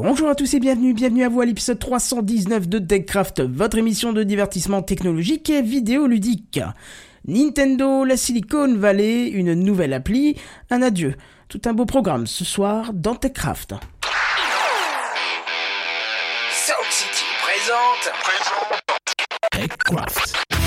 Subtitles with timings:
[0.00, 4.12] Bonjour à tous et bienvenue, bienvenue à vous à l'épisode 319 de TechCraft, votre émission
[4.12, 6.60] de divertissement technologique et vidéoludique.
[7.26, 10.36] Nintendo, la Silicon Valley, une nouvelle appli,
[10.70, 11.16] un adieu.
[11.48, 13.74] Tout un beau programme ce soir dans TechCraft.
[16.52, 18.12] Sound City présente.
[19.50, 20.57] TechCraft.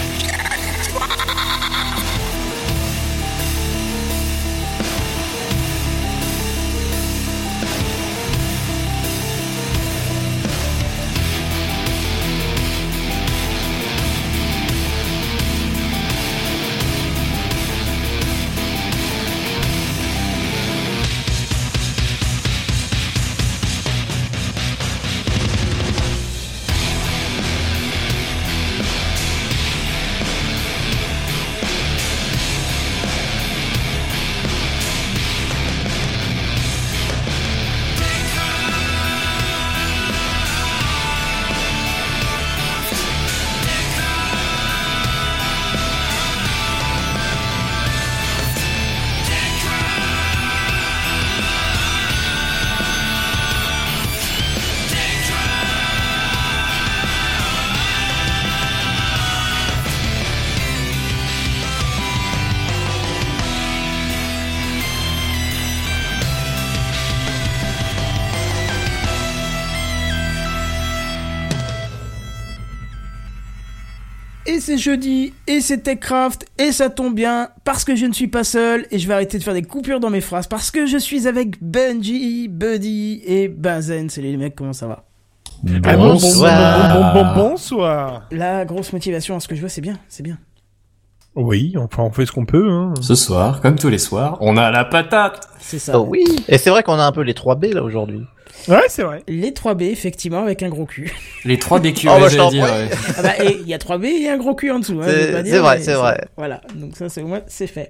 [74.62, 78.46] C'est jeudi, et c'est TechCraft, et ça tombe bien, parce que je ne suis pas
[78.46, 80.98] seul, et je vais arrêter de faire des coupures dans mes phrases, parce que je
[80.98, 84.10] suis avec Bungie, Buddy et Benzen.
[84.10, 85.04] Salut les mecs, comment ça va?
[85.84, 86.44] Ah, bon, bon, bon,
[86.94, 88.28] bon, bon, bonsoir.
[88.32, 90.38] La grosse motivation à ce que je vois, c'est bien, c'est bien.
[91.36, 92.70] Oui, enfin, on fait ce qu'on peut.
[92.70, 92.94] Hein.
[93.02, 95.48] Ce soir, comme tous les soirs, on a la patate.
[95.60, 96.00] C'est ça.
[96.00, 96.24] Oh oui.
[96.48, 98.22] Et c'est vrai qu'on a un peu les 3B là aujourd'hui.
[98.68, 99.24] Ouais, c'est vrai.
[99.28, 101.12] Les 3B, effectivement, avec un gros cul.
[101.46, 102.64] Les 3 BQ, Oh, bah, j'allais dire.
[102.64, 102.90] ouais.
[103.18, 105.00] Ah bah, et il y a 3B et un gros cul en dessous.
[105.02, 106.28] Hein, C'est- vrai, mais c'est vrai.
[106.38, 107.90] Voilà, donc ça, c'est au moins, c'est fait.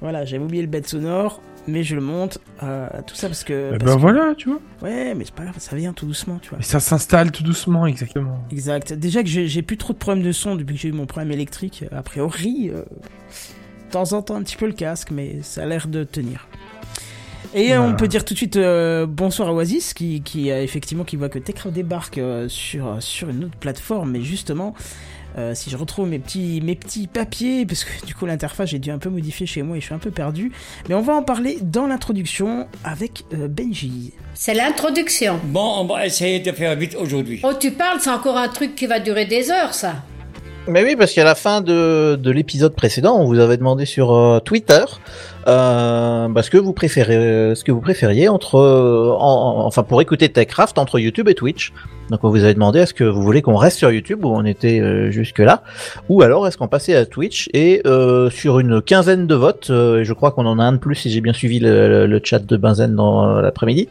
[0.00, 3.70] Voilà, j'avais oublié le bête sonore, mais je le monte, euh, tout ça parce que...
[3.70, 4.58] Parce ben que- voilà, tu vois.
[4.82, 6.58] Ouais, mais c'est pas grave, ça vient tout doucement, tu vois.
[6.58, 8.38] Et ça s'installe tout doucement, exactement.
[8.50, 8.92] Exact.
[8.94, 11.06] Déjà que j'ai j'ai plus trop de problèmes de son depuis que j'ai eu mon
[11.06, 11.84] problème électrique.
[11.92, 15.66] A priori, euh, de temps en temps un petit peu le casque, mais ça a
[15.66, 16.48] l'air de tenir.
[17.54, 20.62] Et euh, on peut dire tout de suite euh, bonsoir à Oasis qui, qui a
[20.62, 24.74] effectivement qui voit que Techcraft débarque euh, sur sur une autre plateforme, mais justement.
[25.38, 28.78] euh, si je retrouve mes petits, mes petits papiers, parce que du coup l'interface j'ai
[28.78, 30.52] dû un peu modifier chez moi et je suis un peu perdu.
[30.88, 34.12] Mais on va en parler dans l'introduction avec euh, Benji.
[34.34, 35.38] C'est l'introduction.
[35.44, 37.40] Bon, on va essayer de faire vite aujourd'hui.
[37.44, 39.96] Oh, tu parles, c'est encore un truc qui va durer des heures, ça.
[40.68, 44.12] Mais oui, parce qu'à la fin de, de l'épisode précédent, on vous avait demandé sur
[44.14, 44.84] euh, Twitter
[45.48, 49.66] euh, bah, ce que vous préférez, euh, ce que vous préfériez entre, euh, en- en-
[49.66, 51.72] enfin pour écouter TechCraft entre YouTube et Twitch.
[52.10, 54.44] Donc on vous avait demandé est-ce que vous voulez qu'on reste sur YouTube où on
[54.44, 55.62] était euh, jusque là,
[56.08, 57.82] ou alors est-ce qu'on passait à Twitch et
[58.30, 61.10] sur une quinzaine de votes, et je crois qu'on en a un de plus si
[61.10, 63.88] j'ai bien suivi le, le- le chat de Benzen dans l'après-midi.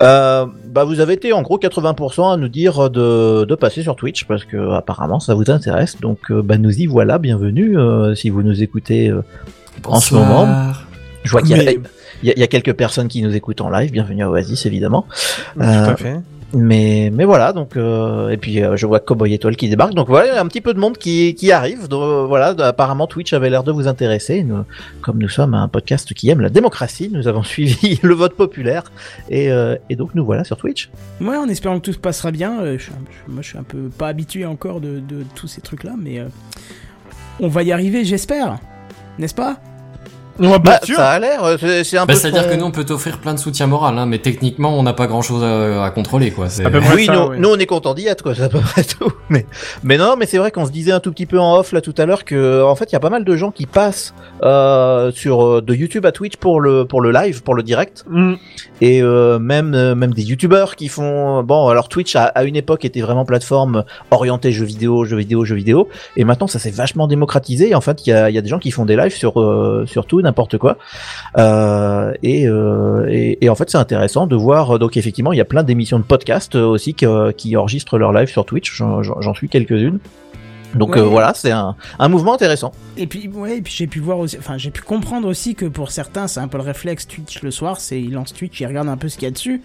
[0.00, 4.24] Bah vous avez été en gros 80% à nous dire de, de passer sur Twitch
[4.24, 6.00] parce que apparemment ça vous intéresse.
[6.00, 7.76] Donc bah nous y voilà, bienvenue
[8.16, 9.12] si vous nous écoutez.
[9.86, 10.46] En ce moment.
[11.24, 11.78] Je vois qu'il y, a- Mais-
[12.22, 13.90] il y a- il y a quelques personnes qui nous écoutent en live.
[13.90, 15.06] Bienvenue à Oasis évidemment.
[15.54, 16.16] Tout Euh, à fait.
[16.52, 19.94] Mais mais voilà donc euh, et puis euh, je vois Cowboy Étoile qui débarque.
[19.94, 21.86] Donc voilà il y a un petit peu de monde qui qui arrive.
[21.86, 24.42] Donc, euh, voilà apparemment Twitch avait l'air de vous intéresser.
[24.42, 24.64] Nous,
[25.00, 28.90] comme nous sommes un podcast qui aime la démocratie, nous avons suivi le vote populaire
[29.28, 30.90] et euh, et donc nous voilà sur Twitch.
[31.20, 32.60] Ouais, en espérant que tout se passera bien.
[32.62, 35.60] euh, je je- moi, je suis un peu pas habitué encore de, de tous ces
[35.60, 36.24] trucs-là, mais euh,
[37.38, 38.58] on va y arriver, j'espère.
[39.20, 39.60] N'est-ce pas?
[40.38, 42.18] Bah, ça a l'air, euh, c'est un Bah, peu.
[42.18, 44.92] C'est-à-dire que nous, on peut t'offrir plein de soutien moral, hein, mais techniquement, on n'a
[44.94, 46.48] pas grand-chose à, à contrôler, quoi.
[46.48, 46.94] C'est- à peu près.
[46.94, 49.10] Oui, ça, nous, nous on est content d'y être, quoi, c'est à peu près tout.
[49.28, 49.46] Mais,
[49.84, 51.80] mais non, mais c'est vrai qu'on se disait un tout petit peu en off là
[51.80, 54.12] tout à l'heure que, en fait, il y a pas mal de gens qui passent
[54.42, 58.04] euh, sur euh, de YouTube à Twitch pour le pour le live, pour le direct,
[58.08, 58.34] Mm.
[58.80, 61.44] et euh, même euh, même des YouTubeurs qui font.
[61.44, 65.44] Bon, alors Twitch à, à une époque était vraiment plateforme orientée jeux vidéo, jeux vidéo,
[65.44, 67.70] jeux vidéo, et maintenant ça s'est vachement démocratisé.
[67.70, 69.14] Et en fait, il y a il y a des gens qui font des lives
[69.14, 70.76] sur euh, sur tout n'importe quoi.
[71.38, 74.74] Euh, et, euh, et, et en fait, c'est intéressant de voir.
[74.74, 77.06] euh, Donc, effectivement, il y a plein d'émissions de podcast euh, aussi qui,
[77.36, 78.72] qui enregistrent leur live sur Twitch.
[78.74, 79.98] J'en- suis quelques-unes.
[80.74, 81.00] Donc Ouais.
[81.00, 82.70] euh, voilà, c'est un, un mouvement intéressant.
[82.96, 85.66] Et puis, ouais, et puis j'ai pu voir aussi, enfin, j'ai pu comprendre aussi que
[85.66, 88.66] pour certains, c'est un peu le réflexe Twitch le soir, c'est ils lancent Twitch, ils
[88.66, 89.62] regardent un peu ce qu'il y a dessus.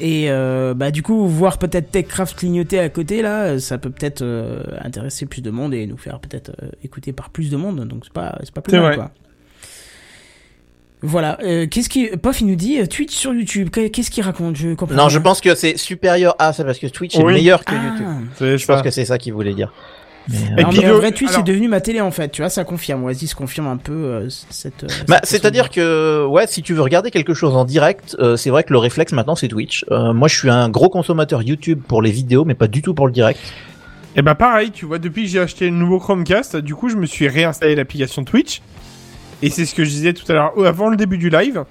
[0.00, 4.22] Et euh, bah du coup, voir peut-être Techcraft clignoter à côté là, ça peut peut-être
[4.22, 7.80] euh, intéresser plus de monde et nous faire peut-être euh, écouter par plus de monde.
[7.86, 8.94] Donc c'est pas, c'est pas plus mal vrai.
[8.96, 9.10] quoi.
[11.02, 11.38] Voilà.
[11.42, 13.70] euh, qu'est-ce qui, Pof, il nous dit euh, Twitch sur YouTube.
[13.70, 14.96] Qu'est- Qu'est-ce qu'il raconte Je comprends.
[14.96, 15.08] Non, pas.
[15.08, 17.84] je pense que c'est supérieur à ça parce que Twitch est meilleur que Ah.
[17.92, 18.26] YouTube.
[18.38, 19.72] C'est Je pense que c'est ça qu'il voulait dire.
[20.30, 22.10] Mais, Et Non, puis mais en le- vrai, Twitch alors- c'est devenu ma télé en
[22.10, 22.28] fait.
[22.30, 23.02] Tu vois, ça confirme.
[23.04, 24.84] Oasis confirme un peu euh, cette.
[24.84, 28.36] euh, Bah, cette c'est-à-dire que ouais, si tu veux regarder quelque chose en direct, euh,
[28.36, 29.86] c'est vrai que le réflexe maintenant c'est Twitch.
[29.90, 32.92] Euh, moi, je suis un gros consommateur YouTube pour les vidéos, mais pas du tout
[32.92, 33.40] pour le direct.
[34.16, 36.96] Et bah pareil, tu vois, depuis que j'ai acheté le nouveau Chromecast, du coup, je
[36.96, 38.60] me suis réinstallé l'application Twitch.
[39.42, 41.64] Et c'est ce que je disais tout à l'heure, euh, avant le début du live.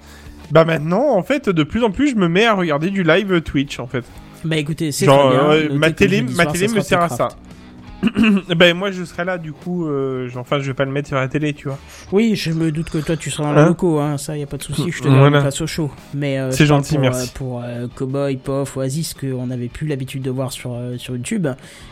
[0.50, 3.42] Bah maintenant, en fait, de plus en plus, je me mets à regarder du live
[3.42, 4.04] Twitch, en fait.
[4.44, 5.50] Bah écoutez, c'est Genre, très bien.
[5.50, 7.28] euh, ma télé, ma télé me sert à ça.
[8.56, 11.16] Ben moi, je serai là, du coup, euh, enfin, je vais pas le mettre sur
[11.16, 11.78] la télé, tu vois.
[12.12, 14.42] Oui, je me doute que toi tu seras dans Hein le locaux, hein, ça y
[14.42, 15.30] a pas de souci, je te Voilà.
[15.30, 15.90] donne face au show.
[16.14, 17.28] Mais euh, C'est gentil, pour, merci.
[17.28, 21.48] euh, pour euh, Cowboy, Pof, Oasis qu'on n'avait plus l'habitude de voir sur sur YouTube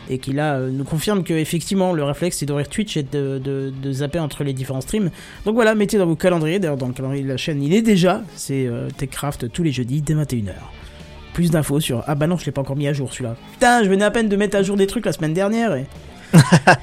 [0.09, 3.73] et qui là nous confirme que effectivement le réflexe c'est d'ouvrir Twitch et de, de,
[3.81, 5.09] de zapper entre les différents streams.
[5.45, 7.81] Donc voilà, mettez dans vos calendriers, d'ailleurs dans le calendrier de la chaîne il est
[7.81, 10.51] déjà, c'est Techcraft tous les jeudis dès 21h.
[11.37, 13.35] Plus d'infos sur ah bah non je l'ai pas encore mis à jour celui-là.
[13.53, 15.85] Putain je venais à peine de mettre à jour des trucs la semaine dernière et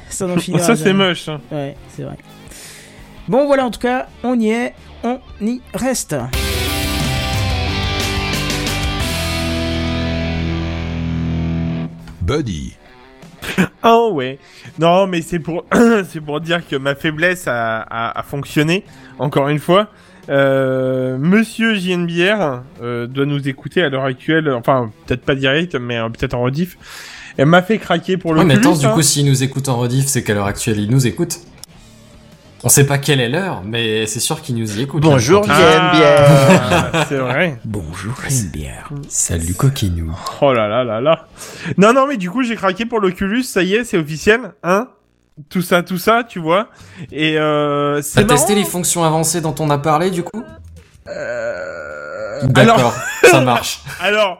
[0.08, 1.28] ça n'en finira ça, c'est moche.
[1.28, 1.40] hein.
[1.50, 2.16] Ouais, c'est vrai.
[3.26, 6.14] Bon, voilà, en tout cas, on y est, on y reste.
[12.22, 12.76] Buddy.
[13.86, 14.38] Oh ouais.
[14.78, 15.66] Non, mais c'est pour
[16.08, 18.82] c'est pour dire que ma faiblesse a, a, a fonctionné.
[19.18, 19.88] Encore une fois,
[20.28, 24.50] euh, Monsieur JNBR euh, doit nous écouter à l'heure actuelle.
[24.50, 26.76] Enfin, peut-être pas direct, mais euh, peut-être en rediff.
[27.36, 28.40] Elle m'a fait craquer pour le.
[28.40, 28.92] Ouais, mais attends, du hein.
[28.92, 31.40] coup, s'il nous écoute en rediff, c'est qu'à l'heure actuelle, il nous écoute.
[32.66, 35.02] On sait pas quelle est l'heure, mais c'est sûr qu'il nous y écoute.
[35.02, 35.54] Bonjour, là.
[35.54, 37.58] Ah, c'est vrai.
[37.66, 38.14] Bonjour,
[38.50, 38.88] bière.
[39.08, 40.16] Salut coquinou.
[40.40, 41.28] Oh là là là là.
[41.76, 43.42] Non non, mais du coup j'ai craqué pour l'Oculus.
[43.42, 44.88] Ça y est, c'est officiel, hein.
[45.50, 46.68] Tout ça, tout ça, tu vois.
[47.10, 48.64] Et euh, T'as c'est testé marrant.
[48.64, 50.42] les fonctions avancées dont on a parlé, du coup
[51.08, 52.40] Euh...
[52.56, 52.94] Alors, D'accord,
[53.30, 53.80] ça marche.
[54.00, 54.38] alors,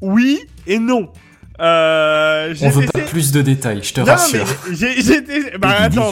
[0.00, 1.10] oui et non.
[1.60, 4.46] Euh, On veut testé- pas plus de détails, je te Non, rassure.
[4.70, 5.58] j'ai testé.
[5.58, 6.10] Bah attends,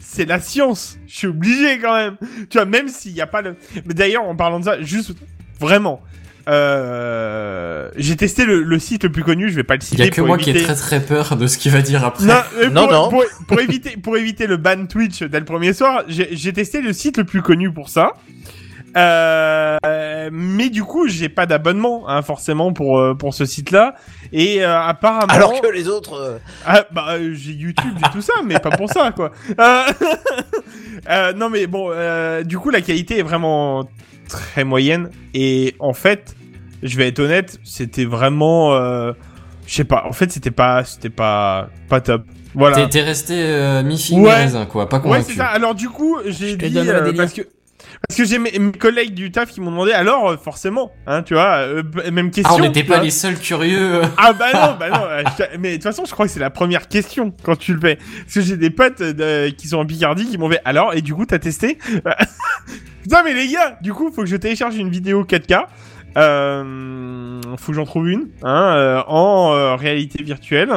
[0.00, 0.96] c'est la science.
[1.06, 2.16] Je suis obligé quand même.
[2.48, 3.56] Tu vois, même s'il n'y a pas le.
[3.86, 5.12] Mais d'ailleurs, en parlant de ça, juste
[5.60, 6.00] vraiment.
[6.48, 7.90] Euh...
[7.96, 10.06] J'ai testé le, le site le plus connu, je vais pas le Il citer y
[10.06, 12.24] a que moi qui ai très très peur de ce qu'il va dire après.
[12.24, 13.08] Non, euh, Non, pour, non.
[13.10, 16.92] Pour, pour éviter, pour éviter le ban Twitch dès le premier soir, j'ai testé le
[16.92, 18.14] site le plus connu pour ça.
[18.96, 23.94] Euh, mais du coup, j'ai pas d'abonnement, hein, forcément, pour, euh, pour ce site-là.
[24.32, 25.32] Et euh, apparemment...
[25.32, 26.14] Alors que les autres.
[26.14, 29.30] euh, Ah, bah, j'ai YouTube, j'ai tout ça, mais pas pour ça, quoi.
[29.58, 29.82] Euh,
[31.10, 33.88] euh, non, mais bon, euh, du coup, la qualité est vraiment
[34.28, 35.10] très moyenne.
[35.34, 36.34] Et en fait,
[36.82, 38.74] je vais être honnête, c'était vraiment...
[38.74, 39.12] euh,
[39.66, 42.22] je sais pas, en fait, c'était pas, c'était pas, pas top.
[42.54, 42.76] Voilà.
[42.76, 44.22] T'es- T'es resté euh, mi-figue Ouais.
[44.36, 45.24] mi-raisin, quoi, pas Ouais, convaincu.
[45.32, 45.46] c'est ça.
[45.46, 47.42] Alors du coup, j'ai dit euh, parce que
[48.06, 51.22] parce que j'ai mes, mes collègues du taf qui m'ont demandé alors euh, forcément, hein,
[51.22, 51.82] tu vois, euh,
[52.12, 52.54] même question.
[52.54, 54.02] Ah, on n'était pas les seuls curieux.
[54.16, 55.04] Ah bah non, bah non.
[55.04, 57.74] euh, je mais de toute façon, je crois que c'est la première question quand tu
[57.74, 57.96] le fais.
[57.96, 61.02] Parce que j'ai des potes euh, qui sont en Picardie qui m'ont fait alors et
[61.02, 61.78] du coup t'as testé?
[63.02, 65.64] Putain mais les gars, du coup faut que je télécharge une vidéo 4K.
[66.16, 70.70] Euh, faut que j'en trouve une hein, euh, en euh, réalité virtuelle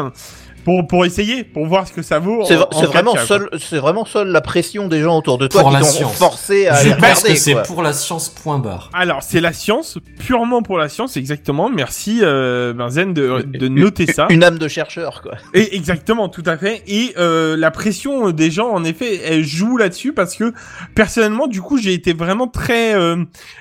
[0.63, 2.43] pour pour essayer, pour voir ce que ça vaut.
[2.45, 3.25] C'est en- c'est en vraiment 4K, quoi.
[3.25, 6.67] seul, c'est vraiment seule la pression des gens autour de toi Pour qui t'ont forcé
[6.67, 7.29] à Je pense regarder.
[7.33, 8.89] que c'est pour la science point barre.
[8.93, 11.69] Alors, c'est la science, purement pour la science, exactement.
[11.69, 14.27] Merci, euh, Benzen, de, de noter ça.
[14.29, 15.33] Une âme de chercheur, quoi.
[15.53, 16.83] Et exactement, tout à fait.
[16.87, 20.53] Et euh, la pression des gens, en effet, elle joue là-dessus parce que
[20.95, 23.17] personnellement, du coup, j'ai été vraiment très, euh,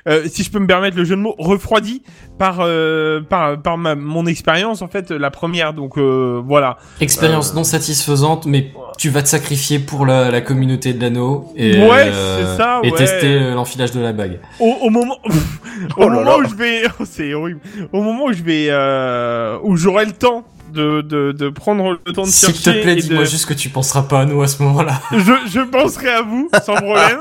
[0.08, 2.02] euh, si je peux me permettre le jeu de mots, refroidi
[2.38, 5.74] par euh, par par ma, mon expérience en fait, la première.
[5.74, 6.78] Donc euh, voilà.
[7.00, 7.56] Expérience Euh.
[7.56, 12.08] non satisfaisante, mais tu vas te sacrifier pour la, la communauté de l'anneau et, Ouais,
[12.12, 12.98] euh, c'est ça, et ouais.
[12.98, 14.38] tester euh, l'enfilage de la bague.
[14.58, 15.30] Au, au moment, au
[15.96, 16.44] Oh là moment là.
[16.46, 17.60] où je vais, oh, c'est horrible.
[17.92, 20.44] Au moment où je vais, euh, où j'aurai le temps
[20.74, 22.78] de, de, de prendre le temps de S'il chercher.
[22.80, 25.00] te plaît, dis-moi de- juste que tu penseras pas à nous à ce moment-là.
[25.12, 27.20] Je, je penserai à vous, sans problème.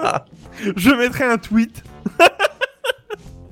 [0.76, 1.82] je mettrai un tweet.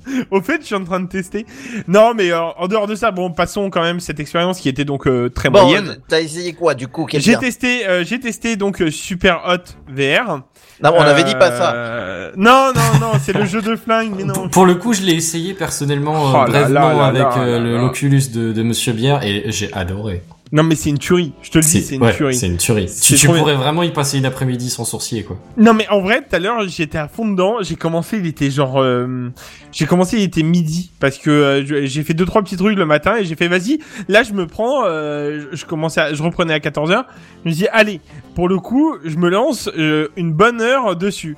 [0.30, 1.46] Au fait, je suis en train de tester.
[1.86, 4.84] Non, mais euh, en dehors de ça, bon, passons quand même cette expérience qui était
[4.84, 5.98] donc euh, très Bon, moyenne.
[6.08, 10.40] t'as essayé quoi, du coup, J'ai testé, euh, j'ai testé donc euh, Super Hot VR.
[10.82, 11.72] Non, on avait dit pas ça.
[11.74, 14.32] Euh, Non, non, non, c'est le jeu de flingue, mais non.
[14.34, 17.38] Pour, pour le coup, je l'ai essayé personnellement euh, Oh là brièvement là là avec
[17.38, 20.22] euh, l'Oculus de, de Monsieur Bière et j'ai adoré.
[20.50, 21.32] Non, mais c'est une tuerie.
[21.42, 22.34] Je te le dis, c'est une ouais, tuerie.
[22.34, 22.90] C'est une tuerie.
[23.02, 25.38] Tu, pourrais vraiment y passer une après-midi sans sourcier, quoi.
[25.56, 27.56] Non mais en vrai, tout à l'heure, j'étais à fond dedans.
[27.60, 29.28] J'ai commencé, il était genre, euh,
[29.72, 32.86] j'ai commencé, il était midi parce que euh, j'ai fait deux trois petits trucs le
[32.86, 33.78] matin et j'ai fait vas-y.
[34.08, 37.04] Là, je me prends, euh, je- commençais, à- je reprenais à 14 h
[37.44, 38.00] Je me dis allez,
[38.34, 41.36] pour le coup, je me lance euh, une bonne heure dessus.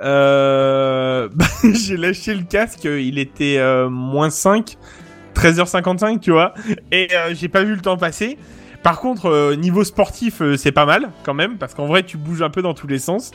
[0.00, 1.28] Euh...
[1.74, 4.76] j'ai lâché le casque, il était euh, moins 5,
[5.34, 6.54] 13h55, tu vois,
[6.90, 8.38] et euh, j'ai pas vu le temps passer.
[8.82, 12.16] Par contre, euh, niveau sportif, euh, c'est pas mal quand même, parce qu'en vrai, tu
[12.16, 13.30] bouges un peu dans tous les sens.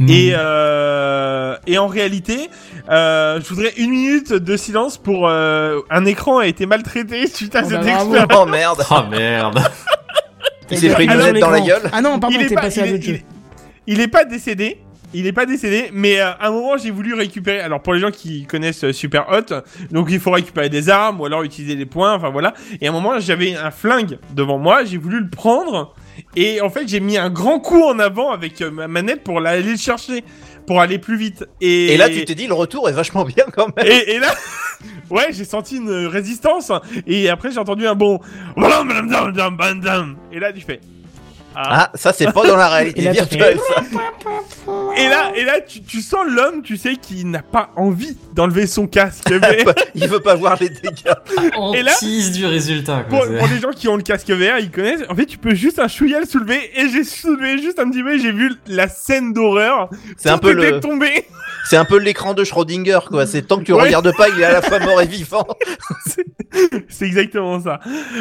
[0.00, 0.08] Hmm.
[0.08, 2.48] Et, euh, et en réalité,
[2.88, 7.56] euh, je voudrais une minute de silence pour euh, un écran a été maltraité suite
[7.56, 8.28] à Oh cette bah, expérience.
[8.34, 8.84] Oh merde.
[8.90, 9.60] Oh merde.
[10.70, 11.90] Il s'est pris une dans la gueule.
[11.92, 13.22] Ah non, pardon, il est t'es pas, passé il à il
[13.86, 14.78] il est pas décédé.
[15.14, 17.60] Il est pas décédé, mais euh, à un moment j'ai voulu récupérer.
[17.60, 19.54] Alors pour les gens qui connaissent euh, Super Hot,
[19.90, 22.14] donc il faut récupérer des armes ou alors utiliser des points.
[22.14, 22.52] Enfin voilà.
[22.80, 25.94] Et à un moment j'avais un flingue devant moi, j'ai voulu le prendre
[26.36, 29.38] et en fait j'ai mis un grand coup en avant avec euh, ma manette pour
[29.38, 30.24] aller le chercher,
[30.66, 31.46] pour aller plus vite.
[31.62, 33.86] Et, Et là, tu t'es dit, le retour est vachement bien quand même.
[33.86, 34.34] et, et là,
[35.10, 36.70] ouais, j'ai senti une résistance.
[37.06, 38.20] Et après, j'ai entendu un bon.
[40.32, 40.80] Et là, tu fais.
[41.60, 41.90] Ah.
[41.92, 43.82] Ah, ça, c'est pas dans la Et réalité là, virtuelle, ça.
[44.96, 48.68] Et là, et là, tu, tu sens l'homme, tu sais, qui n'a pas envie d'enlever
[48.68, 49.28] son casque.
[49.30, 49.64] Mais
[49.96, 51.12] Il veut pas voir les dégâts.
[51.56, 53.04] On Et là- tease du résultat.
[53.08, 53.38] pour, Quoi.
[53.38, 55.02] pour les gens qui ont le casque vert, ils connaissent.
[55.08, 56.70] En fait, tu peux juste un chouïa le soulever.
[56.76, 58.14] Et j'ai soulevé juste un petit peu.
[58.14, 59.90] et J'ai vu la scène d'horreur.
[60.16, 61.26] C'est un peu le, tombé.
[61.68, 63.26] C'est un peu l'écran de Schrödinger, quoi.
[63.26, 63.82] C'est tant que tu Ouais.
[63.82, 65.46] regardes pas, il est à la fois mort et vivant.
[66.88, 67.80] C'est exactement ça.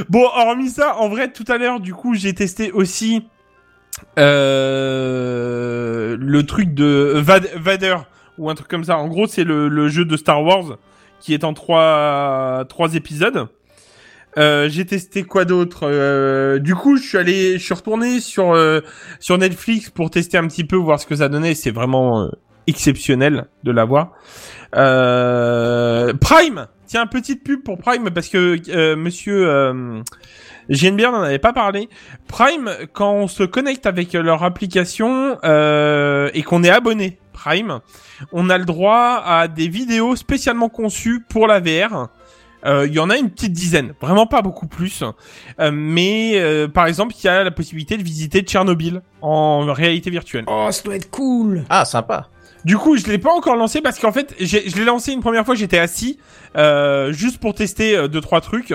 [0.09, 3.25] Bon, hormis ça, en vrai, tout à l'heure, du coup, j'ai testé aussi
[4.17, 7.97] euh, le truc de Vad- Vader
[8.37, 8.97] ou un truc comme ça.
[8.97, 10.77] En gros, c'est le, le jeu de Star Wars
[11.19, 13.47] qui est en trois trois épisodes.
[14.37, 18.53] Euh, j'ai testé quoi d'autre Euh, Du coup, je suis allé, je suis retourné sur
[18.53, 18.81] euh,
[19.19, 21.55] sur Netflix pour tester un petit peu voir ce que ça donnait.
[21.55, 22.27] C'est vraiment euh,
[22.67, 24.11] exceptionnel de l'avoir.
[24.75, 30.01] Euh, Prime, tiens, petite pub pour Prime parce que euh, Monsieur euh,
[30.69, 31.89] JNBR n'en avait pas parlé.
[32.27, 37.79] Prime, quand on se connecte avec leur application euh, et qu'on est abonné Prime,
[38.33, 42.09] on a le droit à des vidéos spécialement conçues pour la VR.
[42.65, 45.03] Euh, Il y en a une petite dizaine, vraiment pas beaucoup plus.
[45.59, 50.09] Euh, mais euh, par exemple, il y a la possibilité de visiter Tchernobyl en réalité
[50.09, 50.45] virtuelle.
[50.47, 51.63] Oh, ça doit être cool.
[51.69, 52.29] Ah, sympa.
[52.67, 55.45] Du coup, je l'ai pas encore lancé parce qu'en fait, je l'ai lancé une première
[55.45, 56.19] fois, j'étais assis,
[56.57, 58.73] euh, juste pour tester euh, deux trois trucs.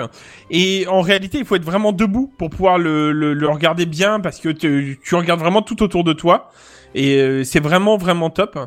[0.49, 4.19] Et en réalité, il faut être vraiment debout pour pouvoir le, le, le regarder bien
[4.19, 6.49] parce que tu, tu regardes vraiment tout autour de toi.
[6.95, 8.57] Et euh, c'est vraiment vraiment top.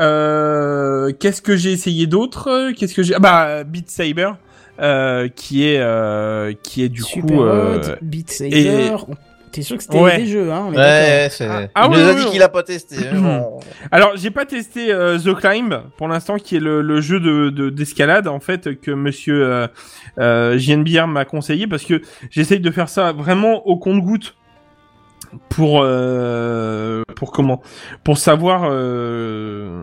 [0.00, 2.70] Euh, Qu'est-ce que j'ai essayé d'autre?
[2.76, 3.14] Qu'est-ce que j'ai?
[3.14, 4.30] Ah Bah Beat Saber,
[4.80, 7.42] euh, qui est euh, qui est du Super coup.
[7.42, 8.96] euh, Hot, Beat Saber.
[9.52, 10.18] T'es sûr que c'était Ouais.
[10.18, 10.76] des jeux, hein on est.
[10.76, 11.46] Ouais, c'est.
[11.46, 12.30] Ah, ah il oui, nous a oui, dit oui.
[12.32, 12.96] qu'il a pas testé.
[13.10, 13.60] hein, bon.
[13.90, 17.50] Alors, j'ai pas testé euh, The Climb pour l'instant, qui est le, le jeu de
[17.50, 19.66] de- d'escalade en fait que Monsieur euh,
[20.18, 22.00] euh, JNBR m'a conseillé parce que
[22.30, 24.34] j'essaye de faire ça vraiment au compte-goutte
[25.50, 27.60] pour euh, pour comment?
[28.04, 29.82] Pour savoir euh,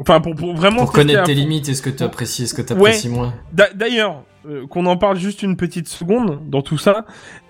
[0.00, 2.72] enfin pour, pour vraiment Pour connaître tes limites, est-ce que tu apprécies, est-ce que tu
[2.72, 7.04] apprécies moins D'a- D'ailleurs, euh, qu'on en parle juste une petite seconde dans tout ça.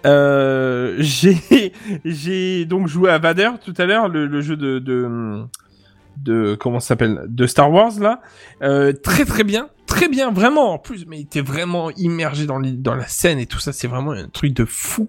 [0.06, 1.72] Euh, j'ai
[2.04, 5.42] j'ai donc joué à Vader tout à l'heure, le, le jeu de de,
[6.18, 8.20] de comment ça s'appelle de Star Wars là.
[8.62, 11.06] Euh, très très bien, très bien, vraiment en plus.
[11.06, 13.72] Mais t'es vraiment immergé dans la scène et tout ça.
[13.72, 15.08] C'est vraiment un truc de fou.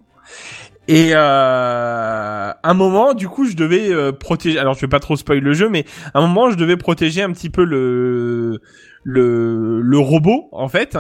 [0.92, 4.60] Et euh, un moment, du coup, je devais euh, protéger.
[4.60, 7.32] Alors, je vais pas trop spoil le jeu, mais un moment, je devais protéger un
[7.32, 8.60] petit peu le
[9.04, 10.98] le, le robot en fait.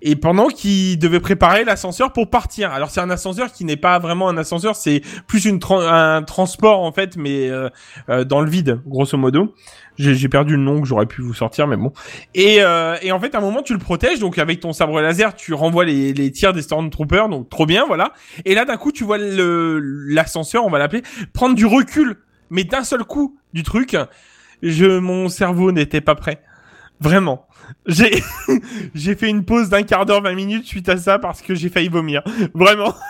[0.00, 2.72] Et pendant qu'il devait préparer l'ascenseur pour partir.
[2.72, 6.80] Alors c'est un ascenseur qui n'est pas vraiment un ascenseur, c'est plus une un transport
[6.80, 7.68] en fait, mais euh,
[8.08, 9.54] euh, dans le vide, grosso modo.
[9.98, 11.92] J'ai perdu le nom que j'aurais pu vous sortir, mais bon.
[12.32, 15.00] Et, euh, et en fait, à un moment, tu le protèges, donc avec ton sabre
[15.00, 18.12] laser, tu renvoies les, les tirs des Stormtroopers, donc trop bien, voilà.
[18.44, 21.02] Et là, d'un coup, tu vois l'ascenseur, on va l'appeler,
[21.32, 22.18] prendre du recul,
[22.50, 23.96] mais d'un seul coup du truc.
[24.62, 26.42] Je, mon cerveau n'était pas prêt.
[27.00, 27.47] Vraiment.
[27.86, 28.22] J'ai,
[28.94, 31.68] j'ai fait une pause d'un quart d'heure, 20 minutes suite à ça parce que j'ai
[31.68, 32.22] failli vomir.
[32.54, 32.94] Vraiment.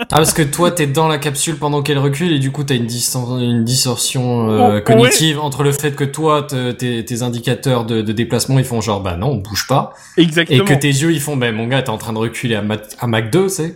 [0.00, 2.76] Ah, parce que toi, t'es dans la capsule pendant qu'elle recule et du coup, t'as
[2.76, 4.82] une, distor- une distorsion euh, Oh, ouais.
[4.84, 8.80] cognitive entre le fait que toi, te- tes, tes indicateurs de, de déplacement, ils font
[8.80, 9.94] genre, bah non, on bouge pas.
[10.16, 10.62] Exactement.
[10.62, 12.62] Et que tes yeux, ils font, bah mon gars, t'es en train de reculer à,
[12.62, 13.74] Mach- à Mach 2, c'est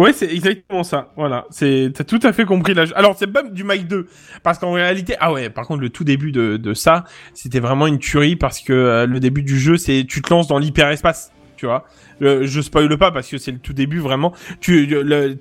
[0.00, 1.12] Ouais, c'est exactement ça.
[1.14, 2.86] Voilà, c'est t'as tout à fait compris là.
[2.94, 4.06] Alors c'est pas du Mike 2
[4.42, 7.04] parce qu'en réalité, ah ouais, par contre le tout début de, de ça,
[7.34, 10.48] c'était vraiment une tuerie parce que euh, le début du jeu, c'est tu te lances
[10.48, 11.84] dans l'hyperespace, tu vois.
[12.18, 14.32] Le- je spoile pas parce que c'est le tout début vraiment.
[14.62, 14.88] Tu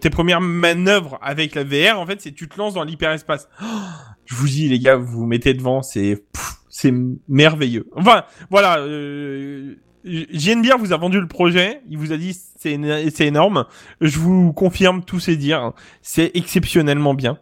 [0.02, 3.48] tes premières manœuvres avec la VR en fait, c'est tu te lances dans l'hyperespace.
[3.62, 3.66] Oh,
[4.26, 6.26] je vous dis les gars, vous vous mettez devant, c'est
[6.70, 6.94] c'est
[7.30, 7.88] merveilleux.
[7.96, 9.76] Enfin, voilà, euh,
[10.06, 13.66] JNBR vous a vendu le projet, il vous a dit c'est éno- c'est énorme.
[14.02, 17.38] Je vous confirme tous ces dires, c'est exceptionnellement bien.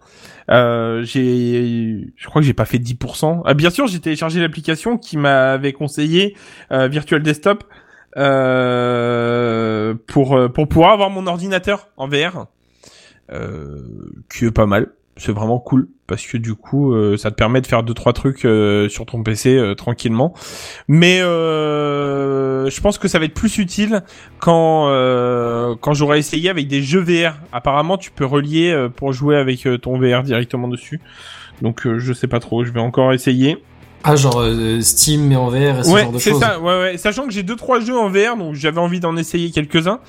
[0.49, 3.41] Euh, j'ai, je crois que j'ai pas fait 10%.
[3.45, 6.35] Ah, bien sûr, j'ai téléchargé l'application qui m'avait conseillé
[6.71, 7.63] euh, Virtual Desktop
[8.17, 12.47] euh, pour euh, pour pouvoir avoir mon ordinateur en VR,
[13.31, 13.81] euh,
[14.33, 14.87] qui est pas mal.
[15.17, 18.13] C'est vraiment cool parce que du coup, euh, ça te permet de faire deux trois
[18.13, 20.33] trucs euh, sur ton PC euh, tranquillement.
[20.87, 24.03] Mais euh, je pense que ça va être plus utile
[24.39, 27.33] quand euh, quand j'aurai essayé avec des jeux VR.
[27.51, 31.01] Apparemment, tu peux relier euh, pour jouer avec ton VR directement dessus.
[31.61, 33.57] Donc euh, je sais pas trop, je vais encore essayer.
[34.03, 34.41] Ah, genre
[34.81, 36.39] Steam mais en VR et ce ouais, genre de c'est choses.
[36.39, 36.59] ça.
[36.61, 36.97] Ouais, ouais.
[36.97, 39.99] Sachant que j'ai deux trois jeux en VR, donc j'avais envie d'en essayer quelques-uns.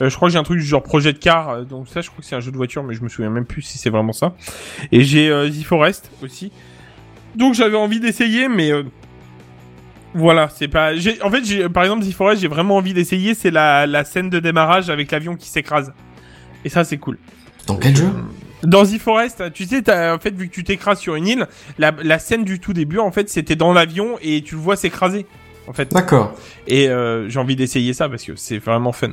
[0.00, 2.00] Euh, je crois que j'ai un truc du genre projet de car, euh, donc ça
[2.00, 3.78] je crois que c'est un jeu de voiture, mais je me souviens même plus si
[3.78, 4.34] c'est vraiment ça.
[4.90, 6.50] Et j'ai euh, The Forest aussi.
[7.36, 8.82] Donc j'avais envie d'essayer, mais euh,
[10.14, 10.92] voilà, c'est pas.
[11.22, 14.30] En fait, j'ai, par exemple The Forest, j'ai vraiment envie d'essayer, c'est la, la scène
[14.30, 15.92] de démarrage avec l'avion qui s'écrase.
[16.64, 17.18] Et ça c'est cool.
[17.66, 18.08] Dans quel jeu?
[18.64, 21.46] Dans The Forest, tu sais, t'as, en fait, vu que tu t'écrases sur une île,
[21.78, 24.76] la, la scène du tout début, en fait, c'était dans l'avion et tu le vois
[24.76, 25.26] s'écraser.
[25.66, 25.92] En fait.
[25.92, 26.34] D'accord.
[26.66, 29.12] Et euh, j'ai envie d'essayer ça parce que c'est vraiment fun.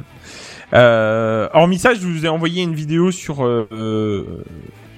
[0.73, 4.23] Euh, hormis ça, je vous ai envoyé une vidéo sur euh, euh,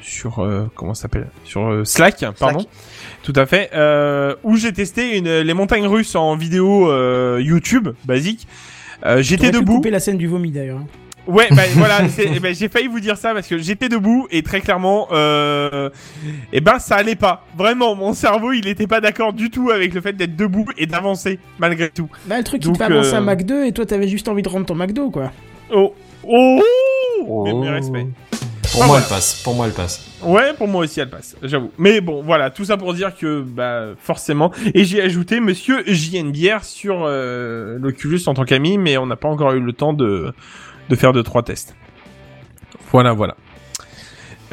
[0.01, 1.27] sur euh, comment ça s'appelle?
[1.45, 2.65] Sur euh, Slack, pardon.
[3.23, 3.69] Tout à fait.
[3.73, 8.47] Euh, où j'ai testé une, les montagnes russes en vidéo euh, YouTube basique.
[9.05, 9.75] Euh, j'étais debout.
[9.77, 10.79] couper la scène du vomi d'ailleurs.
[10.79, 10.87] hein.
[11.25, 14.43] Ouais, bah, voilà, eh ben, j'ai failli vous dire ça parce que j'étais debout et
[14.43, 15.89] très clairement, euh,
[16.51, 17.45] eh ben ça allait pas.
[17.57, 20.85] Vraiment, mon cerveau il était pas d'accord du tout avec le fait d'être debout et
[20.85, 22.09] d'avancer malgré tout.
[22.25, 24.41] Bah, le truc qui te fait avancer euh, un McDo et toi t'avais juste envie
[24.41, 25.31] de rendre ton McDo quoi.
[25.73, 26.61] Oh, oh,
[27.25, 27.43] Oh.
[27.45, 28.05] Mes- mes respects.
[28.73, 29.03] Pour Ah, moi, voilà.
[29.03, 29.41] elle passe.
[29.43, 30.05] Pour moi, elle passe.
[30.23, 31.71] Ouais, pour moi aussi elle passe, j'avoue.
[31.77, 34.51] Mais bon, voilà, tout ça pour dire que bah forcément.
[34.73, 39.27] Et j'ai ajouté Monsieur JNBR sur euh, l'Oculus en tant qu'ami, mais on n'a pas
[39.27, 40.33] encore eu le temps de
[40.89, 41.75] de faire deux trois tests.
[42.91, 43.35] Voilà, voilà.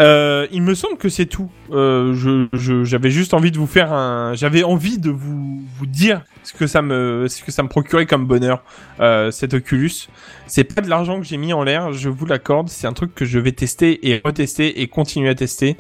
[0.00, 1.50] Euh, il me semble que c'est tout.
[1.73, 2.49] Euh,
[2.85, 6.80] j'avais juste envie de vous faire un, j'avais envie de vous, dire ce que ça
[6.80, 8.62] me, ce que ça me procurait comme bonheur,
[9.00, 10.09] euh, cet Oculus.
[10.47, 12.69] C'est pas de l'argent que j'ai mis en l'air, je vous l'accorde.
[12.69, 15.76] C'est un truc que je vais tester et retester et continuer à tester.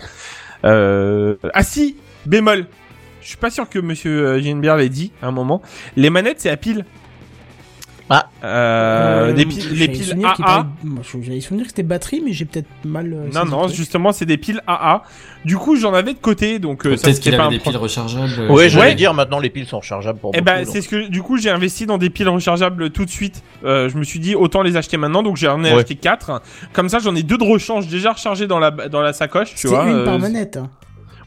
[0.64, 1.36] Euh...
[1.54, 2.66] Ah si, bémol.
[3.22, 5.62] Je suis pas sûr que Monsieur Gienbier l'ait dit à un moment.
[5.96, 6.84] Les manettes, c'est à pile.
[8.12, 8.28] Ah.
[8.42, 10.48] Euh, des piles, les j'avais piles souvenir qu'il AA.
[10.48, 13.12] parlait- J'avais souvenir que c'était batterie, mais j'ai peut-être mal.
[13.12, 15.02] euh, Non, non, justement, c'est des piles AA.
[15.44, 17.60] Du coup, j'en avais de côté, donc euh, ça Peut-être qu'il pas avait un des
[17.60, 18.32] piles rechargeables.
[18.40, 18.94] euh, Oui, je- j'allais Ouais.
[18.96, 21.50] dire, maintenant les piles sont rechargeables pour Eh ben, c'est ce que du coup j'ai
[21.50, 23.42] investi dans des piles rechargeables tout de suite.
[23.64, 25.78] Euh, je me suis dit autant les acheter maintenant, donc j'en ai Ouais.
[25.78, 26.42] acheté quatre.
[26.72, 29.50] Comme ça, j'en ai deux de rechange déjà rechargés dans la dans la sacoche.
[29.54, 29.84] Tu C'est vois.
[29.86, 30.56] une euh, par manette.
[30.56, 30.68] hein.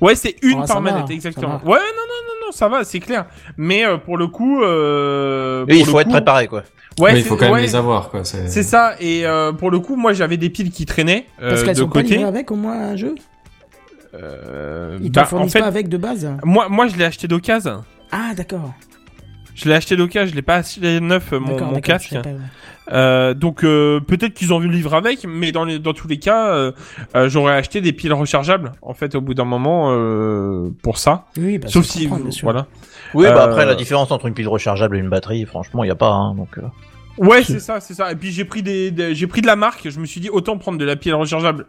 [0.04, 1.62] Ouais, c'est une Ah, par manette, exactement.
[1.66, 3.26] Ouais, non, non, non, non, ça va, c'est clair.
[3.58, 6.64] Mais euh, pour le coup, euh, Oui, il faut être préparé, quoi.
[7.00, 8.24] Ouais, Ouais, il faut quand même ouais, les avoir, quoi.
[8.24, 8.96] C'est ça.
[9.00, 11.80] Et euh, pour le coup, moi, j'avais des piles qui traînaient euh, Parce qu'elles de
[11.82, 12.16] sont pas côté.
[12.18, 13.16] livrées avec au moins un jeu
[14.14, 17.06] Euh, Ils te bah, en fournissent fait, pas avec de base moi, moi, je l'ai
[17.06, 17.84] acheté d'occasion.
[18.12, 18.74] Ah d'accord.
[19.56, 20.30] Je l'ai acheté d'occasion.
[20.32, 22.12] Je l'ai pas acheté neuf mon, mon casque.
[22.14, 22.36] pas, ouais.
[22.92, 26.08] Euh, donc euh, peut-être qu'ils ont vu le livre avec, mais dans, les, dans tous
[26.08, 26.72] les cas, euh,
[27.16, 31.26] euh, j'aurais acheté des piles rechargeables en fait au bout d'un moment euh, pour ça.
[31.38, 32.08] Oui, bah, Sauf si
[32.44, 32.68] voilà.
[33.14, 35.88] Oui, bah Euh, après, la différence entre une pile rechargeable et une batterie, franchement, il
[35.88, 36.58] n'y a pas, hein, donc...
[36.58, 36.62] euh.
[37.20, 38.12] Ouais, c'est ça, c'est ça.
[38.12, 39.88] Et puis j'ai pris des, des- j'ai pris de la marque.
[39.88, 41.68] Je me suis dit autant prendre de la pile rechargeable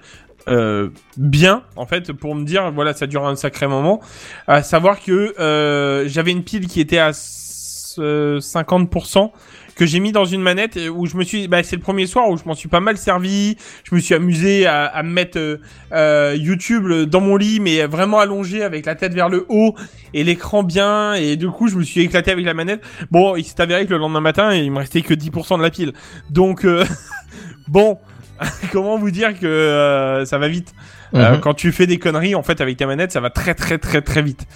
[0.48, 4.00] euh, bien en fait pour me dire voilà ça dure un sacré moment.
[4.46, 9.32] À savoir que euh, j'avais une pile qui était à s- euh, 50%
[9.74, 12.06] que j'ai mis dans une manette et où je me suis bah c'est le premier
[12.06, 13.56] soir où je m'en suis pas mal servi.
[13.84, 15.58] Je me suis amusé à, à mettre euh,
[15.92, 19.74] euh, YouTube dans mon lit mais vraiment allongé avec la tête vers le haut
[20.12, 21.14] et l'écran bien.
[21.14, 22.82] Et du coup je me suis éclaté avec la manette.
[23.10, 25.70] Bon il s'est avéré que le lendemain matin il me restait que 10% de la
[25.70, 25.92] pile.
[26.30, 26.84] Donc euh,
[27.68, 27.98] bon
[28.72, 30.72] comment vous dire que euh, ça va vite.
[31.14, 31.40] Euh, Mhm.
[31.40, 34.02] quand tu fais des conneries en fait avec ta manette ça va très très très
[34.02, 34.48] très vite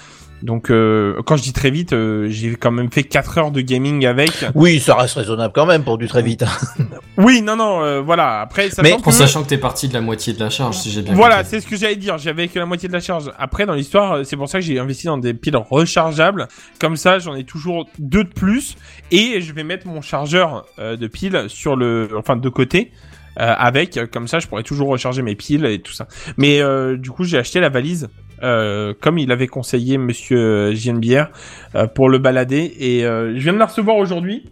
[0.42, 3.61] donc euh, quand je dis très vite euh, j'ai quand même fait 4 heures de
[3.61, 6.42] gaming avec Oui, ça reste raisonnable quand même pour du très vite.
[6.44, 6.85] hein.
[7.16, 9.09] oui non non euh, voilà après sachant Mais que...
[9.09, 11.42] En sachant que t'es parti de la moitié de la charge, si j'ai bien Voilà,
[11.44, 12.18] c'est ce que j'allais dire.
[12.18, 13.31] J'avais que la moitié de la charge.
[13.38, 16.46] Après, dans l'histoire, c'est pour ça que j'ai investi dans des piles rechargeables.
[16.81, 18.77] Comme ça, j'en ai toujours deux de plus.
[19.11, 22.92] Et je vais mettre mon chargeur euh, de piles sur le, enfin, de côté.
[23.40, 26.07] euh, avec, comme ça, je pourrais toujours recharger mes piles et tout ça.
[26.37, 28.09] Mais euh, du coup, j'ai acheté la valise,
[28.42, 31.31] euh, comme il avait conseillé Monsieur Gienbière,
[31.74, 32.74] euh, pour le balader.
[32.79, 34.51] Et euh, je viens de la recevoir aujourd'hui.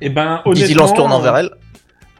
[0.00, 0.94] Et ben, D'ici honnêtement, se
[1.38, 1.50] elle.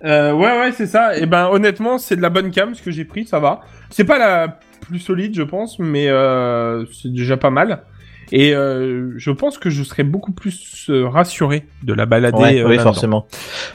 [0.05, 1.17] euh, ouais, ouais, c'est ça.
[1.17, 3.61] Et ben, honnêtement, c'est de la bonne cam, ce que j'ai pris, ça va.
[3.91, 6.09] C'est pas la plus solide, je pense, mais
[6.93, 7.83] c'est déjà pas mal.
[8.33, 12.39] Et euh, je pense que je serais beaucoup plus euh, rassuré de la balader.
[12.39, 13.27] Ouais, euh, oui, forcément.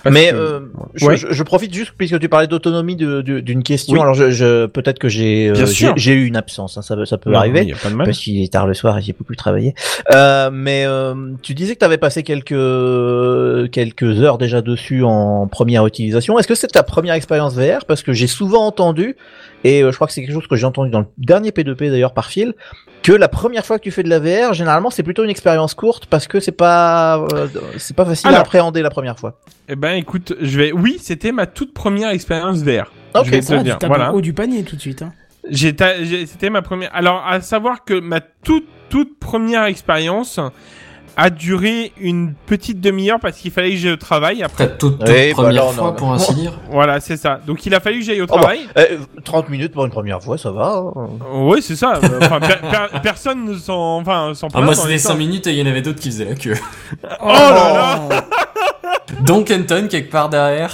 [0.04, 0.60] Parce Mais que- euh,
[0.96, 1.16] je, Ouais.
[1.18, 3.94] je- je profite juste puisque tu parlais d'autonomie d'une question.
[3.94, 4.00] Oui.
[4.02, 5.54] Alors, je, je peut-être que j'ai
[5.96, 6.78] j'ai eu une absence.
[6.78, 7.62] hein, ça, peut- ça peut Non, arriver.
[7.62, 8.06] Il y a pas de mal.
[8.08, 9.76] Parce qu'il est tard le soir et j'ai beaucoup travaillé.
[10.14, 12.50] Euh, mais euh, tu disais que tu avais passé quelques
[13.72, 16.38] quelques heures déjà dessus en première utilisation.
[16.40, 19.16] Est-ce que c'est ta première expérience VR Parce que j'ai souvent entendu,
[19.64, 21.90] et euh, je crois que c'est quelque chose que j'ai entendu dans le dernier P2P
[21.90, 22.54] d'ailleurs par fil,
[23.04, 25.74] que la première fois que tu fais de la VR, généralement c'est plutôt une expérience
[25.74, 29.40] courte parce que c'est pas euh, c'est pas facile à appréhender la première fois.
[29.70, 30.72] Eh ben, écoute, je vais.
[30.72, 32.92] Oui, c'était ma toute première expérience VR.
[33.16, 33.78] Ok, je vais te dire.
[33.86, 34.14] Voilà.
[34.14, 35.02] haut du panier tout de suite.
[35.02, 35.14] Hein.
[35.52, 36.94] C'était ma première.
[36.94, 40.40] Alors, à savoir que ma toute toute première expérience
[41.20, 44.44] a duré une petite demi-heure parce qu'il fallait que j'aille au travail.
[44.44, 46.54] Après, toute, toute Oui, bah première fois, pour ainsi dire.
[46.70, 47.40] voilà, c'est ça.
[47.46, 48.38] Donc, il a fallu que j'aille au Oh, bah.
[48.42, 48.60] travail.
[48.78, 50.76] Euh, 30 minutes pour une première fois, ça va.
[50.76, 50.94] hein.
[51.34, 51.94] Oui, c'est ça.
[52.04, 55.16] Euh, Enfin, per- per- personne ne s'en, enfin, Ah, plaint moi, c'était les 5 temps.
[55.18, 56.54] minutes et il y en avait d'autres qui faisaient la queue.
[57.22, 57.74] Oh là
[58.10, 58.26] là.
[59.22, 60.72] Dont Kenton, quelque part derrière.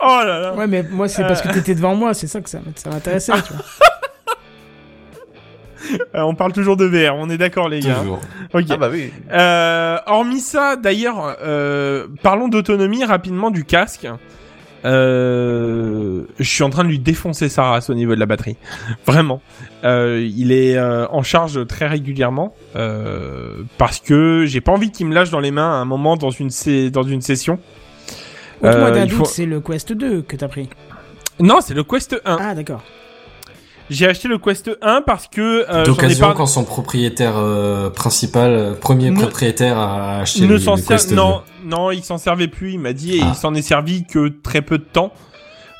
[0.00, 0.54] Oh là là.
[0.54, 1.52] Ouais, mais moi, c'est parce que Euh.
[1.52, 3.62] t'étais devant moi, c'est ça que ça, ça m'intéressait, tu vois.
[6.14, 7.14] Euh, on parle toujours de VR.
[7.16, 7.94] On est d'accord, les gars.
[7.96, 8.20] Toujours.
[8.70, 9.12] Ah bah oui.
[9.32, 14.06] Euh, hormis ça, d'ailleurs, euh, parlons d'autonomie rapidement du casque.
[14.84, 18.56] Euh, je suis en train de lui défoncer sa race au niveau de la batterie.
[19.06, 19.40] Vraiment.
[19.84, 25.06] Euh, il est euh, en charge très régulièrement euh, parce que j'ai pas envie qu'il
[25.06, 26.50] me lâche dans les mains à un moment dans une,
[26.90, 27.58] dans une session.
[28.64, 30.68] Euh, d'un faut- c'est le Quest 2 que t'as pris.
[31.40, 32.38] Non, c'est le Quest 1.
[32.40, 32.82] Ah, d'accord.
[33.88, 36.34] J'ai acheté le Quest 1 parce que euh, D'occasion pas...
[36.34, 40.80] quand son propriétaire euh, principal, euh, premier Ne- propriétaire a acheté ne le, s'en le
[40.82, 40.96] sert...
[40.96, 42.72] Quest non, non, il s'en servait plus.
[42.72, 43.26] Il m'a dit et Ah.
[43.28, 45.12] il s'en est servi que très peu de temps.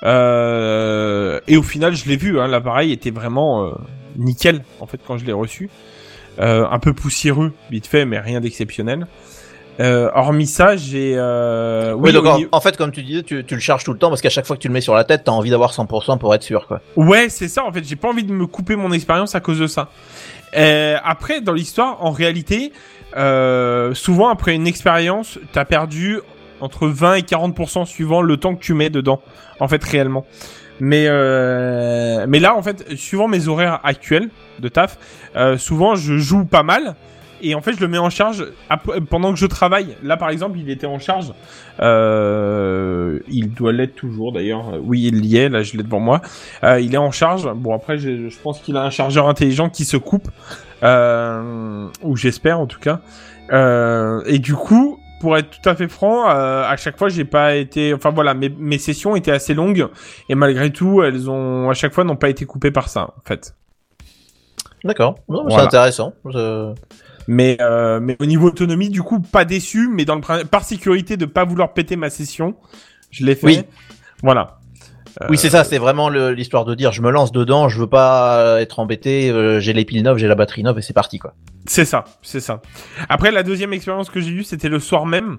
[0.04, 2.38] Euh, et au final, je l'ai vu.
[2.40, 3.70] Hein, L'appareil était vraiment euh,
[4.16, 5.68] nickel en fait quand je l'ai reçu.
[6.38, 9.06] Euh, un peu poussiéreux, vite fait, mais rien d'exceptionnel.
[9.78, 11.14] Euh, hormis ça, j'ai.
[11.16, 11.92] Euh...
[11.92, 14.20] Oui, donc en fait, comme tu disais, tu, tu le charges tout le temps parce
[14.20, 16.34] qu'à chaque fois que tu le mets sur la tête, t'as envie d'avoir 100% pour
[16.34, 16.80] être sûr, quoi.
[16.96, 17.64] Ouais, c'est ça.
[17.64, 19.88] En fait, j'ai pas envie de me couper mon expérience à cause de ça.
[20.56, 22.72] Euh, après, dans l'histoire, en réalité,
[23.16, 26.20] euh, souvent après une expérience, t'as perdu
[26.60, 29.20] entre 20 et 40% suivant le temps que tu mets dedans.
[29.60, 30.24] En fait, réellement.
[30.80, 34.98] Mais euh, mais là, en fait, suivant mes horaires actuels de taf,
[35.34, 36.96] euh, souvent je joue pas mal.
[37.42, 38.46] Et en fait, je le mets en charge
[39.10, 39.96] pendant que je travaille.
[40.02, 41.32] Là, par exemple, il était en charge.
[41.80, 44.74] Euh, il doit l'être toujours, d'ailleurs.
[44.82, 45.48] Oui, il y est.
[45.48, 46.20] Là, je l'ai devant moi.
[46.64, 47.50] Euh, il est en charge.
[47.54, 50.28] Bon, après, je pense qu'il a un chargeur intelligent qui se coupe.
[50.82, 53.00] Euh, ou j'espère, en tout cas.
[53.52, 57.24] Euh, et du coup, pour être tout à fait franc, euh, à chaque fois, j'ai
[57.24, 57.94] pas été.
[57.94, 59.88] Enfin voilà, mes, mes sessions étaient assez longues.
[60.28, 63.22] Et malgré tout, elles ont à chaque fois n'ont pas été coupées par ça, en
[63.24, 63.54] fait.
[64.84, 65.16] D'accord.
[65.26, 65.56] Voilà.
[65.56, 66.12] C'est intéressant.
[66.26, 66.74] Je-
[67.28, 71.16] Mais, euh, mais au niveau autonomie, du coup, pas déçu, mais dans le par sécurité
[71.16, 72.54] de pas vouloir péter ma session,
[73.10, 73.46] je l'ai fait.
[73.46, 73.60] Oui.
[74.22, 74.58] Voilà.
[75.22, 75.64] Euh, Oui, c'est ça.
[75.64, 79.30] C'est vraiment l'histoire de dire, je me lance dedans, je veux pas euh, être embêté.
[79.30, 81.34] euh, j'ai les piles neuves, j'ai la batterie neuve et c'est parti, quoi.
[81.66, 82.62] C'est ça, c'est ça.
[83.08, 85.38] Après, la deuxième expérience que j'ai eue, c'était le soir même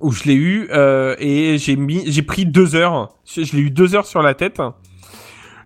[0.00, 3.08] où je l'ai eu euh, et j'ai mis, j'ai pris deux heures.
[3.26, 4.60] Je je l'ai eu deux heures sur la tête.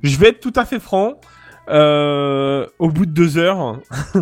[0.03, 1.21] Je vais être tout à fait franc.
[1.69, 3.79] euh, au bout de deux heures,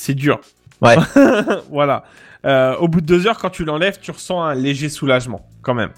[0.00, 0.40] c'est dur.
[0.80, 0.96] Ouais.
[1.70, 2.04] voilà.
[2.44, 5.74] Euh, au bout de deux heures, quand tu l'enlèves, tu ressens un léger soulagement, quand
[5.74, 5.90] même.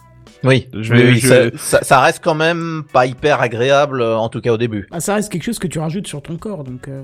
[0.43, 0.69] Oui.
[0.73, 1.51] Je Oui, vais- oui, je-
[1.83, 4.89] ça, reste quand même pas hyper agréable, euh, en tout cas au début.
[4.91, 6.89] Ah, ça reste quelque chose que tu rajoutes sur ton corps, donc.
[6.89, 7.03] euh,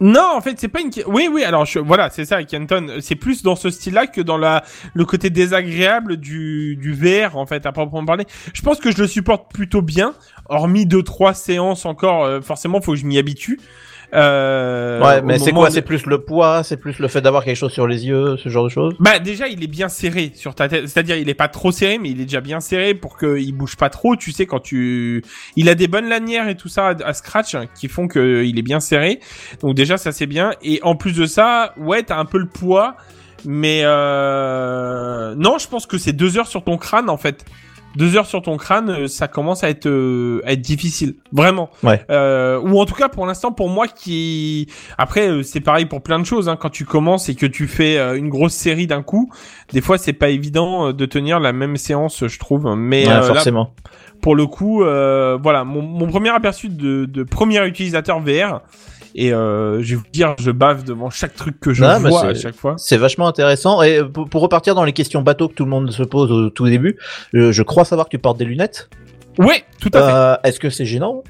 [0.00, 0.90] Non, en fait, c'est pas une.
[0.90, 1.44] que- Oui, oui.
[1.44, 1.78] Alors, je...
[1.78, 2.96] voilà, c'est ça, Kenton.
[3.00, 7.46] C'est plus dans ce style-là que dans la le côté désagréable du du VR, en
[7.46, 8.24] fait, à proprement parler.
[8.52, 10.14] Je pense que je le supporte plutôt bien,
[10.48, 12.24] hormis deux trois séances encore.
[12.24, 13.60] euh, forcément, faut que je m'y habitue.
[14.14, 15.68] Euh, ouais, mais c'est quoi?
[15.68, 18.36] de- C'est plus le poids, c'est plus le fait d'avoir quelque chose sur les yeux,
[18.36, 18.94] ce genre de choses?
[19.00, 21.98] Bah déjà il est bien serré sur ta tête, c'est-à-dire il est pas trop serré
[21.98, 25.24] mais il est déjà bien serré pour qu'il bouge pas trop, tu sais quand tu
[25.56, 28.58] il a des bonnes lanières et tout ça à, à scratch qui font que il
[28.58, 29.18] est bien serré.
[29.62, 32.46] Donc déjà ça c'est bien et en plus de ça, ouais, t'as un peu le
[32.48, 32.96] poids
[33.44, 35.34] mais euh...
[35.36, 37.44] non, je pense que c'est deux heures sur ton crâne en fait.
[37.96, 41.70] Deux heures sur ton crâne, euh, ça commence à être euh, à être difficile, vraiment.
[41.82, 42.04] Ouais.
[42.10, 44.66] Euh, ou en tout cas pour l'instant pour moi qui
[44.98, 46.48] après euh, c'est pareil pour plein de choses.
[46.48, 46.56] Hein.
[46.60, 49.30] Quand tu commences et que tu fais euh, une grosse série d'un coup,
[49.72, 52.74] des fois c'est pas évident de tenir la même séance, je trouve.
[52.76, 53.70] Mais Ouais, euh, là, forcément.
[54.22, 58.60] pour le coup, euh, voilà mon, mon premier aperçu de, de premier utilisateur VR.
[59.16, 62.08] Et euh, je vais vous dire, je bave devant chaque truc que je Non, mais
[62.10, 62.74] vois c'est- à chaque fois.
[62.78, 63.80] C'est vachement intéressant.
[63.82, 66.50] Et pour, pour repartir dans les questions bateaux que tout le monde se pose au
[66.50, 66.96] tout début,
[67.34, 68.90] euh, je crois savoir que tu portes des lunettes.
[69.38, 70.12] Ouais, tout à fait.
[70.14, 71.22] Euh, Est-ce que c'est gênant?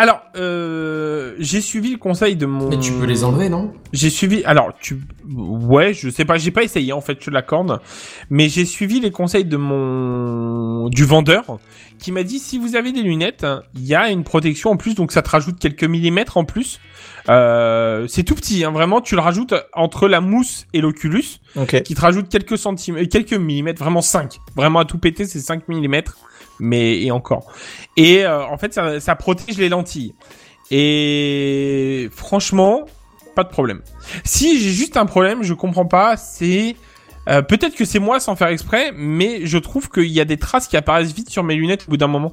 [0.00, 2.68] Alors, euh, j'ai suivi le conseil de mon.
[2.68, 3.72] Mais tu peux les enlever, non?
[3.92, 4.44] J'ai suivi.
[4.44, 5.00] Alors, tu.
[5.34, 6.38] Ouais, je sais pas.
[6.38, 7.18] J'ai pas essayé en fait.
[7.20, 7.80] Je l'accorde.
[8.30, 11.58] Mais j'ai suivi les conseils de mon du vendeur
[11.98, 13.44] qui m'a dit si vous avez des lunettes,
[13.74, 16.78] il y a une protection en plus, donc ça te rajoute quelques millimètres en plus.
[17.28, 19.00] Euh, c'est tout petit, hein, vraiment.
[19.00, 21.24] Tu le rajoutes entre la mousse et l'oculus,
[21.56, 21.82] Ok.
[21.82, 24.38] qui te rajoute quelques centimètres, quelques millimètres, vraiment 5.
[24.56, 26.16] Vraiment à tout péter, c'est 5 millimètres.
[26.60, 27.52] Mais et encore.
[27.96, 30.14] Et euh, en fait, ça, ça protège les lentilles.
[30.82, 32.84] Et franchement,
[33.34, 33.82] pas de problème.
[34.24, 36.76] Si j'ai juste un problème, je comprends pas, c'est
[37.28, 40.36] euh, peut-être que c'est moi sans faire exprès, mais je trouve qu'il y a des
[40.36, 42.32] traces qui apparaissent vite sur mes lunettes au bout d'un moment.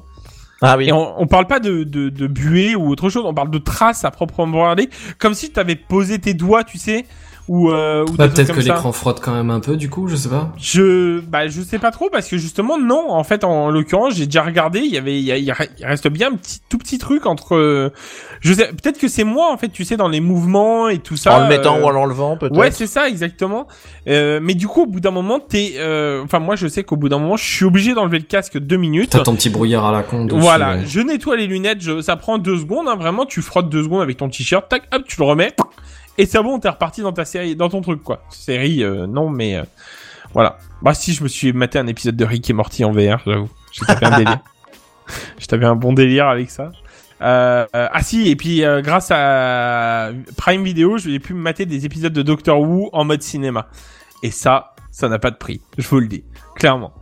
[0.62, 0.90] Ah oui.
[0.92, 4.10] On parle pas de, de, de buée ou autre chose, on parle de traces à
[4.10, 4.88] proprement parler,
[5.18, 7.04] comme si tu avais posé tes doigts, tu sais,
[7.48, 10.16] ou, euh, ou Bah, Peut-être que l'écran frotte quand même un peu, du coup, je
[10.16, 10.52] sais pas.
[10.58, 13.10] Je, bah, je sais pas trop parce que justement non.
[13.10, 14.80] En fait, en l'occurrence, j'ai déjà regardé.
[14.80, 15.52] Il y avait, il, y a- il
[15.86, 17.54] reste bien un petit, tout petit truc entre.
[17.54, 17.90] euh,
[18.40, 19.68] je sais, peut-être que c'est moi en fait.
[19.68, 21.36] Tu sais, dans les mouvements et tout ça.
[21.36, 22.56] en le mettant euh, ou en l'enlevant, peut-être.
[22.56, 23.66] Ouais, c'est ça, exactement.
[24.08, 26.96] Euh, mais du coup, au bout d'un moment, t'es, euh, enfin, moi, je sais qu'au
[26.96, 29.10] bout d'un moment, je suis obligé d'enlever le casque deux minutes.
[29.10, 30.24] T'as ton petit brouillard à la con.
[30.24, 33.68] dessus, Voilà, je nettoie les lunettes, je, ça prend deux secondes, hein, vraiment, tu frottes
[33.68, 35.52] deux secondes avec ton t-shirt, tac, hop, tu le remets,
[36.18, 38.22] et c'est bon, t'es reparti dans ta série, dans ton truc, quoi.
[38.30, 39.64] Série, euh, non, mais euh,
[40.32, 40.58] voilà.
[40.82, 43.50] Bah si, je me suis maté un épisode de Rick et Morty en VR, j'avoue.
[43.72, 44.38] J'ai tapé un délire.
[45.38, 46.72] J'ai tapé un bon délire avec ça.
[47.22, 51.64] Euh, euh, ah si, et puis euh, grâce à Prime Video, j'ai pu me mater
[51.64, 53.68] des épisodes de Doctor Who en mode cinéma.
[54.22, 56.24] Et ça, ça n'a pas de prix, je vous le dis,
[56.56, 56.92] clairement.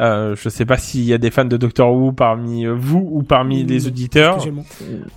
[0.00, 3.06] Euh, je sais pas s'il y a des fans de Doctor Who parmi euh, vous
[3.10, 4.38] ou parmi les auditeurs.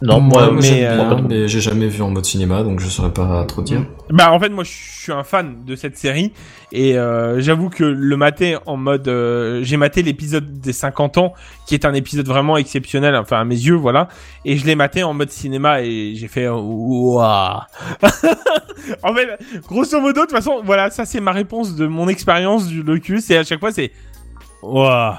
[0.02, 3.14] Non, moi, moi, mais, euh, mais j'ai jamais vu en mode cinéma, donc je saurais
[3.14, 3.86] pas trop dire.
[4.12, 6.32] Bah en fait moi je suis un fan de cette série
[6.72, 11.34] et euh, j'avoue que le mater en mode euh, j'ai maté l'épisode des 50 ans
[11.66, 14.08] qui est un épisode vraiment exceptionnel enfin à mes yeux voilà
[14.46, 17.22] et je l'ai maté en mode cinéma et j'ai fait waouh.
[19.04, 19.28] en fait
[19.68, 23.32] grosso modo de toute façon voilà ça c'est ma réponse de mon expérience du Locus
[23.32, 23.92] et à chaque fois c'est
[24.62, 25.14] waouh.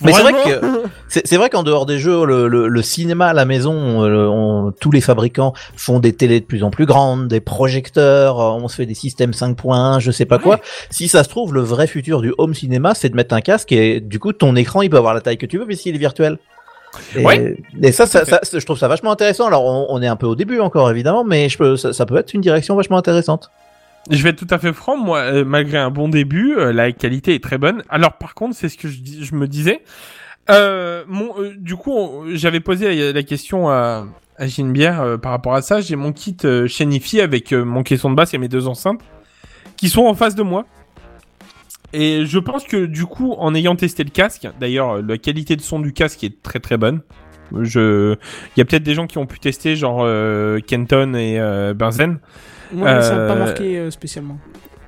[0.00, 3.32] Mais c'est vrai que c'est vrai qu'en dehors des jeux, le, le, le cinéma à
[3.32, 7.40] la maison, on- tous les fabricants font des télés de plus en plus grandes, des
[7.40, 10.58] projecteurs, euh, on se fait des systèmes 5.1, je sais pas quoi.
[10.90, 13.70] Si ça se trouve, le vrai futur du home cinéma, c'est de mettre un casque
[13.72, 15.98] et du coup ton écran il peut avoir la taille que tu veux puisqu'il est
[15.98, 16.38] virtuel.
[17.16, 17.56] Et, Ouais.
[17.82, 19.46] et ça, ça, Tout ça, je trouve ça vachement intéressant.
[19.46, 22.04] Alors on, on est un peu au début encore évidemment, mais je peux, ça, ça
[22.04, 23.50] peut être une direction vachement intéressante.
[24.10, 26.92] Je vais être tout à fait franc, moi, euh, malgré un bon début, euh, la
[26.92, 27.82] qualité est très bonne.
[27.88, 29.80] Alors par contre, c'est ce que je, dis- je me disais.
[30.50, 35.54] Euh, mon, euh, du coup, j'avais posé la, question à, à Ginebert euh, par rapport
[35.54, 35.80] à ça.
[35.80, 38.68] J'ai mon kit euh, chez Nifi avec euh, mon caisson de basse et mes deux
[38.68, 39.00] enceintes
[39.76, 40.66] qui sont en face de moi.
[41.94, 45.56] Et je pense que du coup, en ayant testé le casque, d'ailleurs, euh, la qualité
[45.56, 47.00] de son du casque est très très bonne.
[47.60, 48.14] Je,
[48.56, 51.72] il y a peut-être des gens qui ont pu tester, genre euh, Kenton et euh,
[51.72, 52.18] Benzen.
[52.72, 54.38] Moi, ça m'a pas Euh, marqué euh, spécialement.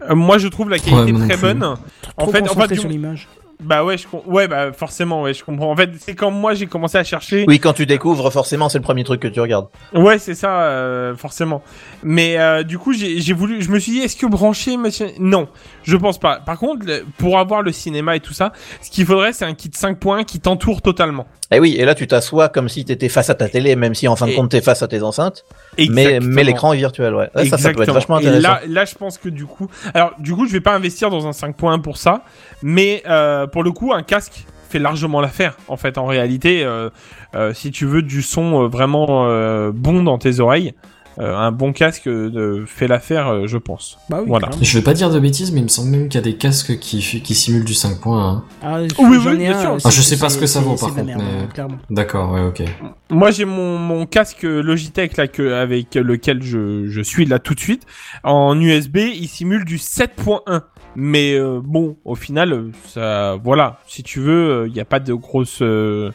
[0.08, 1.60] Euh, moi, je trouve la qualité très bonne.
[1.60, 1.76] Trop
[2.16, 3.28] En fait, en fait, du- sur l'image.
[3.58, 5.70] Bah ouais, je com- ouais, bah forcément, ouais, je comprends.
[5.72, 7.46] En fait, c'est quand moi j'ai commencé à chercher.
[7.48, 9.68] Oui, quand tu découvres, forcément, c'est le premier truc que tu regardes.
[9.94, 11.62] Ouais, c'est ça, euh, forcément.
[12.02, 15.48] Mais euh, du coup, j'ai voulu, je me suis dit, est-ce que brancher, monsieur Non,
[15.84, 16.38] je pense pas.
[16.44, 16.84] Par contre,
[17.16, 20.24] pour avoir le cinéma et tout ça, ce qu'il faudrait, c'est un kit 5 points
[20.24, 21.26] qui t'entoure totalement.
[21.50, 24.06] Et oui, et là tu t'assois comme si t'étais face à ta télé, même si
[24.08, 25.44] en fin de compte t'es face à tes enceintes.
[25.78, 26.34] Mais, Exactement.
[26.34, 27.28] mais l'écran est virtuel, ouais.
[27.34, 28.48] Ouais, ça, ça peut être vachement Et intéressant.
[28.48, 31.26] là, là, je pense que du coup, alors du coup, je vais pas investir dans
[31.26, 32.22] un 5.1 pour ça,
[32.62, 35.56] mais euh, pour le coup, un casque fait largement l'affaire.
[35.68, 36.90] En fait, en réalité, euh,
[37.34, 39.26] euh, si tu veux du son vraiment
[39.70, 40.74] bon dans tes oreilles,
[41.18, 43.98] un bon casque euh, fait l'affaire, euh, je pense.
[44.11, 44.50] Bah oui, Voilà.
[44.61, 46.37] Je vais pas dire de bêtises, mais il me semble même qu'il y a des
[46.37, 48.29] casques qui, qui simulent du 5 points.
[48.29, 48.44] hein.
[48.62, 49.70] Ah, Oui, oui, bien sûr.
[49.72, 51.48] euh, Ah, je sais pas ce que ça vaut, par contre, mais-.
[51.90, 52.62] D'accord, ouais, ok.
[53.11, 57.55] Moi, j'ai mon, mon casque Logitech là que avec lequel je, je suis là tout
[57.55, 57.85] de suite
[58.24, 58.96] en USB.
[59.14, 60.62] Il simule du 7.1.
[60.98, 63.79] Mais euh, bon, au final, euh, ça, voilà.
[63.87, 66.11] Si tu veux, il n'y a pas de grosse euh,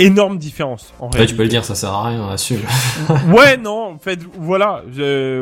[0.00, 0.92] énorme différence.
[0.98, 2.60] En Ouais, tu peux le dire, ça sert à rien, assume.
[3.32, 4.82] Ouais, non, en fait, voilà.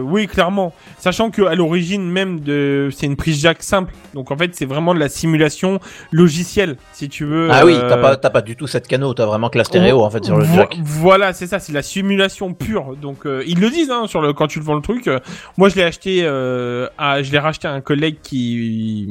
[0.02, 0.72] oui, clairement.
[0.98, 3.92] Sachant que à l'origine même de, c'est une prise jack simple.
[4.14, 5.80] Donc en fait, c'est vraiment de la simulation
[6.12, 7.48] logicielle, si tu veux.
[7.50, 9.64] Ah oui, euh, t'as pas, t'as pas du tout cette canaux, t'as vraiment que la
[9.64, 10.76] stéréo en fait sur le Vo- jack.
[10.82, 12.96] Voilà, c'est ça, c'est la simulation pure.
[13.00, 15.06] Donc euh, ils le disent hein, sur le quand tu le vends le truc.
[15.08, 15.20] euh,
[15.56, 19.08] moi, je l'ai acheté, euh, à, je l'ai racheté à un collègue qui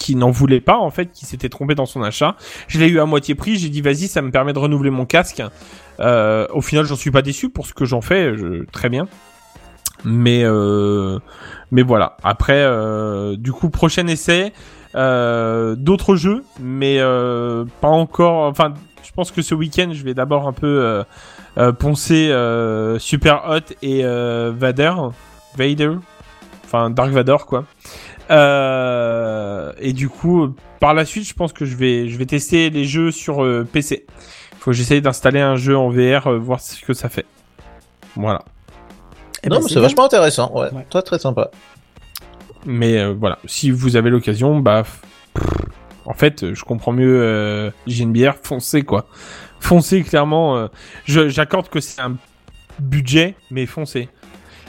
[0.00, 2.34] qui n'en voulait pas en fait, qui s'était trompé dans son achat.
[2.66, 3.56] Je l'ai eu à moitié prix.
[3.56, 5.42] J'ai dit vas-y, ça me permet de renouveler mon casque.
[6.00, 8.36] Euh, au final, j'en suis pas déçu pour ce que j'en fais.
[8.36, 9.06] Je, très bien.
[10.04, 11.18] Mais euh,
[11.70, 12.16] mais voilà.
[12.24, 14.54] Après, euh, du coup, prochain essai,
[14.94, 18.48] euh, d'autres jeux, mais euh, pas encore.
[18.48, 21.04] Enfin, je pense que ce week-end, je vais d'abord un peu
[21.58, 22.32] euh, poncer
[22.98, 24.94] Super Hot et Vader,
[25.58, 25.92] Vader,
[26.64, 27.66] enfin Dark Vador quoi.
[28.30, 32.70] Euh, et du coup, par la suite, je pense que je vais je vais tester
[32.70, 34.06] les jeux sur euh, PC.
[34.58, 37.26] Faut que j'essaye d'installer un jeu en VR, euh, voir ce que ça fait.
[38.16, 38.42] Voilà.
[39.42, 40.52] Eh non, ben, mais c'est vachement intéressant.
[40.54, 40.86] Ouais, Ouais.
[40.90, 41.50] très très sympa.
[42.66, 45.00] Mais euh, voilà, si vous avez l'occasion, bah, pff,
[46.04, 49.06] en fait, euh, je comprends mieux euh, JNBR, foncez quoi.
[49.60, 50.56] Foncez clairement.
[50.58, 50.66] euh,
[51.06, 52.16] je- J'accorde que c'est un
[52.78, 54.08] budget, mais foncez.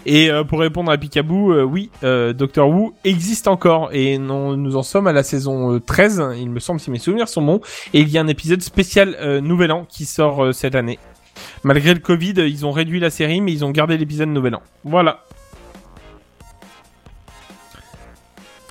[0.06, 4.58] Et euh, pour répondre à Picaboo, euh, oui, euh, Doctor Who existe encore et non,
[4.58, 7.42] nous en sommes à la saison euh, 13, il me semble si mes souvenirs sont
[7.44, 7.62] bons,
[7.94, 10.98] et il y a un épisode spécial euh, Nouvel An qui sort euh, cette année.
[11.64, 14.62] Malgré le Covid, ils ont réduit la série, mais ils ont gardé l'épisode Nouvel An.
[14.84, 15.20] Voilà.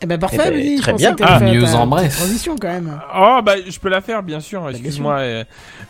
[0.03, 1.14] Eh ben parfait, Eh ben, très bien.
[1.14, 2.16] que Ah, news en bref.
[2.16, 2.99] Transition quand même.
[3.14, 5.21] Oh bah je peux la faire bien sûr, bien excuse-moi.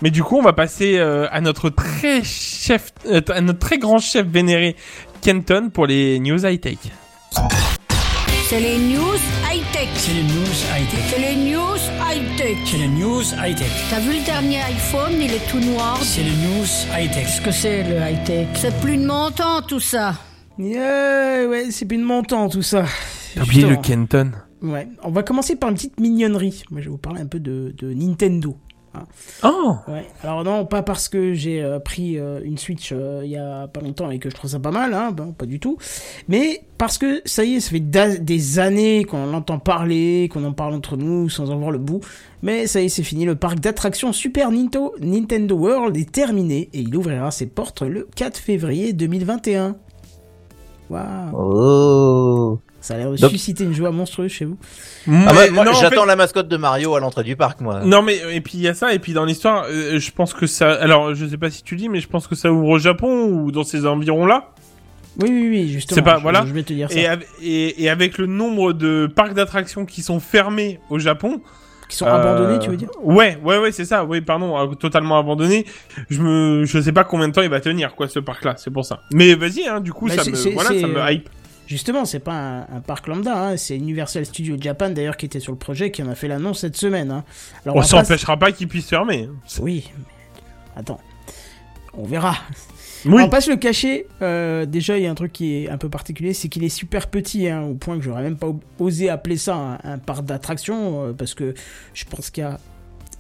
[0.03, 3.79] Mais du coup on va passer euh, à notre très chef, euh, à notre très
[3.79, 4.75] grand chef vénéré
[5.21, 6.79] Kenton pour les news high tech.
[8.49, 9.89] C'est les news high-tech.
[9.95, 11.01] C'est les news high-tech.
[11.09, 12.57] C'est les news high-tech.
[12.65, 13.71] C'est les news high-tech.
[13.91, 15.99] T'as vu le dernier iPhone, il est tout noir.
[16.03, 17.27] C'est les news high-tech.
[17.27, 18.49] Qu'est-ce que c'est le high-tech?
[18.55, 20.15] C'est plus de montant tout ça.
[20.59, 22.87] Yeah, ouais, c'est plus de montant tout ça.
[23.35, 23.77] T'as oublié le.
[23.77, 24.33] Kenton.
[24.63, 26.65] Ouais, on va commencer par une petite mignonnerie.
[26.71, 28.57] Moi, je vais vous parler un peu de, de Nintendo.
[29.45, 30.05] Oh Ouais.
[30.23, 33.69] Alors non, pas parce que j'ai euh, pris euh, une Switch euh, il y a
[33.69, 35.79] pas longtemps et que je trouve ça pas mal, hein, bon, pas du tout.
[36.29, 40.45] Mais parce que ça y est, ça fait des années qu'on en entend parler, qu'on
[40.45, 42.01] en parle entre nous sans en voir le bout.
[42.43, 43.25] Mais ça y est, c'est fini.
[43.25, 48.09] Le parc d'attractions Super Nintendo, Nintendo World est terminé et il ouvrira ses portes le
[48.17, 49.77] 4 février 2021.
[50.91, 52.59] Waouh, Oh.
[52.81, 54.57] Ça a l'air de Donc- susciter une joie monstrueuse chez vous.
[55.09, 57.81] Ah bah, en j'attends fait- la mascotte de Mario à l'entrée du parc, moi.
[57.85, 60.33] Non mais et puis il y a ça et puis dans l'histoire, euh, je pense
[60.35, 60.73] que ça.
[60.73, 63.25] Alors je sais pas si tu dis, mais je pense que ça ouvre au Japon
[63.27, 64.51] ou dans ces environs là.
[65.21, 65.97] Oui, oui, oui, justement.
[65.97, 66.45] C'est pas- je- voilà.
[66.47, 66.99] Je vais te dire ça.
[66.99, 71.41] Et, av- et, et avec le nombre de parcs d'attractions qui sont fermés au Japon,
[71.89, 74.05] Qui sont Euh, abandonnés, tu veux dire Ouais, ouais, ouais, c'est ça.
[74.05, 75.67] Oui, pardon, euh, totalement abandonné.
[76.09, 78.55] Je me, je sais pas combien de temps il va tenir, quoi, ce parc-là.
[78.59, 79.01] C'est pour ça.
[79.13, 81.29] Mais vas-y, hein, du coup, Bah, ça me, voilà, ça me euh, hype.
[81.71, 85.39] Justement, c'est pas un, un parc lambda, hein, c'est Universal Studios Japan d'ailleurs qui était
[85.39, 87.13] sur le projet, qui en a fait l'annonce cette semaine.
[87.13, 87.23] Hein.
[87.65, 89.29] Alors, On s'empêchera pas qu'il puisse fermer.
[89.61, 90.99] Oui, mais attends,
[91.95, 92.35] on verra.
[93.05, 93.13] Oui.
[93.15, 94.09] On va pas se le cacher.
[94.21, 96.69] euh, déjà, il y a un truc qui est un peu particulier, c'est qu'il est
[96.69, 98.49] super petit, hein, au point que j'aurais même pas
[98.81, 101.55] osé appeler ça un, un parc d'attractions, euh, parce que
[101.95, 102.59] je pense qu'il y a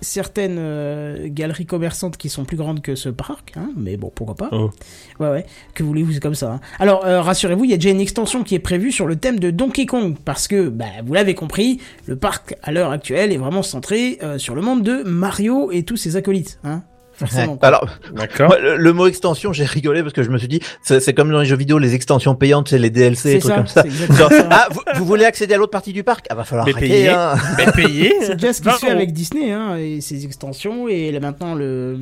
[0.01, 4.35] certaines euh, galeries commerçantes qui sont plus grandes que ce parc, hein, mais bon, pourquoi
[4.35, 4.49] pas.
[4.53, 4.71] Oh.
[5.19, 6.53] Ouais, ouais, que voulez-vous, c'est comme ça.
[6.53, 6.61] hein.
[6.79, 9.39] Alors, euh, rassurez-vous, il y a déjà une extension qui est prévue sur le thème
[9.39, 13.39] de Donkey Kong, parce que, bah, vous l'avez compris, le parc, à l'heure actuelle, est
[13.39, 16.83] vraiment centré euh, sur le monde de Mario et tous ses acolytes, hein.
[17.27, 17.59] Forcément.
[17.63, 18.55] Alors, D'accord.
[18.61, 21.31] le, le mot extension, j'ai rigolé parce que je me suis dit, c'est c'est comme
[21.31, 24.15] dans les jeux vidéo, les extensions payantes, c'est les DLC, c'est trucs ça, comme ça.
[24.17, 26.27] Genre, ah, vous, vous voulez accéder à l'autre partie du parc?
[26.31, 27.09] Ah, va falloir Mais payer.
[27.11, 27.35] hein.
[27.59, 28.15] Mais payé.
[28.23, 31.21] C'est déjà ce qui Non, se fait avec Disney, hein, et ses extensions, et là,
[31.21, 31.99] maintenant le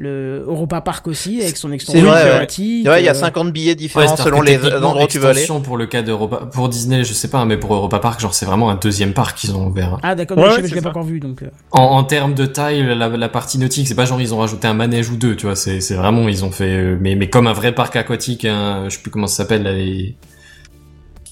[0.00, 3.70] le Europa Park aussi, avec son extension vrai, thématique, il y a euh, 50 billets
[3.70, 5.44] Ouais, différents selon les endroits où tu veux aller.
[5.64, 8.46] pour le cas d'Europa, pour Disney, je sais pas, mais pour Europa Park, genre c'est
[8.46, 9.98] vraiment un deuxième parc qu'ils ont ouvert.
[10.04, 11.42] Ah d'accord, Ouais, je je l'ai pas encore vu, donc...
[11.42, 14.38] euh, En, en termes de taille, la, la partie nautique, c'est pas genre ils ont
[14.38, 17.16] rajouté un manège ou deux, tu vois, c'est c'est vraiment ils ont fait, euh, mais
[17.16, 20.14] mais comme un vrai parc aquatique, un, je sais plus comment ça s'appelle là, les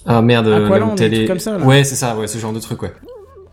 [0.06, 0.94] ah merde, Aqualand,
[1.26, 1.64] comme ça, là.
[1.64, 2.92] ouais c'est ça, ouais ce genre de truc ouais.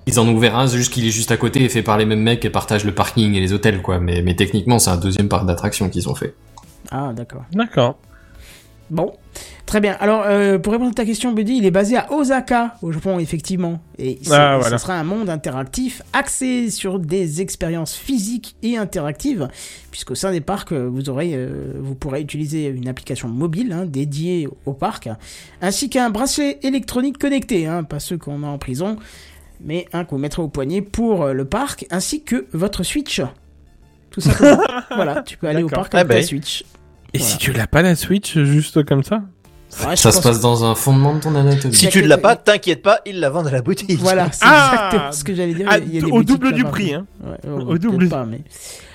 [0.05, 1.97] Ils en ont ouvert un, c'est juste qu'il est juste à côté et fait par
[1.97, 4.89] les mêmes mecs et partagent le parking et les hôtels quoi, mais mais techniquement c'est
[4.89, 6.33] un deuxième parc d'attractions qu'ils ont fait.
[6.91, 7.43] Ah d'accord.
[7.53, 7.97] D'accord.
[8.89, 9.13] Bon,
[9.65, 9.95] très bien.
[10.01, 13.17] Alors, euh, pour répondre à ta question, Buddy, il est basé à Osaka, au Japon,
[13.17, 13.79] effectivement.
[13.97, 14.77] Et c'est- Ah, voilà.
[14.77, 19.47] ce sera un monde interactif axé sur des expériences physiques et interactives,
[19.89, 23.85] puisqu'au sein des parcs, euh, vous, aurez, euh, vous pourrez utiliser une application mobile hein,
[23.85, 25.09] dédiée au parc,
[25.61, 28.97] ainsi qu'un bracelet électronique connecté, hein, pas ceux qu'on a en prison,
[29.63, 33.21] mais un que vous mettrez au poignet pour euh, le parc, ainsi que votre Switch.
[34.12, 34.62] Tout simplement.
[34.95, 36.23] voilà, tu peux aller au parc avec Ah ta ben.
[36.23, 36.63] Switch.
[37.13, 37.32] Et Voilà.
[37.32, 39.21] si tu l'as pas la Switch juste comme ça
[39.88, 41.73] Ouais, Ça se passe dans un fondement de ton anatomie.
[41.73, 43.97] Si tu ne l'as pas, t'inquiète pas, ils la vendent à la boutique.
[43.99, 45.65] Voilà, c'est Ah exactement ce que j'allais dire.
[45.67, 47.08] Ah, Il y a des Au double du prix, hein.
[47.23, 48.08] Ouais, Au double.
[48.08, 48.41] Pas, mais...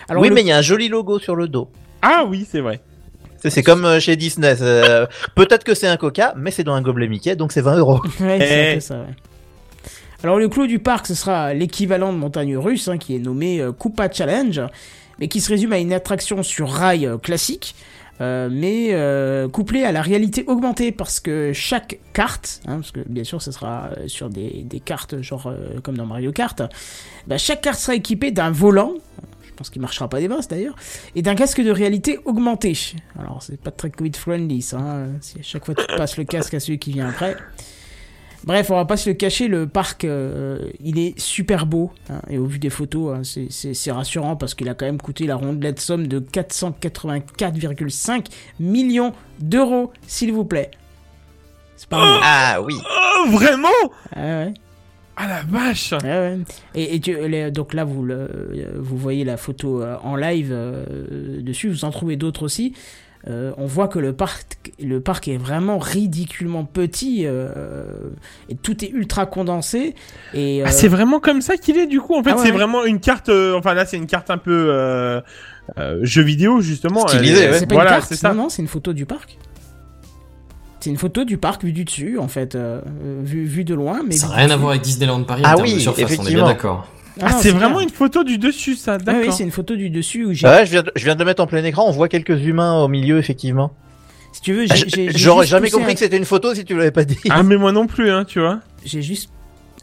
[0.09, 1.68] Alors, oui, le- mais il y a un joli logo sur le dos.
[2.00, 2.81] Ah oui, c'est vrai.
[3.42, 4.54] C'est c'est comme euh, chez Disney.
[4.61, 7.78] euh, Peut-être que c'est un coca, mais c'est dans un gobelet Mickey, donc c'est 20
[7.78, 8.01] euros.
[8.20, 8.80] Ouais, c'est Eh.
[8.80, 9.07] ça, ouais.
[10.24, 13.60] Alors le clou du parc, ce sera l'équivalent de montagne russe, hein, qui est nommé
[13.60, 14.62] euh, Koopa Challenge,
[15.18, 17.74] mais qui se résume à une attraction sur rail euh, classique,
[18.20, 23.00] euh, mais euh, couplé à la réalité augmentée parce que chaque carte, hein, parce que
[23.08, 25.52] bien sûr ce sera sur des, cartes genre
[25.84, 26.62] comme dans Mario Kart,
[27.26, 28.94] bah, chaque carte sera équipée d'un volant,
[29.44, 30.74] je pense qu'il marchera pas des masses d'ailleurs,
[31.14, 32.76] et d'un casque de réalité augmentée.
[33.16, 36.24] Alors c'est pas très Covid friendly ça, hein, si à chaque fois tu passes le
[36.24, 37.36] casque à celui qui vient après.
[38.45, 41.91] Bref, on va pas se le cacher, le parc, euh, il est super beau.
[42.09, 44.86] hein, et au vu des photos, hein, c'est- c'est c'est rassurant parce qu'il a quand
[44.86, 48.26] même coûté la rondelette somme de 484,5
[48.61, 50.70] millions d'euros, s'il vous plaît.
[51.76, 52.20] C'est pas rien.
[52.22, 52.74] Ah oui.
[52.76, 53.68] Oh, vraiment?
[54.14, 54.55] Ah ouais.
[55.16, 56.39] Ah la vache Ah ouais.
[56.74, 60.51] Et, et tu- les- donc là, vous, le, vous voyez la photo euh, en live
[60.53, 62.74] euh, dessus, vous en trouvez d'autres aussi.
[63.26, 67.88] Euh, on voit que le parc, le parc est vraiment ridiculement petit euh,
[68.48, 69.96] et tout est ultra condensé.
[70.34, 72.14] Et, Ah, euh, c'est vraiment comme ça qu'il est du coup.
[72.14, 72.56] En fait, Ah ouais, c'est ouais.
[72.56, 73.28] vraiment une carte.
[73.28, 75.20] euh, enfin là, c'est une carte un peu euh,
[75.78, 77.02] euh, jeu vidéo justement.
[77.06, 77.52] Ouais.
[77.58, 78.28] c'est pas voilà, une carte, c'est ça.
[78.32, 79.36] non, non, c'est une photo du parc.
[80.80, 82.56] C'est une photo du parc vue du dessus, en fait,
[83.24, 84.02] vue, vue de loin.
[84.06, 86.24] Mais Ça n'a rien à voir avec Disneyland Paris Ah en oui, de surface, on
[86.24, 86.86] est bien d'accord.
[87.20, 88.94] Ah, non, c'est vraiment une photo du dessus, ça.
[88.94, 89.22] Ah D'accord.
[89.26, 90.46] oui, c'est une photo du dessus où j'ai.
[90.46, 91.84] Ouais, je viens, de, je viens de le mettre en plein écran.
[91.88, 93.72] On voit quelques humains au milieu, effectivement.
[94.32, 96.76] Si tu veux, Ah, j'ai- J'aurais jamais compris un- que c'était une photo si tu
[96.76, 97.18] l'avais pas dit.
[97.30, 98.60] Ah mais moi non plus, hein, tu vois.
[98.84, 99.30] j'ai juste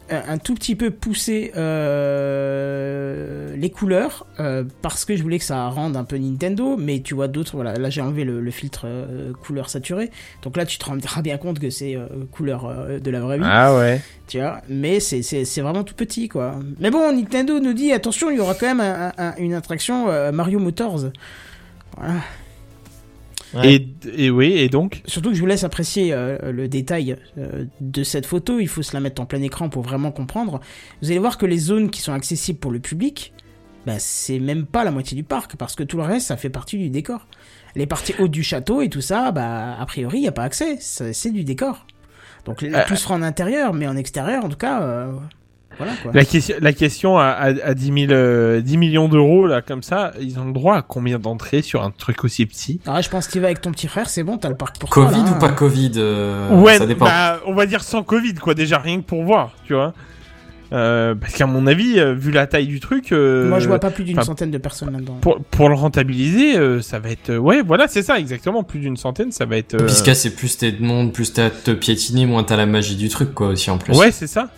[0.09, 5.67] un, tout petit peu poussé euh, les couleurs euh, parce que je voulais que ça
[5.69, 8.83] rende un peu Nintendo mais tu vois d'autres voilà là j'ai enlevé le, le filtre
[8.85, 10.11] euh, couleur saturée
[10.43, 13.43] donc là tu te rendras bien compte que c'est euh, couleur de la vraie vie
[13.47, 14.01] Ah ouais.
[14.27, 18.37] tu vois mais c'est vraiment tout petit quoi mais bon Nintendo nous dit attention il
[18.37, 21.05] y aura quand même un- un- une attraction Mario Motors
[21.97, 22.15] voilà.
[23.55, 23.75] Ouais.
[23.75, 27.65] Et, et oui, et donc Surtout que je vous laisse apprécier euh, le détail euh,
[27.81, 30.59] de cette photo, il faut se la mettre en plein écran pour vraiment comprendre.
[31.01, 33.33] Vous allez voir que les zones qui sont accessibles pour le public,
[33.85, 36.49] bah, c'est même pas la moitié du parc, parce que tout le reste, ça fait
[36.49, 37.27] partie du décor.
[37.75, 40.43] Les parties hautes du château et tout ça, bah, a priori, il n'y a pas
[40.43, 41.85] accès, c'est c'est du décor.
[42.45, 45.11] Donc Euh, tout sera en intérieur, mais en extérieur, en tout cas, euh,
[45.77, 46.11] voilà quoi.
[46.13, 49.83] la question, la question à, à, à 10, 000, euh, 10 millions d'euros là comme
[49.83, 52.79] ça, ils ont le droit à combien d'entrées sur un truc aussi petit?
[52.87, 54.89] Ah, je pense qu'il va avec ton petit frère, c'est bon, t'as le parc pour
[54.89, 55.49] toi, Covid là, ou pas.
[55.49, 57.05] Covid euh, Ouais, Ça dépend.
[57.05, 59.93] bah, on va dire sans Covid quoi, déjà rien que pour voir, tu vois.
[60.73, 63.91] Euh, parce qu'à mon avis, vu la taille du truc, euh, Moi, je vois pas
[63.91, 65.19] plus d'une centaine de personnes là-dedans.
[65.21, 67.37] pour, pour le rentabiliser, euh, ça va être.
[67.37, 68.63] ouais, voilà, c'est ça, exactement.
[68.63, 69.75] Plus d'une centaine, ça va être.
[69.75, 72.57] euh, Puis ce cas, c'est plus t'es de monde, plus t'as te piétiner, moins t'as
[72.57, 73.95] la magie du truc, quoi, aussi en plus.
[73.95, 74.49] Ouais, c'est ça.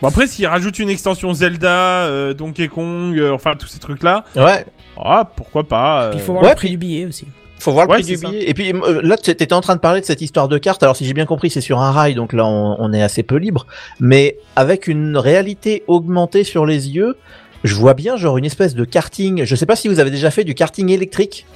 [0.00, 4.24] Bon, après, s'ils rajoutent une extension Zelda, euh, Donkey Kong, euh, enfin, tous ces trucs-là,
[4.36, 4.64] Ouais.
[4.96, 6.02] ah, pourquoi pas.
[6.04, 7.26] euh, Puis il faut voir ouais, le prix puis- du billet aussi.
[7.58, 8.28] Faut voir le Ouais, prix du ça.
[8.28, 8.48] billet.
[8.48, 10.84] Et puis euh, là, tu étais en train de parler de cette histoire de carte.
[10.84, 13.24] Alors si j'ai bien compris, c'est sur un rail, donc là on, on est assez
[13.24, 13.66] peu libre.
[13.98, 17.16] Mais avec une réalité augmentée sur les yeux,
[17.64, 19.42] je vois bien genre une espèce de karting.
[19.44, 21.46] Je sais pas si vous avez déjà fait du karting électrique.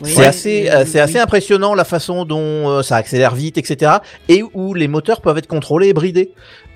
[0.00, 0.10] Oui.
[0.10, 3.58] C'est Ouais, assez, euh, oui, c'est assez impressionnant la façon dont euh, ça accélère vite,
[3.58, 3.92] etc.
[4.30, 6.30] Et où les moteurs peuvent être contrôlés et bridés.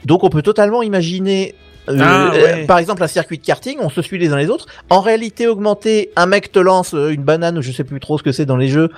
[0.06, 1.54] Donc on peut totalement imaginer,
[1.88, 4.48] euh, Ah, euh, par exemple, un circuit de karting, on se suit les uns les
[4.48, 4.66] autres.
[4.88, 8.16] En réalité augmentée, un mec te lance euh, une banane ou je sais plus trop
[8.16, 8.88] ce que c'est dans les jeux,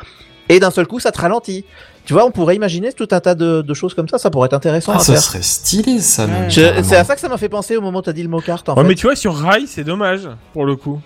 [0.50, 1.64] et d'un seul coup ça te ralentit.
[2.04, 4.16] Tu vois, on pourrait imaginer tout un tas de, de choses comme ça.
[4.16, 5.22] Ça pourrait être intéressant Ah, à ça faire.
[5.22, 6.24] serait stylé, ça.
[6.24, 6.48] Ouais.
[6.48, 8.40] C'est à ça que ça m'a fait penser au moment où t'as dit le mot
[8.40, 8.68] carte.
[8.70, 8.88] En Ouais, fait.
[8.88, 10.22] mais tu vois, sur rail, c'est dommage,
[10.54, 11.00] pour le coup.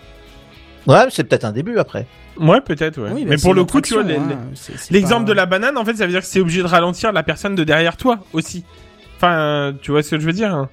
[0.86, 2.07] Ouais, c'est peut-être un début après.
[2.40, 3.11] Ouais, peut-être, ouais.
[3.12, 4.38] Oui, bah, mais pour le coup, tu vois, hein,
[4.90, 7.12] l'exemple pas- de la banane, en fait, ça veut dire que c'est obligé de ralentir
[7.12, 8.64] la personne de derrière toi aussi.
[9.23, 10.68] Enfin, euh, tu vois ce que je veux dire hein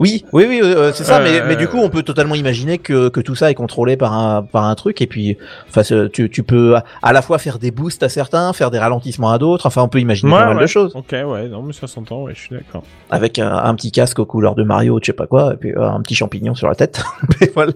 [0.00, 1.20] Oui, oui, oui, euh, c'est ça.
[1.20, 3.98] Mais, Euh, mais du coup, on peut totalement imaginer que, que tout ça est contrôlé
[3.98, 5.02] par un, par un truc.
[5.02, 5.36] Et puis,
[5.68, 5.82] enfin,
[6.12, 9.30] tu, tu peux à- à la fois faire des boosts à certains, faire des ralentissements
[9.30, 9.66] à d'autres.
[9.66, 10.62] Enfin, on peut imaginer pas mal ouais.
[10.62, 10.92] de choses.
[10.96, 12.82] Ok, ouais, non, mais ça s'entend, ouais, je suis d'accord.
[13.10, 15.72] Avec un, un petit casque aux couleurs de Mario, je sais pas quoi, et puis
[15.72, 17.02] euh, un petit champignon sur la tête.
[17.54, 17.72] voilà.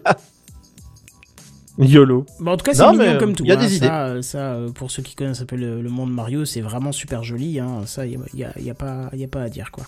[1.79, 2.27] YOLO.
[2.41, 3.45] Bon, en tout cas, c'est Non, mignon comme euh, tout.
[3.45, 3.61] y a hein.
[3.62, 3.87] des ça, idées.
[3.89, 7.23] euh, Ça, euh, pour ceux qui connaissent un peu le, monde Mario, c'est vraiment super
[7.25, 7.59] joli.
[7.61, 7.83] Hein.
[7.87, 9.85] Ça, il y a, y a pas, y a pas à dire quoi.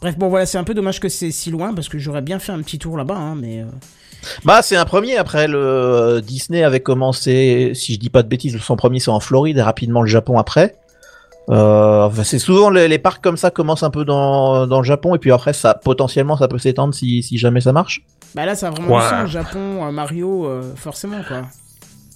[0.00, 2.38] Bref, bon voilà, c'est un peu dommage que c'est si loin parce que j'aurais bien
[2.38, 3.66] fait un petit tour là-bas, hein, mais euh,
[4.44, 5.16] Bah, c'est un premier.
[5.16, 9.10] Après, le euh, Disney avait commencé, si je dis pas de bêtises, son premier c'est
[9.10, 10.76] en Floride et rapidement le Japon après.
[11.50, 14.84] Euh, enfin, c'est souvent les, les parcs comme ça commencent un peu dans, dans le
[14.86, 18.00] Japon et puis après ça potentiellement ça peut s'étendre si, si jamais ça marche.
[18.34, 19.02] bah là, ça a vraiment Ouais.
[19.02, 19.30] du sens.
[19.30, 21.42] Japon, euh, Mario, euh, forcément quoi.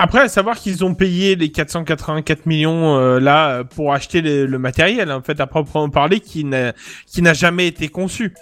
[0.01, 4.59] Après, à savoir qu'ils ont payé les 484 millions euh, là pour acheter le, le
[4.59, 6.72] matériel, en fait, à proprement parler, qui n'a
[7.07, 8.33] qui n'a jamais été conçu.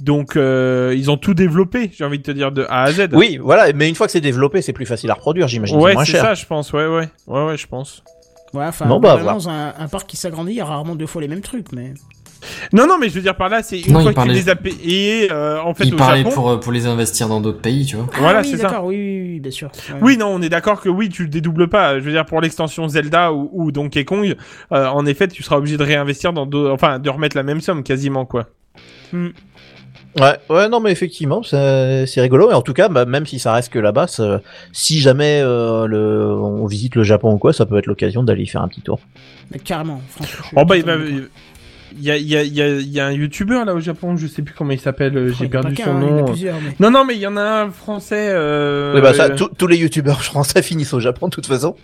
[0.00, 3.08] Donc, euh, ils ont tout développé, j'ai envie de te dire, de A à Z.
[3.12, 3.72] Oui, voilà.
[3.72, 5.78] Mais une fois que c'est développé, c'est plus facile à reproduire, j'imagine.
[5.78, 6.72] ouais, c'est ça, je pense.
[6.72, 8.02] Ouais, ouais, ouais, ouais, je pense.
[8.54, 11.06] Ouais, enfin, Bon, bah, dans un, un parc qui s'agrandit, il y a rarement deux
[11.06, 11.92] fois les mêmes trucs, mais
[12.72, 14.34] Non, non, mais je veux dire par là, c'est une Non, fois que tu parlait-
[14.34, 16.30] les as payés, euh, en fait, Il au parlait Japon.
[16.34, 18.06] pour, euh, pour les investir dans d'autres pays, tu vois.
[18.18, 18.64] Voilà, ah, oui, c'est ça.
[18.68, 19.70] d'accord, oui, oui, oui, bien sûr.
[19.90, 19.98] Ouais.
[20.02, 21.98] Oui, non, on est d'accord que oui, tu le dédoubles pas.
[21.98, 24.34] Je veux dire, pour l'extension Zelda ou, ou Donkey Kong,
[24.72, 27.60] euh, en effet, tu seras obligé de réinvestir dans deux, enfin, de remettre la même
[27.60, 28.46] somme quasiment, quoi.
[30.18, 32.50] Ouais, ouais, non, mais effectivement, c'est c'est rigolo.
[32.50, 34.06] Et en tout cas, bah, même si ça reste que là-bas,
[34.72, 38.42] si jamais euh, le, on visite le Japon ou quoi, ça peut être l'occasion d'aller
[38.42, 39.00] y faire un petit tour.
[39.50, 40.60] Mais carrément, franchement.
[40.60, 40.96] Oh bah, il va.
[41.96, 43.74] Il y a, il y a, il y a, il y a un youtubeur là
[43.74, 46.34] au Japon, je sais plus comment il s'appelle, euh, j'ai perdu son hein, nom.
[46.34, 46.52] mais...
[46.80, 48.28] Non, non, mais il y en a un français.
[48.30, 48.94] Euh...
[48.94, 51.76] oui, bah ça, euh, tous- les youtubeurs français finissent au Japon de toute façon.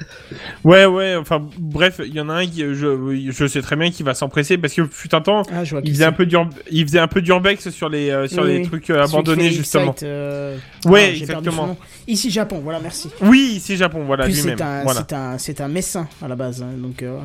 [0.64, 1.16] Ouais, ouais.
[1.16, 4.14] Enfin, bref, il y en a un qui, je, je sais très bien qu'il va
[4.14, 6.48] s'empresser parce que fut un temps, Ah, je vois il faisait un peu d'ur...
[6.70, 8.66] il faisait un peu d'urbex sur les, euh, sur Oui, les oui.
[8.66, 9.94] trucs euh, abandonnés justement.
[10.02, 11.76] Euh, Ouais, ah, exactement.
[12.06, 13.08] Ici Japon, voilà, merci.
[13.22, 14.56] Oui, c'est Japon, voilà lui-même.
[14.58, 15.00] c'est un, Voilà.
[15.08, 17.16] c'est un, c'est un messin à la base, hein, donc euh,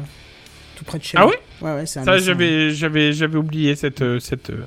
[0.79, 1.31] tout près de chez Ah moi.
[1.31, 4.63] ouais Ouais, ouais, c'est un Ça, j'avais, j'avais, j'avais oublié cette, euh, cette euh,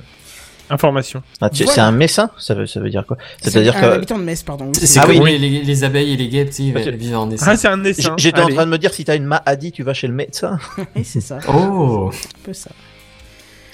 [0.70, 1.22] information.
[1.40, 1.74] Ah, tu sais, Voilà.
[1.74, 3.16] C'est un messin, ça veut, ça veut dire quoi?
[3.40, 4.66] C'est C'est-à-dire un que habitant de Metz, pardon.
[4.66, 5.38] oui, C'est c'est- Ah comme oui.
[5.38, 7.34] les, les, les abeilles et les guêpes, tu sais, ils Parce que- vivent en Ah,
[7.34, 7.56] essai.
[7.56, 8.14] c'est un j- dessin.
[8.18, 8.54] j'étais en Allez.
[8.54, 10.58] train de me dire si t'as une maladie, tu vas chez le médecin.
[10.96, 12.70] Oui, c'est ça, Oh un peu ça.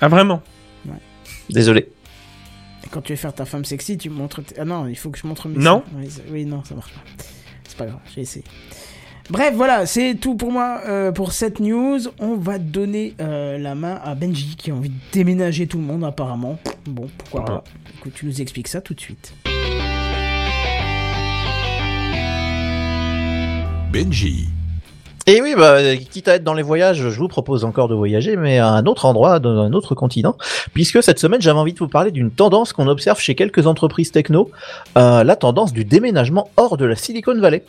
[0.01, 0.43] Ah vraiment?
[1.51, 1.89] Désolé.
[2.84, 4.41] Et quand tu veux faire ta femme sexy, tu montres.
[4.59, 5.82] Ah non, il faut que je montre mes Non.
[5.91, 5.99] seins.
[5.99, 7.01] Oui, ça- Oui, non, ça marche pas.
[7.66, 8.45] C'est pas grave, j'ai essayé.
[9.31, 11.99] Bref, voilà, c'est tout pour moi euh, pour cette news.
[12.18, 15.85] On va donner euh, la main à Benji qui a envie de déménager tout le
[15.85, 16.59] monde apparemment.
[16.87, 17.64] Bon, pourquoi pas.
[17.99, 19.35] Écoute, tu nous expliques ça tout de suite.
[23.93, 24.49] Benji.
[25.26, 28.35] Et oui, bah, quitte à être dans les voyages, je vous propose encore de voyager,
[28.37, 30.39] mais à un autre endroit, dans un autre continent,
[30.72, 34.11] puisque cette semaine, j'avais envie de vous parler d'une tendance qu'on observe chez quelques entreprises
[34.11, 34.51] techno,
[34.97, 37.62] euh, la tendance du déménagement hors de la Silicon Valley.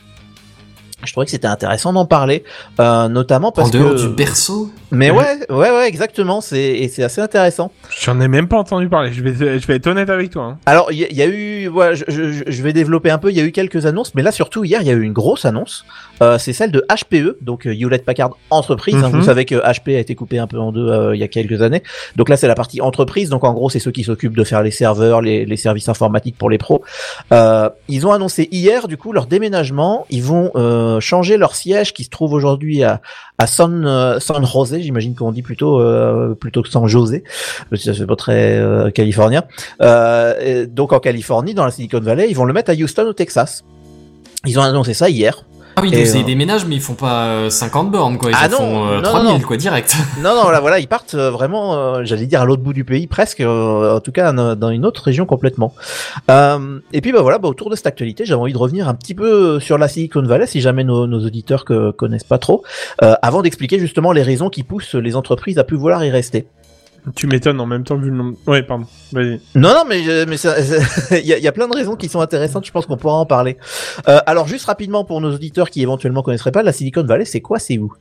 [1.04, 2.44] Je trouvais que c'était intéressant d'en parler,
[2.80, 4.02] euh, notamment parce En dehors que...
[4.02, 7.72] du berceau Mais ouais, ouais, ouais, exactement, c'est et c'est assez intéressant.
[8.02, 9.14] J'en ai même pas entendu parler.
[9.14, 10.44] Je vais, je vais être honnête avec toi.
[10.44, 10.58] hein.
[10.66, 13.18] Alors, il y, a- il y a eu, voilà, je, je- je vais développer un
[13.18, 13.30] peu.
[13.32, 15.14] Il y a eu quelques annonces, mais là surtout hier, il y a eu une
[15.14, 15.86] grosse annonce.
[16.22, 18.96] Euh, c'est celle de HPE, donc euh, Hewlett Packard Entreprise.
[18.96, 19.08] hein.
[19.10, 19.20] Mhm.
[19.20, 21.30] Vous savez que HP a été coupé un peu en deux euh, il y a
[21.30, 21.82] quelques années.
[22.18, 23.30] Donc là, c'est la partie entreprise.
[23.30, 26.38] Donc en gros, c'est ceux qui s'occupent de faire les serveurs, les, les services informatiques
[26.38, 26.84] pour les pros.
[27.32, 30.06] Euh, ils ont annoncé hier, du coup, leur déménagement.
[30.10, 33.02] Ils vont euh, changer leur siège qui se trouve aujourd'hui à,
[33.46, 34.82] San, euh, San José.
[34.82, 37.24] J'imagine qu'on dit plutôt euh, plutôt que San José.
[37.76, 39.44] fait pas très euh, californien.
[39.82, 43.14] Euh, donc en Californie, dans la Silicon Valley, ils vont le mettre à Houston au
[43.14, 43.64] Texas.
[44.46, 45.44] Ils ont annoncé ça hier.
[45.80, 48.32] Ah oui, donc c'est euh, des déménages, mais ils font pas euh, 50 bornes, quoi.
[48.32, 49.40] Ils Ah en non, font euh, non, 3000, non.
[49.40, 49.96] quoi, direct.
[50.22, 52.84] Non, non, là, voilà, ils partent euh, vraiment, euh, j'allais dire à l'autre bout du
[52.84, 55.74] pays, presque, euh, en tout cas dans une autre région complètement.
[56.30, 58.94] Euh, et puis bah voilà, bah, autour de cette actualité, j'avais envie de revenir un
[58.94, 62.64] petit peu sur la Silicon Valley, si jamais nos, nos auditeurs que connaissent pas trop,
[63.02, 66.48] euh, avant d'expliquer justement les raisons qui poussent les entreprises à plus vouloir y rester.
[67.16, 68.38] Tu m'étonnes en même temps vu le nombre.
[68.48, 68.86] Ouais, pardon.
[69.12, 69.42] Vas-y.
[69.56, 70.26] Non, non, mais euh,
[71.12, 72.66] il y, a, plein de raisons qui sont intéressantes.
[72.66, 73.58] Je pense qu'on pourra en parler.
[74.08, 77.42] Euh, alors, juste rapidement pour nos auditeurs qui éventuellement connaisseraient pas, la Silicon Valley, c'est
[77.42, 77.94] quoi, c'est où?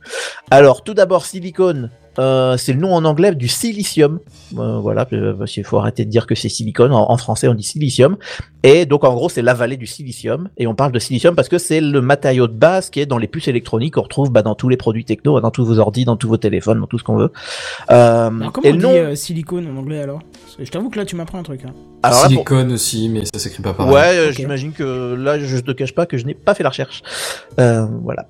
[0.51, 1.89] Alors, tout d'abord, Silicon,
[2.19, 4.19] euh, c'est le nom en anglais du silicium.
[4.57, 6.91] Euh, voilà, euh, parce qu'il faut arrêter de dire que c'est silicone.
[6.91, 8.17] En, en français, on dit silicium.
[8.63, 10.49] Et donc, en gros, c'est la vallée du silicium.
[10.57, 13.17] Et on parle de silicium parce que c'est le matériau de base qui est dans
[13.17, 16.03] les puces électroniques qu'on retrouve bah, dans tous les produits techno, dans tous vos ordi,
[16.05, 17.31] dans tous vos téléphones, dans tout ce qu'on veut.
[17.91, 20.19] Euh, Alors, comment et on le dit nom- euh, silicone en anglais alors?
[20.43, 21.61] Parce que Je t'avoue que là, tu m'apprends un truc.
[21.65, 21.73] Hein.
[22.03, 23.93] alors là, pour- Silicone aussi, mais ça s'écrit pas pareil.
[23.93, 27.01] Ouais, j'imagine que là, je te cache pas que je n'ai pas fait la recherche.
[27.59, 28.27] Euh, voilà.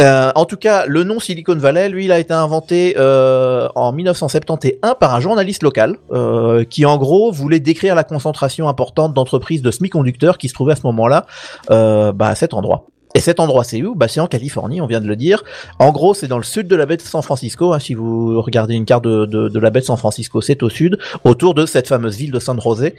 [0.00, 3.92] Euh, en tout cas, le nom Silicon Valley, lui, il a été inventé euh, en
[3.92, 9.60] 1971 par un journaliste local euh, qui, en gros, voulait décrire la concentration importante d'entreprises
[9.60, 11.26] de semi-conducteurs qui se trouvaient à ce moment-là
[11.68, 12.86] bah, à cet endroit.
[13.14, 13.94] Et cet endroit, c'est où?
[13.94, 15.42] Bah, C'est en Californie, on vient de le dire.
[15.78, 17.72] En gros, c'est dans le sud de la baie de San Francisco.
[17.72, 20.98] hein, si vous regardez une carte de, la baie de San Francisco, c'est au sud,
[21.24, 22.94] autour de cette fameuse ville de San José,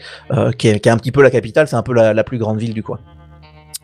[0.58, 2.38] qui, est, qui est un petit peu la capitale, c'est un peu la, la plus
[2.38, 3.00] grande ville du coin.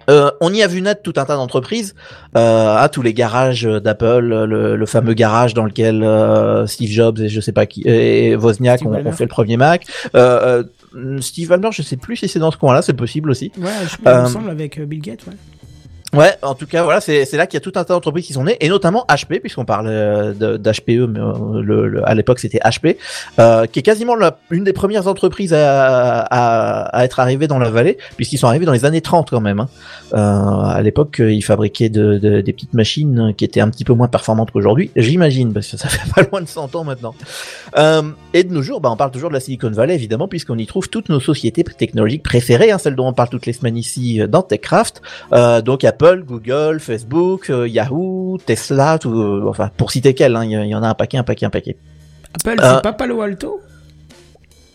[0.10, 1.96] Euh, on y a vu naître tout un tas d'entreprises,
[2.38, 7.20] euh, à tous les garages d'Apple, le, le fameux garage dans lequel euh, Steve Jobs
[7.20, 9.86] et je sais pas qui et Wozniak ont, ont fait le premier Mac.
[10.16, 10.64] Euh,
[10.96, 13.52] euh, Steve Ballmer, je sais plus si c'est dans ce coin-là, c'est possible aussi.
[13.58, 15.34] Ouais, je Euh, me semble avec euh, Bill Gates, ouais.
[16.14, 18.34] Ouais, en tout cas, voilà, c'est là qu'il y a tout un tas d'entreprises qui
[18.34, 22.40] sont nées, et notamment HP, puisqu'on parle euh, d'HPE, mais euh, le, le- à l'époque
[22.40, 22.96] c'était HP,
[23.40, 27.60] euh, qui est quasiment la, une des premières entreprises à, à, à être arrivée dans
[27.60, 29.60] la vallée, puisqu'ils sont arrivés dans les années 30 quand même.
[29.60, 29.68] hein.
[30.14, 33.94] Euh, à l'époque, ils fabriquaient de, de- des petites machines qui étaient un petit peu
[33.94, 37.16] moins performantes qu'aujourd'hui, j'imagine, parce que ça fait pas loin de 100 ans maintenant.
[37.78, 38.02] Euh,
[38.34, 40.66] et de nos jours, bah, on parle toujours de la Silicon Valley, évidemment, puisqu'on y
[40.68, 44.22] trouve toutes nos sociétés technologiques préférées, hein, celles dont on parle toutes les semaines ici
[44.30, 45.02] dans TechCraft.
[45.66, 50.52] Donc Apple, Google, Facebook, euh, Yahoo, Tesla, tout, euh, enfin pour citer quelles, hein, il
[50.52, 51.76] y, en a un paquet, un paquet, un paquet.
[52.36, 53.62] Apple, Euh, c'est pas Palo Alto?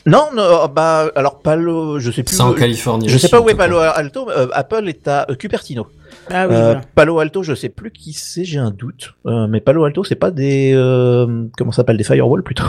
[0.05, 2.35] Non, non, bah alors Palo, je sais plus.
[2.35, 3.09] C'est en Californie.
[3.09, 3.55] Je sais pas où est.
[3.55, 4.29] Palo Alto.
[4.31, 5.87] euh, Apple est à euh, Cupertino.
[6.29, 6.81] Ah oui, Euh, voilà.
[6.97, 9.15] Palo Alto, je sais plus qui c'est, j'ai un doute.
[9.27, 12.65] Euh, mais Palo Alto, c'est pas des euh, comment ça s'appelle des firewalls plutôt?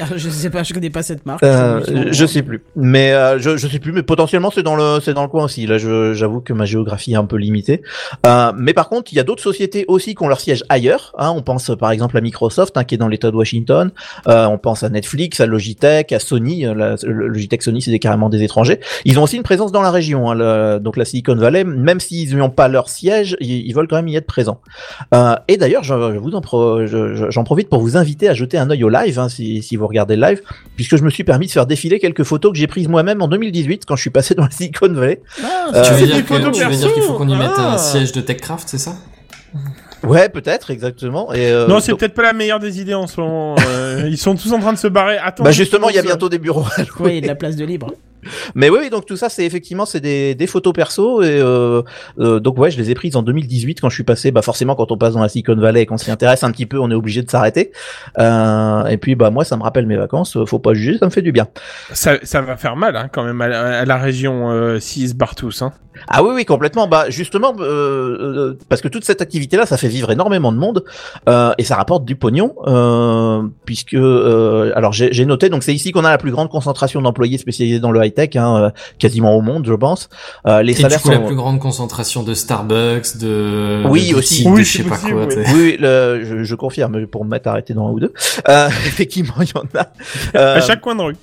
[0.00, 1.42] Ah, Je sais pas, je connais pas cette marque.
[1.44, 2.62] Euh, Je- je sais plus.
[2.76, 3.92] Mais euh, je, je sais plus.
[3.92, 5.66] Mais potentiellement c'est dans le c'est dans le coin aussi.
[5.66, 7.82] Là, j'avoue que ma géographie est un peu limitée.
[8.26, 11.12] Euh, mais par contre, il y a d'autres sociétés aussi qui ont leur siège ailleurs.
[11.18, 11.32] Hein.
[11.36, 13.90] On pense par exemple à Microsoft, hein, qui est dans l'État de Washington.
[14.28, 16.66] Euh, on pense à Netflix, à Logitech, à Sony.
[16.66, 18.80] Euh, la- Logitech, Sony, c'est carrément des étrangers.
[19.04, 20.30] Ils ont aussi une présence dans la région.
[20.30, 23.88] Hein, le- donc la Silicon Valley, même s'ils n'ont pas leur siège, ils, ils veulent
[23.88, 24.60] quand même y être présents.
[25.14, 28.28] Euh, et d'ailleurs, je, je vous en pro- je- je- j'en profite pour vous inviter
[28.28, 30.40] à jeter un œil au live, hein, si, si vous regardez le live,
[30.76, 33.28] puisque je me suis permis de faire défiler quelques photos que j'ai prises moi-même en
[33.28, 35.20] 2018 quand je suis passé dans la Silicon Valley.
[35.42, 37.28] Ah, Euh, Tu veux dire des que- photos tu veux perso dire qu'il faut qu'on
[37.28, 37.74] y mette Ah.
[37.74, 38.94] un siège de TechCraft, c'est ça
[40.02, 41.32] Ouais, peut-être, exactement.
[41.32, 43.56] Et, euh, Non, c'est donc- peut-être pas la meilleure des idées en ce moment.
[43.66, 45.16] euh, ils sont tous en train de se barrer.
[45.16, 45.44] Attends.
[45.44, 46.64] Bah justement, il y a bientôt des bureaux.
[46.76, 46.90] à louer.
[47.00, 47.92] Oui, il y a de la place de libre.
[48.54, 51.82] Mais oui, donc tout ça, c'est effectivement, c'est des, des photos perso et euh,
[52.18, 54.30] euh, donc ouais, je les ai prises en 2018 quand je suis passé.
[54.30, 56.66] Bah forcément, quand on passe dans la Silicon Valley et qu'on s'y intéresse un petit
[56.66, 57.72] peu, on est obligé de s'arrêter.
[58.18, 60.36] Euh, et puis bah moi, ça me rappelle mes vacances.
[60.36, 61.48] euh, Faut pas juger, ça me fait du bien.
[61.92, 65.08] Ça, ça va faire mal hein, quand même à la, à la région euh, s'ils
[65.10, 65.62] se barrent tous.
[65.62, 65.72] Hein.
[66.08, 66.88] Ah oui, oui, complètement.
[66.88, 70.84] Bah justement, euh, euh, parce que toute cette activité-là, ça fait vivre énormément de monde
[71.28, 75.74] euh, et ça rapporte du pognon, euh, puisque euh, alors j'ai j'ai noté, donc c'est
[75.74, 78.70] ici qu'on a la plus grande concentration d'employés spécialisés dans le high tech, hein, euh,
[78.98, 80.08] quasiment au monde, je pense.
[80.46, 84.16] Euh, les Et du salaires coup, la plus grande concentration de Starbucks, de Oui, de
[84.16, 84.44] aussi.
[84.48, 85.36] Oui, de je sais pas possible, quoi.
[85.36, 85.44] oui.
[85.54, 88.12] Oui, le- je, je confirme pour me mettre arrêté dans un ou deux.
[88.48, 89.88] Euh, effectivement, il y en a.
[90.36, 91.16] Euh, À chaque coin de rue.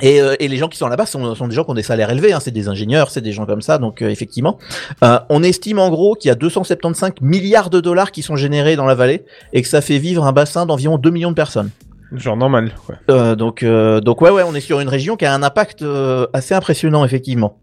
[0.00, 1.82] et, euh, et les gens qui sont là-bas sont, sont des gens qui ont des
[1.82, 2.32] salaires élevés.
[2.32, 3.78] Hein, c'est des ingénieurs, c'est des gens comme ça.
[3.78, 4.58] Donc euh, effectivement,
[5.04, 8.74] Euh, on estime en gros qu'il y a 275 milliards de dollars qui sont générés
[8.76, 11.70] dans la vallée et que ça fait vivre un bassin d'environ 2 millions de personnes.
[12.14, 12.72] Genre normal.
[12.88, 12.96] Ouais.
[13.10, 15.82] Euh, donc, euh, donc ouais, ouais, on est sur une région qui a un impact
[15.82, 17.58] euh, assez impressionnant effectivement.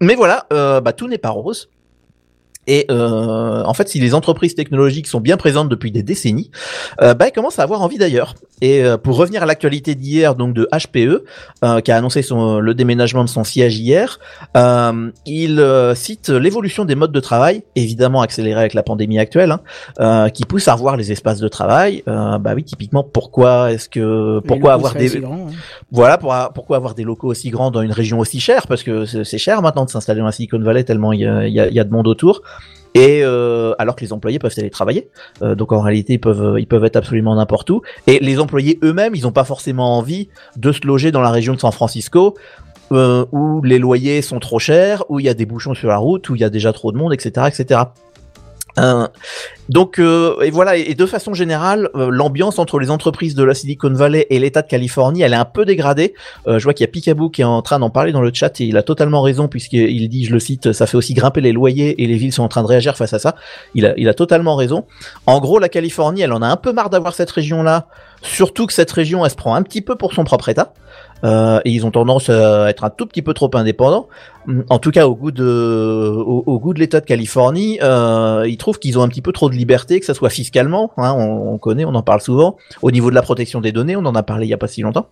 [0.00, 1.70] Mais voilà, euh, bah, tout n'est pas rose.
[2.66, 6.50] Et euh, en fait, si les entreprises technologiques sont bien présentes depuis des décennies,
[7.02, 8.34] euh, bah, elles commencent à avoir envie d'ailleurs.
[8.60, 11.24] Et euh, pour revenir à l'actualité d'hier, donc de HPE,
[11.64, 14.18] euh, qui a annoncé son, le déménagement de son siège hier,
[14.56, 15.62] euh, il
[15.94, 19.60] cite l'évolution des modes de travail, évidemment accélérée avec la pandémie actuelle, hein,
[20.00, 22.02] euh, qui pousse à revoir les espaces de travail.
[22.08, 25.46] Euh, bah oui, typiquement, pourquoi est-ce que pourquoi avoir des hein.
[25.92, 28.66] voilà, pour, pourquoi avoir des locaux aussi grands dans une région aussi chère?
[28.66, 31.46] Parce que c'est cher maintenant de s'installer dans la Silicon Valley tellement il y a,
[31.46, 32.42] il y a- il y a de monde autour.
[32.94, 35.08] Et euh, alors que les employés peuvent aller travailler,
[35.42, 37.82] Euh, donc en réalité ils peuvent ils peuvent être absolument n'importe où.
[38.06, 41.54] Et les employés eux-mêmes, ils n'ont pas forcément envie de se loger dans la région
[41.54, 42.36] de San Francisco,
[42.92, 45.96] euh, où les loyers sont trop chers, où il y a des bouchons sur la
[45.96, 47.80] route, où il y a déjà trop de monde, etc., etc.
[48.78, 49.06] Euh,
[49.68, 53.54] donc euh, et voilà et de façon générale euh, l'ambiance entre les entreprises de la
[53.54, 56.14] Silicon Valley et l'État de Californie elle est un peu dégradée
[56.48, 58.32] euh, je vois qu'il y a Picaboo qui est en train d'en parler dans le
[58.34, 61.40] chat et il a totalement raison puisqu'il dit, je le cite, ça fait aussi grimper
[61.40, 63.36] les loyers et les villes sont en train de réagir face à ça.
[63.74, 64.84] Il a, il a totalement raison.
[65.26, 67.86] En gros, la Californie, elle en a un peu marre d'avoir cette région-là,
[68.22, 70.72] surtout que cette région, elle se prend un petit peu pour son propre État.
[71.24, 74.08] Euh, ils ont tendance à être un tout petit peu trop indépendants.
[74.68, 79.08] En tout cas, au goût de, l'État de Californie, euh, ils trouvent qu'ils ont un
[79.08, 82.02] petit peu trop de liberté, que ça soit fiscalement, hein, on, on connaît, on en
[82.02, 82.56] parle souvent.
[82.82, 84.68] Au niveau de la protection des données, on en a parlé il y a pas
[84.68, 85.08] si longtemps.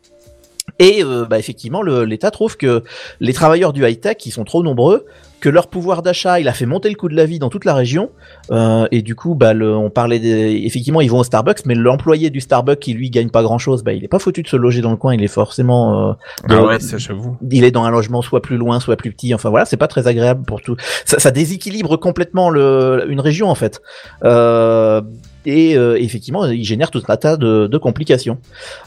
[0.78, 2.82] Et euh, bah, effectivement, l'État trouve que
[3.20, 5.06] les travailleurs du high-tech, ils sont trop nombreux,
[5.42, 7.64] que leur pouvoir d'achat, il a fait monter le coût de la vie dans toute
[7.64, 8.10] la région.
[8.52, 11.74] Euh, et du coup, bah, le, on parlait des, effectivement, ils vont au Starbucks, mais
[11.74, 14.56] l'employé du Starbucks qui lui gagne pas grand-chose, bah, il est pas foutu de se
[14.56, 15.14] loger dans le coin.
[15.14, 16.12] Il est forcément, euh,
[16.44, 17.36] Ah dans- ouais, j'avoue.
[17.50, 19.34] il est dans un logement soit plus loin, soit plus petit.
[19.34, 20.76] Enfin voilà, c'est pas très agréable pour tout.
[21.04, 23.82] Ça, ça déséquilibre complètement le, une région en fait.
[24.24, 25.02] Euh,
[25.46, 28.38] et euh, effectivement, il génère tout un tas de, de complications.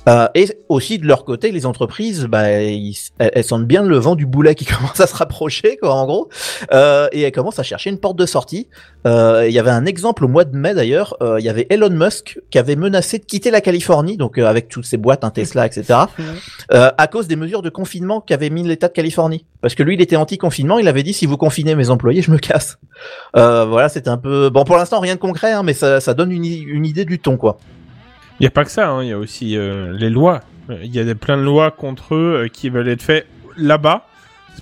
[0.07, 3.97] Euh, et aussi de leur côté, les entreprises, bah, ils- elles, elles sentent bien le
[3.97, 6.29] vent du boulet qui commence à se rapprocher, quoi, en gros,
[6.73, 8.67] euh, et elles commencent à chercher une porte de sortie.
[9.07, 11.15] Euh, Il y avait un exemple au mois de mai d'ailleurs.
[11.21, 14.45] euh, Il y avait Elon Musk qui avait menacé de quitter la Californie, donc euh,
[14.47, 15.99] avec toutes ses boîtes, un Tesla, etc
[16.73, 19.45] euh, à cause des mesures de confinement qu'avait mis l'État de Californie.
[19.65, 22.29] Parce que lui, il était anti-confinement, il avait dit si vous confinez mes employés, je
[22.29, 22.77] me casse.
[23.35, 26.31] Euh, voilà, c'était un peu bon pour l'instant rien de concret, hein, mais ça, donne
[26.31, 27.57] une, idée du ton quoi.
[28.39, 30.41] Il y a pas que ça, hein, il y a aussi euh, les lois.
[30.69, 33.25] Il y a plein de lois contre eux euh, qui veulent être faites
[33.57, 34.05] là-bas,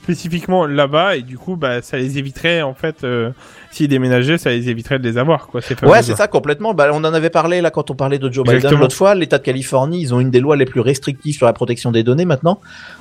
[0.04, 3.04] spécifiquement là-bas, et du coup, bah, ça les éviterait en fait.
[3.04, 3.32] Euh,
[3.72, 5.60] S'ils déménageaient, ça les éviterait de les avoir, quoi.
[5.60, 6.76] Ces Ouais, c'est ça complètement.
[6.76, 9.16] Bah, on en avait parlé là quand on parlait de Joe Biden l'autre fois.
[9.16, 12.04] L'État de Californie, ils ont une des lois les plus restrictives sur la protection des
[12.04, 12.60] données maintenant.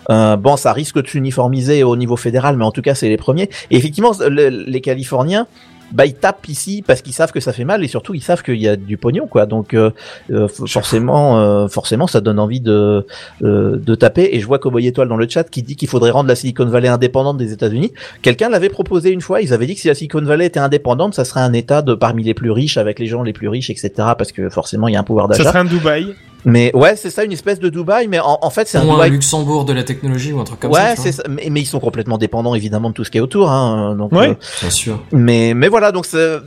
[0.09, 3.18] Euh, bon, ça risque de s'uniformiser au niveau fédéral, mais en tout cas, c'est les
[3.18, 3.50] premiers.
[3.70, 5.46] Et effectivement, le- les Californiens
[5.93, 8.43] bah ils tapent ici parce qu'ils savent que ça fait mal et surtout ils savent
[8.43, 9.47] qu'il y a du pognon quoi.
[9.47, 9.90] Donc euh,
[10.30, 13.07] euh, forcément, euh, forcément, ça donne envie de
[13.43, 14.30] euh, de taper.
[14.32, 16.66] Et je vois Cowboy Étoile dans le chat qui dit qu'il faudrait rendre la Silicon
[16.66, 17.93] Valley indépendante des États-Unis.
[18.22, 19.40] Quelqu'un l'avait proposé une fois.
[19.43, 21.95] Ils avaient dit que si la Silicon Valley était indépendante, ça serait un État de
[21.95, 23.90] parmi les plus riches avec les gens les plus riches, etc.
[23.97, 25.51] Parce que forcément, il y a un pouvoir Ça d'achat.
[25.51, 26.14] serait un Dubaï.
[26.45, 28.09] Mais ouais, c'est ça, une espèce de Dubaï.
[28.09, 30.45] Mais en, en fait, c'est un Ou un Dubaï Luxembourg de la technologie ou un
[30.45, 30.95] truc comme ouais, ça.
[30.97, 31.22] tu c'est ça.
[31.28, 33.51] Mais, mais ils sont complètement dépendants évidemment de tout ce qui est autour.
[33.51, 34.30] Hein, donc, Ouais.
[34.30, 34.34] euh.
[34.61, 35.01] Bien sûr.
[35.12, 36.38] mais mais voilà, donc c'est-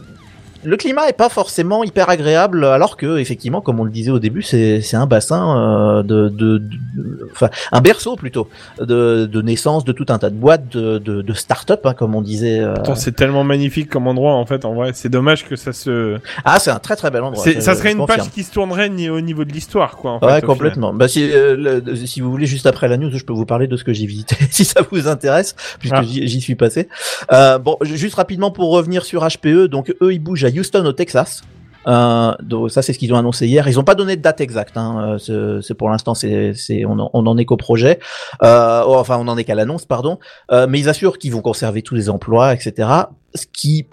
[0.66, 4.20] le climat est pas forcément hyper agréable, alors que effectivement, comme on le disait au
[4.20, 5.58] début, c'est un bassin
[6.00, 8.50] euh, de, de, de- enfin un berceau plutôt
[8.80, 12.16] de, de naissance de tout un tas de boîtes, de, de, de start-up, hein, comme
[12.16, 12.60] on disait.
[12.60, 12.74] euh.
[12.76, 14.66] Attends, c'est tellement magnifique comme endroit en fait.
[14.66, 16.18] En vrai, c'est dommage que ça se.
[16.44, 17.44] Ah, c'est un très très bel endroit.
[17.60, 20.20] Ça serait une page qui se tournerait au niveau de l'histoire, quoi.
[20.22, 20.94] En Ouais, complètement.
[20.94, 23.68] Bah, si, euh, le- si vous voulez, juste après la news, je peux vous parler
[23.68, 26.04] de ce que j'ai visité, si ça vous intéresse, puisque Ah.
[26.04, 26.88] j'y suis passé.
[27.32, 30.86] Euh, bon, ju- juste rapidement pour revenir sur HPE, donc eux, ils bougent à Houston,
[30.86, 31.42] au Texas.
[31.88, 32.34] Euh,
[32.70, 33.68] ça, c'est ce qu'ils ont annoncé hier.
[33.68, 34.76] Ils n'ont pas donné de date exacte.
[34.76, 35.18] Hein.
[35.30, 38.00] euh, C'est pour l'instant, on, en- on en est qu'au projet.
[38.44, 40.18] Euh, oh, enfin, on en est qu'à l'annonce, pardon.
[40.52, 42.90] Mais ils assurent qu'ils vont conserver tous les emplois, etc.
[43.36, 43.86] Ce qui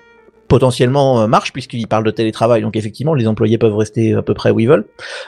[0.49, 2.61] potentiellement marche puisqu'ils parlent de télétravail.
[2.63, 4.87] Donc effectivement, les employés peuvent rester à peu près où ils veulent.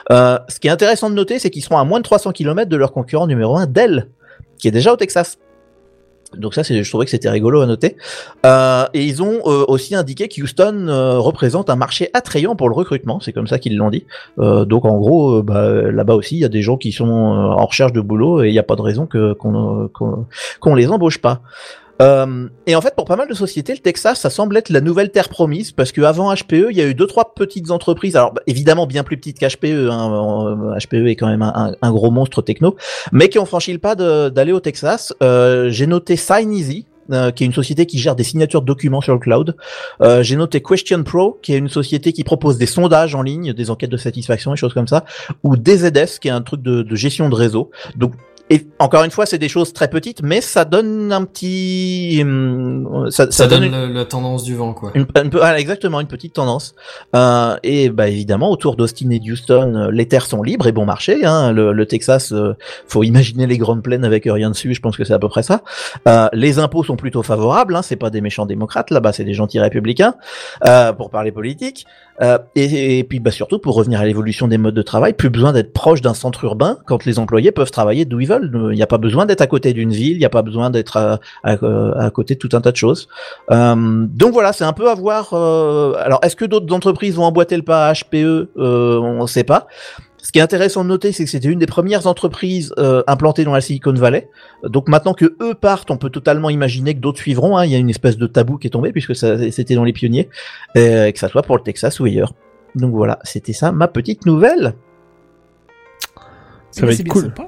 [0.09, 2.77] Ce qui est intéressant de noter, c'est qu'ils seront à moins de 300 km de
[2.77, 4.09] leur concurrent numéro 1, Dell,
[4.59, 5.37] qui est déjà au Texas.
[6.37, 7.95] Donc ça, c'est, je trouvais que c'était rigolo à noter.
[8.45, 12.69] Euh, et ils ont euh, aussi indiqué que Houston euh, représente un marché attrayant pour
[12.69, 13.19] le recrutement.
[13.19, 14.05] C'est comme ça qu'ils l'ont dit.
[14.39, 17.65] Euh, donc en gros, bah, là-bas aussi, il y a des gens qui sont en
[17.65, 19.89] recherche de boulot et il n'y a pas de raison qu'on,
[20.59, 21.41] qu'on les embauche pas.
[22.01, 24.81] Euh, et en fait, pour pas mal de sociétés, le Texas, ça semble être la
[24.81, 28.33] nouvelle terre promise, parce qu'avant HPE, il y a eu deux trois petites entreprises, alors
[28.33, 29.89] bah, évidemment bien plus petites qu'HPE.
[29.91, 32.75] Hein, euh, HPE est quand même un, gros monstre techno,
[33.11, 35.13] mais qui ont franchi le pas d'aller au Texas.
[35.23, 36.85] Euh, J'ai noté SignEasy.
[37.11, 39.55] euh, qui est une société qui gère des signatures de documents sur le cloud.
[40.01, 43.53] Euh, J'ai noté Question Pro, qui est une société qui propose des sondages en ligne,
[43.53, 45.05] des enquêtes de satisfaction et choses comme ça,
[45.43, 47.69] ou DZS, qui est un truc de, de gestion de réseau.
[47.95, 48.13] Donc
[48.49, 53.07] et encore une fois, c'est des choses très petites, mais ça donne un petit, hum,
[53.09, 54.91] ça, Ça, donne une- le- la tendance du vent, quoi.
[54.93, 55.07] une,
[55.41, 56.75] ah, exactement, une petite tendance.
[57.15, 60.85] Euh, et bah évidemment, autour d'Austin et d'Houston, euh, les terres sont libres et bon
[60.85, 61.25] marché.
[61.25, 61.51] Hein.
[61.53, 62.53] Le, le Texas, euh,
[62.87, 64.73] faut imaginer les grandes plaines avec rien dessus.
[64.73, 65.61] Je pense que c'est à peu près ça.
[66.07, 67.75] Euh, les impôts sont plutôt favorables.
[67.75, 67.81] Hein.
[67.81, 70.13] C'est pas des méchants démocrates là-bas, c'est des gentils républicains
[70.67, 71.85] euh, pour parler politique.
[72.21, 75.51] Euh, et, puis bah surtout pour revenir à l'évolution des modes de travail, plus besoin
[75.53, 78.49] d'être proche d'un centre urbain quand les employés peuvent travailler d'où ils veulent.
[78.71, 80.69] Il n'y a pas besoin d'être à côté d'une ville, il n'y a pas besoin
[80.69, 83.07] d'être à, à, côté de tout un tas de choses.
[83.51, 83.75] Euh,
[84.09, 85.33] donc voilà, c'est un peu à voir.
[85.33, 89.27] euh, alors, est-ce que d'autres entreprises vont emboîter le pas à HPE euh, On ne
[89.27, 89.67] sait pas.
[90.25, 93.43] Ce qui est intéressant de noter, c'est que c'était une des premières entreprises euh, implantées
[93.43, 94.27] dans la Silicon Valley.
[94.63, 97.57] Donc maintenant que eux partent, on peut totalement imaginer que d'autres suivront.
[97.57, 97.65] Hein.
[97.65, 100.27] Il y a une espèce de tabou qui est tombé puisque c'était dans les pionniers,
[100.77, 102.33] euh, que ça soit pour le Texas ou ailleurs.
[102.73, 104.73] Donc voilà, c'était ça ma petite nouvelle.
[106.71, 107.25] Ça va être cool.
[107.25, 107.47] sympa.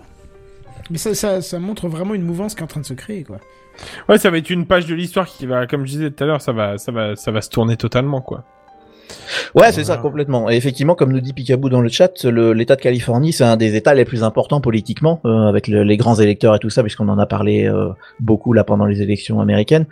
[0.91, 3.23] Mais ça, ça, ça montre vraiment une mouvance qui est en train de se créer,
[3.23, 3.39] quoi.
[4.07, 6.27] Ouais, ça va être une page de l'histoire qui va, comme je disais tout à
[6.27, 8.43] l'heure, ça va, ça va, ça va se tourner totalement, quoi.
[9.55, 10.49] Ouais, c'est ça complètement.
[10.49, 13.75] Et effectivement, comme nous dit Picaboo dans le chat, l'État de Californie, c'est un des
[13.75, 17.07] États les plus importants politiquement, euh, avec le- les grands électeurs et tout ça, puisqu'on
[17.09, 17.89] en a parlé euh,
[18.19, 19.85] beaucoup là pendant les élections américaines.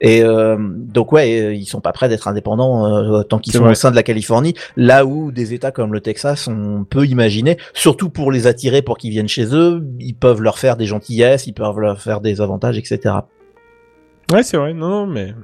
[0.00, 3.60] Et euh, donc ouais, euh, ils sont pas prêts d'être indépendants euh, tant qu'ils sont
[3.62, 3.72] vrai.
[3.72, 4.54] au sein de la Californie.
[4.76, 8.98] Là où des États comme le Texas, on peut imaginer, surtout pour les attirer pour
[8.98, 12.40] qu'ils viennent chez eux, ils peuvent leur faire des gentillesses, ils peuvent leur faire des
[12.40, 13.14] avantages, etc.
[14.32, 14.72] Ouais, c'est vrai.
[14.72, 15.34] Non, non, mais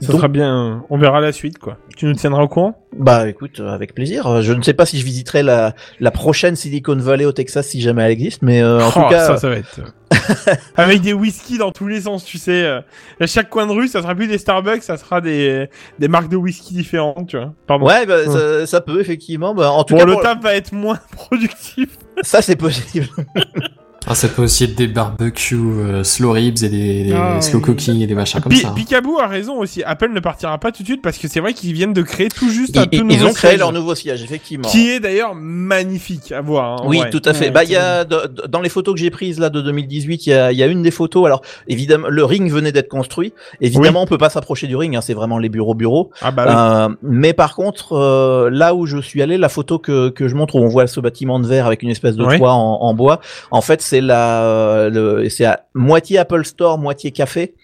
[0.00, 0.84] ça Donc- sera bien.
[0.90, 1.76] On verra la suite, quoi.
[1.96, 2.76] Tu nous tiendras au courant?
[2.96, 4.26] Bah écoute, euh, avec plaisir.
[4.26, 7.68] Euh, Je ne sais pas si je visiterai la, la prochaine Silicon Valley au Texas
[7.68, 9.80] si jamais elle existe, mais euh, en Oh, tout cas, ça, ça va être.
[10.76, 12.66] Avec des whisky dans tous les sens, tu sais.
[12.66, 16.28] À chaque coin de rue, ça sera plus des Starbucks, ça sera des, des marques
[16.30, 17.52] de whisky différentes, tu vois.
[17.66, 17.86] Pardon.
[17.86, 19.54] ouais, bah, Ça, ça peut effectivement.
[19.54, 21.98] Bah, en tout Bon, cas, le pour- taf va être moins productif.
[22.22, 23.06] ça c'est possible.
[24.06, 27.58] Ah, ça peut aussi être des barbecues euh, slow ribs et des, des Ah, slow
[27.58, 27.64] oui.
[27.66, 28.68] cooking et des machins comme ça.
[28.68, 28.72] hein.
[28.74, 29.82] Picaboo a raison aussi.
[29.84, 32.28] Apple ne partira pas tout de suite parce que c'est vrai qu'ils viennent de créer
[32.30, 34.68] tout juste un Ils, tout ils nouveau ont créé siège, leur nouveau siège, effectivement.
[34.68, 36.80] Qui est d'ailleurs magnifique à voir.
[36.82, 37.10] hein, Oui, vrai.
[37.10, 37.46] tout à fait.
[37.46, 40.30] Ouais, bah, il y a dans les photos que j'ai prises là de 2018, il
[40.30, 41.26] y a, il y a une des photos.
[41.26, 43.32] Alors, évidemment, le ring venait d'être construit.
[43.60, 44.96] Évidemment, on peut pas s'approcher du ring.
[44.96, 46.10] Hein, c'est vraiment les bureaux bureaux.
[46.22, 46.54] Ah bah oui.
[46.56, 50.34] Euh, mais par contre, euh, là où je suis allé, la photo que, que je
[50.34, 52.94] montre où on voit ce bâtiment de verre avec une espèce de toit en, en
[52.94, 53.20] bois,
[53.50, 57.54] en fait, c'est la, euh, le, c'est à moitié Apple Store, moitié café.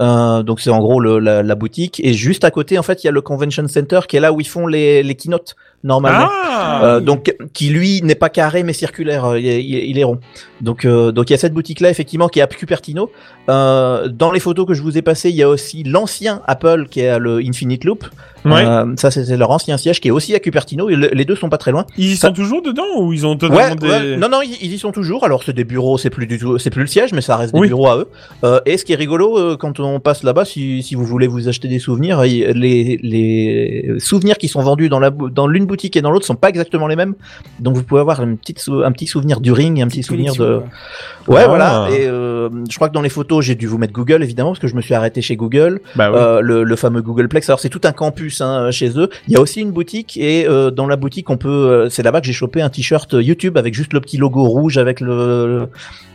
[0.00, 2.00] Euh, donc c'est en gros le, la, la boutique.
[2.02, 4.32] Et juste à côté, en fait, il y a le Convention Center qui est là
[4.32, 5.54] où ils font les, les keynotes
[5.84, 6.28] normalement.
[6.30, 10.18] Ah Euh, donc qui lui n'est pas carré mais circulaire, il est, il rond.
[10.60, 13.10] Donc euh, donc il y a cette boutique là effectivement qui est à Cupertino.
[13.46, 17.00] Dans les photos que je vous ai passées, il y a aussi l'ancien Apple qui
[17.00, 18.04] est le Infinite Loop.
[18.44, 18.64] Ouais.
[18.64, 20.88] Euh, ça c'était leur ancien siège qui est aussi à Cupertino.
[20.90, 21.86] Et le- les deux sont pas très loin.
[21.96, 23.88] Ils y ça- sont toujours dedans ou ils ont totalement Ouais, des...
[23.88, 24.16] ouais.
[24.16, 25.24] non non ils, ils y sont toujours.
[25.24, 27.54] Alors c'est des bureaux, c'est plus du tout, c'est plus le siège, mais ça reste
[27.54, 27.68] des Oui.
[27.68, 28.08] bureaux à eux.
[28.44, 31.26] Euh, et ce qui est rigolo euh, quand on passe là-bas, si, si vous voulez
[31.26, 35.66] vous acheter des souvenirs, les, les souvenirs qui sont vendus dans la bou- dans l'une
[35.66, 37.14] boutique et dans l'autre sont pas exactement les mêmes.
[37.60, 40.02] Donc vous pouvez avoir une petite sou- un petit souvenir du ring, et un petit
[40.02, 40.60] souvenir de
[41.28, 41.48] ouais Ah.
[41.48, 41.88] voilà.
[41.90, 44.58] Et euh, je crois que dans les photos j'ai dû vous mettre Google évidemment parce
[44.60, 45.80] que je me suis arrêté chez Google.
[45.96, 46.16] Bah ouais.
[46.18, 47.48] Euh, le, le fameux Googleplex.
[47.48, 49.08] Alors c'est tout un campus hein, chez eux.
[49.28, 51.48] Il y a aussi une boutique et euh, dans la boutique on peut.
[51.48, 54.78] euh, c'est là-bas que j'ai chopé un t-shirt YouTube avec juste le petit logo rouge
[54.78, 55.68] avec le.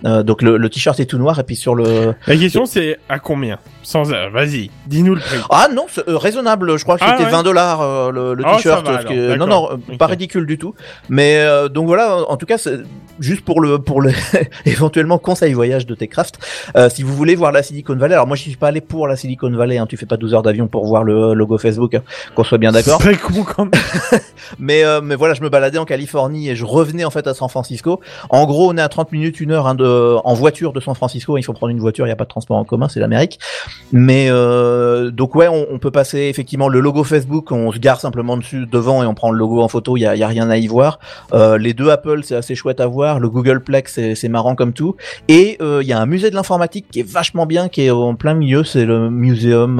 [0.05, 2.13] euh, donc le, le t-shirt est tout noir et puis sur le.
[2.28, 3.59] La question c'est à combien?
[3.84, 4.03] Sans...
[4.03, 5.38] Vas-y, dis-nous le prix.
[5.49, 6.78] Ah non, raisonnable.
[6.78, 7.32] Je crois que Ah, c'était ouais.
[7.32, 8.86] 20 dollars le, le Ah, t-shirt.
[9.07, 10.76] que- non non, pas ridicule du tout.
[11.09, 11.43] Mais
[11.74, 12.17] donc voilà.
[12.30, 12.80] En tout cas, c'est
[13.20, 14.11] juste pour le pour le
[14.65, 16.39] éventuellement conseil voyage de Techcraft.
[16.76, 19.07] Euh, si vous voulez voir la Silicon Valley, alors moi je suis pas allé pour
[19.07, 19.78] la Silicon Valley.
[19.78, 21.95] Hein, tu fais pas 12 heures d'avion pour voir le logo Facebook.
[21.95, 22.03] hein,
[22.36, 22.99] qu'on soit bien d'accord.
[22.99, 24.22] Très con quand même.
[24.57, 27.34] Mais, euh, mais voilà, je me baladais en Californie et je revenais en fait à
[27.34, 27.99] San Francisco.
[28.30, 30.95] En gros, on est à 30 minutes, une heure hein, de, en voiture de San
[30.95, 31.38] Francisco.
[31.38, 33.39] Il faut prendre une voiture, il n'y a pas de transport en commun, c'est l'Amérique.
[33.91, 37.99] Mais euh, donc ouais, on, on peut passer effectivement le logo Facebook, on se gare
[37.99, 39.97] simplement dessus devant et on prend le logo en photo.
[39.97, 40.99] Il y a, y a rien à y voir.
[41.34, 43.20] Euh, les deux Apple, c'est assez chouette à voir.
[43.20, 44.95] Le Googleplex, c'est c'est marrant comme tout.
[45.28, 48.16] Et il y a un musée de l'informatique qui est vachement bien, qui est en
[48.16, 48.64] plein milieu.
[48.64, 49.80] C'est le Museum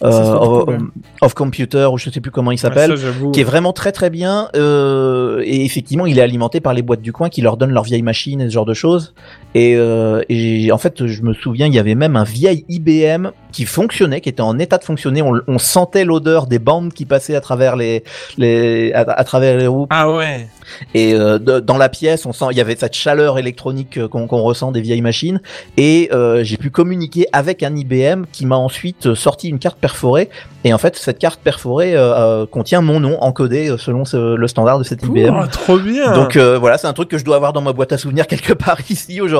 [0.00, 1.29] of.
[1.30, 2.94] Of Computer ou je sais plus comment il s'appelle
[3.32, 7.02] qui est vraiment très très bien euh, et effectivement il est alimenté par les boîtes
[7.02, 9.14] du coin qui leur donnent leurs vieilles machines et ce genre de choses
[9.54, 13.28] et, euh, et en fait je me souviens il y avait même un vieil IBM
[13.52, 17.04] qui fonctionnait qui était en état de fonctionner on, on sentait l'odeur des bandes qui
[17.04, 18.04] passaient à travers les,
[18.38, 20.46] les à, à travers les roues Ah ouais.
[20.94, 24.06] et euh, de- dans la pièce, on sent, il y avait cette chaleur électronique euh,
[24.08, 25.40] qu'on qu'on ressent des vieilles machines.
[25.76, 29.78] Et euh, j'ai pu communiquer avec un IBM qui m'a ensuite euh, sorti une carte
[29.78, 30.28] perforée.
[30.62, 34.78] Et en fait, cette carte perforée euh, contient mon nom encodé selon ce- le standard
[34.78, 35.34] de cette IBM.
[35.42, 36.12] Oh, trop bien.
[36.12, 38.26] Donc euh, voilà, c'est un truc que je dois avoir dans ma boîte à souvenirs
[38.28, 39.39] quelque part ici aujourd'hui,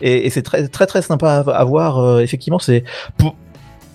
[0.00, 1.98] et, et c'est très très très sympa à, à voir.
[1.98, 2.84] euh, effectivement, c'est
[3.18, 3.36] pour-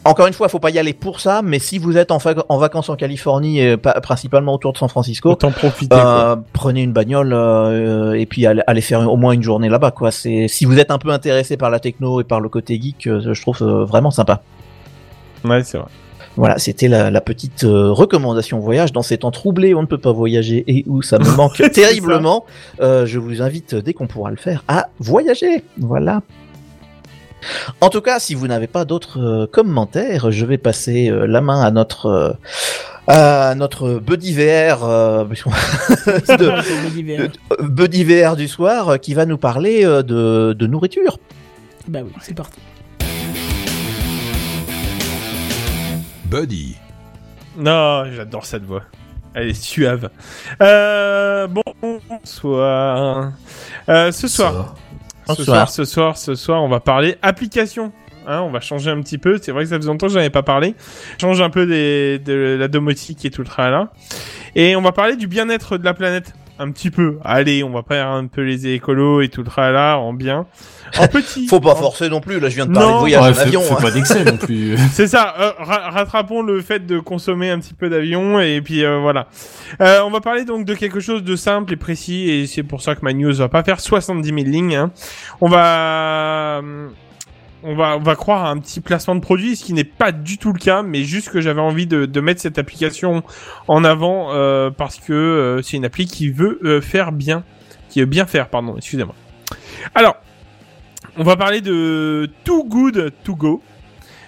[0.03, 2.17] encore une fois, faut pas y aller pour ça, mais si vous êtes en,
[2.49, 5.89] en vacances en Californie, et pas- principalement autour de San Francisco, Autant profiter.
[5.95, 6.31] quoi.
[6.31, 9.91] euh, prenez une bagnole euh, et puis allez, allez faire au moins une journée là-bas
[9.91, 10.09] quoi.
[10.09, 13.05] C'est si vous êtes un peu intéressé par la techno et par le côté geek,
[13.05, 14.41] euh, je trouve euh, vraiment sympa.
[15.45, 15.87] Ouais, c'est vrai.
[16.37, 19.75] Voilà, c'était la, la petite euh, recommandation voyage dans ces temps troublés.
[19.75, 22.45] On ne peut pas voyager et où ça me manque terriblement.
[22.79, 25.63] Euh, je vous invite dès qu'on pourra le faire à voyager.
[25.77, 26.21] Voilà.
[27.81, 31.41] En tout cas, si vous n'avez pas d'autres euh, commentaires, je vais passer euh, la
[31.41, 32.31] main à notre euh,
[33.07, 34.79] à notre Buddy VR,
[35.25, 37.29] de, l'univers.
[37.59, 41.17] de- Buddy VR du soir qui va nous parler de, de nourriture.
[41.87, 42.59] Bah oui, c'est parti.
[46.31, 46.77] Buddy.
[47.57, 48.83] Non, j'adore cette voix.
[49.33, 50.09] Elle est suave.
[50.61, 53.33] Euh, bonsoir.
[53.89, 54.75] Euh, ce soir,
[55.27, 57.91] ce soir, ce soir, ce soir, on va parler application.
[58.25, 59.39] Hein, on va changer un petit peu.
[59.41, 60.73] C'est vrai que ça faisait longtemps que j'en avais pas parlé.
[61.19, 63.91] Change un peu des, de la domotique et tout le tralala.
[64.55, 66.33] Et on va parler du bien-être de la planète.
[66.63, 67.17] Un petit peu.
[67.25, 70.45] Allez, on va faire un peu les écolos et tout le tralala en bien.
[70.99, 71.47] En petit.
[71.47, 72.39] Faut pas En- forcer non plus.
[72.39, 72.95] Là, je viens de parler Non.
[72.95, 73.61] de voyage Ouais, en fais, avion.
[73.61, 73.77] fais hein.
[73.81, 74.77] pas d'excès non plus.
[74.91, 78.83] C'est ça, euh, ra- rattrapons le fait de consommer un petit peu d'avion et puis
[78.85, 79.27] euh, voilà.
[79.81, 82.81] Euh, on va parler donc de quelque chose de simple et précis et c'est pour
[82.83, 84.75] ça que ma news va pas faire 70 000 lignes.
[84.75, 84.91] hein.
[85.41, 86.61] On va...
[87.63, 90.11] On va, on va croire à un petit placement de produit, ce qui n'est pas
[90.11, 93.23] du tout le cas, mais juste que j'avais envie de, de mettre cette application
[93.67, 97.43] en avant euh, parce que euh, c'est une appli qui veut euh, faire bien,
[97.89, 99.13] qui veut bien faire, pardon, excusez-moi.
[99.93, 100.15] Alors,
[101.17, 103.61] on va parler de Too Good To Go.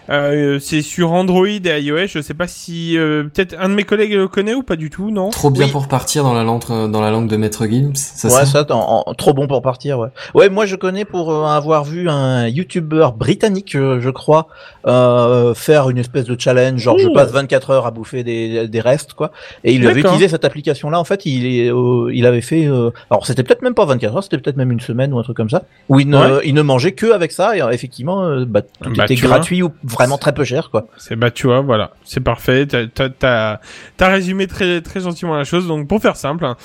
[0.09, 2.07] Euh, c'est sur Android et iOS.
[2.07, 4.89] Je sais pas si euh, peut-être un de mes collègues le connaît ou pas du
[4.89, 5.29] tout, non?
[5.29, 5.71] Trop bien Oui.
[5.71, 8.75] pour partir dans la langue, dans la langue de Maître Gims, ça Ouais, ça ça,
[8.75, 10.09] en- en- trop bon pour partir, ouais.
[10.33, 14.47] Ouais, moi je connais pour euh, avoir vu un YouTuber britannique, euh, je crois,
[14.85, 18.79] euh, faire une espèce de challenge, genre je passe 24 heures à bouffer des, des
[18.81, 19.31] restes, quoi.
[19.63, 20.99] Et il avait utilisé cette application-là.
[20.99, 24.15] En fait, il est, euh, il avait fait, euh, alors c'était peut-être même pas 24
[24.17, 26.41] heures, c'était peut-être même une semaine ou un truc comme ça, où il ne, Ouais.
[26.45, 27.55] il ne mangeait que avec ça.
[27.57, 29.29] Et euh, effectivement, bah, tout Bah, était vois.
[29.29, 30.87] gratuit ou vraiment très peu cher, quoi.
[30.97, 32.65] C'est bah tu vois, voilà, c'est parfait.
[32.67, 33.59] T'as
[33.97, 35.67] t'as résumé très très gentiment la chose.
[35.67, 36.55] Donc pour faire simple, hein,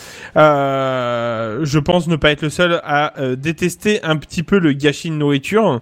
[0.58, 5.10] euh, je pense ne pas être le seul à détester un petit peu le gâchis
[5.10, 5.80] de nourriture.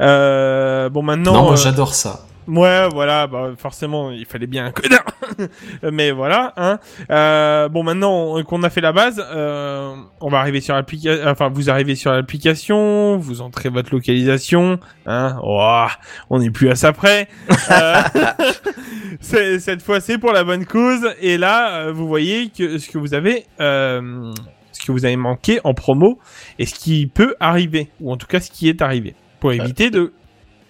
[0.00, 1.34] Euh, bon maintenant.
[1.34, 2.26] Non, moi euh, j'adore ça.
[2.48, 5.04] Ouais, voilà, bah forcément, il fallait bien un connard.
[5.92, 6.78] Mais voilà, hein.
[7.10, 11.26] Euh, bon, maintenant qu'on a fait la base, euh, on va arriver sur l'application.
[11.26, 15.40] Enfin, vous arrivez sur l'application, vous entrez votre localisation, hein.
[15.42, 15.90] Ouah,
[16.30, 17.28] on n'est plus à ça près.
[17.72, 18.02] Euh,
[19.20, 21.08] cette fois, c'est pour la bonne cause.
[21.20, 24.32] Et là, euh, vous voyez que ce que vous avez, euh,
[24.70, 26.20] ce que vous avez manqué en promo,
[26.60, 29.90] et ce qui peut arriver, ou en tout cas ce qui est arrivé, pour éviter
[29.90, 30.12] de.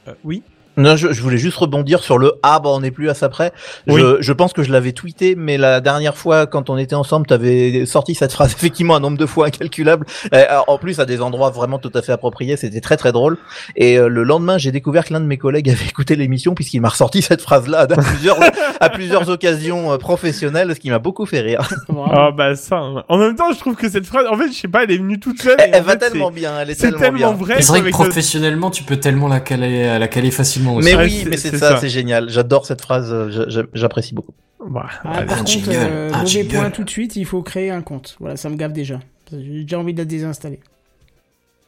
[0.08, 0.42] Euh, oui.
[0.76, 3.28] Non, je, je voulais juste rebondir sur le ah bah on n'est plus à ça
[3.28, 3.52] près.
[3.86, 4.00] Oui.
[4.00, 7.26] Je, je pense que je l'avais tweeté, mais la dernière fois quand on était ensemble,
[7.26, 10.06] t'avais sorti cette phrase effectivement un nombre de fois incalculable.
[10.34, 13.38] Euh, en plus à des endroits vraiment tout à fait appropriés, c'était très très drôle.
[13.76, 16.80] Et euh, le lendemain, j'ai découvert que l'un de mes collègues avait écouté l'émission puisqu'il
[16.80, 18.38] m'a ressorti cette phrase-là à plusieurs
[18.80, 21.68] à plusieurs occasions euh, professionnelles, ce qui m'a beaucoup fait rire.
[22.12, 22.76] Ah bah ça.
[22.76, 23.04] hein.
[23.08, 24.98] En même temps, je trouve que cette phrase, en fait, je sais pas, elle est
[24.98, 25.56] venue toute seule.
[25.58, 27.32] Elle, va fait, tellement bien, elle est C'est tellement, tellement bien.
[27.32, 27.62] vrai.
[27.62, 30.88] C'est vrai que le- professionnellement, tu peux tellement la caler, la caler facilement aussi.
[30.94, 31.76] Mais oui, c'est- mais c'est ça, ça.
[31.78, 32.28] c'est génial.
[32.28, 34.32] J'adore cette phrase, euh, j'apprécie beaucoup.
[34.68, 36.48] Bah, Ah, par un contre, jingle, euh, un mauvais jingle.
[36.56, 38.16] point tout de suite, il faut créer un compte.
[38.18, 38.98] Voilà, ça me gave déjà.
[39.30, 40.58] J'ai déjà envie de la désinstaller.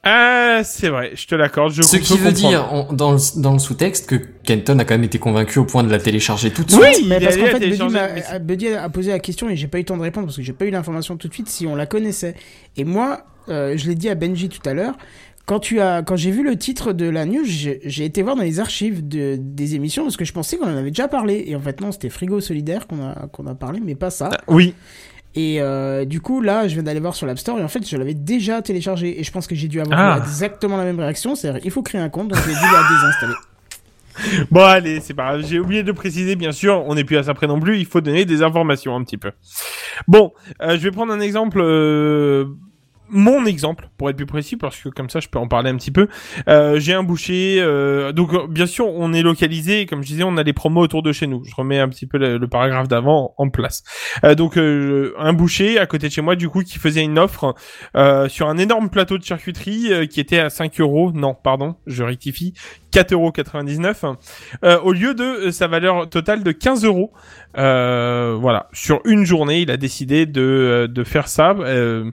[0.05, 1.73] Ah, c'est vrai, je te l'accorde.
[1.73, 2.49] Je Ce qui veut comprendre.
[2.49, 5.65] dire, on- dans le, dans le sous-texte, que Kenton a quand même été convaincu au
[5.65, 6.83] point de la télécharger tout de suite.
[6.83, 9.81] Oui, mais parce qu'en fait, a- Buddy a posé la question et j'ai pas eu
[9.83, 11.75] le temps de répondre parce que j'ai pas eu l'information tout de suite si on
[11.75, 12.35] la connaissait.
[12.77, 14.97] Et moi, euh, je l'ai dit à Benji tout à l'heure,
[15.49, 18.43] quand tu as, quand j'ai vu le titre de la news, j'ai été voir dans
[18.43, 21.45] les archives de, des émissions parce que je pensais qu'on en avait déjà parlé.
[21.47, 24.29] Et en fait, non, c'était Frigo Solidaire qu'on a, qu'on a parlé, mais pas ça.
[24.47, 24.75] Oui.
[25.35, 27.89] Et euh, du coup, là, je viens d'aller voir sur l'App Store et en fait,
[27.89, 29.19] je l'avais déjà téléchargé.
[29.19, 30.19] Et je pense que j'ai dû avoir Ah.
[30.19, 31.35] exactement la même réaction.
[31.35, 33.35] C'est-à-dire, il faut créer un compte, donc j'ai dû la désinstaller.
[34.51, 35.47] Bon, allez, c'est pas grave.
[35.49, 37.79] J'ai oublié de préciser, bien sûr, on n'est plus à ça près non plus.
[37.79, 39.31] Il faut donner des informations un petit peu.
[40.09, 41.61] Bon, euh, je vais prendre un exemple.
[41.63, 42.47] euh,
[43.11, 45.77] Mon exemple, pour être plus précis, parce que comme ça je peux en parler un
[45.77, 46.09] petit peu.
[46.49, 50.25] Euh, J'ai un boucher, euh, donc euh, bien sûr on est localisé, comme je disais,
[50.25, 51.43] on a les promos autour de chez nous.
[51.45, 53.83] Je remets un petit peu le, paragraphe d'avant en place.
[54.25, 57.19] Euh, donc euh, un boucher à côté de chez moi, du coup, qui faisait une
[57.19, 57.55] offre
[57.97, 62.03] euh, sur un énorme plateau de charcuterie qui était à 5 euros, non, pardon, je
[62.03, 62.55] rectifie,
[62.93, 67.13] 4,99 euros, au lieu de sa valeur totale de 15 euros.
[67.55, 71.55] Voilà, sur une journée, il a décidé de, de faire ça.
[71.79, 72.11] euh,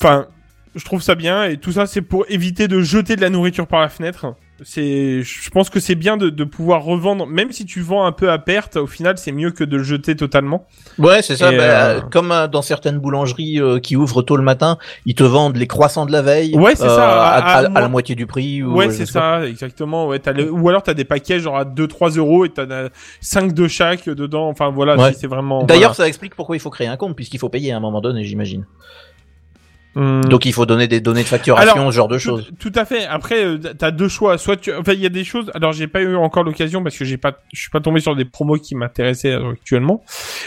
[0.00, 0.26] Enfin,
[0.74, 3.66] je trouve ça bien et tout ça, c'est pour éviter de jeter de la nourriture
[3.66, 4.34] par la fenêtre.
[4.62, 8.12] C'est, je pense que c'est bien de, de pouvoir revendre, même si tu vends un
[8.12, 8.76] peu à perte.
[8.76, 10.68] Au final, c'est mieux que de le jeter totalement.
[10.96, 11.50] Ouais, c'est ça.
[11.50, 15.24] Bah, euh, Comme euh, dans certaines boulangeries euh, qui ouvrent tôt le matin, ils te
[15.24, 16.56] vendent les croissants de la veille.
[16.56, 18.62] Ouais, c'est euh, ça, À, à- à- à à moi- la moitié du prix.
[18.62, 20.06] Ou, Ouais, c'est ça, exactement.
[20.06, 20.50] Ouais, le...
[20.52, 22.90] Ou alors t'as des paquets genre à 2-3 euros et t'en as
[23.20, 24.48] 5 de chaque dedans.
[24.48, 25.12] Enfin voilà, Ouais.
[25.14, 25.64] c'est vraiment.
[25.64, 28.00] D'ailleurs, ça explique pourquoi il faut créer un compte, puisqu'il faut payer à un moment
[28.00, 28.64] donné, j'imagine.
[29.96, 30.24] Hum.
[30.24, 32.50] Donc il faut donner des données de facturation, Alors, ce genre de choses.
[32.58, 33.06] tout à fait.
[33.06, 34.38] Après, euh, t'as deux choix.
[34.38, 35.50] Soit tu, enfin, il y a des choses.
[35.54, 38.16] Alors, j'ai pas eu encore l'occasion parce que j'ai pas, je suis pas tombé sur
[38.16, 40.02] des promos qui m'intéressaient euh, actuellement.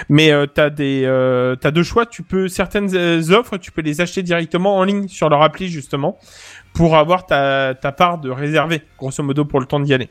[0.09, 2.05] Mais euh, t'as des, euh, t'as deux choix.
[2.05, 5.69] Tu peux certaines euh, offres, tu peux les acheter directement en ligne sur leur appli
[5.69, 6.17] justement
[6.73, 10.09] pour avoir ta, ta part de réservé, grosso modo pour le temps d'y aller.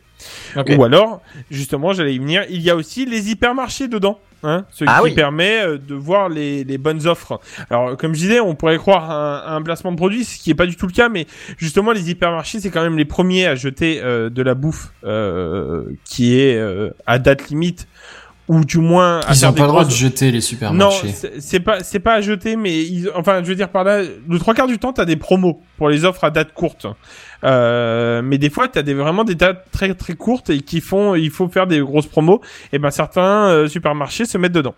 [0.56, 0.72] Ok.
[0.76, 1.20] Ou alors,
[1.50, 2.44] justement, j'allais y venir.
[2.50, 4.18] Il y a aussi les hypermarchés dedans.
[4.42, 5.14] Hein, ce Ah qui oui.
[5.14, 7.40] permet euh, de voir les, les bonnes offres.
[7.70, 10.38] Alors, comme je disais, on pourrait croire à un, à un placement de produit, ce
[10.38, 11.26] qui est pas du tout le cas, mais
[11.56, 15.84] justement, les hypermarchés, c'est quand même les premiers à jeter euh, de la bouffe euh,
[16.04, 17.88] qui est euh, à date limite,
[18.48, 20.40] ou du moins à Ils faire ont des pas le droit de jeter les non,
[20.40, 21.08] supermarchés.
[21.08, 24.02] c'est c'est pas c'est pas à jeter, mais ils, enfin, je veux dire par là,
[24.02, 26.86] le trois quarts du temps, t'as des promos pour les offres à date courte.
[27.44, 31.14] Euh, mais des fois, t'as des vraiment des dates très très courtes et qui font,
[31.14, 32.40] il faut faire des grosses promos.
[32.72, 34.74] Et ben certains euh, supermarchés se mettent dedans.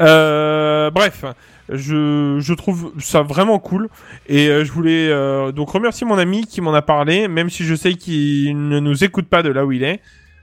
[0.00, 1.24] Euh, bref.
[1.70, 3.88] Je, je trouve ça vraiment cool
[4.28, 7.64] et euh, je voulais euh, donc remercier mon ami qui m'en a parlé même si
[7.64, 10.00] je sais qu'il ne nous écoute pas de là où il est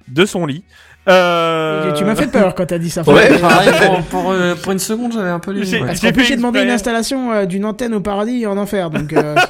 [0.08, 0.64] de son lit
[1.10, 1.94] euh...
[1.94, 3.02] Tu m'as fait peur quand t'as dit ça.
[3.04, 3.38] Ouais.
[3.42, 5.66] Pareil, pour, pour, euh, pour une seconde, j'avais un peu les...
[5.66, 6.12] J'ai- ouais.
[6.12, 8.90] Plus, j'ai demandé une installation euh, d'une antenne au paradis et en enfer.
[8.90, 9.36] Donc, euh,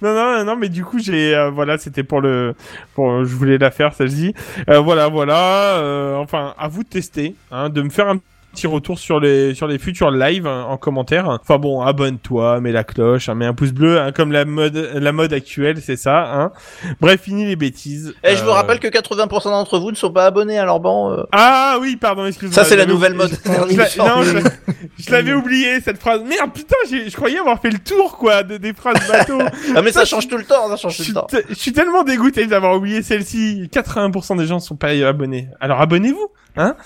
[0.00, 2.54] Non, non, non, mais du coup, j'ai, euh, voilà, c'était pour le,
[2.94, 4.32] pour, je voulais la faire, celle-ci.
[4.70, 8.18] Euh, voilà, voilà, euh, enfin, à vous de tester, hein, de me faire un
[8.52, 11.28] petit retour sur les sur les futurs lives hein, en commentaire.
[11.28, 14.76] Enfin bon, abonne-toi, mets la cloche, hein, mets un pouce bleu, hein, comme la mode
[14.94, 16.32] la mode actuelle, c'est ça.
[16.32, 16.52] Hein.
[17.00, 18.14] Bref, fini les bêtises.
[18.24, 21.12] Et je vous Euh, rappelle que 80% d'entre vous ne sont pas abonnés, alors bon.
[21.12, 22.54] euh, Ah oui, pardon, excuse-moi.
[22.54, 23.30] Ça, c'est la nouvelle mode.
[23.44, 26.20] Je non, je, l'avais oublié cette phrase.
[26.22, 29.38] Merde, putain, je croyais avoir fait le tour quoi de, des phrases bateau.
[29.74, 31.26] Ah, mais ça change tout le temps, ça change tout le temps.
[31.26, 33.68] te- je suis tellement dégoûté d'avoir oublié celle-ci.
[33.72, 35.48] 80% des gens sont pas abonnés.
[35.60, 36.76] Alors abonnez-vous, hein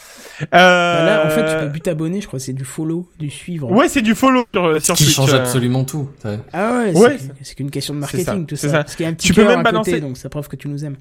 [0.43, 0.47] euh...
[0.51, 3.71] Bah là, en fait, tu peux plus t'abonner, je crois, c'est du follow, du suivre.
[3.73, 5.17] Ouais, c'est du follow sur, Ce sur qui Twitch.
[5.17, 5.39] change euh.
[5.39, 6.09] absolument tout.
[6.25, 6.39] ouais.
[6.53, 7.17] Ah ouais, Ouais.
[7.43, 8.73] c'est- qu'une question de marketing, tout c'est ça.
[8.75, 8.85] ça.
[8.85, 10.49] Parce qu'il y a un petit Tu peux même à balancer- côté, donc ça preuve
[10.49, 10.97] que tu nous aimes.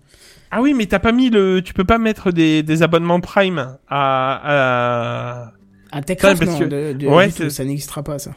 [0.52, 1.62] Ah oui, mais t'as pas mis le.
[1.64, 4.42] Tu peux pas mettre des, des abonnements Prime à.
[4.44, 5.52] à...
[5.92, 8.32] Un Techcraft, parce non, que- de, de- Ouais, ça n'existera pas, ça.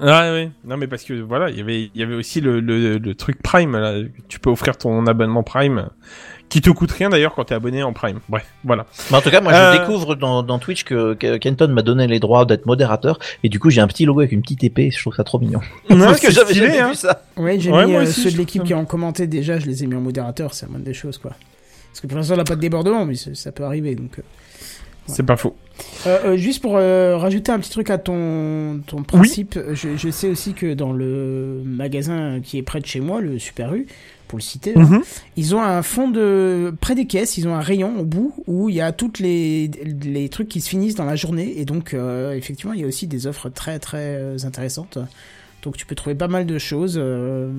[0.00, 0.50] Ah ouais.
[0.64, 3.14] Non mais parce que voilà, il y avait il y avait aussi le, le, le
[3.14, 4.00] truc Prime là.
[4.28, 5.90] Tu peux offrir ton abonnement Prime,
[6.52, 8.20] qui te coûte rien d'ailleurs quand t'es abonné en Prime.
[8.28, 8.84] Bref, voilà.
[9.10, 11.80] Mais en tout cas, moi, Euh, je découvre dans, dans Twitch que, que Kenton m'a
[11.80, 14.62] donné les droits d'être modérateur, et du coup, j'ai un petit logo avec une petite
[14.62, 15.60] épée, je trouve ça trop mignon.
[15.88, 16.90] Parce que j'avais jamais hein.
[16.90, 17.22] vu ça.
[17.38, 19.64] Ouais, j'ai Ouais, mis moi euh, aussi, ceux de l'équipe qui ont commenté déjà, je
[19.64, 21.30] les ai mis en modérateur, c'est la moindre des choses, quoi.
[21.90, 24.18] Parce que pour l'instant, on n'a pas de débordement, mais ça peut arriver, donc...
[24.18, 24.22] euh.
[25.06, 25.56] C'est pas faux.
[26.06, 30.10] Euh, euh, juste pour euh, rajouter un petit truc à ton, ton principe, je, je
[30.10, 33.86] sais aussi que dans le magasin qui est près de chez moi, le Super U,
[34.32, 35.02] pour le citer, Mhm.
[35.36, 38.70] ils ont un fond de près des caisses, ils ont un rayon au bout où
[38.70, 39.68] il y a toutes les,
[40.02, 42.86] les trucs qui se finissent dans la journée et donc euh, effectivement il y a
[42.86, 44.96] aussi des offres très très euh, intéressantes.
[45.62, 46.94] Donc tu peux trouver pas mal de choses.
[46.96, 47.52] euh,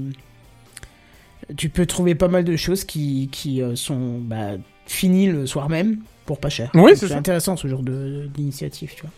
[1.57, 4.53] tu peux trouver pas mal de choses qui, qui sont bah,
[4.87, 6.71] finies le soir même pour pas cher.
[6.73, 9.11] Oui, c'est intéressant ce genre d'initiative, tu vois.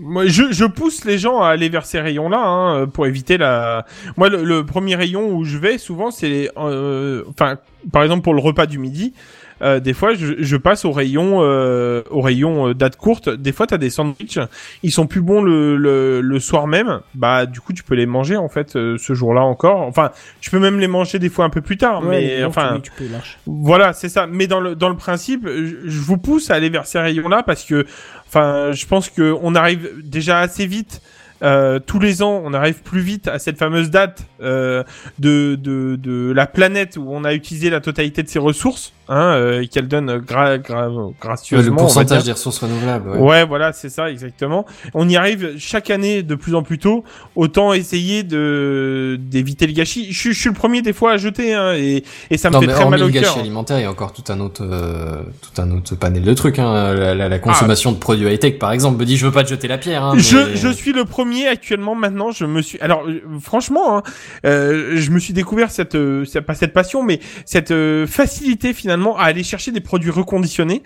[0.00, 3.86] Moi, je, je pousse les gens à aller vers ces rayons-là hein, pour éviter la.
[4.16, 7.58] Moi, le, le premier rayon où je vais souvent, c'est, euh, enfin,
[7.92, 9.14] par exemple pour le repas du midi.
[9.62, 13.28] Euh, des fois, je, je passe au rayon, euh, au rayon euh, date courte.
[13.28, 14.38] Des fois, t'as des sandwichs,
[14.82, 17.00] ils sont plus bons le, le, le soir même.
[17.14, 19.82] Bah, du coup, tu peux les manger en fait euh, ce jour-là encore.
[19.82, 20.10] Enfin,
[20.40, 22.02] tu peux même les manger des fois un peu plus tard.
[22.02, 23.04] Ouais, mais yaourts, enfin, tu peux
[23.46, 24.26] voilà, c'est ça.
[24.26, 27.42] Mais dans le dans le principe, je, je vous pousse à aller vers ces rayons-là
[27.44, 27.86] parce que,
[28.26, 31.00] enfin, je pense que on arrive déjà assez vite.
[31.42, 34.84] euh, tous les ans, on arrive plus vite à cette fameuse date euh,
[35.18, 39.34] de, de de la planète où on a utilisé la totalité de ses ressources, hein,
[39.34, 41.70] euh, qu'elle donne gra, gracieusement.
[41.70, 43.10] le pourcentage des ressources renouvelables.
[43.10, 43.18] Ouais.
[43.18, 43.44] Ouais.
[43.46, 44.66] voilà, c'est ça, exactement.
[44.94, 47.04] On y arrive chaque année de plus en plus tôt.
[47.36, 50.12] Autant essayer de d'éviter le gâchis.
[50.12, 52.54] Je, suis- je suis le premier des fois à jeter, hein, et, et ça me
[52.54, 53.22] non, fait mais très mal au le cœur.
[53.22, 56.34] gâchis alimentaire, il y a encore tout un autre, euh, tout un autre panel de
[56.34, 56.58] trucs.
[56.58, 56.94] Hein.
[56.94, 59.48] La, la- la consommation de produits high-tech, par exemple, me dit je veux pas te
[59.50, 60.04] jeter la pierre.
[60.04, 62.30] Hein, Je, mais- je suis le premier actuellement maintenant.
[62.30, 64.02] Je me suis alors euh, franchement, hein,
[64.46, 68.72] euh, je me suis découvert cette, euh, c'est pas cette passion, mais cette euh, facilité
[68.72, 70.82] finalement à aller chercher des produits reconditionnés.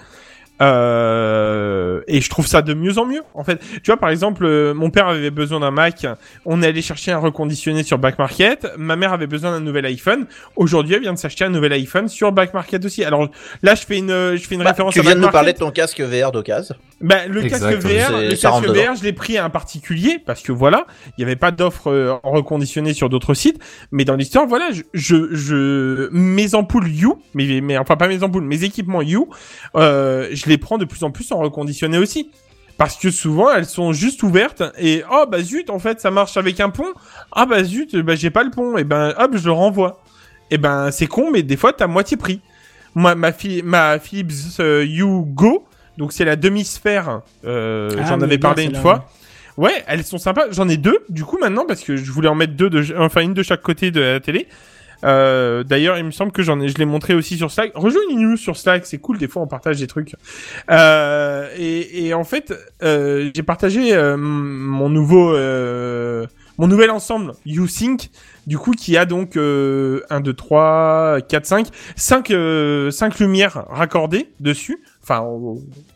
[0.63, 3.23] Euh, et je trouve ça de mieux en mieux.
[3.35, 6.07] En fait, tu vois, par exemple, euh, mon père avait besoin d'un Mac.
[6.45, 8.67] On est allé chercher un reconditionné sur Back Market.
[8.79, 10.27] Ma mère avait besoin d'un nouvel iPhone.
[10.57, 13.05] Aujourd'hui, elle vient de s'acheter un nouvel iPhone sur Back Market aussi.
[13.05, 13.29] Alors
[13.63, 15.53] là, je fais une, je fais une Bah, référence tu à viens de nous parler
[15.53, 16.75] de ton casque VR d'occasion.
[17.01, 18.67] Ben, le Exact, casque VR, le casque.
[18.69, 21.89] VR, je l'ai pris à un particulier parce que voilà, il n'y avait pas d'offre
[21.91, 23.59] euh, en reconditionné sur d'autres sites.
[23.93, 28.23] Mais dans l'histoire, voilà, je, je, je- mes ampoules You, mais, mais enfin pas mes
[28.23, 29.29] ampoules, mes équipements You,
[29.77, 32.31] euh, je les prends de plus en plus en reconditionné aussi.
[32.79, 36.37] Parce que souvent elles sont juste ouvertes et oh bah zut en fait ça marche
[36.37, 36.93] avec un pont
[37.33, 40.03] ah bah zut bah j'ai pas le pont et ben hop je le renvoie
[40.51, 42.43] et ben c'est con mais des fois t'as moitié prix
[42.95, 45.65] moi ma, Phili- ma Philips euh, Hue Go
[45.97, 47.23] donc c'est la demi-sphère.
[47.47, 49.09] Euh, Ah, J'en avais parlé une fois.
[49.57, 50.43] Ouais, elles sont sympas.
[50.51, 53.23] J'en ai deux du coup maintenant parce que je voulais en mettre deux, de, enfin
[53.23, 54.49] une de chaque côté de la télé.
[55.05, 57.73] Euh, D'ailleurs, il me semble que j'en ai, je l'ai montré aussi sur Slack.
[57.75, 59.19] Rejoignez nous sur Slack, c'est cool.
[59.19, 60.15] Des fois, on partage des trucs.
[60.71, 66.27] Euh, et, et en fait, euh, j'ai partagé euh, mon nouveau, euh,
[66.59, 68.11] mon nouvel ensemble YouSync.
[68.47, 71.67] Du coup, qui a donc euh, 1, 2, 3, 4, 5,
[71.97, 74.79] 5, euh, 5 lumières raccordées dessus.
[75.03, 75.25] Enfin,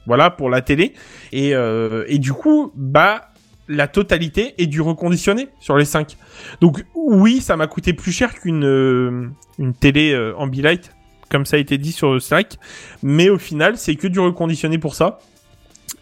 [0.07, 0.95] voilà, pour la télé.
[1.33, 3.30] Et, euh, et du coup, bah,
[3.71, 6.17] la totalité est du reconditionné sur les 5.
[6.61, 9.29] Donc oui, ça m'a coûté plus cher qu'une euh,
[9.79, 10.93] télé euh, Ambilight,
[11.31, 12.59] comme ça a été dit sur Slack.
[13.05, 15.21] Mais au final, c'est que du reconditionné pour ça.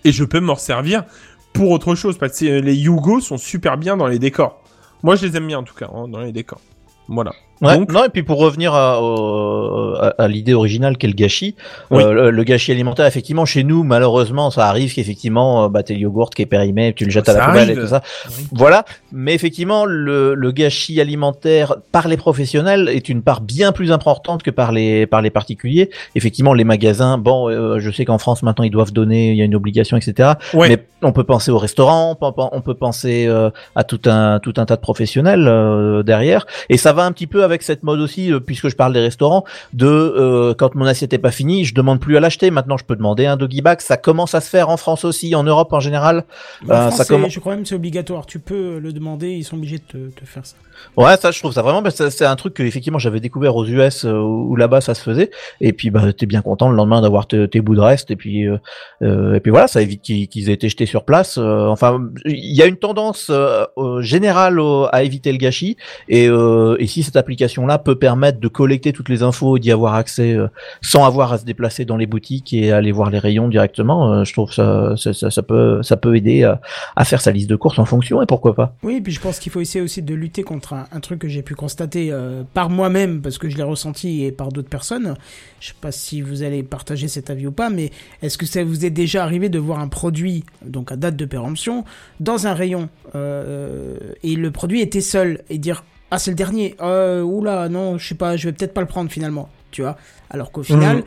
[0.04, 1.04] Et je peux m'en servir
[1.52, 4.62] pour autre chose, parce que les Yugo sont super bien dans les décors.
[5.02, 6.60] Moi, je les aime bien en tout cas, hein, dans les décors.
[7.08, 7.32] Voilà.
[7.60, 11.56] Ouais, Donc- non, et puis pour revenir à, à, à l'idée originale qu'est le gâchis,
[11.90, 12.02] Oui.
[12.02, 15.94] euh, le, le gâchis alimentaire, effectivement, chez nous, malheureusement, ça arrive qu'effectivement, euh, bah, t'es
[15.94, 18.02] le yogourt qui est périmé, tu le jettes à la poubelle et tout ça.
[18.28, 18.46] Oui.
[18.52, 18.84] Voilà.
[19.12, 24.42] Mais effectivement, le, le gâchis alimentaire par les professionnels est une part bien plus importante
[24.42, 25.90] que par les, par les particuliers.
[26.14, 29.42] Effectivement, les magasins, bon, euh, je sais qu'en France, maintenant, ils doivent donner, il y
[29.42, 30.32] a une obligation, etc.
[30.54, 30.68] Ouais.
[30.68, 34.66] Mais on peut penser au restaurant, on peut, penser euh, à tout un tout un
[34.66, 36.46] tas de professionnels derrière.
[36.68, 39.00] Et ça va un petit peu avec cette mode aussi, euh, puisque je parle des
[39.00, 42.50] restaurants, de euh, quand mon assiette est pas finie, je demande plus à l'acheter.
[42.50, 43.80] Maintenant, je peux demander un doggy bag.
[43.80, 46.24] Ça commence à se faire en France aussi, en Europe en général.
[46.66, 48.26] En Euh, France, ça c'est- commence- Je crois même que c'est obligatoire.
[48.26, 50.54] Tu peux le demander, ils sont obligés de te, te faire ça.
[50.96, 51.82] Ouais, ça, je trouve ça vraiment.
[51.82, 55.02] que C'est un truc que effectivement j'avais découvert aux US euh, où là-bas ça se
[55.02, 55.30] faisait.
[55.60, 58.10] Et puis bah t'es bien content le lendemain d'avoir te- tes bouts de reste.
[58.10, 58.58] Et puis euh,
[59.02, 61.38] euh, et puis voilà, ça évite qu'ils aient été jetés sur place.
[61.38, 63.64] Euh, enfin, il y a une tendance euh,
[64.00, 64.58] générale
[64.92, 65.76] à éviter le gâchis.
[66.08, 69.94] Et, et si cette application-là peut permettre de collecter toutes les infos et d'y avoir
[69.94, 70.36] accès
[70.80, 74.32] sans avoir à se déplacer dans les boutiques et aller voir les rayons directement, je
[74.32, 76.60] trouve ça, ça, ça, ça peut ça peut aider à,
[76.96, 78.22] à faire sa liste de courses en fonction.
[78.22, 78.74] Et pourquoi pas.
[78.82, 81.28] Oui, et puis je pense qu'il faut essayer aussi de lutter contre un, truc que
[81.28, 85.16] j'ai pu constater euh, par moi-même, parce que je l'ai ressenti, et par d'autres personnes.
[85.60, 87.90] Je sais pas si vous allez partager cet avis ou pas, mais
[88.22, 91.24] est-ce que ça vous est déjà arrivé de voir un produit, donc à date de
[91.24, 91.84] péremption,
[92.20, 96.74] dans un rayon, euh, et le produit était seul, et dire ah c'est le dernier,
[96.80, 99.98] euh, oula non, je sais pas, je vais peut-être pas le prendre finalement, tu vois?
[100.30, 101.04] Alors qu'au final, Mhm.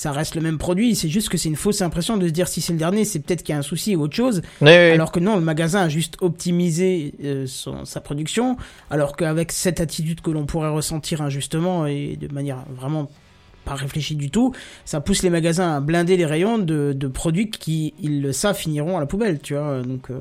[0.00, 2.48] Ça reste le même produit, c'est juste que c'est une fausse impression de se dire
[2.48, 4.40] si c'est le dernier, c'est peut-être qu'il y a un souci ou autre chose.
[4.62, 8.56] Alors que non, le magasin a juste optimisé euh, son, sa production,
[8.88, 13.10] alors qu'avec cette attitude que l'on pourrait ressentir injustement et de manière vraiment
[13.66, 14.54] pas réfléchie du tout,
[14.86, 18.56] ça pousse les magasins à blinder les rayons de, de produits qui, ils le savent,
[18.56, 19.82] finiront à la poubelle, tu vois.
[19.82, 20.20] Donc euh,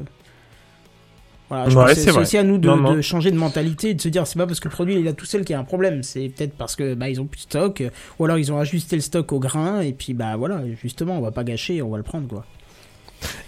[1.49, 2.93] voilà, je Ouais, pense que c'est c'est aussi à nous de, Non, non.
[2.93, 4.99] de changer de mentalité, et de se dire c'est pas parce que le produit il
[5.01, 7.19] est là tout seul qu'il y a un problème, c'est peut-être parce que bah ils
[7.19, 7.89] ont plus de stock, euh,
[8.19, 11.21] ou alors ils ont ajusté le stock au grain et puis bah voilà, justement on
[11.21, 12.45] va pas gâcher, on va le prendre quoi.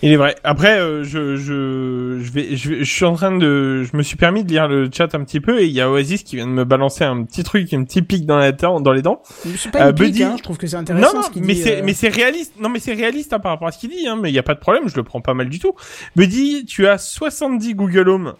[0.04, 0.36] Il est vrai.
[0.44, 4.18] Après, euh, je, je, je vais, je, je suis en train de, je me suis
[4.18, 6.48] permis de lire le chat un petit peu et il y a Oasis qui vient
[6.48, 9.22] de me balancer un petit truc, un petit pic dans la dent- dans les dents.
[9.58, 11.32] C'est pas Euh, une pique, Buddy- hein, je trouve que c'est intéressant Non, non, ce
[11.32, 12.54] qu'il mais dit, c'est, euh, mais c'est réaliste.
[12.60, 14.08] Non, mais c'est réaliste hein, par rapport à ce qu'il dit.
[14.08, 15.74] Hein, mais il y a pas de problème, je le prends pas mal du tout.
[16.16, 18.34] Dit, tu as 70 Google Home.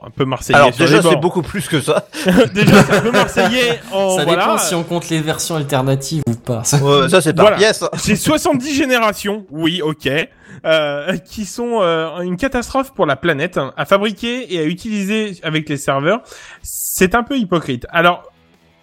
[0.00, 2.06] Un peu marseillais alors sur déjà c'est beaucoup plus que ça.
[2.54, 4.42] déjà, c'est un peu marseillais en Ça voilà.
[4.44, 6.62] dépend si on compte les versions alternatives ou pas.
[6.64, 7.56] Ça- Ouais, ça c'est par Voilà.
[7.56, 7.82] pièce.
[8.04, 10.08] J'ai 70 générations, oui, ok,
[10.64, 15.36] euh, qui sont euh, une catastrophe pour la planète, hein, à fabriquer et à utiliser
[15.42, 16.20] avec les serveurs.
[16.62, 17.86] C'est un peu hypocrite.
[17.90, 18.22] Alors,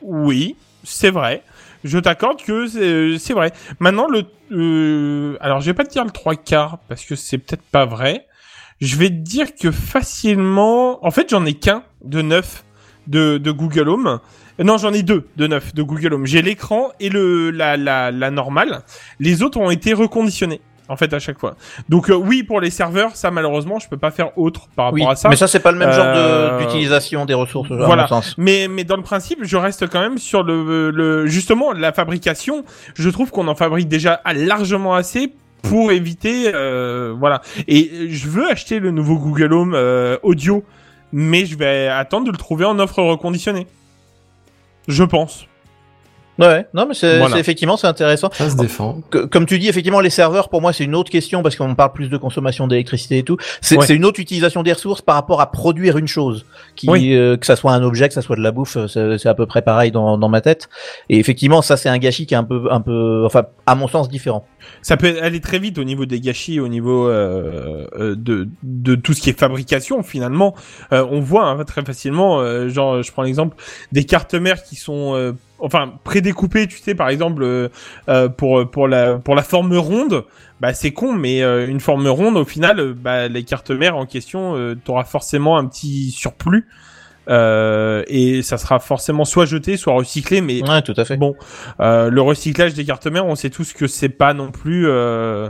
[0.02, 1.44] oui, c'est vrai.
[1.86, 3.54] Je t'accorde que c'est c'est vrai.
[3.80, 4.24] Maintenant, le...
[4.52, 7.86] euh, alors, je vais pas te dire le trois quarts, parce que c'est peut-être pas
[7.86, 8.26] vrai.
[8.82, 11.04] Je vais te dire que facilement...
[11.06, 12.64] En fait, j'en ai qu'un de neuf
[13.08, 14.20] de, de Google Home.
[14.60, 16.26] Non, j'en ai deux de neuf de Google Home.
[16.26, 18.82] J'ai l'écran et le la, la, la normale.
[19.20, 20.62] Les autres ont été reconditionnés.
[20.88, 21.56] En fait, à chaque fois.
[21.90, 25.00] Donc euh, oui, pour les serveurs, ça malheureusement, je peux pas faire autre par rapport
[25.00, 25.30] Oui, à ça.
[25.30, 28.06] mais ça c'est pas le même genre Euh, de- d'utilisation des ressources voilà.
[28.08, 28.36] sens.
[28.38, 32.64] Mais, mais dans le principe, je reste quand même sur le, le justement la fabrication.
[32.94, 35.34] Je trouve qu'on en fabrique déjà largement assez
[35.70, 37.42] pour éviter, euh, voilà.
[37.68, 40.64] Et je veux acheter le nouveau Google Home euh, audio,
[41.12, 43.68] mais je vais attendre de le trouver en offre reconditionnée.
[44.88, 45.48] Je pense.
[46.38, 47.36] Ouais, non mais c'est Voilà.
[47.36, 48.30] c'est- effectivement c'est intéressant.
[48.34, 49.02] Ça se défend.
[49.32, 51.94] Comme tu dis, effectivement, les serveurs, pour moi, c'est une autre question parce qu'on parle
[51.94, 53.38] plus de consommation d'électricité et tout.
[53.62, 53.86] C'est Ouais.
[53.86, 56.46] c'est une autre utilisation des ressources par rapport à produire une chose,
[56.76, 57.14] qui, Oui.
[57.14, 59.30] euh, que ça soit un objet, que ça soit de la bouffe, euh, c'est c'est
[59.30, 60.68] à peu près pareil dans, dans ma tête.
[61.10, 63.88] Et effectivement, ça, c'est un gâchis qui est un peu, un peu, enfin, à mon
[63.88, 64.46] sens, différent.
[64.82, 68.96] Ça peut aller très vite au niveau des gâchis, au niveau euh, euh, de, de
[68.96, 70.54] tout ce qui est fabrication finalement.
[70.92, 73.56] Euh, on voit hein, très facilement, euh, genre je prends l'exemple
[73.92, 75.34] des cartes mères qui sont euh,
[75.66, 77.70] enfin prédécoupées, tu sais par exemple euh,
[78.10, 80.24] euh, pour pour la pour la forme ronde.
[80.62, 84.06] Bah c'est con, mais euh, une forme ronde au final, bah, les cartes mères en
[84.06, 86.68] question, euh, t'auras forcément un petit surplus.
[87.28, 91.18] Euh, et ça sera forcément soit jeté, soit recyclé, mais Ouais, tout à fait.
[91.18, 91.36] Bon,
[91.80, 95.50] euh, le recyclage des cartes mères, on sait tous que c'est pas non plus euh,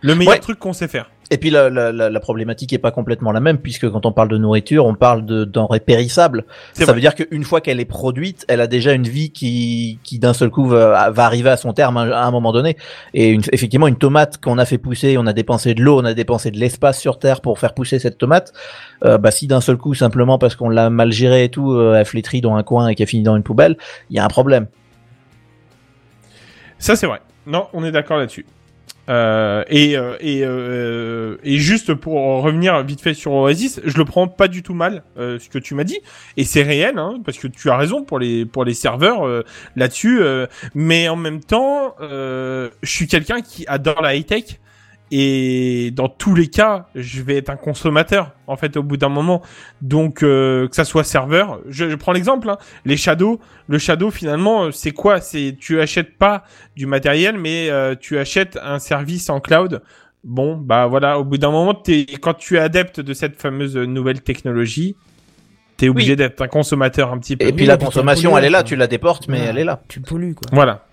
[0.00, 0.40] le meilleur Ouais.
[0.40, 1.10] truc qu'on sait faire.
[1.32, 4.12] Et puis la, la, la, la problématique est pas complètement la même puisque quand on
[4.12, 6.44] parle de nourriture, on parle de denrées périssables.
[6.74, 6.92] Ça vrai.
[6.92, 10.34] veut dire qu'une fois qu'elle est produite, elle a déjà une vie qui, qui d'un
[10.34, 12.76] seul coup va, va arriver à son terme à un moment donné.
[13.14, 16.04] Et une, effectivement, une tomate qu'on a fait pousser, on a dépensé de l'eau, on
[16.04, 18.52] a dépensé de l'espace sur terre pour faire pousser cette tomate.
[19.02, 21.94] Euh, bah si d'un seul coup, simplement parce qu'on l'a mal gérée et tout, euh,
[21.94, 23.78] elle flétrit dans un coin et qu'elle finit dans une poubelle,
[24.10, 24.66] il y a un problème.
[26.78, 27.22] Ça, c'est vrai.
[27.46, 28.44] Non, on est d'accord là-dessus.
[29.12, 34.06] Euh, et, euh, et, euh, et juste pour revenir vite fait sur Oasis, je le
[34.06, 36.00] prends pas du tout mal euh, ce que tu m'as dit.
[36.38, 39.44] Et c'est réel hein, parce que tu as raison pour les pour les serveurs
[39.76, 40.20] là-dessus
[40.74, 44.58] mais en même temps je suis quelqu'un qui adore la high tech
[45.14, 49.10] et dans tous les cas je vais être un consommateur en fait au bout d'un
[49.10, 49.42] moment
[49.82, 52.56] donc euh, que ça soit serveur je, je prends l'exemple hein,
[52.86, 55.20] les shadows le shadow finalement euh, c'est quoi?
[55.20, 56.44] C'est tu achètes pas
[56.76, 59.82] du matériel mais euh, tu achètes un service en cloud
[60.24, 61.74] bon bah voilà au bout d'un moment
[62.22, 64.96] quand tu es adepte de cette fameuse nouvelle technologie
[65.76, 66.16] t'es obligé Oui.
[66.16, 68.76] d'être un consommateur un petit peu Et puis la consommation, elle est là, pollué, tu
[68.76, 69.82] la déportes, mais elle est là.
[69.88, 70.48] Tu pollues, quoi.
[70.52, 70.84] Voilà.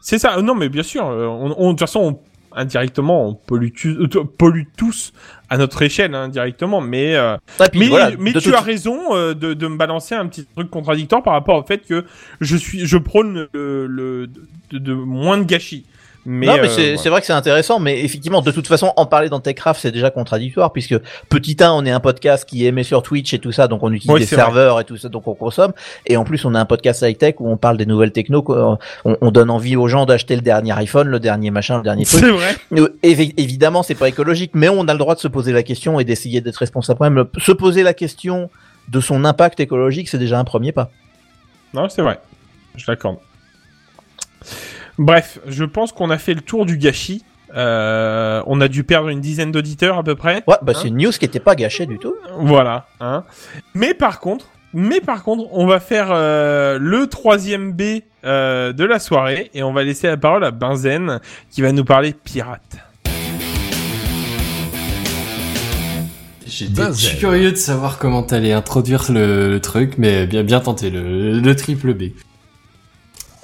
[0.00, 0.40] C'est ça.
[0.40, 1.04] Non, mais bien sûr.
[1.04, 2.20] On, on- de toute façon, on-
[2.58, 5.12] indirectement, on pollue, tu- euh, pollue tous
[5.48, 6.80] à notre échelle, hein, directement.
[6.80, 7.36] Mais, euh,
[7.70, 10.44] puis mais, voilà, mais de tu as raison euh, de, de me balancer un petit
[10.44, 12.04] truc contradictoire par rapport au fait que
[12.40, 14.26] je suis, je prône le, le
[14.70, 15.86] de, de moins de gâchis.
[16.26, 19.06] Mais, non, mais euh, c'est vrai que c'est intéressant, mais effectivement, de toute façon, en
[19.06, 20.94] parler dans Techcraft, c'est déjà contradictoire, puisque
[21.30, 23.90] petit 1, on est un podcast qui émet sur Twitch et tout ça, donc on
[23.92, 24.36] utilise Oui, des vrai.
[24.36, 25.72] serveurs et tout ça, donc on consomme.
[26.06, 28.78] Et en plus, on a un podcast high-tech où on parle des nouvelles techno, on,
[29.04, 32.20] on donne envie aux gens d'acheter le dernier iPhone, le dernier machin, le dernier truc.
[32.20, 32.56] C'est vrai.
[32.76, 35.62] Euh, évi- évidemment, c'est pas écologique, mais on a le droit de se poser la
[35.62, 36.98] question et d'essayer d'être responsable.
[36.98, 38.50] Quand même, se poser la question
[38.90, 40.90] de son impact écologique, c'est déjà un premier pas.
[41.72, 42.18] Non, c'est vrai.
[42.76, 43.16] Je l'accorde.
[44.98, 47.24] Bref, je pense qu'on a fait le tour du gâchis.
[47.54, 50.42] Euh, on a dû perdre une dizaine d'auditeurs à peu près.
[50.46, 52.14] Ouais, bah Hein c'est une news qui était pas gâchée du tout.
[52.40, 52.86] Voilà.
[53.00, 53.24] Hein.
[53.74, 58.84] Mais par contre, mais par contre, on va faire euh, le troisième B euh, de
[58.84, 61.20] la soirée et on va laisser la parole à Benzen
[61.50, 62.76] qui va nous parler pirate.
[66.46, 66.82] J'étais
[67.18, 71.56] curieux de savoir comment t'allais introduire le, le truc, mais bien, bien tenté, le, le
[71.56, 72.04] triple B.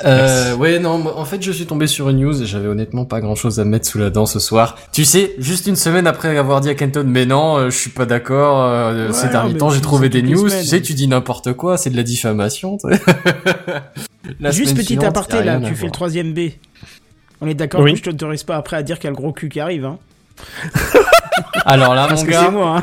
[0.04, 3.20] Euh, ouais, non, en fait, je suis tombé sur une news et j'avais honnêtement pas
[3.20, 4.76] grand chose à mettre sous la dent ce soir.
[4.92, 7.90] Tu sais, juste une semaine après avoir dit à Kenton, mais non, euh, je suis
[7.90, 10.62] pas d'accord, euh, Ouais, ces derniers temps, j'ai trouvé des news, semaines.
[10.62, 12.76] tu sais, tu dis n'importe quoi, c'est de la diffamation.
[14.40, 16.50] La Juste petit suivante, aparté, là, tu fais le troisième B.
[17.40, 17.92] On est d'accord Oui.
[17.92, 19.84] que je t'autorise pas après à dire qu'il y a le gros cul qui arrive,
[19.84, 19.98] hein.
[21.66, 22.82] Alors là, Parce mon que gars, c'est moi, hein.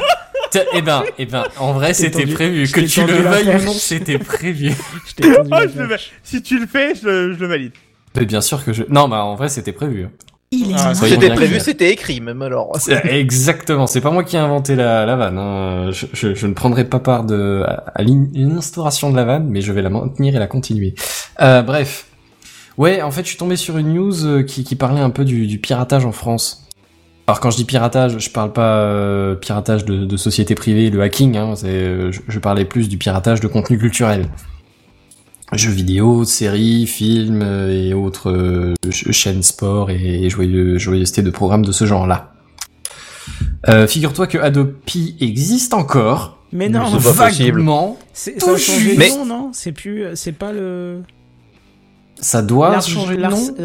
[0.51, 2.67] Tiens, eh ben, eh ben, en vrai, t'ai c'était prévu.
[2.69, 4.71] Que tu tendu le veuilles ou non, c'était prévu.
[6.23, 7.71] Si tu le fais, je le, je le valide.
[8.15, 8.83] Mais bien sûr que je.
[8.89, 10.07] Non, bah en vrai, c'était prévu.
[10.53, 12.77] Il est Ah, soyons C'était prévu, c'était écrit même alors.
[13.05, 15.37] Exactement, c'est pas moi qui ai inventé la, la vanne.
[15.37, 15.91] hein.
[15.91, 19.47] Je, je- je ne prendrai pas part de, à, à l'in- l'instauration de la vanne,
[19.49, 20.93] mais je vais la maintenir et la continuer.
[21.39, 22.07] Euh, bref.
[22.77, 25.23] Ouais, en fait, je suis tombé sur une news euh, qui, qui parlait un peu
[25.23, 26.67] du, du piratage en France.
[27.27, 31.01] Alors quand je dis piratage, je parle pas euh, piratage de, de société privée, le
[31.01, 31.37] hacking.
[31.37, 34.27] Hein, euh, je, je parlais plus du piratage de contenu culturel.
[35.53, 41.21] Jeux vidéo, séries, films euh, et autres euh, ch- chaînes sport et, et joyeux, joyeuseté
[41.21, 42.33] de programmes de ce genre-là.
[43.69, 46.39] Euh, Figure-toi que Adopi existe encore.
[46.53, 47.57] Mais non, C'est pas possible.
[47.59, 47.97] vaguement.
[48.13, 49.49] c'est- ça a changé de nom, non?
[49.53, 51.01] C'est plus, c'est pas le.
[52.19, 53.55] Ça doit changer de nom.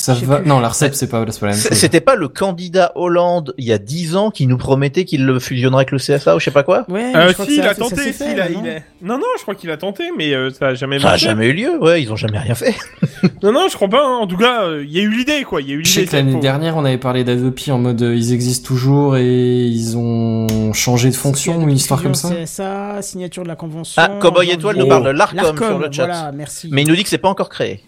[0.00, 0.38] Ça va.
[0.38, 0.48] plus.
[0.48, 1.72] Non, l'Arcep c'est pas, c'est pas la même chose.
[1.76, 5.38] C'était pas le candidat Hollande il y a 10 ans qui nous promettait qu'il le
[5.38, 6.84] fusionnerait avec le CSA ou je sais pas quoi?
[6.88, 7.96] Ouais, Euh, si, il ça- a ça- ça tenté.
[7.96, 9.76] s'est si, fait, il a- là, il non a- Non, non, je crois qu'il a
[9.76, 11.26] tenté, mais euh, ça a jamais Ça a marché.
[11.26, 12.74] jamais eu lieu, ouais, ils ont jamais rien fait.
[13.42, 14.02] Non, non, je crois pas.
[14.04, 14.18] hein.
[14.20, 15.60] En tout cas, euh, il y a eu l'idée, quoi.
[15.62, 18.00] Il y a eu Je sais que l'année dernière, on avait parlé d'Adopi en mode
[18.02, 22.28] euh, ils existent toujours et ils ont changé de fonction ou une histoire comme ça.
[22.28, 24.00] C'est ça, signature de la convention.
[24.02, 26.06] Ah, Cowboy Étoile nous parle de l'Arcom L'Arcom, sur le chat.
[26.06, 26.68] Voilà, merci.
[26.70, 27.80] Mais il nous dit que c'est pas encore créé.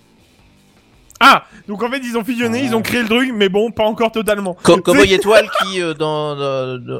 [1.25, 3.85] Ah, donc en fait, ils ont fusionné, ils ont créé le truc, mais bon, pas
[3.85, 4.57] encore totalement.
[4.65, 6.37] Co- Cowboy Étoile qui, euh, dans,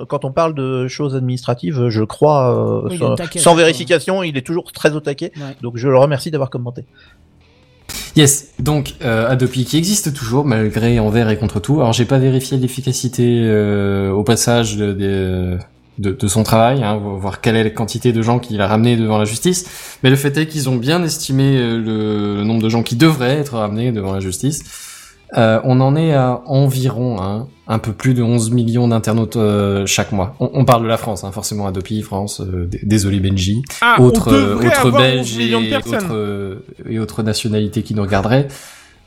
[0.07, 4.37] quand on parle de choses administratives, euh, je crois, euh, Oui, sans, taquet, vérification, il
[4.37, 5.33] est toujours très au taquet.
[5.37, 5.57] Ouais.
[5.61, 6.85] Donc je le remercie d'avoir commenté.
[8.15, 11.81] Yes, donc euh, Adopi qui existe toujours malgré envers et contre tout.
[11.81, 15.59] Alors j'ai pas vérifié l'efficacité euh, au passage de,
[16.03, 18.97] de, de, son travail, hein, voir quelle est la quantité de gens qu'il a ramené
[18.97, 19.65] devant la justice.
[20.03, 22.97] Mais le fait est qu'ils ont bien estimé euh, le, le nombre de gens qui
[22.97, 24.65] devraient être ramenés devant la justice.
[25.39, 29.87] Euh, on en est à environ hein, un peu plus de 11 millions d'internautes euh,
[29.87, 30.37] chaque mois.
[30.41, 32.43] On, on parle de la France, hein, forcément Adopi, France.
[32.43, 37.95] euh, désolé Benji Ah, autres autres avoir 11 belges et autres et autres nationalités qui
[37.95, 38.49] nous regarderaient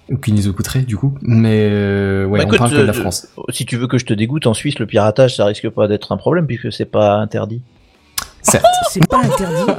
[0.10, 2.82] ou qui nous écouteraient du coup mais euh, ouais Bah, on écoute, parle que de
[2.82, 5.46] la euh, France Si tu veux que je te dégoûte, en Suisse, le piratage, ça
[5.46, 7.62] risque pas d'être un problème puisque c'est pas interdit.
[8.46, 8.66] Certes.
[8.92, 9.72] C'est pas interdit.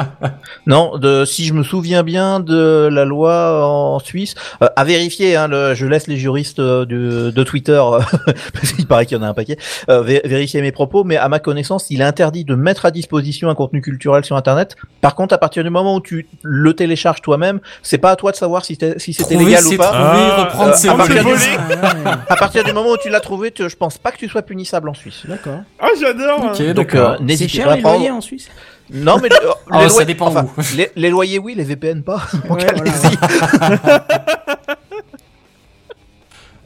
[0.66, 5.36] Non, de, si je me souviens bien de la loi en Suisse, euh, à vérifier,
[5.36, 7.98] hein, le, je laisse les juristes euh, du- de Twitter, euh,
[8.52, 9.56] parce qu'il paraît qu'il y en a un paquet,
[9.88, 12.90] euh, vé- vérifier mes propos, mais à ma connaissance, il est interdit de mettre à
[12.90, 14.76] disposition un contenu culturel sur Internet.
[15.01, 18.32] Par contre, à partir du moment où tu le télécharges toi-même, c'est pas à toi
[18.32, 19.86] de savoir si, si c'était légal ou pas.
[19.86, 23.09] trouver, Ah, reprendre euh, ses à partir c'est du- À partir du moment où tu
[23.09, 25.22] l'as trouvé, tu- je pense pas que tu sois punissable en Suisse.
[25.26, 25.60] D'accord.
[25.80, 26.51] Ah, j'adore.
[26.52, 28.10] Ok, Donc, euh, n'hésitez cher pas à les prendre.
[28.10, 28.48] en Suisse?
[28.92, 29.36] Non, mais le-
[29.70, 30.60] Ah, les ça loyers- dépend enfin, où.
[30.76, 32.22] les, les loyers, oui, les VPN pas.
[32.32, 33.18] Donc, Ouais, voilà, allez-y.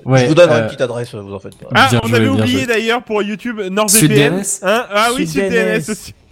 [0.05, 1.69] Ouais, je vous donnerai euh, une petite adresse, vous en faites pas.
[1.75, 4.37] Ah, Bien on joué, avait oublié d'ailleurs pour YouTube Sud NordVPN.
[4.39, 6.15] DNS Hein ah oui, Sud Sud aussi.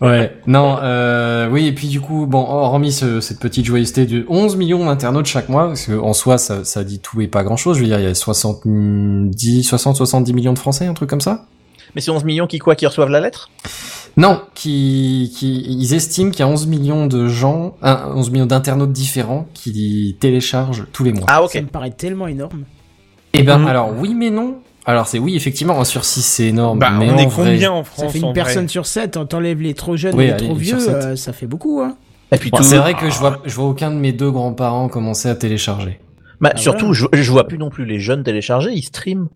[0.00, 4.26] Ouais, non, euh, oui, et puis du coup, bon, hormis ce- cette petite joyeuseté de
[4.28, 7.44] 11 millions d'internautes chaque mois, parce que en soi, ça, ça dit tout et pas
[7.44, 10.94] grand chose, je veux dire, il y a 70, 60, 70 millions de Français, un
[10.94, 11.46] truc comme ça?
[11.94, 13.50] Mais c'est 11 millions qui quoi, qui reçoivent la lettre?
[14.16, 18.46] Non, qui, qui, ils estiment qu'il y a 11 millions de gens, un, 11 millions
[18.46, 21.24] d'internautes différents qui téléchargent tous les mois.
[21.28, 21.54] Ah Ça ok.
[21.62, 22.64] me paraît tellement énorme.
[23.32, 23.66] Eh ben, Mhm.
[23.66, 24.56] alors, oui mais non.
[24.84, 27.52] Alors, c'est oui, effectivement, 1 sur 6, c'est énorme, Bah, mais on en est vrai-
[27.52, 29.16] combien en France Ça fait une vrai personne sur sept.
[29.16, 31.80] on T'enlèves les trop jeunes Oui, et les allez, trop vieux, euh, ça fait beaucoup.
[31.80, 31.96] Hein.
[32.32, 34.88] Et puis Bon, c'est vrai que je vois, je vois aucun de mes deux grands-parents
[34.88, 36.00] commencer à télécharger.
[36.40, 39.28] Bah, Ah, surtout, je, je vois plus non plus les jeunes télécharger, ils streament.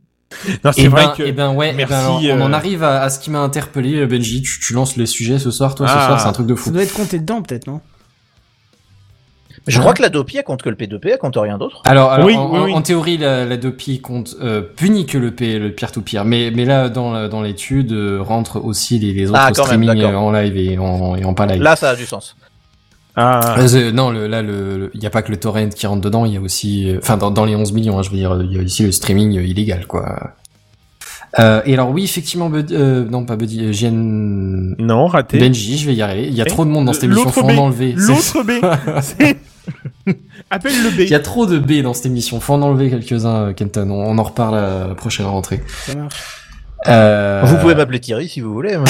[0.65, 1.23] Non, c'est Et vrai ben, que.
[1.23, 4.01] eh ben ouais, eh ben, on en euh, arrive à, à ce qui m'a interpellé,
[4.01, 4.43] euh, Benji.
[4.43, 6.07] Tu, tu lances les sujets ce soir, toi, ce Ah.
[6.07, 6.71] soir, c'est un truc de Ça fou.
[6.73, 7.81] doit être compté dedans, peut-être, non?
[9.69, 11.83] Je crois que la Dopi, elle compte que le P2P, elle compte rien d'autre.
[11.87, 12.73] Alors, alors, Oui, en, oui, en- oui.
[12.75, 16.25] en théorie, la, la Dopi compte euh, punit que le P, le pire tout pire.
[16.25, 20.05] Mais, mais là, dans, dans l'étude, euh, rentre aussi les, les autres Ah, même, streaming
[20.05, 21.61] en live et en, et en pas live.
[21.63, 22.37] Là, ça a du sens.
[23.17, 23.57] Ah.
[23.59, 26.03] Euh, c'est- non, le, là, le, il y a pas que le torrent qui rentre
[26.03, 28.17] dedans, il y a aussi, euh, enfin, dans, dans les 11 millions, hein, je veux
[28.17, 30.33] dire, il y a aussi le streaming euh, illégal, quoi.
[31.39, 34.75] Euh, et alors oui, effectivement, Bud- euh, non pas Buddy, euh, JN...
[34.79, 35.39] Non, raté.
[35.39, 36.29] Benji, je vais y arriver.
[36.29, 37.51] Il y a trop de monde dans cette émission, l'autre faut B.
[37.51, 37.95] en enlever.
[37.99, 38.51] C'est- L'autre B.
[39.03, 39.37] C'est-
[40.51, 41.15] Appelle le Il y B.
[41.15, 43.91] a trop de B dans cette émission, faut en enlever quelques-uns, euh, Kenton.
[43.91, 45.61] On, on en reparle à la prochaine rentrée.
[45.87, 46.15] Ça marche.
[46.89, 48.77] Euh, Vous pouvez m'appeler Thierry si vous voulez.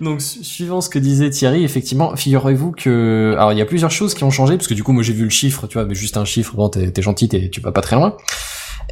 [0.00, 3.90] Donc, su- suivant ce que disait Thierry, effectivement, figurez-vous que, alors il y a plusieurs
[3.90, 5.86] choses qui ont changé, parce que du coup, moi j'ai vu le chiffre, tu vois,
[5.86, 8.16] mais juste un chiffre, bon, t'es gentil, t'es- tu vas pas très loin.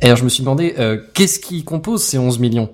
[0.01, 2.71] Et alors je me suis demandé, euh, qu'est-ce qui compose ces 11 millions?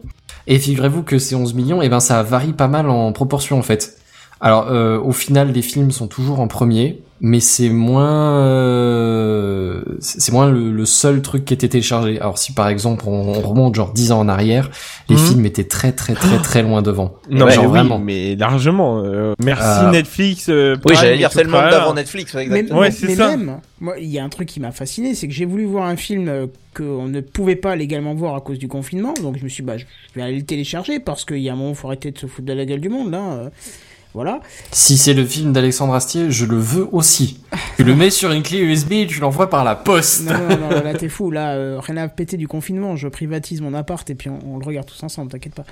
[0.46, 3.62] Et figurez-vous que ces 11 millions, eh ben ça varie pas mal en proportion en
[3.62, 3.98] fait.
[4.40, 10.32] Alors, euh, au final, les films sont toujours en premier, mais c'est moins, euh, c'est
[10.32, 12.20] moins le, le seul truc qui était téléchargé.
[12.20, 14.70] Alors, si par exemple on, on remonte genre 10 ans en arrière,
[15.09, 15.23] les Mhm.
[15.27, 17.15] films étaient très très très très loin devant.
[17.31, 17.99] Non, Ouais, mais genre oui, vraiment.
[17.99, 19.03] mais largement.
[19.05, 20.49] euh, merci Euh, Netflix.
[20.49, 22.81] euh, oui, Prime j'allais dire, c'est le monde d'avant Netflix, ouais, Mais, exactement.
[22.81, 23.36] Ouais, mais- ça.
[23.36, 25.86] même, moi, il y a un truc qui m'a fasciné, c'est que j'ai voulu voir
[25.86, 26.47] un film euh,
[26.77, 29.15] qu'on ne pouvait pas légalement voir à cause du confinement.
[29.23, 29.85] Donc je me suis dit, bah, je
[30.15, 32.47] vais aller le télécharger parce qu'il y a un moment, faut arrêter de se foutre
[32.47, 33.51] de la gueule du monde, là.
[34.19, 34.40] Voilà.
[34.73, 37.39] Si c'est le film d'Alexandre Astier, je le veux aussi.
[37.77, 40.24] Tu le mets sur une clé USB et tu l'envoies par la poste.
[40.24, 43.61] Non, non, non, là t'es fou, là, euh, rien à péter du confinement, je privatise
[43.61, 45.65] mon appart et puis on, on le regarde tous ensemble, t'inquiète pas.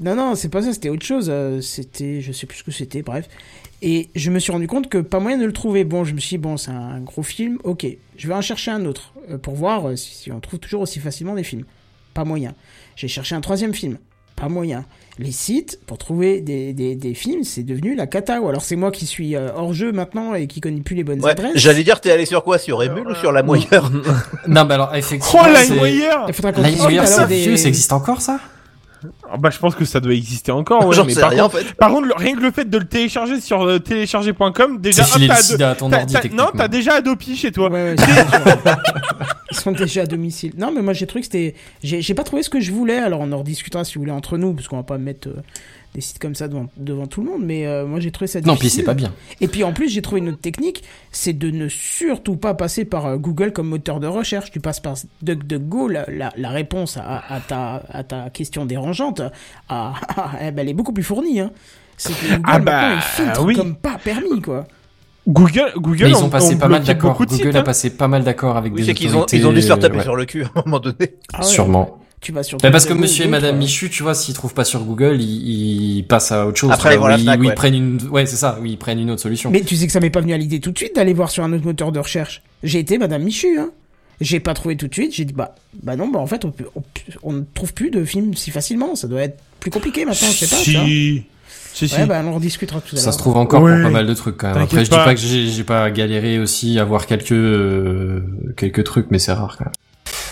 [0.00, 2.70] Non, non, c'est pas ça, c'était autre chose, euh, c'était, je sais plus ce que
[2.70, 3.28] c'était, bref.
[3.82, 5.84] Et je me suis rendu compte que pas moyen de le trouver.
[5.84, 7.86] Bon, je me suis dit, bon, c'est un gros film, ok,
[8.16, 10.98] je vais en chercher un autre euh, pour voir si, si on trouve toujours aussi
[10.98, 11.66] facilement des films.
[12.14, 12.54] Pas moyen.
[12.96, 13.98] J'ai cherché un troisième film,
[14.34, 14.86] pas moyen.
[15.18, 18.40] Les sites pour trouver des, des, des films, c'est devenu la cata.
[18.40, 21.04] Ou alors c'est moi qui suis euh, hors jeu maintenant et qui connais plus les
[21.04, 21.52] bonnes Ouais, adresses.
[21.54, 22.58] J'allais dire, t'es allé sur quoi?
[22.58, 23.90] Sur Emule ou sur la moyeur?
[24.48, 28.40] Non, bah alors effectivement, Oh, c'est- LimeWire Il faudra qu'on ça existe encore ça?
[29.30, 30.86] Ah Bah, je pense que ça doit exister encore.
[30.86, 31.74] Ouais, J'en mais sais par, rien en contre, fait.
[31.74, 35.36] par contre, le- rien que le fait de le télécharger sur euh, télécharger.com, déjà, t'as
[35.36, 36.46] sida à ton t'as- ordi, t'as- techniquement.
[36.46, 37.70] Non, t'as déjà Adopi chez toi.
[37.70, 37.96] Ouais, ouais.
[39.50, 40.52] Ils sont déjà à domicile.
[40.56, 41.54] Non, mais moi j'ai trouvé que c'était.
[41.82, 44.12] J'ai j'ai pas trouvé ce que je voulais, alors on en rediscutera si vous voulez
[44.12, 45.42] entre nous, parce qu'on va pas mettre euh,
[45.94, 48.40] des sites comme ça devant, devant tout le monde, mais euh, moi j'ai trouvé ça
[48.40, 48.52] difficile.
[48.54, 49.12] Non, puis c'est pas bien.
[49.42, 52.84] Et puis en plus, j'ai trouvé une autre technique, c'est de ne surtout pas passer
[52.86, 54.50] par euh, Google comme moteur de recherche.
[54.50, 59.20] Tu passes par DuckDuckGo, la, la, la réponse à, à ta, à ta question dérangeante,
[59.68, 59.92] à,
[60.40, 61.40] eh ben, elle est beaucoup plus fournie.
[61.40, 61.50] Hein.
[61.98, 63.54] C'est que Google Ah bah, maintenant, il filtre oui.
[63.56, 64.66] comme pas permis, quoi.
[65.28, 67.16] Google, Google, Mais ils on- ont passé on pas mal d'accord.
[67.16, 67.62] Google sites, a hein.
[67.62, 69.66] passé pas mal d'accord avec Oui, des c'est qu'ils ont, autorités, ils ont dû se
[69.68, 70.02] faire taper ouais.
[70.02, 70.96] sur le cul à un moment donné.
[71.32, 71.44] Ah ouais.
[71.44, 72.01] Sûrement.
[72.22, 74.54] Tu vas sur Bah, parce que monsieur et madame euh, Michu, tu vois, s'ils trouvent
[74.54, 76.70] pas sur Google, ils, ils passent à autre chose.
[76.70, 79.50] Après, ils prennent une, ouais, c'est ça, oui, ils prennent une autre solution.
[79.50, 81.30] Mais tu sais que ça m'est pas venu à l'idée tout de suite d'aller voir
[81.32, 82.42] sur un autre moteur de recherche.
[82.62, 83.70] J'ai été Madame Michu, hein.
[84.20, 85.12] J'ai pas trouvé tout de suite.
[85.12, 86.82] J'ai dit bah bah non bah en fait on, peut- on,
[87.24, 88.94] on ne trouve plus de films si facilement.
[88.94, 90.28] Ça doit être plus compliqué maintenant.
[90.28, 90.62] Je sais pas.
[90.62, 91.24] Si.
[91.74, 91.96] Si, si.
[91.96, 93.02] Ouais bah on en rediscutera tout à l'heure.
[93.04, 93.74] Ça se trouve encore Ouais.
[93.74, 94.62] pour pas mal de trucs quand même.
[94.62, 95.04] Après, je dis pas.
[95.06, 98.20] pas que j'ai j'ai pas galéré aussi à voir quelques euh,
[98.56, 99.72] quelques trucs, mais c'est rare quand même.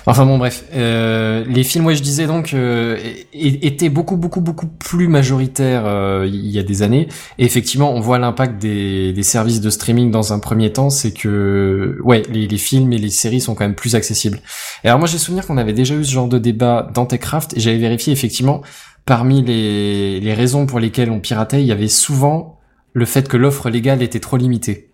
[0.06, 2.98] Enfin bon bref, euh, les films, ouais je disais donc, euh,
[3.32, 7.08] étaient beaucoup beaucoup beaucoup plus majoritaires euh, il y a des années.
[7.38, 11.98] Et effectivement, on voit l'impact des, services de streaming dans un premier temps, c'est que
[12.02, 14.40] ouais les, films et les séries sont quand même plus accessibles.
[14.84, 17.60] Alors moi j'ai souvenir qu'on avait déjà eu ce genre de débat dans Techcraft et
[17.60, 18.62] j'avais vérifié effectivement
[19.06, 22.60] parmi les raisons pour lesquelles on piratait, il y avait souvent
[22.92, 24.89] le fait que l'offre légale était trop limitée.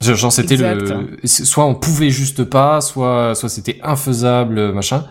[0.00, 5.04] Genre c'était le soit on pouvait juste pas, soit soit c'était infaisable machin.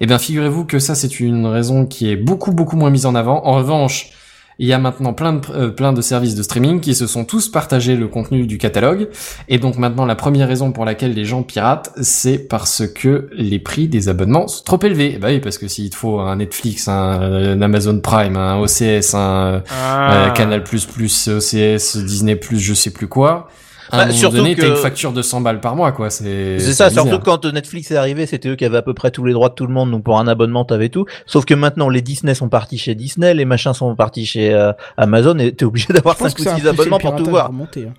[0.00, 3.14] Eh bien figurez-vous que ça c'est une raison qui est beaucoup beaucoup moins mise en
[3.14, 3.44] avant.
[3.46, 4.10] En revanche,
[4.58, 7.24] il y a maintenant plein de euh, plein de services de streaming qui se sont
[7.24, 9.08] tous partagés le contenu du catalogue
[9.48, 13.58] et donc maintenant la première raison pour laquelle les gens piratent, c'est parce que les
[13.60, 15.18] prix des abonnements sont trop élevés.
[15.20, 19.14] Bah oui, parce que s'il te faut un Netflix, un, un Amazon Prime, un OCS,
[19.14, 20.32] un euh, Ah.
[20.34, 23.48] Canal++, OCS, Disney+, je sais plus quoi.
[23.92, 25.92] À Bah, un moment surtout donné, t'as que- une facture de 100 balles par mois,
[25.92, 26.08] quoi.
[26.08, 27.04] C'est C'est ça, bizarre.
[27.06, 29.50] surtout quand Netflix est arrivé, c'était eux qui avaient à peu près tous les droits
[29.50, 31.04] de tout le monde, donc pour un abonnement t'avais tout.
[31.26, 34.72] Sauf que maintenant les Disney sont partis chez Disney, les machins sont partis chez euh,
[34.96, 36.98] Amazon et t'es obligé d'avoir Je pense 5 que ou ça a 6 poussé abonnements
[36.98, 37.48] pour tout voir.
[37.48, 37.92] remonter, hein.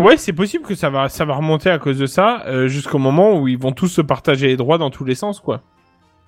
[0.00, 2.98] Ouais, c'est possible que ça va, ça va remonter à cause de ça, euh, jusqu'au
[2.98, 5.60] moment où ils vont tous se partager les droits dans tous les sens, quoi.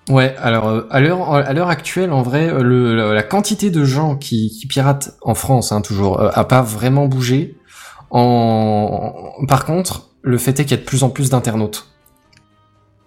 [0.09, 3.85] Ouais, alors euh, à l'heure à l'heure actuelle, en vrai, euh, le, la quantité de
[3.85, 7.55] gens qui, qui piratent en France, hein, toujours, euh, a pas vraiment bougé.
[8.13, 9.13] En
[9.47, 11.87] par contre, le fait est qu'il y a de plus en plus d'internautes.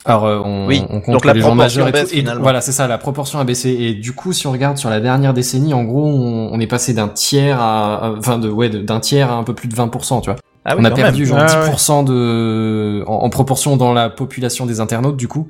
[0.04, 2.14] Alors euh, on, Oui, on compte donc la les gens proportion majeurs et, baisse, tout,
[2.16, 2.42] et finalement.
[2.42, 3.70] voilà, c'est ça, la proportion a baissé.
[3.70, 6.66] Et du coup, si on regarde sur la dernière décennie, en gros, on, on est
[6.66, 10.20] passé d'un tiers à, enfin de ouais, d'un tiers à un peu plus de 20%,
[10.22, 10.38] tu vois.
[10.64, 11.28] Ah oui, on a perdu même.
[11.28, 11.70] genre Ah ouais.
[11.70, 15.48] 10% de en, en proportion dans la population des internautes du coup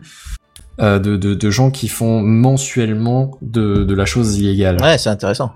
[0.80, 4.80] euh, de, de, de gens qui font mensuellement de, de la chose illégale.
[4.82, 5.52] Ouais, c'est intéressant.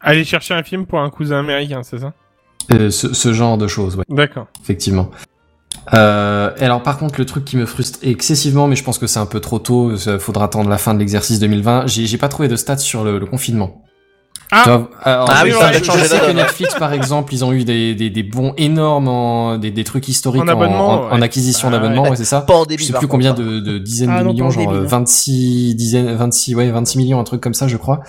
[0.00, 2.12] Aller chercher un film pour un cousin américain, c'est ça?
[2.72, 4.46] Euh, ce, ce genre de choses, ouais, D'accord.
[4.62, 5.10] effectivement.
[5.94, 9.20] Euh, alors par contre le truc qui me frustre excessivement, mais je pense que c'est
[9.20, 11.86] un peu trop tôt, ça faudra attendre la fin de l'exercice 2020.
[11.86, 13.82] J'ai j'ai pas trouvé de stats sur le, le confinement.
[14.52, 14.62] Ah
[15.02, 16.30] alors, Ah oui, ça je- je changé sais que.
[16.32, 20.08] Netflix par exemple, ils ont eu des, des, des bons énormes, en, des, des trucs
[20.08, 21.22] historiques En en, abonnement, en- en ouais.
[21.24, 22.10] acquisition Ah d'abonnement, ouais.
[22.10, 22.40] ouais, c'est ça.
[22.42, 24.76] Pas en je sais plus combien de, de dizaines Ah de non, millions, genre débit,
[24.78, 24.88] euh, non.
[24.88, 28.00] 26 dizaines, 26 ouais, 26 millions, un truc comme ça, je crois.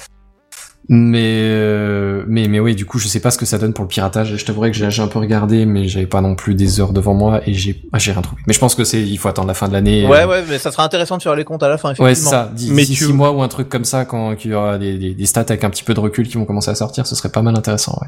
[0.90, 3.84] Mais euh, mais mais oui, du coup, je sais pas ce que ça donne pour
[3.84, 4.36] le piratage.
[4.38, 7.14] Je t'avouerais que j'ai un peu regardé, mais j'avais pas non plus des heures devant
[7.14, 8.42] moi et j'ai ah, j'ai rien trouvé.
[8.48, 10.08] Mais je pense que c'est il faut attendre la fin de l'année.
[10.08, 12.08] Ouais, euh, ouais, mais ça sera intéressant de faire les comptes à la fin, effectivement.
[12.08, 12.52] Ouais, c'est ça.
[12.74, 14.98] Mais d'ici tu- six mois ou un truc comme ça, quand qu'il y aura des,
[14.98, 17.16] des, des stats avec un petit peu de recul qui vont commencer à sortir, ce
[17.16, 18.08] serait pas mal intéressant, ouais.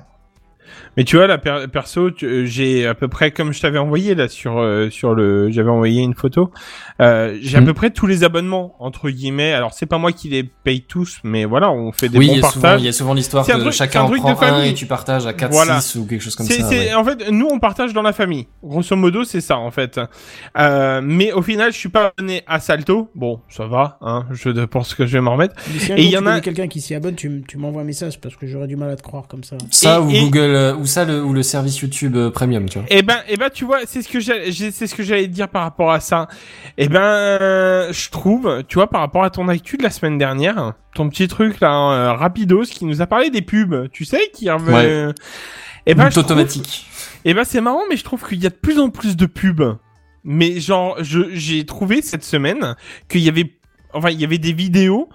[0.97, 4.15] Mais tu vois, la per- perso, euh, j'ai à peu près, comme je t'avais envoyé
[4.15, 6.51] là sur euh, sur le, j'avais envoyé une photo.
[7.01, 7.67] Euh, j'ai à Mhm.
[7.67, 9.53] peu près tous les abonnements entre guillemets.
[9.53, 12.29] Alors c'est pas moi qui les paye tous, mais voilà, on fait des oui, il
[12.29, 12.81] bons y, a souvent, partages.
[12.81, 14.37] il y a souvent l'histoire C'est un que truc- chacun un en truc prend de
[14.37, 14.67] famille.
[14.67, 15.79] un et tu partages à 4, Voilà.
[15.79, 16.53] 6 ou quelque chose comme ça.
[16.53, 16.93] c'est- ouais.
[16.93, 18.47] en fait, nous on partage dans la famille.
[18.63, 19.99] Grosso modo, c'est ça en fait.
[20.57, 23.09] Euh, mais au final, je suis pas abonné à Salto.
[23.15, 24.25] Bon, ça va, hein.
[24.31, 25.55] Je pense que je vais m'en remettre.
[25.73, 27.81] Mais si un Et il y tu en a- quelqu'un qui s'y abonne, tu, m'envoies
[27.81, 29.57] un message parce que j'aurais du mal à te croire comme ça.
[29.71, 32.67] Ça Et- ou et- Google euh, ou ça le, ou le service YouTube euh, Premium,
[32.67, 32.87] tu vois.
[32.89, 35.27] Eh ben, eh ben, tu vois, c'est ce que j'ai, j'ai- c'est ce que j'allais
[35.27, 36.27] te dire par rapport à ça.
[36.77, 36.99] Eh ben,
[37.91, 41.27] je trouve, tu vois, par rapport à ton actu de la semaine dernière, ton petit
[41.27, 45.05] truc là, euh, rapidos, qui nous a parlé des pubs, tu sais, qui revenait.
[45.07, 45.13] Ouais.
[45.85, 46.85] Eh ben, trouve- automatique.
[47.25, 49.25] Eh ben, c'est marrant, mais je trouve qu'il y a de plus en plus de
[49.25, 49.77] pubs.
[50.23, 52.75] Mais genre, je, j'ai trouvé cette semaine
[53.07, 53.53] qu'il y avait,
[53.93, 55.09] enfin, il y avait des vidéos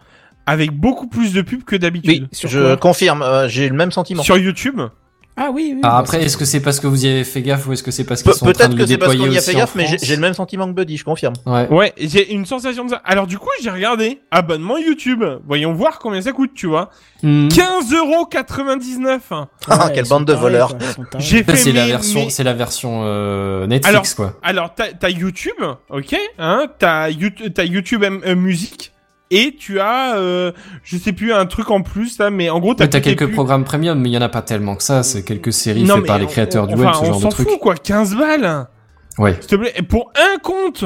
[0.46, 2.28] avec beaucoup plus de pubs que d'habitude.
[2.32, 4.22] Oui, je confirme, euh, j'ai le même sentiment.
[4.22, 4.80] Sur YouTube.
[5.36, 5.80] Ah oui, oui.
[5.82, 7.72] Ah, bah, après, c'est- est-ce que c'est parce que vous y avez fait gaffe ou
[7.72, 9.10] est-ce que c'est parce qu'ils Pe- sont en train Peut-être de que le c'est parce
[9.12, 11.04] qu'on déployer y a fait en gaffe, mais j'ai le même sentiment que Buddy, je
[11.04, 11.34] confirme.
[11.44, 11.66] Ouais.
[11.68, 13.02] Ouais, j'ai une sensation de ça.
[13.04, 15.24] Alors du coup, j'ai regardé abonnement YouTube.
[15.46, 16.90] Voyons voir combien ça coûte, tu vois.
[17.24, 17.48] Hmm.
[17.48, 19.46] 15,99€.
[19.68, 20.76] Ah, Ouais, quelle bande de tarés, voleurs.
[21.18, 24.34] J'ai fait C'est la version, c'est la version euh, Netflix quoi.
[24.42, 25.54] Alors t'as t'as YouTube,
[25.90, 28.92] ok, hein, t'as YouTube, t'as YouTube M- euh, musique
[29.30, 30.52] et tu as, euh,
[30.82, 33.64] je sais plus un truc en plus là, mais en gros t'as Ouais, quelques programmes
[33.64, 35.02] premium, mais il y en a pas tellement que ça.
[35.02, 37.16] C'est quelques séries Non, faites par les on- créateurs du enfin, web, ce on genre
[37.16, 37.48] de s'en truc.
[37.48, 38.66] fout quoi, 15 balles.
[39.18, 39.34] Ouais.
[39.40, 40.84] S'il te plaît, et pour un compte,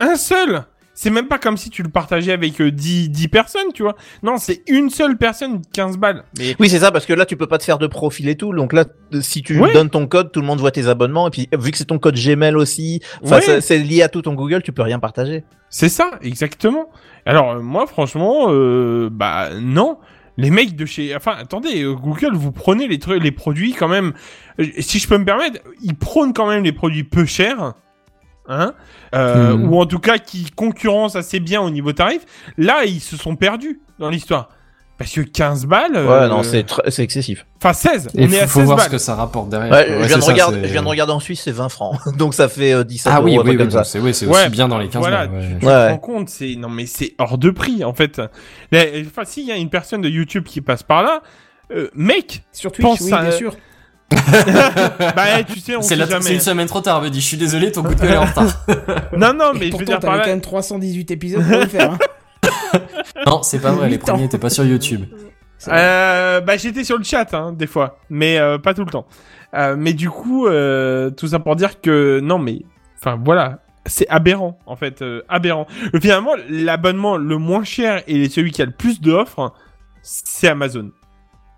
[0.00, 0.64] un seul.
[1.02, 3.96] C'est même pas comme si tu le partageais avec euh, 10, 10 personnes, tu vois.
[4.22, 6.24] Non, c'est une seule personne, 15 balles.
[6.38, 8.36] Mais Oui, c'est ça, parce que là, tu peux pas te faire de profil et
[8.36, 8.52] tout.
[8.52, 8.84] Donc là,
[9.22, 9.72] si tu Ouais.
[9.72, 11.26] donnes ton code, tout le monde voit tes abonnements.
[11.28, 13.40] Et puis, vu que c'est ton code Gmail aussi, Ouais.
[13.62, 15.42] c'est- lié à tout ton Google, tu peux rien partager.
[15.70, 16.90] C'est ça, exactement.
[17.24, 19.96] Alors euh, moi, franchement, euh, bah non.
[20.36, 23.88] Les mecs de chez, enfin, attendez, euh, Google, vous prenez les trucs, les produits quand
[23.88, 24.12] même.
[24.60, 27.72] euh, Si je peux me permettre, ils prônent quand même les produits peu chers,
[28.48, 28.74] hein,
[29.14, 29.70] euh, Mhm.
[29.72, 32.22] ou en tout cas qui concurrencent assez bien au niveau tarif.
[32.58, 34.48] Là, ils se sont perdus dans l'histoire.
[34.98, 35.92] Parce que 15 balles.
[35.92, 37.46] Ouais, euh, non, c'est tr- c'est excessif.
[37.56, 38.08] Enfin 16.
[38.14, 38.86] Et on faut, est à faut 16 voir balles.
[38.86, 39.72] ce que ça rapporte derrière.
[39.72, 39.94] Ouais, quoi.
[39.94, 41.96] je, Ouais, viens de ça, regarder, je viens de regarder en Suisse, c'est 20 francs.
[42.18, 43.84] Donc ça fait euh, 17 Ah euros, oui, oui, truc oui, comme donc ça.
[43.84, 45.48] c'est ouais, c'est Ouais, aussi bien dans les 15 voilà, balles, ouais.
[45.54, 45.72] tu, tu Ouais.
[45.86, 48.20] te rends compte, c'est non mais c'est hors de prix en fait.
[48.74, 51.22] Enfin, s'il y a une personne de YouTube qui passe par là,
[51.72, 53.56] euh, mec, Sur Twitch, Pense oui, à- bien sûr.
[54.10, 57.20] Bah tu sais, on C'est sait la- c'est une semaine trop tard, me dit.
[57.20, 58.64] Je suis désolé, ton coup de gueule est en retard.
[59.16, 60.24] Non non, Et mais je veux pourtant, dire par t'avais là.
[60.24, 61.92] quand même 318 épisodes pour le faire.
[61.92, 61.98] hein.
[63.26, 63.88] non, c'est pas vrai.
[63.88, 65.04] Les premiers étaient pas sur YouTube.
[65.68, 69.06] Euh, bah j'étais sur le chat hein, des fois, mais euh, pas tout le temps.
[69.54, 72.62] Euh, mais du coup, euh, tout ça pour dire que non mais,
[72.98, 75.66] enfin voilà, c'est aberrant en fait, euh, aberrant.
[76.00, 79.52] Finalement, l'abonnement le moins cher et celui qui a le plus d'offres,
[80.02, 80.92] c'est Amazon.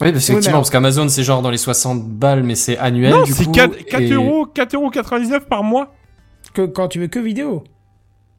[0.06, 2.76] Oui, parce Oui, mais effectivement, parce qu'Amazon c'est genre dans les 60 balles, mais c'est
[2.78, 3.52] annuel non, du c'est coup.
[3.52, 5.92] 4, 4 et- euros, 4 euros 99 par mois.
[6.54, 7.64] Que, quand tu veux que vidéo.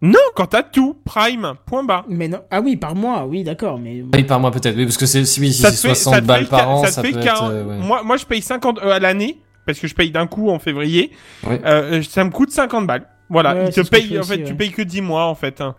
[0.01, 2.03] Non, quand t'as tout, Prime, point bas.
[2.09, 2.39] Mais non.
[2.51, 3.79] Ah oui, par mois, oui, d'accord.
[3.79, 4.75] Mais Oui, par mois peut-être.
[4.75, 6.43] Oui, parce que c'est si, oui, si ça c'est te fait, 60 ça te balles
[6.43, 7.55] fait, par an, ça ça, te fait peut 40 être.
[7.57, 7.77] euh, ouais.
[7.77, 10.59] moi, moi, je paye 50 euh, à l'année parce que je paye d'un coup en
[10.59, 11.11] février.
[11.47, 11.61] Ouais.
[11.65, 13.07] Euh, ça me coûte 50 balles.
[13.29, 14.53] Voilà, Ouais, en fait, aussi, tu ouais.
[14.53, 15.61] payes que 10 mois en fait.
[15.61, 15.75] hein.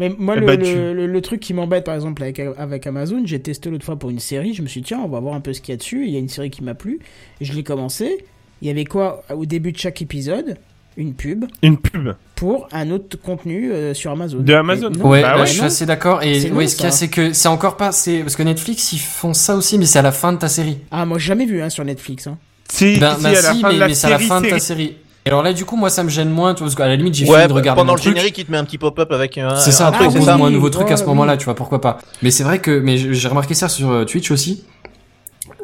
[0.00, 2.40] Mais moi, Eh le, bah, le- tu- le- le truc qui m'embête, par exemple, avec,
[2.40, 4.54] avec Amazon, j'ai testé l'autre fois pour une série.
[4.54, 6.04] Je me suis dit, tiens, on va voir un peu ce qu'il y a dessus.
[6.06, 7.00] Il y a une série qui m'a plu.
[7.40, 8.24] Je l'ai commencé.
[8.62, 10.56] Il y avait quoi au début de chaque épisode
[10.96, 12.10] Une pub Une pub.
[12.36, 14.38] pour un autre contenu euh, sur Amazon.
[14.40, 14.90] De Amazon.
[14.92, 15.66] Et non, Ouais, Bah ouais, je suis non.
[15.66, 16.22] assez d'accord.
[16.22, 17.90] Et non, ce qu'il y a, c'est que c'est encore pas.
[17.92, 20.48] C'est parce que Netflix ils font ça aussi, mais c'est à la fin de ta
[20.48, 20.78] série.
[20.90, 22.26] Ah, moi, j'ai jamais vu hein, sur Netflix.
[22.26, 22.36] Hein.
[22.68, 24.28] C'est Ben, ben à la si, fin mais, de la mais c'est à la série.
[24.28, 24.96] fin de ta série.
[25.28, 26.96] Et alors là, du coup, moi, ça me gêne moins, tu vois, parce qu'à la
[26.96, 28.14] limite, j'ai Ouais, fini de regarder pendant mon le truc.
[28.14, 30.18] générique, il te met un petit pop-up avec un, C'est ça, un truc, truc, c'est
[30.20, 31.38] oui, ça moi un nouveau truc à ce moment-là, oui.
[31.38, 31.98] tu vois, pourquoi pas.
[32.22, 34.64] Mais c'est vrai que, mais j'ai remarqué ça sur euh, Twitch aussi.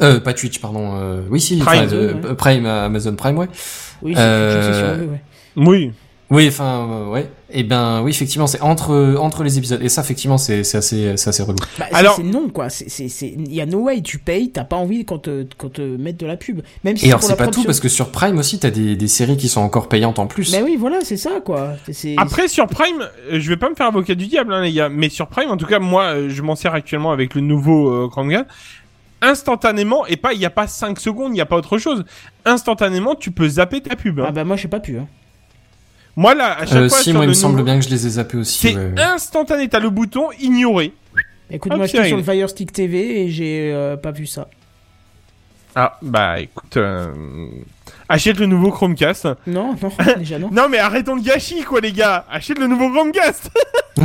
[0.03, 0.93] Euh, pas Twitch, pardon.
[1.01, 1.85] Euh, oui, si, Prime.
[1.87, 2.35] enfin, euh, Ouais.
[2.35, 3.49] Prime, Amazon Prime, ouais.
[4.03, 5.23] Oui, c'est Euh, je sais sur eux, ouais.
[5.57, 5.93] Oui.
[6.35, 7.31] Oui, enfin, euh, ouais.
[7.51, 9.81] Et ben, oui, effectivement, c'est entre entre les épisodes.
[9.83, 11.57] Et ça, effectivement, c'est c'est assez c'est assez relou.
[11.79, 12.69] Bah, Alors- c'est non quoi.
[12.69, 15.47] C'est c'est c'est il y a no way tu payes, t'as pas envie qu'on te
[15.57, 16.63] qu'on te mette de la pub.
[16.83, 19.09] Même si Et alors, c'est pas tout parce que sur Prime aussi, t'as des des
[19.09, 20.51] séries qui sont encore payantes en plus.
[20.53, 21.75] Mais oui, voilà, c'est ça quoi.
[21.93, 24.73] C'est- Après sur Prime, euh, je vais pas me faire avocat du diable hein, les
[24.73, 27.41] gars, mais sur Prime en tout cas moi euh, je m'en sers actuellement avec le
[27.41, 28.47] nouveau euh, Chromecast.
[29.23, 32.05] Instantanément et pas il y a pas 5 secondes, il y a pas autre chose.
[32.45, 34.21] Instantanément, tu peux zapper ta pub.
[34.21, 34.27] hein.
[34.29, 34.99] Ah bah moi j'ai pas pu.
[34.99, 35.07] Hein.
[36.17, 37.91] Moi là, à chaque Euh, fois si, moi, il me semble nouveau- bien que je
[37.91, 38.59] les ai zappés aussi.
[38.59, 39.03] c'est ouais, ouais.
[39.03, 40.93] instantané, t'as le bouton ignorer.
[41.51, 42.23] Écoute, Hop, moi c'est j'étais sur le.
[42.23, 44.49] Fire Stick TV et j'ai euh, pas vu ça.
[45.75, 47.13] Ah bah écoute, euh,
[48.09, 49.29] achète le nouveau Chromecast.
[49.47, 50.51] Non, non, déjà non.
[50.51, 53.51] Non mais arrêtons de gâchis quoi les gars, achète le nouveau Chromecast.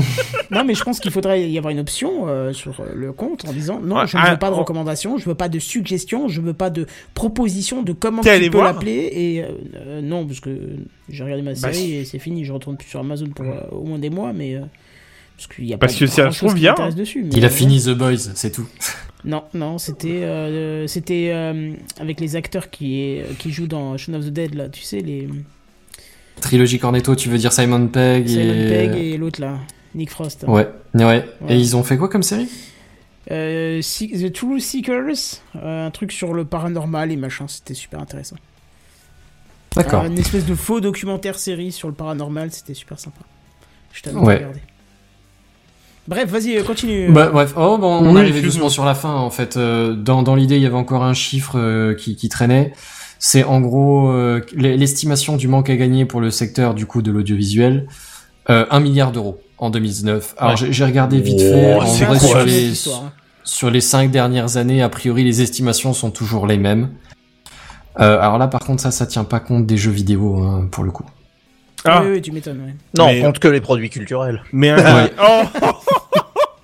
[0.52, 3.46] Non, mais je pense qu'il faudrait y avoir une option euh, sur euh, le compte
[3.48, 5.60] en disant non, Ouais, je ne ah, veux pas de recommandations, je veux pas de
[5.60, 9.44] suggestions, je veux pas de propositions de comment tu peux l'appeler et
[9.76, 10.50] euh, non parce que
[11.10, 13.62] j'ai regardé ma Bah, série et c'est fini, je retourne plus sur Amazon pour euh,
[13.72, 14.60] au moins des mois, mais
[15.40, 16.76] parce qu'il y a Parce pas que ça se trouve qui bien.
[16.96, 17.24] dessus.
[17.24, 18.68] mais, Il a euh, fini The Boys, c'est tout.
[19.26, 24.26] Non, non, c'était euh, c'était euh, avec les acteurs qui qui jouent dans Shaun of
[24.26, 25.28] the Dead là, tu sais les
[26.40, 28.70] Trilogie Cornetto, tu veux dire Simon Pegg Simon et...
[28.70, 29.58] Pegg et l'autre là,
[29.94, 30.46] Nick Frost.
[30.48, 31.04] Ouais, ouais.
[31.04, 31.26] Ouais.
[31.50, 32.48] Et ils ont fait quoi comme série?
[33.30, 38.38] Euh, The True Seekers, euh, un truc sur le paranormal et machin, c'était super intéressant.
[39.76, 40.06] D'accord.
[40.06, 43.20] Une espèce de faux documentaire série sur le paranormal, c'était super sympa.
[43.92, 44.36] Je t'avais Ouais.
[44.38, 44.60] regardé.
[46.10, 47.12] Bref, vas-y, euh, continue.
[47.12, 49.58] Bah, bref, oh, bon, on Oui, arrivait doucement sur la fin en fait.
[49.58, 52.74] Euh, dans dans l'idée, il y avait encore un chiffre euh, qui, qui traînait.
[53.20, 57.02] C'est en gros euh, l'e- l'estimation du manque à gagner pour le secteur du coup
[57.04, 57.88] de l'audiovisuel,
[58.50, 60.34] euh, 1 milliard d'euros en 2019.
[60.40, 60.58] Alors Ouais.
[60.58, 62.06] j'ai j'ai regardé vite Oh, fait.
[62.06, 63.12] en vrai, sur les hein.
[63.44, 66.90] sur les cinq dernières années, a priori, les estimations sont toujours les mêmes.
[68.00, 70.84] Euh, alors là, par contre, ça, ça tient pas compte des jeux vidéo hein, pour
[70.86, 71.04] le coup.
[71.86, 72.62] Ah, Oui, oui, tu m'étonnes.
[72.66, 72.74] ouais.
[72.98, 74.42] Non, Mais- on compte que les produits culturels.
[74.52, 75.10] mais un...
[75.22, 75.44] Oh,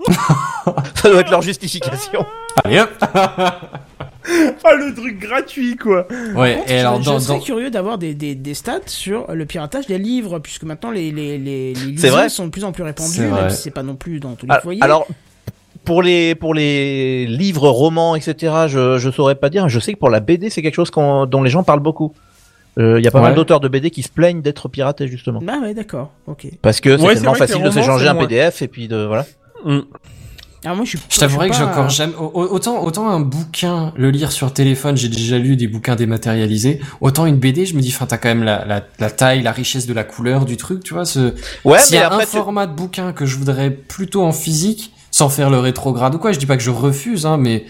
[0.95, 2.25] Ça doit être leur justification.
[2.63, 2.89] Allez hop.
[3.03, 6.07] oh, le truc gratuit quoi.
[6.35, 6.55] Ouais.
[6.55, 8.79] Par contre, Et alors je, dans, je serais dans- curieux d'avoir des, des, des stats
[8.87, 12.29] sur le piratage des livres, puisque maintenant les, les, les, les C'est vrai.
[12.29, 14.45] sont de plus en plus répandues, C'est même si c'est pas non plus dans tous
[14.47, 14.81] les Ah, foyers.
[14.83, 15.07] Alors,
[15.83, 19.69] pour les pour les livres, romans, etc., je je saurais pas dire.
[19.69, 22.13] Je sais que pour la BD, c'est quelque chose qu'on- dont les gens parlent beaucoup.
[22.77, 23.25] Il y a pas Ouais.
[23.27, 25.39] mal d'auteurs de BD qui se plaignent d'être piratés justement.
[25.47, 26.47] Ah ouais, d'accord, ok.
[26.61, 28.15] Parce que c'est Ouais, tellement facile de s'échanger un.
[28.15, 29.25] PDF et puis de voilà.
[29.63, 29.79] Mm.
[30.67, 33.07] Ah, moi, je suis Je t'avouerais je que j'ai encore jamais au- au- autant autant
[33.07, 37.67] un bouquin le lire sur téléphone j'ai déjà lu des bouquins dématérialisés autant une BD
[37.67, 40.03] je me dis enfin t'as quand même la, la, la taille la richesse de la
[40.03, 41.35] couleur du truc tu vois ce
[41.65, 44.23] Ouais, s'il y mais a après un tu- format de bouquin que je voudrais plutôt
[44.23, 47.37] en physique sans faire le rétrograde ou quoi je dis pas que je refuse hein
[47.37, 47.65] mais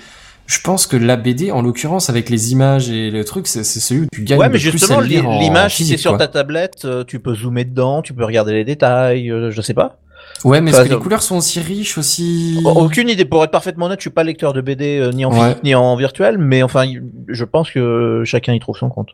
[0.48, 4.02] je pense que la BD en l'occurrence avec les images et le truc c'est celui
[4.02, 6.86] où tu gagnes Ouais, le mais plus justement, à l'image, si c'est sur ta tablette,
[6.86, 9.98] euh, tu peux zoomer dedans, tu peux regarder les détails, euh, je sais pas.
[10.44, 12.60] Ouais, mais Enfin, est-ce que les couleurs sont aussi riches, aussi...
[12.64, 13.26] Aucune idée.
[13.26, 15.40] Pour être parfaitement honnête, je suis pas lecteur de BD euh, ni en Ouais.
[15.50, 16.86] physique ni en virtuel, mais enfin,
[17.28, 19.10] je pense que chacun y trouve son compte.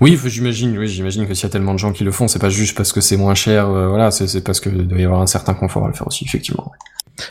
[0.00, 2.38] Oui, j'imagine, oui, j'imagine que s'il y a tellement de gens qui le font, c'est
[2.38, 5.04] pas juste parce que c'est moins cher, euh, voilà, c'est c'est parce que doit y
[5.04, 6.72] avoir un certain confort à le faire aussi, effectivement.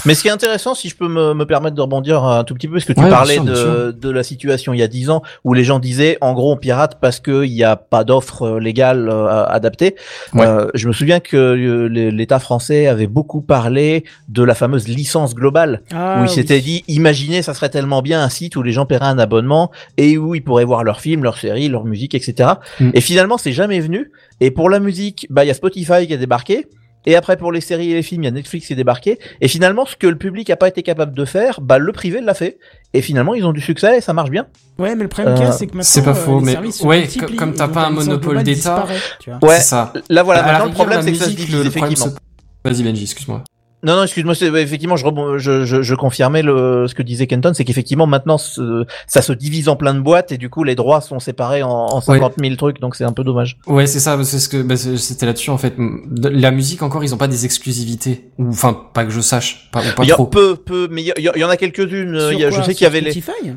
[0.05, 2.53] Mais ce qui est intéressant, si je peux me, me permettre de rebondir un tout
[2.53, 3.93] petit peu, parce que tu Ouais, bien parlais sûr, bien de, sûr.
[3.93, 6.57] de la situation il y a dix ans où les gens disaient, en gros, on
[6.57, 9.95] pirate parce qu'il n'y a pas d'offre euh, légale euh, adaptée.
[10.33, 10.45] Ouais.
[10.45, 15.35] Euh, je me souviens que euh, l'État français avait beaucoup parlé de la fameuse licence
[15.35, 16.33] globale, Ah, où il oui.
[16.33, 19.69] s'était dit, imaginez, ça serait tellement bien un site où les gens paieraient un abonnement
[19.97, 22.51] et où ils pourraient voir leurs films, leurs séries, leur musique, etc.
[22.79, 22.91] Mm.
[22.93, 24.11] Et finalement, c'est jamais venu.
[24.39, 26.67] Et pour la musique, bah, il y a Spotify qui a débarqué.
[27.05, 29.19] Et après, pour les séries et les films, il y a Netflix qui est débarqué.
[29.41, 32.21] Et finalement, ce que le public a pas été capable de faire, bah, le privé
[32.21, 32.57] l'a fait.
[32.93, 34.47] Et finalement, ils ont du succès et ça marche bien.
[34.77, 36.39] Ouais, mais le problème qu'il y a, Euh, c'est que maintenant, c'est pas euh, faux,
[36.39, 37.07] les mais- ouais,
[37.37, 38.53] comme t'as pas un monopole d'État.
[38.53, 39.39] disparaît, tu vois.
[39.49, 39.57] Ouais.
[39.57, 39.93] C'est ça.
[40.09, 40.43] Là, voilà.
[40.43, 42.15] Maintenant, le problème, c'est que ça se divise, le problème effectivement.
[42.15, 43.43] se- Vas-y Benji, excuse-moi.
[43.83, 47.27] Non, non, excuse-moi, c'est- effectivement, je, rebond- je, je, je confirmais le, ce que disait
[47.27, 50.63] Kenton, c'est qu'effectivement, maintenant, ce- ça se divise en plein de boîtes et du coup,
[50.63, 53.57] les droits sont séparés en, en 50 000 trucs, donc c'est un peu dommage.
[53.67, 55.73] Ouais, c'est ça, c'est ce que bah, c'était là-dessus en fait.
[56.21, 59.81] La musique encore, ils ont pas des exclusivités ou enfin pas que je sache, pas,
[59.81, 60.25] ou pas Il y a trop.
[60.27, 62.19] peu, peu, mais il y, a- il y en a quelques-unes.
[62.19, 63.51] Sur il y a- quoi je sais qu'il y avait les Spotify?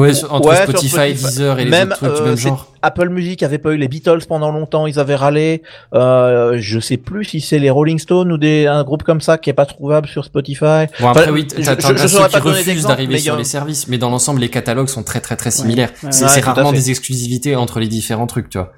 [0.00, 1.24] Ouais, sur- entre Ouais, sur Spotify, Spotify.
[1.24, 2.72] Deezer et les Même, autres trucs du euh, même genre.
[2.82, 5.62] Apple Music avait pas eu les Beatles pendant longtemps, ils avaient râlé.
[5.94, 9.38] Euh, je sais plus si c'est les Rolling Stones ou des un groupe comme ça
[9.38, 10.86] qui est pas trouvable sur Spotify.
[11.00, 12.86] Bon après Enfin, oui, je- t'as je- t'as je ceux saurais qui pas donner refusent
[12.86, 15.36] d'arriver mais il y sur les services, mais dans l'ensemble les catalogues sont très très
[15.36, 15.90] très similaires.
[16.02, 16.12] ouais.
[16.12, 18.72] C'est Ouais, rarement des exclusivités entre les différents trucs, tu vois.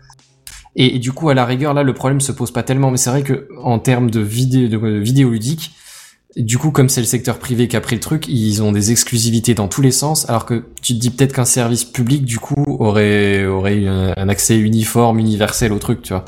[0.77, 2.97] Et, et du coup à la rigueur là le problème se pose pas tellement, mais
[2.99, 5.73] c'est vrai que en termes de vidéo de euh, vidéo ludique,
[6.37, 8.91] du coup comme c'est le secteur privé qui a pris le truc, ils ont des
[8.93, 12.39] exclusivités dans tous les sens, alors que tu te dis peut-être qu'un service public du
[12.39, 16.25] coup aurait aurait eu un, un accès uniforme, universel au truc, tu vois.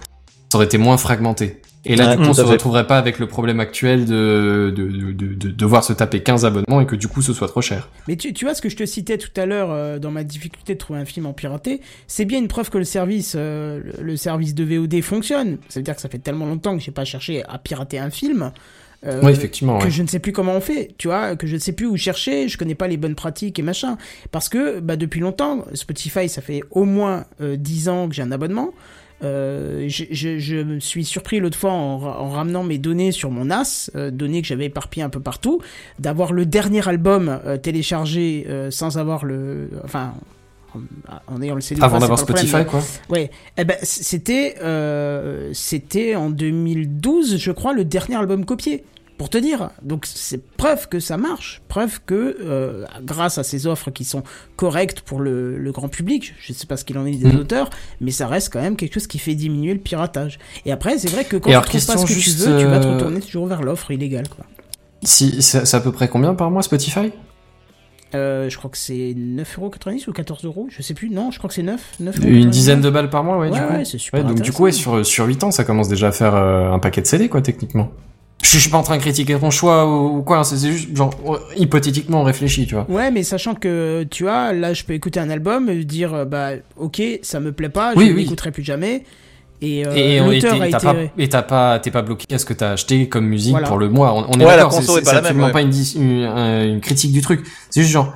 [0.50, 1.60] Ça aurait été moins fragmenté.
[1.86, 2.46] Et là, Ouais, du coup, on se fait.
[2.50, 6.44] retrouverait pas avec le problème actuel de, de, de, de, de devoir se taper 15
[6.44, 7.88] abonnements et que du coup, ce soit trop cher.
[8.06, 10.22] Mais tu, tu vois ce que je te citais tout à l'heure euh, dans ma
[10.22, 13.80] difficulté de trouver un film en piraté, c'est bien une preuve que le service, euh,
[13.98, 15.56] le- le service de VOD fonctionne.
[15.70, 18.10] Ça veut dire que ça fait tellement longtemps que j'ai pas cherché à pirater un
[18.10, 18.52] film.
[19.06, 19.90] Euh, effectivement, que ouais.
[19.90, 21.96] je ne sais plus comment on fait, tu vois, que je ne sais plus où
[21.96, 23.96] chercher, je connais pas les bonnes pratiques et machin.
[24.30, 28.22] Parce que bah, depuis longtemps, Spotify, ça fait au moins euh, 10 ans que j'ai
[28.22, 28.70] un abonnement.
[29.22, 33.12] Euh, je, je, je me suis surpris l'autre fois en, ra- en ramenant mes données
[33.12, 35.60] sur mon NAS, euh, données que j'avais éparpillées un peu partout,
[35.98, 39.68] d'avoir le dernier album euh, téléchargé sans avoir le...
[39.84, 40.14] Enfin...
[40.72, 41.82] En, en ayant le CD.
[41.82, 42.80] Avant d'avoir problème, Spotify, quoi.
[43.08, 44.54] Ouais, eh ben c'était
[45.52, 48.84] c'était en 2012, je crois, le dernier album copié.
[49.20, 53.66] Pour te dire, donc c'est preuve que ça marche, preuve que euh, grâce à ces
[53.66, 54.22] offres qui sont
[54.56, 57.40] correctes pour le, le grand public, je sais pas ce qu'il en est des Mhm.
[57.40, 57.68] auteurs,
[58.00, 60.38] mais ça reste quand même quelque chose qui fait diminuer le piratage.
[60.64, 62.64] Et après, c'est vrai que quand tu alors, trouves pas ce que tu veux, tu
[62.66, 64.46] vas te euh, retourner toujours vers l'offre illégale, quoi.
[65.02, 67.12] Si, c'est à peu près combien par mois Spotify?
[68.14, 71.54] Euh, je crois que c'est 9,90€ ou 14€, je sais plus, non, je crois que
[71.54, 73.72] c'est 9, 9 Une dizaine de balles par mois, ouais, Ouais, du coup.
[73.74, 76.08] ouais, c'est super Ouais, donc du coup, ouais, sur, sur 8 ans, ça commence déjà
[76.08, 77.90] à faire euh, un paquet de CD, quoi, techniquement.
[78.42, 81.12] Je, suis pas en train de critiquer ton choix ou, quoi, c'est juste, genre,
[81.56, 82.86] hypothétiquement, on réfléchit, tu vois.
[82.90, 86.24] Ouais, mais sachant que, tu vois, là, je peux écouter un album, euh, dire, euh,
[86.24, 88.22] bah, ok, ça me plaît pas, Oui, je oui.
[88.22, 89.04] l'écouterai plus jamais.
[89.62, 90.78] Et, euh, et et l'auteur a été...
[90.78, 93.68] pas, et t'as pas, t'es pas bloqué à ce que t'as acheté comme musique Voilà.
[93.68, 94.14] pour le mois.
[94.14, 95.52] On, on est Ouais, la d'accord, c'est est pas c'est la même, absolument ouais.
[95.52, 97.46] pas une, dis- une, un- une critique du truc.
[97.68, 98.14] C'est juste genre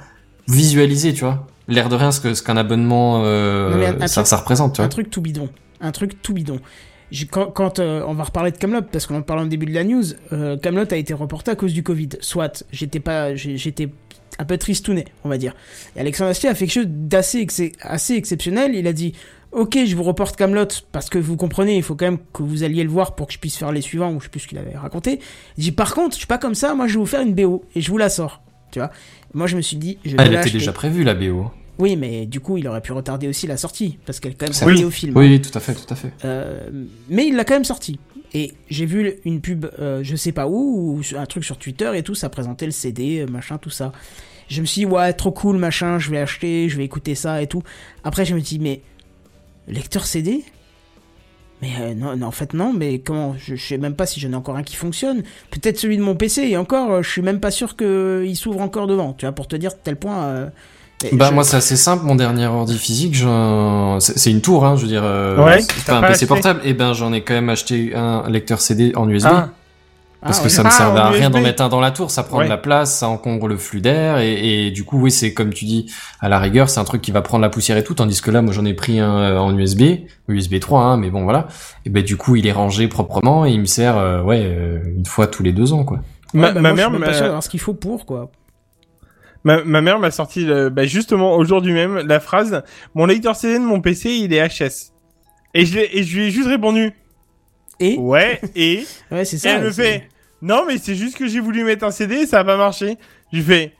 [0.48, 1.46] visualiser, tu vois.
[1.68, 4.36] L'air de rien, ce que ce qu'un abonnement, euh, Non, un- un ça, truc- ça
[4.38, 4.88] représente, tu un vois.
[4.88, 5.51] truc tout bidon.
[5.82, 6.60] Un truc tout bidon.
[7.31, 9.74] Quand, quand, euh, on va reparler de Camelot parce qu'on en parle au début de
[9.74, 12.09] la news, euh, Camelot a été reporté à cause du Covid.
[12.20, 13.89] Soit, j'étais pas, j'étais
[14.39, 15.55] un peu tristouné, on va dire.
[15.97, 18.74] Et Alexandre Astier a fait quelque chose d'assez ex- assez exceptionnel.
[18.74, 19.12] Il a dit,
[19.52, 22.64] ok, je vous reporte Camelot parce que vous comprenez, il faut quand même que vous
[22.64, 24.48] alliez le voir pour que je puisse faire les suivants ou je sais plus ce
[24.48, 25.20] qu'il avait raconté.
[25.56, 27.35] Il dit, par contre, je suis pas comme ça, moi je vais vous faire une
[27.35, 28.43] BO et je vous la sors.
[28.72, 28.90] Tu vois?
[29.35, 31.52] Moi je me suis dit, je vais Ah, elle était déjà prévue, la BO.
[31.78, 34.46] Oui, mais du coup, il aurait pu retarder aussi la sortie parce qu'elle est quand
[34.46, 34.84] même sortie vrai.
[34.84, 35.16] au film.
[35.16, 36.12] Oui, tout à fait, tout à fait.
[36.24, 36.68] Euh,
[37.09, 37.98] mais il l'a quand même sorti.
[38.32, 41.90] Et j'ai vu une pub, euh, je sais pas où, ou un truc sur Twitter
[41.94, 43.92] et tout, ça présentait le CD, euh, machin, tout ça.
[44.48, 47.42] Je me suis dit, ouais, trop cool, machin, je vais acheter, je vais écouter ça
[47.42, 47.62] et tout.
[48.02, 48.82] Après, je me dis, mais
[49.68, 50.42] lecteur CD
[51.62, 54.18] Mais euh, non, non, en fait, non, mais comment je, je sais même pas si
[54.20, 55.22] j'en ai encore un qui fonctionne.
[55.51, 58.86] Peut-être celui de mon PC, et encore, je suis même pas sûr qu'il s'ouvre encore
[58.86, 60.24] devant, tu vois, pour te dire de tel point.
[60.24, 60.48] euh,
[61.12, 64.64] Bah je- moi c'est assez simple, mon dernier ordi physique, j'en- c'est c'est une tour,
[64.64, 66.60] hein, je veux dire, euh, Ouais, c'est pas un pas PC acheté portable.
[66.64, 69.28] Et ben j'en ai quand même acheté un lecteur CD en USB.
[69.31, 69.48] Ah.
[70.22, 71.90] Parce Ah, que ça ne Ah, servait à en rien d'en mettre un dans la
[71.90, 72.44] tour, ça prend Ouais.
[72.47, 75.52] de la place, ça encombre le flux d'air, et, et du coup, oui, c'est comme
[75.52, 77.93] tu dis, à la rigueur, c'est un truc qui va prendre la poussière et tout,
[77.93, 79.82] tandis que là, moi, j'en ai pris un euh, en USB,
[80.28, 81.48] USB 3, hein, mais bon, voilà.
[81.85, 84.78] Et ben, du coup, il est rangé proprement, et il me sert, euh, ouais, euh,
[84.97, 85.98] une fois tous les deux ans, quoi.
[86.32, 88.06] Ma, Ouais, bah, ma moi, mère je suis pas sûr d'avoir ce qu'il faut pour,
[88.06, 88.31] quoi.
[89.44, 92.62] Ma, ma mère m'a sorti le- bah, justement aujourd'hui même la phrase
[92.94, 94.92] mon lecteur CD de mon PC il est HS
[95.52, 96.92] et je, l'ai- et je lui ai juste répondu.
[97.80, 99.50] Et ouais et, Ouais, c'est et ça.
[99.50, 100.08] elle me fait
[100.40, 102.96] non mais c'est juste que j'ai voulu mettre un CD et ça a pas marché
[103.32, 103.72] je lui fais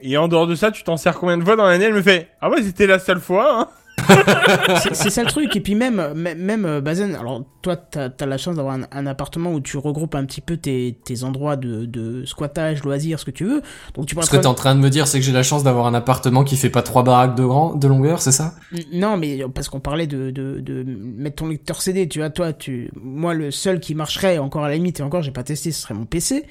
[0.00, 1.86] et en dehors de ça tu t'en sers combien de fois dans l'année?
[1.86, 3.68] Elle me fait ah ouais c'était la seule fois hein
[4.92, 5.56] C'est- ça le truc.
[5.56, 9.06] Et puis même, même, euh, Bazen, alors toi, t'as as la chance d'avoir un, un
[9.06, 13.24] appartement où tu regroupes un petit peu tes, tes endroits de, de squattage, loisirs, ce
[13.24, 13.62] que tu veux.
[13.94, 15.64] Donc tu Ce que t'es en train de me dire, c'est que j'ai la chance
[15.64, 18.54] d'avoir un appartement qui fait pas trois baraques de grand, de longueur, c'est ça?
[18.92, 22.52] Non, mais parce qu'on parlait de, de, de mettre ton lecteur CD, tu vois, toi,
[22.52, 25.72] tu, moi, le seul qui marcherait encore à la limite, et encore, j'ai pas testé,
[25.72, 26.44] ce serait mon PC.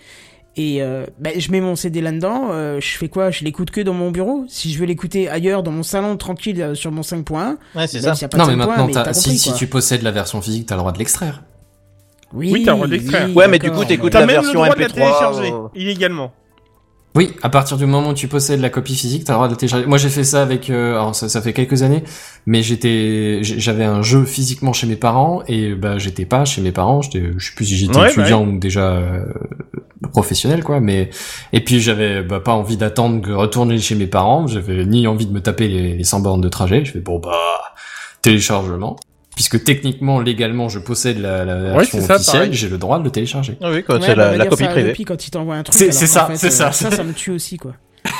[0.57, 3.29] Et euh, bah, je mets mon CD là-dedans, euh, je fais quoi?
[3.29, 6.61] Je l'écoute que dans mon bureau Si je veux l'écouter ailleurs, dans mon salon, tranquille,
[6.61, 8.27] euh, sur mon 5.1, Ouais, c'est même ça.
[8.29, 10.79] pas Non, mais 5.1, maintenant, mais si, si tu possèdes la version physique, t'as le
[10.79, 11.43] droit de l'extraire.
[12.33, 13.35] Oui, Oui, t'as le droit de l'extraire.
[13.35, 15.51] Ouais, mais du coup, t'écoutes t'as la même le version droit de la MP3, télécharger
[15.51, 16.31] euh, illégalement
[17.15, 19.53] Oui, à partir du moment où tu possèdes la copie physique, t'as le droit de
[19.53, 19.85] la télécharger.
[19.85, 22.03] Moi, j'ai fait ça avec, euh, alors ça, ça fait quelques années,
[22.45, 26.73] mais j'étais, j'avais un jeu physiquement chez mes parents et bah j'étais pas chez mes
[26.73, 27.01] parents.
[27.01, 29.23] J'étais, je sais plus si j'étais Ouais, étudiant ou déjà euh,
[30.11, 31.09] professionnel quoi, mais
[31.53, 34.47] et puis j'avais bah, pas envie d'attendre de retourner chez mes parents.
[34.47, 36.83] J'avais ni envie de me taper les, les 100 bornes de trajet.
[36.83, 37.31] Je fais bon bah
[38.23, 38.97] téléchargement.
[39.35, 43.11] Puisque techniquement, légalement, je possède la, la version ça, officielle, j'ai le droit de le
[43.11, 43.57] télécharger.
[43.61, 44.95] Ah oui, quoi, Ouais, c'est bah, la, va la copie ça privée.
[45.05, 45.77] Quand il t'envoie un truc.
[45.77, 46.71] C'est- ça, c'est euh, ça.
[46.71, 47.73] Ça, ça me tue aussi, quoi.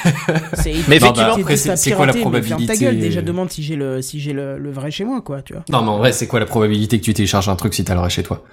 [0.88, 4.02] Mais effectivement, de c'est- quoi la ferme ta probabilité gueule, déjà demande si j'ai le,
[4.02, 5.64] si j'ai le, le vrai chez moi, quoi, tu vois.
[5.70, 7.94] Non, mais en vrai, c'est quoi la probabilité que tu télécharges un truc si t'as
[7.94, 8.44] le vrai chez toi?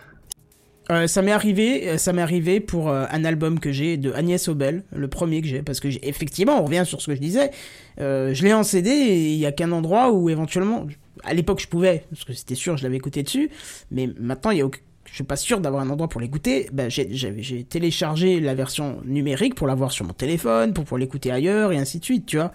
[0.91, 4.13] Euh, ça m'est arrivé, euh, ça m'est arrivé pour euh, un album que j'ai de
[4.13, 7.15] Agnès Obel, le premier que j'ai, parce que j'ai- effectivement, on revient sur ce que
[7.15, 7.51] je disais.
[8.01, 10.87] euh, je l'ai en CD et il y a qu'un endroit où éventuellement,
[11.25, 13.51] à l'époque je pouvais, parce que c'était sûr, je l'avais écouté dessus,
[13.91, 16.71] mais maintenant il y a aucun- je suis pas sûr d'avoir un endroit pour l'écouter.
[16.73, 21.71] Ben, j'ai, téléchargé la version numérique pour l'avoir sur mon téléphone, pour pouvoir l'écouter ailleurs
[21.73, 22.51] et ainsi de suite, tu vois,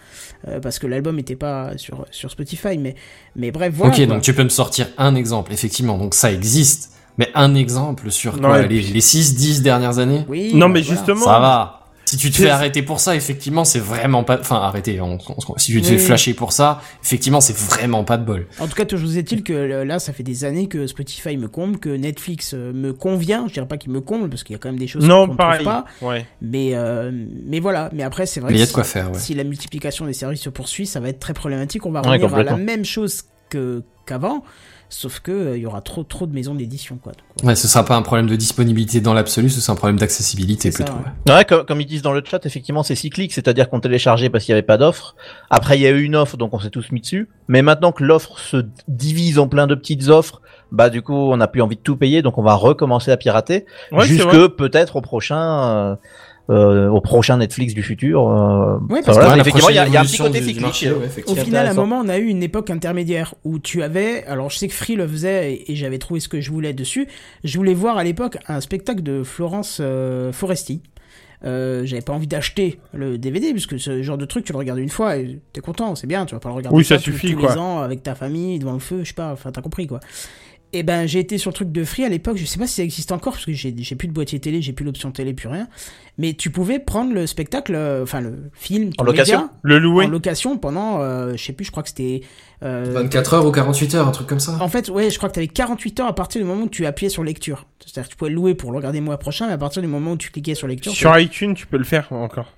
[0.47, 2.95] Euh, parce que l'album était pas sur sur Spotify, mais
[3.35, 3.93] mais bref voilà.
[3.93, 8.11] ok, donc tu peux me sortir un exemple, effectivement, donc ça existe, mais un exemple
[8.11, 10.51] sur Non, quoi, les, les 6-10 dernières années Oui.
[10.53, 10.97] non bah, mais voilà.
[10.99, 11.73] justement Ça va
[12.05, 14.39] si tu te fais arrêter pour ça, effectivement, c'est vraiment pas...
[14.39, 15.91] Enfin, arrêter, on- on- si tu te Oui.
[15.91, 18.47] fais flasher pour ça, effectivement, c'est vraiment pas de bol.
[18.61, 21.49] En tout cas, toujours est-il que euh, là, ça fait des années que Spotify me
[21.49, 23.43] comble, que Netflix euh, me convient.
[23.49, 25.27] Je dirais pas qu'il me comble parce qu'il y a quand même des choses qu'on
[25.27, 25.35] ne trouve
[25.65, 25.83] pas.
[26.01, 27.11] ouais Mais euh,
[27.45, 27.89] mais voilà.
[27.91, 28.51] Mais après, c'est vrai.
[28.53, 29.19] Mais il y a que de quoi si- faire, ouais.
[29.19, 31.85] Si la multiplication des services se poursuit, ça va être très problématique.
[31.85, 34.45] On va Ouais, revenir à la même chose que qu'avant,
[34.89, 37.11] sauf que euh, il y aura trop trop de maisons d'édition, quoi.
[37.11, 37.49] Donc, ouais.
[37.49, 40.71] Ouais, ce sera pas un problème de disponibilité dans l'absolu, ce sera un problème d'accessibilité
[40.71, 40.93] plutôt.
[40.93, 40.99] ouais.
[41.27, 41.33] ouais.
[41.33, 44.43] Ouais, comme, comme ils disent dans le chat, effectivement, c'est cyclique, c'est-à-dire qu'on téléchargeait parce
[44.45, 45.15] qu'il n'y avait pas d'offre.
[45.49, 47.29] Après, il y a eu une offre, donc on s'est tous mis dessus.
[47.47, 50.41] Mais maintenant que l'offre se divise en plein de petites offres,
[50.71, 53.17] bah du coup, on n'a plus envie de tout payer, donc on va recommencer à
[53.17, 55.37] pirater ouais c'est jusque peut-être au prochain.
[55.37, 55.95] euh,
[56.49, 58.29] euh, au prochain Netflix du futur.
[58.29, 60.61] Euh, Ouais, enfin, parce voilà, effectivement, il y, a- un petit côté cyclique.
[60.61, 63.83] marché, ouais, Au final, à un moment, on a eu une époque intermédiaire où tu
[63.83, 66.51] avais, alors je sais que Free le faisait et, et j'avais trouvé ce que je
[66.51, 67.07] voulais dessus.
[67.43, 70.81] Je voulais voir à l'époque un spectacle de Florence euh, Foresti.
[71.45, 74.79] Euh, j'avais pas envie d'acheter le DVD puisque ce genre de truc tu le regardes
[74.79, 77.33] une fois et t'es content, c'est bien, tu vas pas le regarder Oui, ça suffit,
[77.33, 77.51] tous quoi.
[77.53, 79.99] les ans avec ta famille devant le feu, je sais pas, enfin t'as compris quoi.
[80.73, 82.73] Et ben j'ai été sur le truc de Free à l'époque, je sais pas si
[82.75, 85.33] ça existe encore parce que j'ai j'ai plus de boîtier télé, j'ai plus l'option télé,
[85.33, 85.67] plus rien.
[86.17, 90.05] Mais tu pouvais prendre le spectacle, euh, enfin le film, En location média, le louer?
[90.05, 92.21] en location pendant, euh, je sais plus, je crois que c'était.
[92.63, 94.57] euh, 24 heures ou 48 heures, un truc comme ça.
[94.59, 96.69] en fait, ouais, je crois que tu avais 48 heures à partir du moment où
[96.69, 97.65] tu appuyais sur lecture.
[97.85, 99.81] C'est-à-dire que tu pouvais le louer pour le regarder le mois prochain, mais à partir
[99.81, 100.91] du moment où tu cliquais sur lecture.
[100.91, 102.51] tu- sur iTunes tu peux le faire encore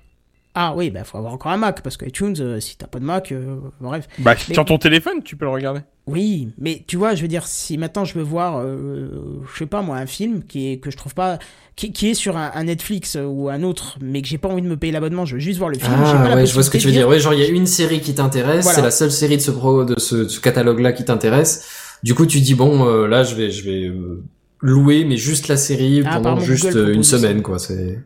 [0.54, 2.98] Ah oui, bah faut avoir encore un Mac, parce que iTunes, euh, si t'as pas
[2.98, 4.08] de Mac, euh, bref.
[4.18, 7.28] bah Mais- sur ton téléphone tu peux le regarder Oui, mais tu vois, je veux
[7.28, 9.08] dire, si maintenant je veux voir, euh,
[9.52, 11.38] je sais pas moi, un film qui est que je trouve pas,
[11.76, 14.48] qui, qui est sur un, un Netflix euh, ou un autre, mais que j'ai pas
[14.48, 15.88] envie de me payer l'abonnement, je veux juste voir le film.
[15.92, 17.08] pas Ah la ouais, je vois ce que tu veux dire.
[17.08, 18.76] Ouais, genre il y a une série qui t'intéresse, Voilà.
[18.76, 21.68] c'est la seule série de ce pro, de ce, catalogue-là qui t'intéresse.
[22.02, 24.24] Du coup, tu dis bon, euh, là, je vais, je vais euh,
[24.62, 27.60] louer, mais juste la série Ah, pendant juste euh, une semaine, quoi.
[27.60, 28.00] C'est.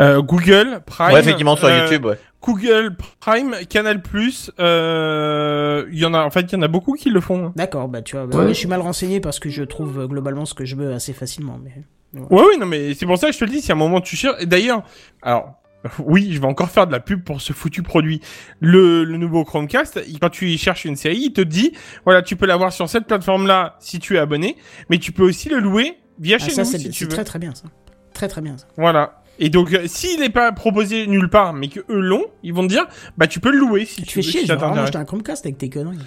[0.00, 2.18] Euh, Google Prime Ouais, effectivement, sur euh, YouTube, ouais.
[2.42, 6.68] Google Prime Canal Plus euh, il y en a en fait il y en a
[6.68, 7.52] beaucoup qui le font hein.
[7.56, 8.48] D'accord, bah tu vois, bah, Ouais.
[8.48, 11.58] je suis mal renseigné parce que je trouve globalement ce que je veux assez facilement.
[11.62, 11.72] Mais...
[12.20, 13.78] Ouais, oui, non, mais c'est pour ça que je te le dis, si à un
[13.78, 14.36] moment tu cherches.
[14.40, 14.82] Et d'ailleurs,
[15.22, 15.54] alors,
[15.98, 18.20] oui, je vais encore faire de la pub pour ce foutu produit.
[18.60, 21.72] Le, le nouveau Chromecast, il- quand tu y cherches une série, il te dit,
[22.04, 24.56] voilà, tu peux l'avoir sur cette plateforme-là si tu es abonné,
[24.90, 27.04] mais tu peux aussi le louer via Ah, chez ça, nous c'est si tu c'est
[27.06, 27.10] veux.
[27.10, 27.64] très très bien ça.
[28.12, 28.56] Très très très bien.
[28.58, 28.66] Ça.
[28.76, 29.22] Voilà.
[29.38, 32.62] Et donc, euh, s'il n'est pas proposé nulle part, mais que eux l'ont, ils vont
[32.62, 32.86] te dire,
[33.16, 35.44] bah tu peux le louer si tu, Tu fais veux, chier, si acheter un Chromecast
[35.44, 35.98] avec tes conneries.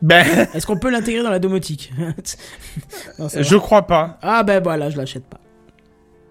[0.00, 1.92] Ben, Est-ce qu'on peut l'intégrer dans la domotique
[3.18, 4.18] Non, je crois pas.
[4.22, 5.38] Ah ben voilà, je l'achète pas.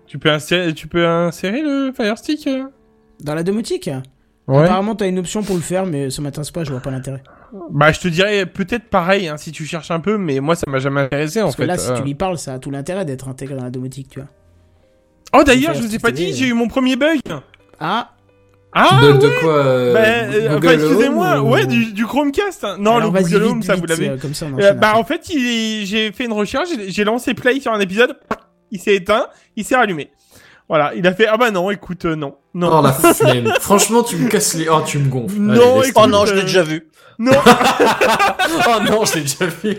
[0.07, 2.65] Tu peux insérer, tu peux insérer le Fire Stick euh
[3.21, 3.89] Dans la domotique
[4.47, 4.63] Ouais.
[4.63, 7.23] Apparemment, t'as une option pour le faire, mais ça m'intéresse pas, je vois pas l'intérêt.
[7.69, 10.63] Bah, je te dirais peut-être pareil, hein, si tu cherches un peu, mais moi, ça
[10.67, 11.67] m'a jamais intéressé, en Parce que fait.
[11.67, 11.95] là, si euh.
[11.95, 14.29] tu lui parles, ça a tout l'intérêt d'être intégré dans la domotique, tu vois.
[15.33, 17.19] Oh, d'ailleurs, je vous ai pas dit, j'ai eu mon premier bug.
[17.79, 18.11] Ah
[18.73, 19.13] Ah, ouais.
[19.17, 19.99] de quoi euh, Bah,
[20.33, 22.63] euh, enfin, excusez-moi, ou- ouais, du, du Chromecast.
[22.63, 22.75] hein.
[22.79, 24.09] Non, Alors, le Google vite, Home, ça, vite, vous l'avez.
[24.09, 27.33] euh, Comme ça, on Euh, bah, en fait, il- j'ai fait une recherche, j'ai- lancé
[27.33, 28.15] play sur un épisode,
[28.71, 29.25] il s'est éteint,
[29.55, 30.11] il s'est rallumé.
[30.69, 32.35] Voilà, il a fait, ah bah non, écoute, euh, non.
[32.53, 32.79] Non.
[32.79, 33.51] Oh la flemme.
[33.59, 34.69] Franchement, tu me casses les.
[34.69, 35.35] Oh, tu me gonfles.
[35.37, 36.87] Non, Allez, écoute, Oh non, je l'ai déjà vu.
[37.19, 37.31] Non,
[38.67, 39.77] Oh non, je l'ai déjà vu.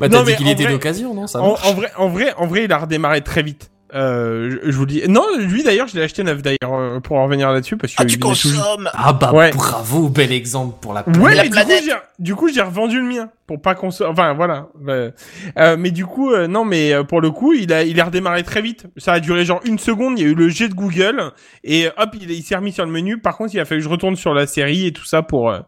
[0.00, 2.72] bah t'as dit qu'il était d'occasion, non Ça en vrai, en vrai, en vrai, il
[2.72, 3.70] a redémarré très vite.
[3.94, 5.02] Euh, je, je vous dis.
[5.08, 8.02] Non, lui d'ailleurs, je l'ai acheté neuf d'ailleurs euh, pour en revenir là-dessus parce que
[8.02, 9.50] Ah, tu consommes Ah bah Ouais.
[9.50, 11.84] bravo, bel exemple pour la Ouais, La mais du coup, planète.
[12.18, 14.68] du coup, j'ai revendu le mien pour pas qu'on se, enfin voilà.
[14.88, 15.10] Euh,
[15.58, 18.04] euh, mais du coup, euh, non, mais euh, pour le coup, il a, il a
[18.06, 18.86] redémarré très vite.
[18.96, 20.18] Ça a duré genre une seconde.
[20.18, 21.30] Il y a eu le jet de Google
[21.62, 23.18] et hop, il, il s'est remis sur le menu.
[23.20, 25.50] Par contre, il a fallu que je retourne sur la série et tout ça pour.
[25.50, 25.58] euh,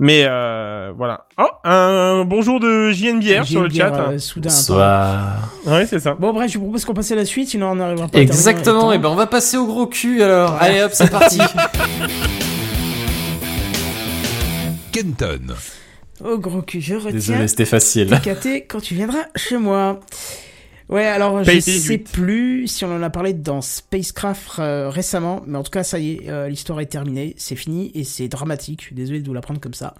[0.00, 1.26] mais euh, voilà.
[1.40, 3.94] Oh, un bonjour de JNBR sur le chat.
[4.10, 5.52] euh, soudain, Bonsoir.
[5.66, 6.14] Ouais, c'est ça.
[6.14, 8.22] Bon, bref, je vous propose qu'on passe à la suite, sinon on n'arrivera pas à
[8.22, 10.54] Exactement, et ben on va passer au gros cul alors.
[10.60, 11.38] Allez hop, c'est parti.
[14.92, 15.54] Kenton.
[16.24, 17.12] Oh, gros cul, je retiens.
[17.12, 18.08] Désolé, c'était facile.
[18.20, 20.00] TKT quand tu viendras chez moi.
[20.88, 22.10] Ouais, alors je Space sais 18.
[22.10, 25.98] plus si on en a parlé dans Spacecraft euh, récemment, mais en tout cas ça
[25.98, 28.80] y est, euh, l'histoire est terminée, c'est fini et c'est dramatique.
[28.80, 29.94] Je suis désolé de vous l'apprendre comme ça.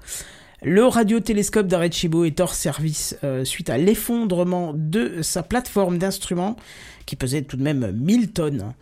[0.62, 6.56] Le radiotélescope d'Arecibo est hors service euh, suite à l'effondrement de sa plateforme d'instruments
[7.06, 8.74] qui pesait tout de même 1000 tonnes.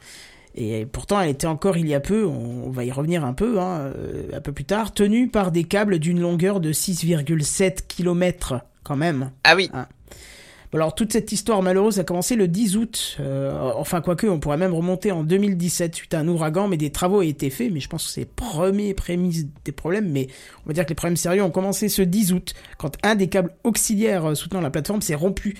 [0.55, 3.61] Et pourtant, elle était encore il y a peu, on va y revenir un peu,
[3.61, 8.61] hein, euh, un peu plus tard, tenue par des câbles d'une longueur de 6,7 km
[8.83, 9.31] quand même.
[9.45, 9.71] Ah oui.
[10.75, 14.57] Alors toute cette histoire malheureuse a commencé le 10 août, euh, enfin quoique on pourrait
[14.57, 17.81] même remonter en 2017 suite à un ouragan, mais des travaux ont été faits, mais
[17.81, 20.27] je pense que c'est premiers prémices des problèmes, mais
[20.65, 23.29] on va dire que les problèmes sérieux ont commencé ce 10 août, quand un des
[23.29, 25.57] câbles auxiliaires euh, soutenant la plateforme s'est rompu,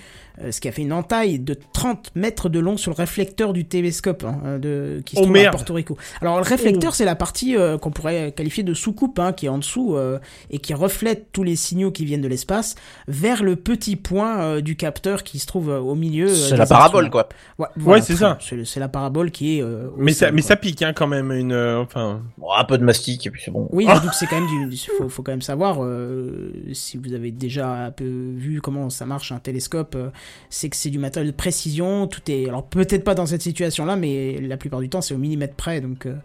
[0.51, 3.65] ce qui a fait une entaille de 30 mètres de long sur le réflecteur du
[3.65, 5.51] télescope hein, euh, de, qui se Oh, trouve à.
[5.51, 5.97] Porto Rico.
[6.21, 9.49] Alors le réflecteur c'est la partie euh, qu'on pourrait qualifier de sous-coupe, hein, qui est
[9.49, 10.19] en dessous euh,
[10.49, 12.75] et qui reflète tous les signaux qui viennent de l'espace
[13.07, 16.27] vers le petit point euh, du capteur qui se trouve euh, au milieu.
[16.29, 17.27] euh, C'est la parabole, quoi.
[17.57, 18.37] Ouais, voilà, c'est ça.
[18.65, 19.61] C'est la parabole qui est.
[19.63, 20.49] euh, Mais ça, mais quoi.
[20.49, 22.21] ça pique hein, quand même une, euh, enfin.
[22.37, 23.67] Bon, un peu de mastic, et puis c'est bon.
[23.71, 24.77] Oui, que c'est quand même du.
[24.97, 28.05] Faut, faut quand même savoir euh, si vous avez déjà un peu
[28.35, 29.95] vu comment ça marche un télescope.
[29.95, 30.09] euh,
[30.49, 32.07] c'est que c'est du matériel de précision.
[32.07, 32.47] Tout est.
[32.47, 35.81] Alors peut-être pas dans cette situation-là, mais la plupart du temps c'est au millimètre près.
[35.81, 36.15] Donc euh,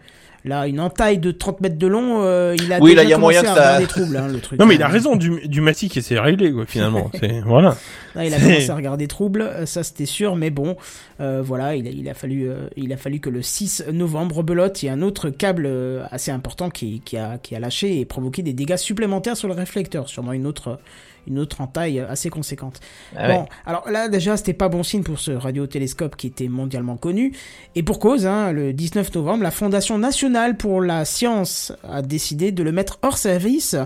[0.44, 3.10] là, une entaille de 30 mètres de long, euh, il a Oui, déjà là, il
[3.10, 4.58] y a commencé moyen que ça- avoir des troubles, hein, le truc.
[4.58, 7.10] Non, mais il a raison du, du mastic et c'est réglé quoi finalement.
[7.20, 7.76] c'est voilà.
[8.14, 10.76] Là, il a commencé à regarder trouble, euh, ça c'était sûr, mais bon,
[11.20, 14.42] euh, voilà, il a, il a fallu, euh, il a fallu que le 6 novembre
[14.42, 15.70] belote, il y a un autre câble
[16.10, 19.54] assez important qui, qui a, qui a lâché et provoqué des dégâts supplémentaires sur le
[19.54, 20.78] réflecteur, sûrement une autre,
[21.26, 22.80] une autre entaille assez conséquente.
[23.16, 23.34] Ah ouais.
[23.34, 27.32] Bon, alors là déjà c'était pas bon signe pour ce radiotélescope qui était mondialement connu,
[27.74, 32.52] et pour cause, hein, le 19 novembre, la Fondation nationale pour la science a décidé
[32.52, 33.76] de le mettre hors service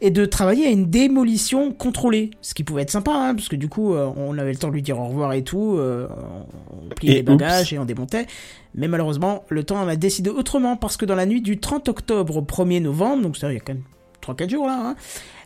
[0.00, 3.56] et de travailler à une démolition contrôlée, ce qui pouvait être sympa, hein, parce que
[3.56, 6.08] du coup euh, on avait le temps de lui dire au revoir et tout, euh,
[6.70, 8.26] on pliait Et les bagages et on démontait.
[8.74, 11.88] Mais malheureusement, le temps en a décidé autrement parce que dans la nuit du 30
[11.88, 13.84] octobre au 1er novembre, donc ça il y a quand même
[14.22, 14.96] 3-4 jours là, hein,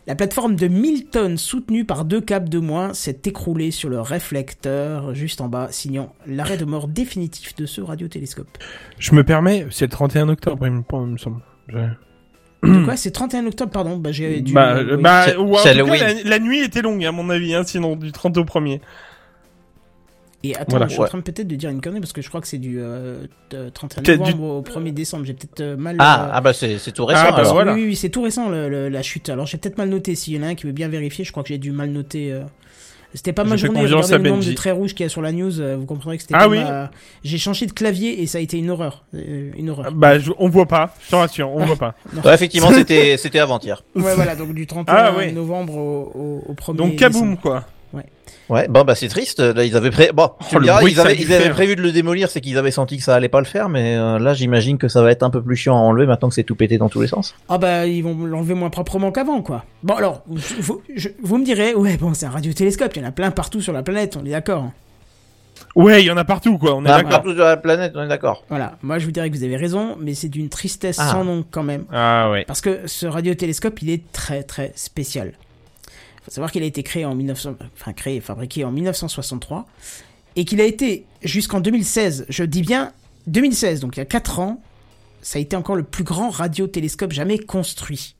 [0.07, 3.99] la plateforme de 1000 tonnes soutenue par deux câbles de moins s'est écroulée sur le
[4.01, 8.57] réflecteur juste en bas, signant l'arrêt de mort définitif de ce radiotélescope.
[8.97, 11.41] Je me permets, c'est le 31 octobre, il me, semble.
[11.67, 11.77] Je-
[12.63, 12.97] De quoi?
[12.97, 13.97] C'est 31 octobre, pardon.
[13.97, 14.53] Bah, j'ai dû.
[14.53, 15.01] Bah, oui.
[15.01, 16.17] bah, C'est- ou en c'est tout cas, Halloween.
[16.25, 18.81] la, la nuit était longue à mon avis, hein, sinon du 30 au 1er.
[20.43, 20.87] Et attends, Voilà.
[20.87, 22.57] je suis en train peut-être de dire une connerie parce que je crois que c'est
[22.59, 25.25] du euh, de 31 Peut-être novembre au 1er décembre.
[25.25, 25.97] J'ai peut-être euh, mal.
[25.99, 27.21] Ah, euh, ah bah c'est c'est tout récent.
[27.25, 27.53] Ah, bah, alors.
[27.53, 27.73] voilà.
[27.73, 29.27] Oui, oui, oui, c'est tout récent le- le- la chute.
[29.29, 30.15] Alors j'ai peut-être mal noté.
[30.15, 31.89] S'il y en a un qui veut bien vérifier, je crois que j'ai dû mal
[31.89, 32.31] noter.
[32.31, 32.43] euh,
[33.13, 33.81] C'était pas ma journée.
[33.81, 35.59] Regardez le nombre de traits rouges qu'il y a sur la news.
[35.59, 36.59] euh, Vous comprendrez que c'était Ah pas oui.
[36.63, 36.89] ma-
[37.23, 39.03] J'ai changé de clavier et ça a été une horreur.
[39.15, 39.91] Euh, une horreur.
[39.91, 41.95] Bah, je- on voit pas, je te rassure, on voit pas.
[42.23, 43.83] Ouais, effectivement, c'était c'était avant-hier.
[43.95, 44.35] Ouais, voilà.
[44.37, 45.31] Donc du 31 Ah, ouais.
[45.33, 47.13] novembre au, au, au 1er Donc, décembre.
[47.13, 47.65] kaboum, quoi.
[48.49, 49.39] Ouais, bon bah c'est triste.
[49.39, 50.09] Là, ils avaient pré...
[50.13, 52.97] bon, tu Oh, diras, ils avaient, ils prévu de le démolir, c'est qu'ils avaient senti
[52.97, 55.29] que ça allait pas le faire, mais euh, là j'imagine que ça va être un
[55.29, 57.35] peu plus chiant à enlever maintenant que c'est tout pété dans tous les sens.
[57.47, 59.65] Ah bah ils vont l'enlever moins proprement qu'avant quoi.
[59.83, 63.09] Bon alors, vous, je- vous me direz, ouais bon c'est un radiotélescope, il y en
[63.09, 64.71] a plein partout sur la planète, on est d'accord.
[65.75, 66.73] Ouais, il y en a partout, quoi.
[66.75, 68.43] On est Ah, partout sur la planète, on est d'accord.
[68.49, 71.09] Voilà, moi je vous dirais que vous avez raison, mais c'est d'une tristesse Ah.
[71.11, 71.83] sans nom quand même.
[71.91, 72.45] Ah ouais.
[72.47, 75.33] Parce que ce radiotélescope, il est très très spécial.
[76.29, 79.65] Savoir qu'il a été créé en 1900, enfin créé, fabriqué en 1963,
[80.35, 82.93] et qu'il a été jusqu'en 2016, je dis bien
[83.27, 84.61] 2016, donc il y a 4 ans,
[85.21, 88.15] ça a été encore le plus grand radiotélescope jamais construit.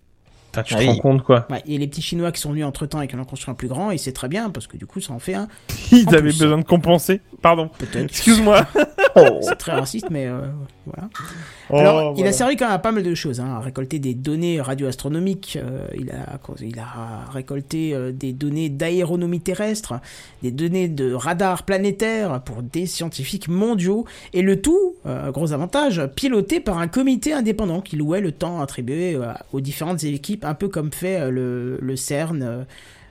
[0.52, 0.88] Putain, tu Ah te oui.
[0.90, 1.46] rends compte, quoi.
[1.50, 3.52] Ouais, et les petits Chinois qui sont venus entre temps et qui en ont construit
[3.52, 5.48] un plus grand, et c'est très bien, parce que du coup ça en fait un,
[5.92, 6.40] Ils En avaient plus.
[6.40, 7.22] besoin de compenser.
[7.42, 7.70] Pardon.
[7.78, 8.06] peut-être.
[8.06, 8.66] Excuse-moi.
[9.16, 9.40] Oh.
[9.42, 10.42] C'est très raciste, mais euh,
[10.86, 11.10] voilà.
[11.72, 13.98] Oh, Alors, il a servi quand même à pas mal de choses, hein, à récolter
[13.98, 19.96] des données radioastronomiques, euh, il, a, il a récolté euh, des données d'aéronomie terrestre,
[20.44, 24.96] des données de radar planétaire pour des scientifiques mondiaux, et le tout,
[25.30, 29.18] gros avantage, piloté par un comité indépendant qui louait le temps attribué
[29.52, 32.64] aux différentes équipes, un peu comme fait euh, le, le CERN, euh,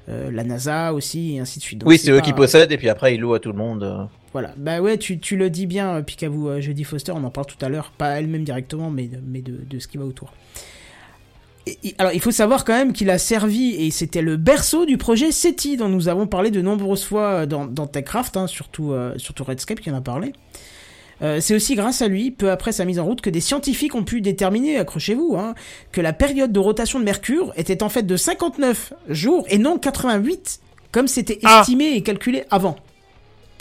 [0.08, 1.78] euh, la NASA aussi, et ainsi de suite.
[1.80, 3.58] Donc, Oui, c'est eux pas- qui possèdent et puis après ils louent à tout le
[3.58, 4.08] monde.
[4.32, 7.46] voilà, bah ouais, tu, tu le dis bien, Picaboo, euh, Jodie Foster, on en parle
[7.46, 10.32] tout à l'heure, pas elle-même directement, mais, de- mais de, de ce qui va autour.
[11.66, 14.96] Et- alors, il faut savoir quand même qu'il a servi, et c'était le berceau du
[14.96, 19.12] projet SETI, dont nous avons parlé de nombreuses fois dans, dans TechCraft, hein, surtout, euh,
[19.18, 20.32] surtout Redscape qui en a parlé.
[21.22, 23.94] Euh, c'est aussi grâce à lui, peu après sa mise en route, que des scientifiques
[23.94, 25.54] ont pu déterminer, accrochez-vous, hein,
[25.92, 29.78] que la période de rotation de Mercure était en fait de 59 jours et non
[29.78, 30.60] 88,
[30.92, 31.58] comme c'était Ah.
[31.60, 32.76] estimé et calculé avant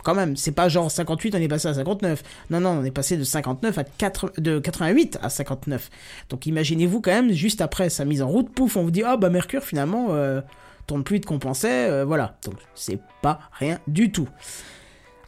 [0.04, 2.24] quand même, c'est pas genre 58, on est passé à 59.
[2.50, 5.90] Non, non, on est passé de 59 à 4, de 88 à 59.
[6.30, 9.18] Donc imaginez-vous quand même, juste après sa mise en route, pouf, on vous dit, ah
[9.18, 10.40] bah Mercure finalement, euh,
[10.86, 12.38] tourne plus de compensait, euh, voilà.
[12.46, 14.30] Donc c'est pas rien du tout.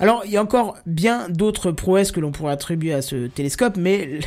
[0.02, 3.76] Alors, il y a encore bien d'autres prouesses que l'on pourrait attribuer à ce télescope,
[3.76, 4.20] mais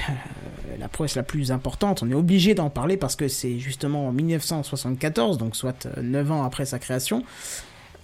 [0.79, 4.13] la, prouesse la plus importante, on est obligé d'en parler parce que c'est justement en
[4.13, 7.25] 1974, donc soit euh, 9 ans après sa création,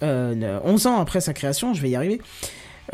[0.03, 2.23] euh, 11 ans après sa création, je vais y arriver,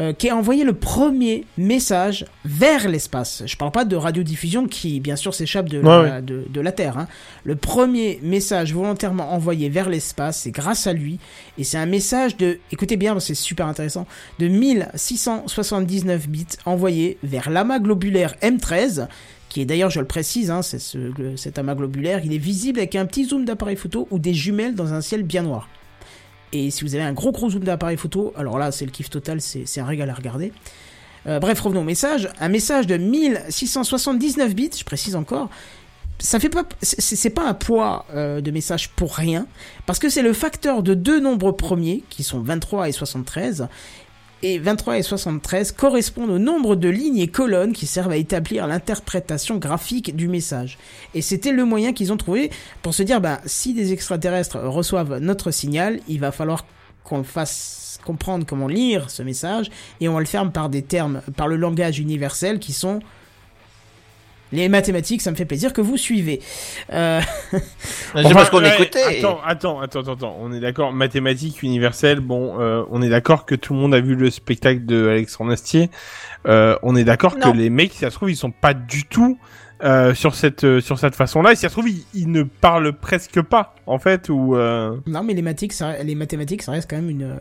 [0.01, 3.43] euh, qui a envoyé le premier message vers l'espace.
[3.47, 6.73] Je parle pas de radiodiffusion qui, bien sûr, s'échappe de, Ouais, la, de, de la
[6.73, 6.99] Terre.
[6.99, 7.07] hein.
[7.45, 11.19] Le premier message volontairement envoyé vers l'espace, c'est grâce à lui.
[11.59, 14.07] Et c'est un message de, écoutez bien, c'est super intéressant,
[14.39, 19.09] de 1679 bits envoyé vers l'amas globulaire M13
[19.51, 22.39] qui est d'ailleurs, je le précise, hein, c'est ce, le- cet amas globulaire, il est
[22.39, 25.69] visible avec un petit zoom d'appareil photo ou des jumelles dans un ciel bien noir.
[26.55, 29.11] Et si vous avez un gros gros zoom d'appareil photo, alors là c'est le kiff
[29.11, 30.53] total, c'est un régal à regarder.
[31.27, 32.29] Euh, bref, revenons au message.
[32.39, 35.51] Un message de 1679 bits, je précise encore.
[36.21, 39.47] Ça fait pas, c'est pas un poids euh, de message pour rien,
[39.85, 43.67] parce que c'est le facteur de deux nombres premiers, qui sont 23 et 73,
[44.45, 48.67] et 23 et 73 correspondent au nombre de lignes et colonnes qui servent à établir
[48.67, 50.77] l'interprétation graphique du message.
[51.15, 52.51] Et c'était le moyen qu'ils ont trouvé
[52.83, 56.67] pour se dire, ben, si des extraterrestres reçoivent notre signal, il va falloir
[57.05, 59.71] qu'on fasse comprendre comment lire ce message,
[60.03, 63.01] et on va le faire par des termes, par le langage universel qui sont
[64.55, 66.41] les mathématiques, ça me fait plaisir que vous suivez.
[66.93, 67.21] Euh,
[67.51, 67.61] C'est
[68.15, 69.19] Enfin, parce qu'on ouais, écoutait.
[69.19, 70.37] Attends, attends, attends, attends.
[70.41, 72.21] On est d'accord, mathématiques universelles.
[72.21, 75.53] Bon, euh, on est d'accord que tout le monde a vu le spectacle de Alexandre
[75.53, 75.91] Astier.
[76.47, 79.05] Euh, on est d'accord que les mecs, si ça se trouve, ils sont pas du
[79.05, 79.39] tout
[79.85, 81.53] euh, sur cette euh, sur cette façon-là.
[81.53, 84.57] Et si ça se trouve, ils, ils ne parlent presque pas, en fait, ou.
[84.57, 84.97] Euh...
[85.07, 87.35] non, mais les mathématiques, ça, les mathématiques, ça reste quand même une.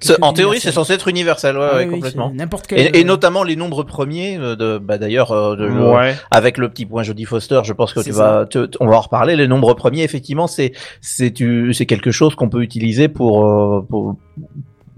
[0.00, 2.30] quelque En théorie, c'est censé être universel, ouais, Ah ouais, oui, complètement.
[2.30, 2.94] c'est N'importe quel.
[2.96, 6.14] Et, et notamment les nombres premiers, euh, de, bah d'ailleurs, euh, de- Ouais.
[6.30, 8.96] avec le petit point Jodie Foster, je pense que tu vas, te- te- on va
[8.96, 9.36] en reparler.
[9.36, 13.80] Les nombres premiers, effectivement, c'est c'est tu- c'est quelque chose qu'on peut utiliser pour euh,
[13.88, 14.16] pour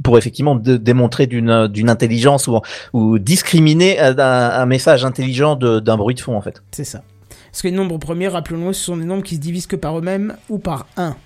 [0.02, 1.50] pour effectivement dé- démontrer d'une
[1.88, 2.48] intelligence
[2.92, 6.62] ou discriminer un, message intelligent d'un bruit de fond en fait.
[6.72, 7.02] C'est ça.
[7.50, 9.98] Parce que les nombres premiers, rappelons-le, ce sont des nombres qui se divisent que par
[9.98, 11.16] eux-mêmes ou par 1.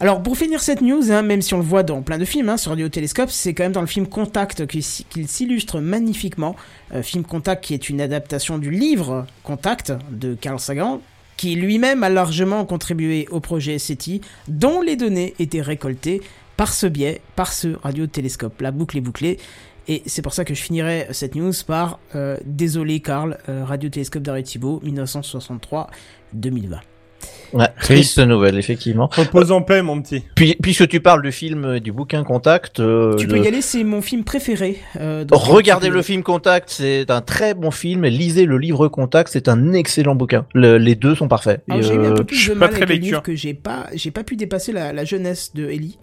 [0.00, 2.48] Alors, pour finir cette news, hein, même si on le voit dans plein de films,
[2.48, 6.56] hein, sur Radiotélescope, c'est quand même dans le film Contact qu'il s'illustre magnifiquement.
[6.92, 11.00] Euh, film Contact qui est une adaptation du livre Contact de Carl Sagan,
[11.36, 16.22] qui lui-même a largement contribué au projet SETI, dont les données étaient récoltées
[16.56, 18.60] par ce biais, par ce radiotélescope.
[18.60, 19.38] La boucle est bouclée.
[19.86, 24.22] Et c'est pour ça que je finirai cette news par euh, Désolé Karl, euh, radiotélescope
[24.22, 26.78] d'Arecibo, 1963-2020.
[27.52, 29.08] Ouais, triste nouvelle effectivement.
[29.14, 30.22] Repose en paix, mon petit.
[30.34, 33.60] Puis puisque tu parles du film euh, du bouquin Contact, euh, Tu peux y aller,
[33.62, 34.78] c'est mon film préféré.
[34.98, 38.04] euh, Regardez le film Contact, c'est un très bon film.
[38.06, 40.46] Lisez le livre Contact, c'est un excellent bouquin.
[40.54, 41.62] Le- les deux sont parfaits.
[41.70, 43.86] Alors, j'ai eu un euh, peu plus de mal avec le livre que j'ai pas,
[43.94, 45.98] j'ai pas pu dépasser la, la jeunesse de Ellie.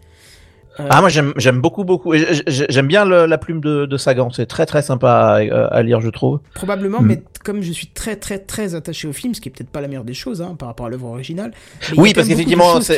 [0.80, 2.14] Euh, Ah moi j'aime j'aime beaucoup beaucoup.
[2.48, 4.30] J'aime bien le- la plume de, de Sagan.
[4.30, 6.40] C'est très très sympa à, à lire je trouve.
[6.54, 7.06] Probablement, Mm.
[7.08, 9.82] mais comme je suis très très très attaché au film, ce qui est peut-être pas
[9.82, 11.52] la meilleure des choses hein, par rapport à l'œuvre originale.
[11.98, 12.94] Oui parce qu'effectivement ça,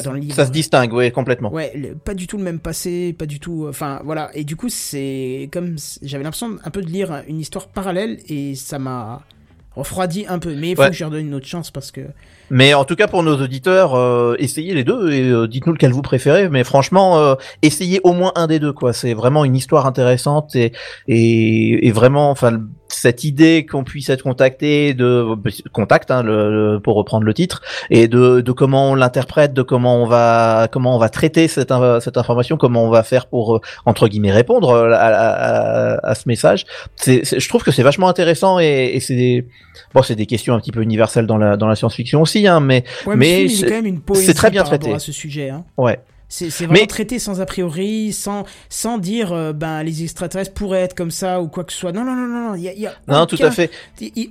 [0.00, 0.34] dans le livre.
[0.34, 1.50] ça se distingue oui complètement.
[1.50, 3.66] Ouais, le- pas du tout le même passé, pas du tout.
[3.68, 4.30] Enfin, voilà.
[4.34, 8.54] Et du coup, c'est comme j'avais l'impression un peu de lire une histoire parallèle et
[8.56, 9.22] ça m'a
[9.74, 10.54] refroidi un peu.
[10.54, 10.88] Mais il faut Ouais.
[10.90, 12.02] que je leur donne une autre chance parce que.
[12.50, 15.92] Mais en tout cas pour nos auditeurs, euh, essayez les deux et euh, dites-nous lequel
[15.92, 16.48] vous préférez.
[16.48, 18.92] Mais franchement, euh, essayez au moins un des deux quoi.
[18.92, 20.72] C'est vraiment une histoire intéressante et
[21.08, 25.26] et, et vraiment, enfin cette idée qu'on puisse être contacté de
[25.72, 27.60] contact hein, le, le- pour reprendre le titre
[27.90, 31.72] et de, de comment on l'interprète, de comment on va comment on va traiter cette
[31.72, 36.10] in- cette information, comment on va faire pour euh, entre guillemets répondre euh, à, à,
[36.10, 36.64] à- ce message.
[36.94, 39.46] C'est, je trouve que c'est vachement intéressant et, et c'est
[39.92, 42.84] bon c'est des questions un petit peu universelles dans la dans la science-fiction hein, mais
[43.06, 43.16] Ouais,
[43.48, 44.92] c'est- est quand même une poésie très bien par traité.
[44.92, 45.50] à ce sujet.
[45.50, 45.64] Hein.
[45.78, 46.00] ouais.
[46.28, 50.80] C'est vraiment Mais- traité sans a priori, sans, sans dire euh, ben les extraterrestres pourraient
[50.80, 51.92] être comme ça ou quoi que ce soit.
[51.92, 53.70] Non, non, non, non, y a, il y a Non, tout à fait.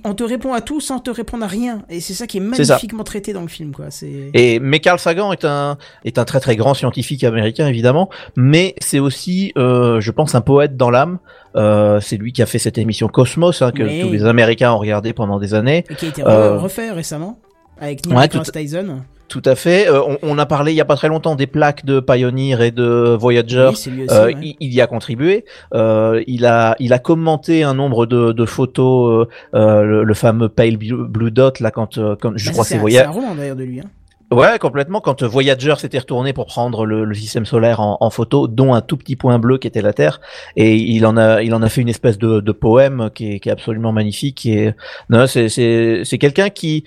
[0.04, 1.84] on te répond à tout sans te répondre à rien.
[1.88, 3.86] Et c'est ça qui est magnifiquement traité dans le film, quoi.
[4.34, 8.74] Et mais Carl Sagan est un est un très très grand scientifique américain évidemment, mais
[8.78, 11.18] c'est aussi euh, je pense un poète dans l'âme.
[11.56, 14.78] Euh, c'est lui qui a fait cette émission Cosmos hein, que tous les Américains ont
[14.78, 15.84] regardé pendant des années.
[15.88, 17.38] Et qui a été re- Euh, refait récemment
[17.80, 19.02] avec Neil Ouais, tout- Tyson.
[19.28, 19.88] Tout à fait.
[19.88, 22.60] Euh, on, on a parlé il y a pas très longtemps des plaques de Pioneer
[22.62, 23.64] et de Voyager.
[23.66, 23.90] Oui, aussi.
[24.08, 24.34] Euh, ouais.
[24.40, 25.44] il, il y a contribué.
[25.74, 30.76] Euh, il a, il a commenté un nombre de, de photos, le, le fameux Pale
[30.76, 33.02] Blue Dot là quand, quand je Bah, crois c'est Voyager.
[33.04, 33.80] C'est un roman d'ailleurs de lui.
[33.80, 33.90] Hein.
[34.32, 35.00] Ouais, complètement.
[35.00, 38.80] Quand Voyager s'était retourné pour prendre le, le système solaire en, en photo, dont un
[38.80, 40.20] tout petit point bleu qui était la Terre,
[40.56, 43.40] et il en a, il en a fait une espèce de, de poème qui est,
[43.40, 44.46] qui est absolument magnifique.
[44.46, 44.72] Et
[45.10, 46.82] non, c'est, c'est, c'est quelqu'un qui,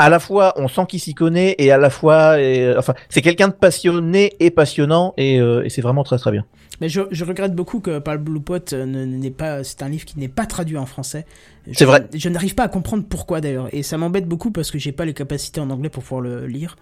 [0.00, 3.20] à la fois, on sent qu'il s'y connaît, et à la fois, et, enfin, c'est
[3.22, 6.44] quelqu'un de passionné et passionnant, et, euh, et c'est vraiment très très bien.
[6.80, 9.62] Mais je, je regrette beaucoup que Pal Blue Pot euh, ne- n'est pas.
[9.64, 11.26] C'est un livre qui n'est pas traduit en français.
[11.74, 12.08] C'est vrai.
[12.14, 15.04] Je n'arrive pas à comprendre pourquoi d'ailleurs, et ça m'embête beaucoup parce que j'ai pas
[15.04, 16.76] les capacités en anglais pour pouvoir le lire,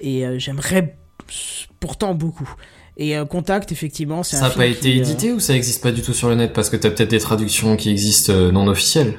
[0.00, 0.96] et euh, j'aimerais
[1.80, 2.50] pourtant beaucoup.
[2.96, 5.40] Et euh, Contact, effectivement, c'est Ça un n'a film pas été qui, euh, édité ou
[5.40, 6.52] ça existe pas du tout sur le net?
[6.54, 9.14] Parce que t'as peut-être des traductions qui existent euh, non officielles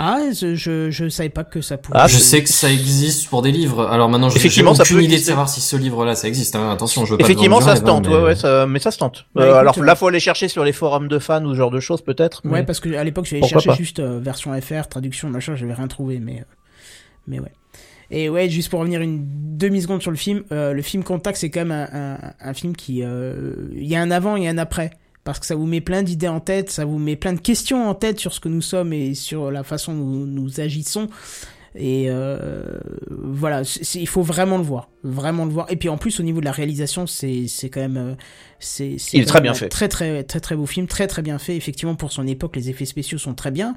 [0.00, 1.98] Ah, je, je, je savais pas que ça pouvait.
[2.00, 3.86] Ah, Je sais que ça existe pour des livres.
[3.88, 6.54] Alors maintenant, je ça aucune peut idée de savoir si ce livre-là ça existe.
[6.54, 6.70] Hein.
[6.70, 8.98] Attention, je veux pas Effectivement, ça se tente, mais- ouais, ouais, ça, mais ça se
[8.98, 9.26] tente.
[9.34, 11.50] Bah, Euh, écoute, alors euh, là, faut aller chercher sur les forums de fans ou
[11.50, 12.42] ce genre de choses, peut-être.
[12.44, 15.56] Ouais, mais- parce que à l'époque, j'avais cherché pas juste euh, version FR, traduction, machin,
[15.56, 16.44] j'avais rien trouvé, mais, euh,
[17.26, 17.52] mais ouais.
[18.10, 19.26] Et ouais, juste pour revenir une
[19.58, 22.74] demi-seconde sur le film, euh, le film Contact, c'est quand même un, un, un film
[22.74, 23.02] qui...
[23.02, 23.42] euh,
[23.74, 24.90] Il y a un avant et un après.
[25.28, 27.86] Parce que ça vous met plein d'idées en tête, ça vous met plein de questions
[27.86, 31.06] en tête sur ce que nous sommes et sur la façon dont nous agissons.
[31.74, 32.64] Et euh,
[33.10, 33.60] voilà,
[33.92, 35.66] il faut vraiment le voir, vraiment le voir.
[35.68, 38.14] Et puis en plus au niveau de la réalisation, c'est c'est quand même, euh,
[38.58, 39.68] c'est Il est très bien fait.
[39.68, 41.56] très très très très beau film, très très bien fait.
[41.56, 43.74] Effectivement pour son époque, les effets spéciaux sont très bien.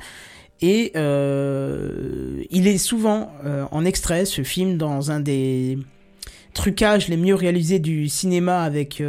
[0.62, 5.78] Et euh, il est souvent euh, en extrait ce film dans un des
[6.54, 9.04] trucages les mieux réalisés du cinéma avec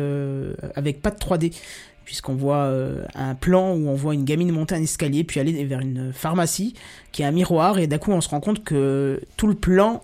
[0.75, 1.53] avec pas de 3D
[2.13, 5.65] puisqu'on voit euh, un plan où on voit une gamine monter un escalier puis aller
[5.65, 6.75] vers une pharmacie
[7.11, 10.03] qui a un miroir et d'un coup on se rend compte que tout le plan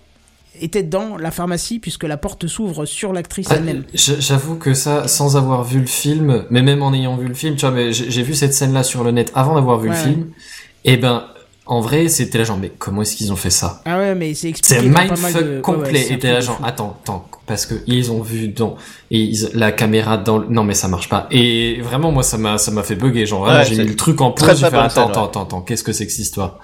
[0.59, 3.85] était dans la pharmacie puisque la porte s'ouvre sur l'actrice Ah, elle-même.
[3.93, 7.57] J'avoue que ça, sans avoir vu le film, mais même en ayant vu le film,
[7.57, 9.95] tu vois, mais j'ai j'ai vu cette scène-là sur le net avant d'avoir vu Ouais,
[9.95, 10.31] le film.
[10.87, 11.27] Et ben,
[11.71, 14.33] en vrai, c'était là genre, mais comment est-ce qu'ils ont fait ça Ah ouais mais
[14.35, 16.07] c'est expliqué C'est mal de- mindfuck ouais, ouais, complet.
[16.13, 18.77] et t'es là genre, attends, attends, parce que ils ont vu dans
[19.11, 20.39] et ils- la caméra dans.
[20.39, 21.27] le- Non mais ça marche pas.
[21.31, 23.27] Et vraiment, moi, ça m'a, ça m'a fait bugger.
[23.27, 24.49] Genre Ouais, j'ai mis le truc en pause.
[24.49, 26.59] J'ai très fait, bonne attends, scène, attends, attends, attends, qu'est-ce que c'est que cette histoire?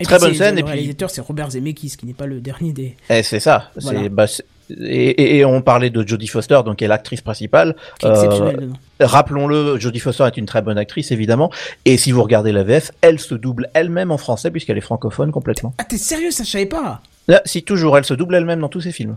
[0.00, 2.14] Et Très puis bonne c'est- scène, Le et puis- réalisateur c'est Robert Zemeckis qui n'est
[2.14, 2.96] pas le dernier des.
[3.10, 3.70] Eh, c'est ça.
[3.78, 7.20] C'est- bah, c'est- et, et- et on parlait de Jodie Foster, donc qui est l'actrice
[7.20, 7.76] principale.
[8.04, 8.68] Euh.
[9.00, 11.50] Rappelons-le, Jodie Foster est une très bonne actrice, évidemment.
[11.84, 15.32] Et si vous regardez la VF, elle se double elle-même en français puisqu'elle est francophone
[15.32, 15.74] complètement.
[15.78, 17.00] Ah t'es sérieux ça je savais pas.
[17.26, 19.16] Là, si toujours, elle se double elle-même dans tous ses films.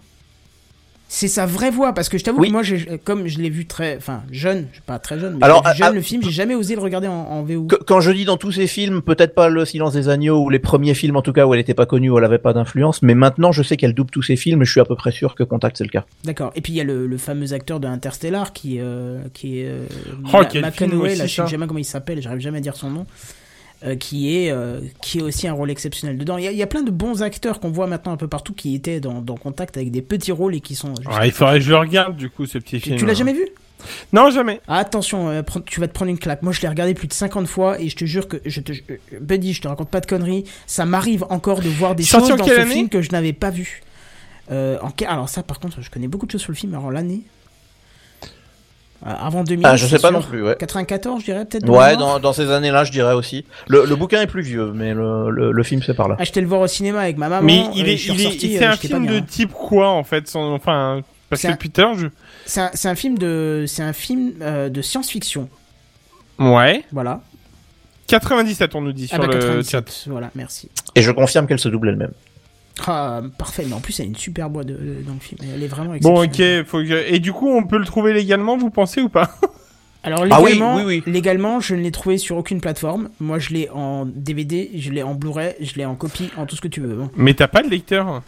[1.10, 2.48] C'est sa vraie voix parce que je t'avoue Oui.
[2.48, 2.64] que moi
[3.06, 5.92] comme je l'ai vu très enfin jeune, pas très jeune mais Alors, vu jeune à-
[5.92, 7.66] le film, j'ai jamais osé le regarder en, en VO.
[7.88, 10.60] Quand je dis dans tous ses films, peut-être pas Le Silence des Agneaux ou les
[10.60, 13.02] premiers films en tout cas où elle n'était pas connue, où elle avait pas d'influence,
[13.04, 15.12] mais maintenant je sais qu'elle double tous ses films et je suis à peu près
[15.12, 16.06] sûr que Contact c'est le cas.
[16.26, 16.52] D'accord.
[16.56, 19.68] Et puis il y a le, le fameux acteur de Interstellar qui, euh, qui est
[19.68, 19.86] euh,
[20.34, 22.90] Oh, Ma- McConaughey, là, je sais jamais comment il s'appelle, j'arrive jamais à dire son
[22.90, 23.06] nom, euh,
[23.96, 26.38] qui est euh, qui est aussi un rôle exceptionnel dedans.
[26.38, 28.28] Il y a, il y a plein de bons acteurs qu'on voit maintenant un peu
[28.28, 30.94] partout qui étaient dans, dans Contact avec des petits rôles et qui sont.
[31.06, 32.98] Ah, il faudrait que je le regarde, du coup, ce petit tu, film.
[32.98, 33.48] tu l'as jamais vu?
[34.12, 34.60] Non, jamais.
[34.68, 36.42] Ah, Attention, euh, tu vas te prendre une claque.
[36.42, 38.74] Moi, je l'ai regardé plus de 50 fois et je te jure que je te,
[38.74, 38.82] je-
[39.20, 40.46] Buddy, je te raconte pas de conneries.
[40.66, 43.82] Ça m'arrive encore de voir des choses dans ce film que je n'avais pas vu.
[44.50, 46.74] Euh, en Alors ça, par contre, je connais beaucoup de choses sur le film.
[46.74, 47.22] Alors l'année.
[49.06, 49.66] Euh, avant 2000.
[49.66, 50.12] Ah, je sais pas sûr.
[50.20, 50.56] non plus, ouais.
[50.58, 51.70] 94, je dirais peut-être.
[51.70, 53.46] Ouais, dans, dans ces années-là, je dirais aussi.
[53.68, 56.16] Le, le bouquin est plus vieux, mais le, le, le film c'est par là.
[56.20, 57.46] Ah, j'étais le voir au cinéma avec ma maman.
[57.46, 60.32] Mais il euh, est, il est, c'est euh, un film de type quoi en fait
[60.36, 62.08] Enfin, parce que un- depuis tout à l'heure, je.
[62.46, 65.48] C'est un, un film de, c'est un film euh, de science-fiction.
[66.40, 66.84] Ouais.
[66.92, 67.22] Voilà.
[68.08, 69.70] 97, on nous dit Ah sur bah, le 97.
[69.70, 70.10] chat.
[70.10, 70.70] Voilà, merci.
[70.96, 72.14] Et je confirme qu'elle se double elle-même.
[72.86, 73.64] Ah, parfait.
[73.68, 75.40] Mais en plus, elle a une super voix de, de- dans le film.
[75.54, 76.42] Elle est vraiment Bon, ok.
[76.66, 77.12] Faut que...
[77.12, 79.32] Et du coup, on peut le trouver légalement, vous pensez ou pas
[80.04, 81.04] Alors Ah oui, légalement, oui, oui.
[81.12, 83.10] légalement, je ne l'ai trouvé sur aucune plateforme.
[83.20, 86.56] Moi, je l'ai en DVD, je l'ai en Blu-ray, je l'ai en copie, en tout
[86.56, 86.94] ce que tu veux.
[86.96, 87.10] Bon.
[87.18, 88.22] Mais t'as pas de lecteur.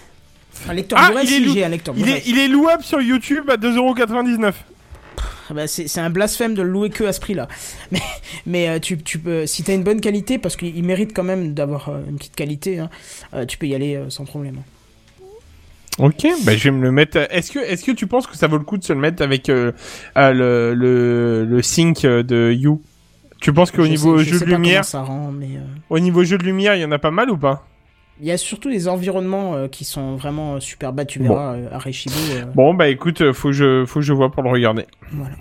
[0.67, 2.19] Un lecteur Ah, Blu-ray, si lou- j'ai un lecteur Il Blu-ray.
[2.21, 4.51] est, il est louable sur YouTube à 2,99€.
[5.49, 7.47] Ah bah, c'est un blasphème de le louer que à ce prix-là.
[7.91, 7.99] Mais,
[8.45, 11.23] mais euh, tu, tu peux, si t'as une bonne qualité, parce qu'il il mérite quand
[11.23, 12.89] même d'avoir euh, une petite qualité, hein,
[13.33, 14.57] euh, tu peux y aller sans problème.
[15.97, 17.17] Ok, bah je vais me le mettre.
[17.29, 19.21] Est-ce que, est-ce que tu penses que ça vaut le coup de se le mettre
[19.21, 19.73] avec euh,
[20.17, 22.81] euh, le, le, le sync de You?
[23.41, 26.43] Tu penses qu'au niveau sais- jeu de lumière, rend, mais euh, au niveau jeu de
[26.43, 27.65] lumière, il y en a pas mal ou pas?
[28.19, 31.05] Il y a surtout des environnements euh, qui sont vraiment euh, super bas.
[31.05, 31.29] Tu Bon.
[31.29, 34.43] verras euh, à euh, Bon, bah écoute, faut que je, faut que je vois pour
[34.43, 34.85] le regarder.
[35.11, 35.35] Voilà.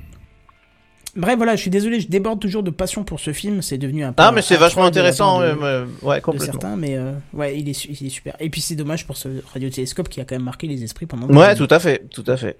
[1.17, 3.61] Bref, voilà, je suis désolé, je déborde toujours de passion pour ce film.
[3.61, 4.23] C'est devenu un peu.
[4.23, 6.53] Ah, mais c'est vachement intéressant, de- euh, euh, ouais, de complètement.
[6.53, 8.37] certains, mais euh, ouais, il est, il est super.
[8.39, 11.27] Et puis c'est dommage pour ce radiotélescope qui a quand même marqué les esprits pendant.
[11.27, 12.57] Ouais, tout à fait, tout à fait.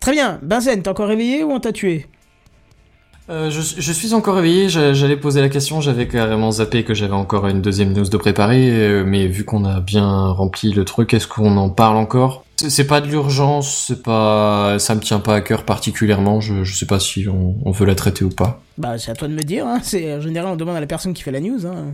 [0.00, 2.06] Très bien, Benzen, t'es encore réveillé ou on t'a tué?
[3.30, 7.12] Euh, je, suis encore réveillé, j'a- j'allais poser la question, j'avais carrément zappé que j'avais
[7.12, 11.14] encore une deuxième news de préparer, euh, mais vu qu'on a bien rempli le truc,
[11.14, 12.44] est-ce qu'on en parle encore?
[12.56, 16.86] C'est- pas de l'urgence, c'est pas, ça me tient pas à cœur particulièrement, je, sais
[16.86, 18.60] pas si on, on veut la traiter ou pas.
[18.76, 19.66] Bah, c'est à toi de me dire.
[19.66, 19.80] Hein.
[19.82, 21.64] C'est en général, on demande à la personne qui fait la news.
[21.66, 21.92] Hein.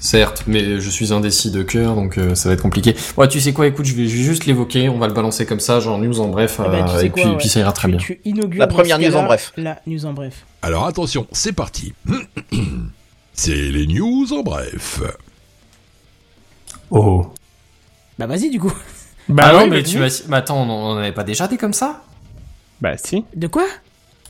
[0.00, 2.94] Certes, mais je suis indécis de cœur, donc euh, ça va être compliqué.
[3.16, 5.80] Ouais, tu sais quoi, écoute, je vais, juste l'évoquer, on va le balancer comme ça,
[5.80, 7.36] genre news en bref, Eh ben, tu euh, sais et quoi, puis, ouais.
[7.38, 7.98] puis ça ira très Tu- bien.
[7.98, 9.52] Tu inaugures La première news en bref.
[9.56, 10.44] La news en bref.
[10.62, 11.92] Alors attention, c'est parti.
[13.34, 15.00] C'est les news en bref.
[16.90, 17.26] Oh.
[18.18, 18.72] Bah, vas-y, du coup.
[19.28, 21.46] Bah ah non, oui, mais tu m'as, mais attends, on on en avait pas déjà
[21.46, 22.02] des comme ça?
[22.80, 23.24] Bah si.
[23.36, 23.66] De quoi?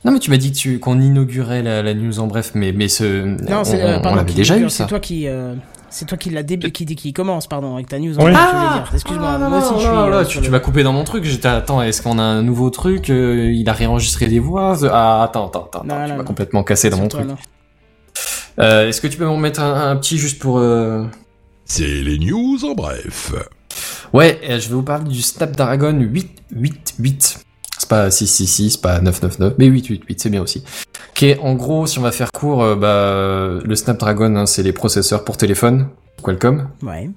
[0.05, 2.71] Non, mais tu m'as dit que tu, qu'on inaugurait la, la news en bref, mais,
[2.71, 3.83] mais ce, Non, on, c'est.
[3.83, 4.83] on- euh, on l'avait déjà inaugure, eu ça.
[4.85, 5.27] C'est toi qui.
[5.27, 5.55] euh,
[5.89, 8.31] C'est toi qui l'a début, qui, qui commence, pardon, avec ta news en Oui.
[8.31, 8.89] bref, dire.
[8.93, 9.89] Excuse-moi, Ah, non, moi aussi je suis.
[10.39, 11.25] euh, tu, m'as coupé dans mon truc.
[11.25, 15.23] J'étais, attends, est-ce qu'on a un nouveau truc euh, Il a réenregistré des voix Ah,
[15.23, 16.23] attends, attends, attends, Non, tu m'as non.
[16.23, 17.37] complètement cassé dans mon toi, truc.
[18.59, 20.59] Euh, est-ce que tu peux m'en mettre un, un petit juste pour...
[20.59, 21.03] euh,
[21.65, 23.33] C'est les news en bref.
[24.13, 27.45] Ouais, je vais vous parler du Snapdragon 888.
[27.89, 30.63] C'est pas 666, c'est pas 999, mais 888, c'est bien aussi.
[31.15, 34.61] Qui est, en gros, si on va faire court, euh, bah, le Snapdragon, hein, c'est
[34.61, 35.87] les processeurs pour téléphone,
[36.21, 36.67] Qualcomm.
[36.83, 37.09] Ouais.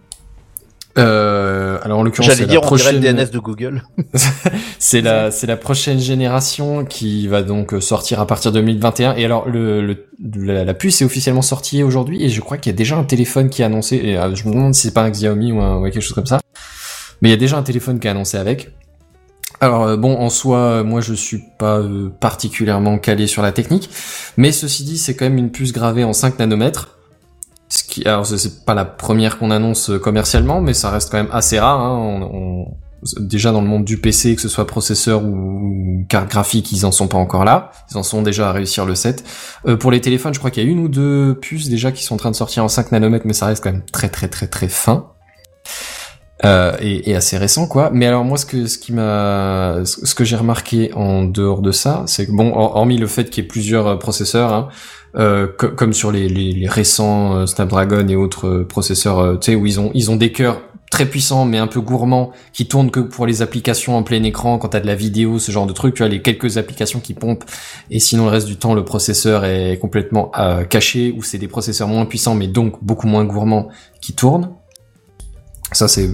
[0.98, 3.16] Euh, alors en l'occurrence, J'allais c'est dire, la on dirait prochaine...
[3.16, 3.82] le DNS de Google.
[4.78, 9.14] C'est la, c'est la prochaine génération qui va donc euh, sortir à partir de 2021.
[9.14, 12.72] Et alors, le, le- la, la puce est officiellement sortie aujourd'hui et je crois qu'il
[12.72, 13.96] y a déjà un téléphone qui est annoncé.
[13.96, 16.26] Et je me demande si c'est pas un Xiaomi ou, un, ou quelque chose comme
[16.26, 16.40] ça.
[17.20, 18.72] Mais il y a déjà un téléphone qui est annoncé avec.
[19.62, 23.52] Alors euh, bon, en soi, euh, moi je suis pas euh, particulièrement calé sur la
[23.52, 23.88] technique,
[24.36, 26.98] mais ceci dit, c'est quand même une puce gravée en 5 nanomètres.
[27.68, 31.30] Ce qui, alors c'est- pas la première qu'on annonce commercialement, mais ça reste quand même
[31.32, 31.80] assez rare.
[31.80, 32.28] Hein.
[33.20, 36.90] Déjà dans le monde du PC, que ce soit processeur ou, carte graphique, ils en
[36.90, 37.70] sont pas encore là.
[37.92, 39.22] Ils en sont déjà à réussir le 7.
[39.68, 42.02] Euh, pour les téléphones, je crois qu'il y a une ou deux puces déjà qui
[42.02, 44.26] sont en train de sortir en 5 nanomètres, mais ça reste quand même très très
[44.26, 45.06] très très fin.
[46.44, 47.90] Euh, et, assez récent quoi.
[47.92, 51.70] Mais alors moi ce que ce qui m'a ce que j'ai remarqué en dehors de
[51.70, 54.68] ça, c'est que bon hor- hormis le fait qu'il y ait plusieurs euh, processeurs, hein,
[55.16, 59.52] euh, co- comme sur les, les, les récents euh, Snapdragon et autres euh, processeurs, tu
[59.52, 62.66] sais où ils ont ils ont des cœurs très puissants mais un peu gourmands qui
[62.66, 65.66] tournent que pour les applications en plein écran quand t'as de la vidéo ce genre
[65.66, 67.44] de truc tu vois les quelques applications qui pompent
[67.90, 71.48] et sinon le reste du temps le processeur est complètement euh, caché ou c'est des
[71.48, 73.68] processeurs moins puissants mais donc beaucoup moins gourmands
[74.02, 74.50] qui tournent
[75.72, 76.08] ça c'est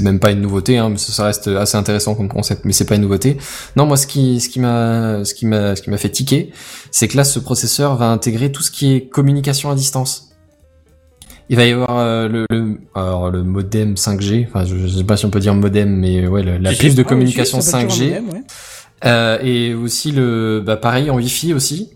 [0.00, 2.84] même pas une nouveauté hein, mais ça, ça reste assez intéressant comme concept mais c'est
[2.86, 3.36] pas une nouveauté.
[3.76, 6.50] Non moi ce qui ce qui m'a ce qui m'a ce qui m'a fait tiquer
[6.90, 10.30] c'est que là ce processeur va intégrer tout ce qui est communication à distance.
[11.50, 15.04] Il va y avoir euh, le, le alors le modem 5G enfin je, je sais
[15.04, 17.66] pas si on peut dire modem mais ouais le- la puce de oui, communication si,
[17.66, 18.44] ça s'appelle toujours 5G un modem, ouais.
[19.04, 21.90] euh, et aussi le bah pareil en Wi-Fi aussi.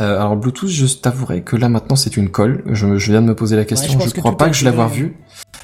[0.00, 2.62] Euh, alors Bluetooth je t'avouerai que là maintenant c'est une colle.
[2.70, 4.88] Je, je viens de me poser la question je je, crois pas que je l'avoir
[4.88, 5.16] vu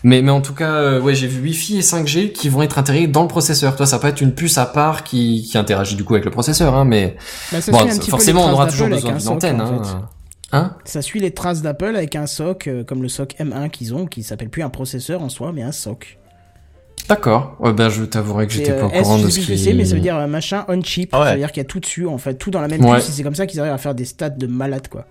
[0.05, 2.79] mais mais en tout cas euh, ouais j'ai vu Wi-Fi et 5G qui vont être
[2.79, 5.97] intégrés dans le processeur toi ça peut être une puce à part qui, qui interagit
[5.97, 7.17] du coup avec le processeur hein mais
[7.51, 9.27] Bah, ça bon un petit forcément les on aura traces toujours d'Apple besoin avec d'une
[9.29, 9.83] un soc, antenne en hein
[10.53, 10.57] fait.
[10.57, 10.77] hein?
[10.85, 14.07] Ça suit les traces d'Apple avec un SOC, euh, comme le SOC M1 qu'ils ont,
[14.07, 16.19] qui s'appelle plus un processeur en soi, mais un SOC.
[17.09, 17.57] D'accord.
[17.61, 19.59] Ouais, ben je t'avouerai que j'étais pas euh, au S, courant de sais ce qui.
[19.59, 21.11] c'est, mais ça veut dire euh, machin on chip.
[21.13, 21.27] Ah ouais.
[21.27, 22.97] Ça veut dire qu'il y a tout dessus, en fait, tout dans la même Ouais.
[22.97, 23.09] puce.
[23.09, 25.07] et C'est comme ça qu'ils arrivent à faire des stats de malade, quoi.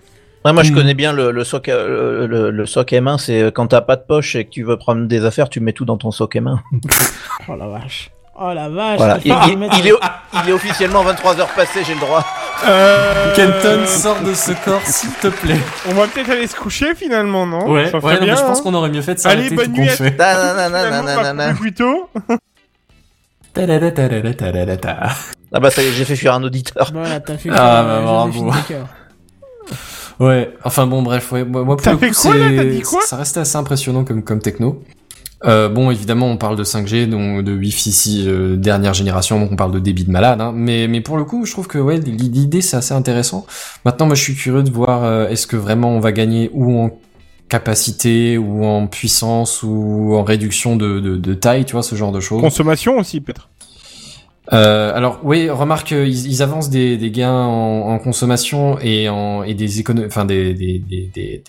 [0.46, 0.76] Ouais, moi je Hmm.
[0.76, 3.96] connais bien le, le soc euh, le, le soc M1, c'est euh, quand t'as pas
[3.96, 6.36] de poche et que tu veux prendre des affaires, tu mets tout dans ton soc
[6.36, 6.60] M1.
[7.50, 8.12] Oh la vache.
[8.40, 8.98] Oh la vache.
[8.98, 9.18] Voilà.
[9.24, 9.94] il Il, il- y mettre- il est,
[10.44, 12.24] il est officiellement 23 heures passées, j'ai le droit.
[12.68, 15.60] Euh, Kenton, sors de ce corps, s'il te plaît.
[15.90, 17.70] On va peut-être aller se coucher finalement, non?
[17.72, 18.64] Ouais, Ça ouais, non, mais bien, je pense hein?
[18.64, 19.90] qu'on aurait mieux fait de Allez, s'arrêter bonne tout nuit
[21.56, 22.10] plus tôt.
[25.54, 26.92] Ah bah ça y est, j'ai fait fuir un auditeur.
[26.94, 28.52] Voilà, t'as fait Ah, bah, bravo.
[30.20, 32.84] Ouais, enfin bon, bref, ouais, moi, pour le coup, fait quoi, là T'as dit c'est,
[32.84, 34.82] quoi ça restait assez impressionnant comme, comme techno.
[35.44, 39.52] Euh, bon, évidemment, on parle de 5G, donc de Wi-Fi 6 euh, dernière génération, donc
[39.52, 40.42] on parle de débit de malade.
[40.42, 43.46] Hein, mais, mais pour le coup, je trouve que ouais, l'idée c'est assez intéressant.
[43.84, 46.80] Maintenant, moi, je suis curieux de voir euh, est-ce que vraiment on va gagner ou
[46.80, 47.00] en
[47.48, 52.12] capacité, ou en puissance, ou en réduction de, de, de taille, tu vois, ce genre
[52.12, 52.42] de choses.
[52.42, 53.50] Consommation aussi, peut-être.
[54.54, 59.44] Euh, alors oui, remarque, euh, ils, ils avancent des, gains en, en consommation et en
[59.44, 60.78] et des économies, enfin des, des,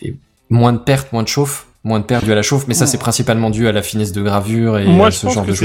[0.01, 0.17] des-
[0.49, 2.87] moins de pertes, moins de chauffe, moins de pertes dues à la chauffe, mais ça
[2.87, 5.57] c'est principalement dû à la finesse de gravure et Moi, à ce genre que de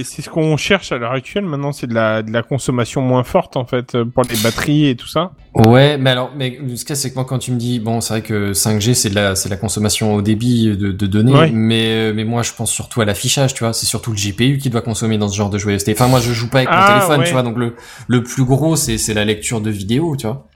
[0.00, 1.44] est- c'est ce qu'on cherche à l'heure actuelle.
[1.44, 4.94] Maintenant, c'est de la, de la consommation moins forte, en fait, pour les batteries et
[4.96, 5.32] tout ça.
[5.54, 8.12] Ouais, mais alors, mais ce a, c'est que moi quand tu me dis bon, c'est
[8.14, 11.32] vrai que 5G c'est de la c'est de la consommation au débit de, de données,
[11.32, 11.50] Ouais.
[11.50, 14.58] mais euh, mais moi je pense surtout à l'affichage, tu vois, c'est surtout le GPU
[14.58, 15.96] qui doit consommer dans ce genre de joystick.
[15.96, 17.26] Enfin moi je joue pas avec Ah, mon téléphone, ouais.
[17.26, 17.74] tu vois, donc le
[18.06, 20.46] le plus gros c'est c'est la lecture de vidéo, tu vois.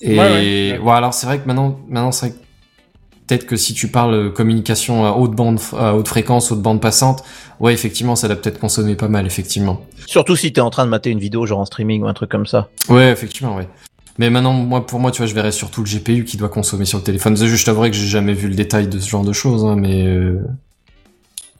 [0.00, 0.30] Et Ouais,
[0.72, 0.78] ouais.
[0.78, 2.42] ouais, alors c'est vrai que maintenant maintenant c'est vrai que
[3.32, 6.80] peut-être que si tu parles euh, communication à haute bande à haute fréquence, haute bande
[6.80, 7.24] passante,
[7.60, 9.80] ouais effectivement ça doit peut-être consommer pas mal effectivement.
[10.06, 12.30] Surtout si t'es en train de mater une vidéo genre en streaming ou un truc
[12.30, 12.68] comme ça.
[12.88, 13.68] Ouais, effectivement, ouais.
[14.18, 16.84] Mais maintenant, moi, pour moi, tu vois, je verrais surtout le GPU qui doit consommer
[16.84, 17.34] sur le téléphone.
[17.34, 19.76] Je je t'avouerai que j'ai jamais vu le détail de ce genre de choses, hein,
[19.76, 20.38] mais euh,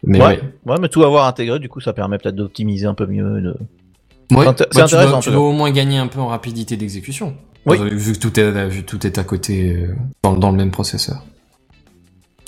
[0.04, 0.26] mais ouais.
[0.26, 0.40] ouais.
[0.66, 3.40] ouais, mais tout avoir intégré, du coup ça permet peut-être d'optimiser un peu mieux.
[3.40, 3.56] De...
[4.36, 6.28] Ouais, C'est bah, c'est tu intéressant, dois, tu dois au moins gagner un peu en
[6.28, 7.34] rapidité d'exécution.
[7.64, 7.78] Oui.
[7.92, 9.94] Vu que tout est, vu que tout est à côté euh,
[10.24, 11.22] dans, dans le même processeur.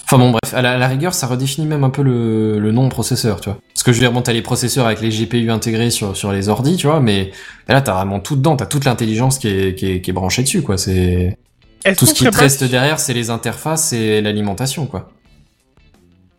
[0.04, 2.72] Enfin bon, bref, à la, à la rigueur, ça redéfinit même un peu le, le
[2.72, 3.58] nom de processeur, tu vois.
[3.72, 6.30] Parce que je veux dire, bon, t'as les processeurs avec les GPU intégrés sur, sur
[6.32, 7.30] les ordis, tu vois, mais
[7.68, 10.42] là, t'as vraiment tout dedans, t'as toute l'intelligence qui est, qui, est, qui est branchée
[10.42, 10.76] dessus, quoi.
[10.78, 11.36] C'est
[11.84, 15.10] Est-ce tout ce qui te reste sur- derrière, c'est les interfaces et l'alimentation, quoi.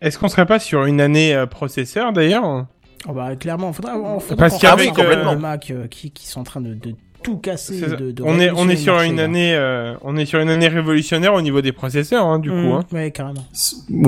[0.00, 2.66] Est-ce qu'on serait pas sur une année euh, processeur, d'ailleurs?
[3.08, 6.10] Oh bah clairement, faudra, on faudra Parce qu'on qu'avec, regarde, euh, les Mac euh, qui,
[6.10, 6.94] qui sont en train de, de
[7.26, 7.96] tout casser, C'est ça.
[7.96, 10.68] de, de on est on est sur une année euh, on est sur une année
[10.68, 12.84] révolutionnaire au niveau des processeurs hein, du coup Mmh, hein.
[12.92, 13.44] Ouais, carrément.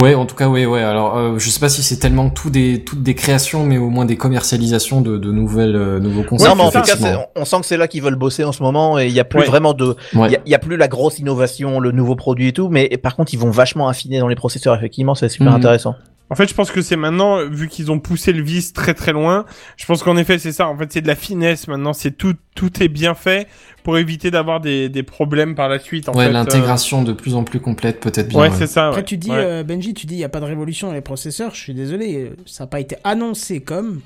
[0.01, 0.81] Ouais, en tout cas, ouais, ouais.
[0.83, 3.91] Alors, euh, je sais pas si c'est tellement tout des, toutes des créations, mais au
[3.91, 6.49] moins des commercialisations de, de nouvelles, euh, nouveaux concepts.
[6.49, 8.63] non, mais en tout cas, on sent que c'est là qu'ils veulent bosser en ce
[8.63, 9.47] moment et il y a plus Ouais.
[9.47, 10.31] vraiment de, il Ouais.
[10.31, 12.89] y, a, il y a plus la grosse innovation, le nouveau produit et tout, mais
[13.03, 14.77] par contre ils vont vachement affiner dans les processeurs.
[14.77, 15.57] Effectivement, c'est super Mhm.
[15.57, 15.97] intéressant.
[16.31, 19.13] En fait, je pense que c'est maintenant, vu qu'ils ont poussé le vice très très
[19.13, 19.47] loin,
[19.79, 20.69] je pense qu'en effet c'est ça.
[20.69, 21.95] En fait, c'est de la finesse maintenant.
[21.95, 23.49] C'est tout, tout est bien fait
[23.83, 26.09] pour éviter d'avoir des, des problèmes par la suite.
[26.09, 28.41] En ouais, fait, l'intégration de plus en plus complète, peut-être euh, bien.
[28.41, 28.55] Ouais, ouais.
[28.59, 28.89] c'est ça.
[28.89, 29.05] Après, ouais.
[29.07, 29.37] tu dis, Ouais.
[29.39, 31.55] euh, Benji, tu dis, il n'y a pas de révolution dans les processeurs.
[31.55, 34.03] Je suis désolé, euh, ça n'a pas été annoncé comme.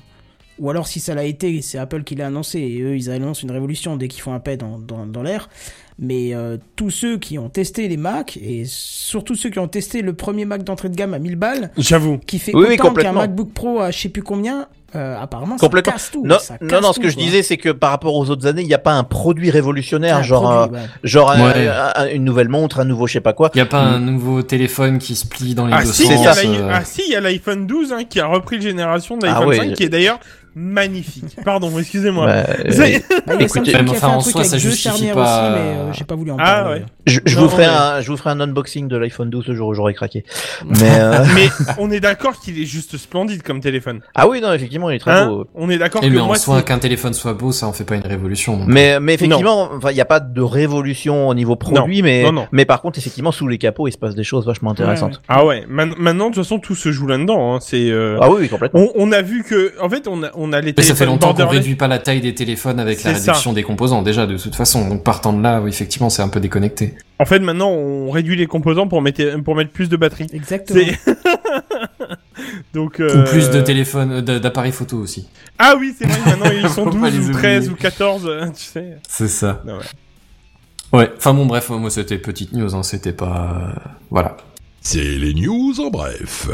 [0.59, 2.59] Ou alors, si ça l'a été, c'est Apple qui l'a annoncé.
[2.59, 5.49] Et eux, ils annoncent une révolution dès qu'ils font un paix dans, dans, dans l'air.
[5.99, 10.01] Mais euh, tous ceux qui ont testé les Mac, et surtout ceux qui ont testé
[10.01, 12.17] le premier Mac d'entrée de gamme à 1000 balles, J'avoue.
[12.17, 13.11] qui fait Oui, oui, autant qu'un.
[13.11, 15.91] MacBook Pro à je sais plus combien, euh, apparemment, Complètement.
[15.93, 16.25] ça casse tout.
[16.25, 18.29] Non, ça non, casse non, ce tout, que je disais, c'est que par rapport aux
[18.31, 20.87] autres années, il n'y a pas un produit révolutionnaire, Un genre, produit, un- ouais.
[21.03, 21.67] genre un- Ouais.
[21.67, 23.51] un- un- une nouvelle montre, un nouveau je sais pas quoi.
[23.53, 26.05] Il y a pas un nouveau téléphone qui se plie dans les Ah deux si,
[26.07, 26.25] sens.
[26.43, 29.25] euh, ah si, il y a l'iPhone 12 hein, qui a repris la génération de
[29.25, 29.57] l'iPhone Ah ouais.
[29.57, 30.19] 5 qui est d'ailleurs
[30.55, 31.35] magnifique.
[31.43, 32.25] Pardon, excusez-moi.
[32.25, 34.31] Bah, C'est- Bah, il y a Écoutez, même qui a enfin, fait un en truc
[34.31, 36.61] soi, avec ça deux justifie charnières pas- aussi, mais euh, j'ai pas voulu en Ah,
[36.63, 36.79] parler.
[36.81, 36.85] ouais.
[37.07, 39.55] je, je Non, vous ferai un, je vous ferai un unboxing de l'iPhone 12 le
[39.55, 40.23] jour où j'aurai craqué.
[40.65, 41.47] Mais euh, Mais
[41.79, 44.01] on est d'accord qu'il est juste splendide comme téléphone.
[44.15, 45.47] ah oui, non, effectivement, il est très Hein beau.
[45.55, 47.73] on est d'accord Et que mais en moi soi, qu'un téléphone soit beau, ça en
[47.73, 48.57] fait pas une révolution.
[48.57, 48.67] donc.
[48.67, 52.31] Mais, mais effectivement, enfin, il n'y a pas de révolution au niveau produit, mais, non,
[52.31, 52.47] non.
[52.51, 55.21] mais par contre, effectivement, sous les capots, il se passe des choses vachement intéressantes.
[55.27, 57.55] Ah ouais, maintenant de toute façon tout se joue là-dedans.
[57.55, 57.59] Hein.
[57.61, 58.79] C'est euh, Ah oui, complètement.
[58.81, 61.05] on, on a vu que en fait on a on a les Mais ça fait
[61.05, 63.31] longtemps qu'on réduit pas la taille des téléphones avec la ça.
[63.31, 64.87] réduction des composants déjà de toute façon.
[64.89, 66.95] Donc partant de là, oui, effectivement, c'est un peu déconnecté.
[67.19, 70.27] En fait maintenant on réduit les composants pour mettre pour mettre plus de batterie.
[70.33, 70.79] Exactement.
[72.73, 75.27] Donc Ou euh, plus de téléphones, euh, d'appareils photo aussi.
[75.59, 77.69] Ah oui, c'est vrai maintenant ils sont Faut pas 12 les ou 13 oublier.
[77.73, 78.97] ou 14, euh, tu sais.
[79.07, 79.61] C'est ça.
[79.65, 80.99] Non, ouais.
[80.99, 81.11] Ouais.
[81.17, 83.79] Enfin bon, bref, moi c'était petite news, hein, c'était pas, euh,
[84.11, 84.37] voilà.
[84.81, 86.49] C'est les news en bref.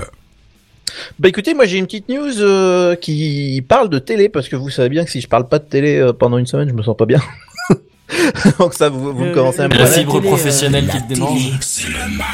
[1.19, 4.69] Bah écoutez, moi j'ai une petite news euh, qui parle de télé, parce que vous
[4.69, 6.81] savez bien que si je parle pas de télé euh, pendant une semaine, je me
[6.83, 7.21] sens pas bien.
[8.59, 11.13] Donc ça, vous, vous Euh, commencez à me La fibre télé, euh, professionnelle qui te
[11.13, 11.51] démange.
[11.61, 12.25] C'est le mal.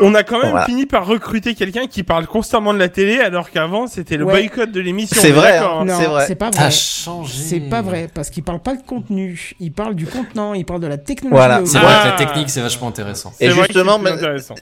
[0.00, 0.66] On a quand même Voilà.
[0.66, 4.32] fini par recruter quelqu'un qui parle constamment de la télé, alors qu'avant c'était le Ouais.
[4.32, 5.20] boycott de l'émission.
[5.20, 5.84] C'est vrai, hein.
[5.84, 6.24] Non, c'est vrai.
[6.26, 6.70] c'est pas vrai.
[6.70, 7.32] changé.
[7.36, 10.80] C'est pas vrai, parce qu'il parle pas de contenu, il parle du contenant, il parle
[10.80, 11.36] de la technologie.
[11.36, 11.60] Voilà.
[11.64, 11.80] C'est Ah.
[11.82, 13.32] vrai que la technique, c'est vachement intéressant.
[13.40, 13.98] Et justement,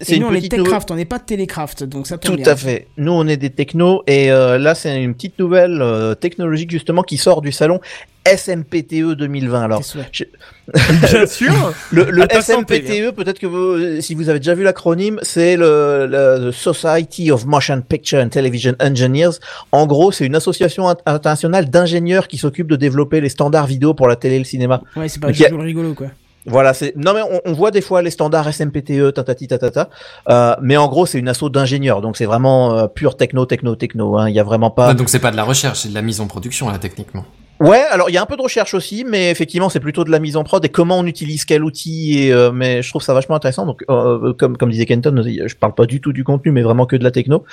[0.01, 2.53] c'est une nous, on est Techcraft, on n'est pas Télécraft, donc ça tombe Tout bien.
[2.53, 2.89] à fait.
[2.97, 7.03] Nous, on est des technos et euh, là, c'est une petite nouvelle euh, technologique justement
[7.03, 7.81] qui sort du salon
[8.25, 9.63] SMPTE 2020.
[9.63, 10.29] Alors, Tes souhaits.
[11.11, 11.53] Bien sûr.
[11.91, 12.05] le,
[12.41, 17.31] SMPTE, peut-être que vous, si vous avez déjà vu l'acronyme, c'est le, le the Society
[17.31, 19.31] of Motion Picture and Television Engineers.
[19.73, 23.95] En gros, c'est une association int- internationale d'ingénieurs qui s'occupe de développer les standards vidéo
[23.95, 24.81] pour la télé et le cinéma.
[24.97, 26.07] Ouais, c'est pas tout rigolo, quoi.
[26.45, 29.89] Voilà, c'est non mais on, on voit des fois les standards SMPTE, tatati tatata,
[30.29, 33.77] euh, mais en gros c'est une asso d'ingénieurs, donc c'est vraiment euh, pur techno, techno,
[33.77, 34.19] techno.
[34.19, 34.29] hein.
[34.29, 34.93] Il y a vraiment pas.
[34.93, 37.25] Donc c'est pas de la recherche, c'est de la mise en production là techniquement.
[37.63, 40.11] Ouais, alors il y a un peu de recherche aussi, mais effectivement c'est plutôt de
[40.11, 42.19] la mise en prod et comment on utilise quel outil.
[42.19, 43.67] Et, euh, mais je trouve ça vachement intéressant.
[43.67, 46.87] Donc euh, comme comme disait Kenton, je parle pas du tout du contenu, mais vraiment
[46.87, 47.45] que de la techno.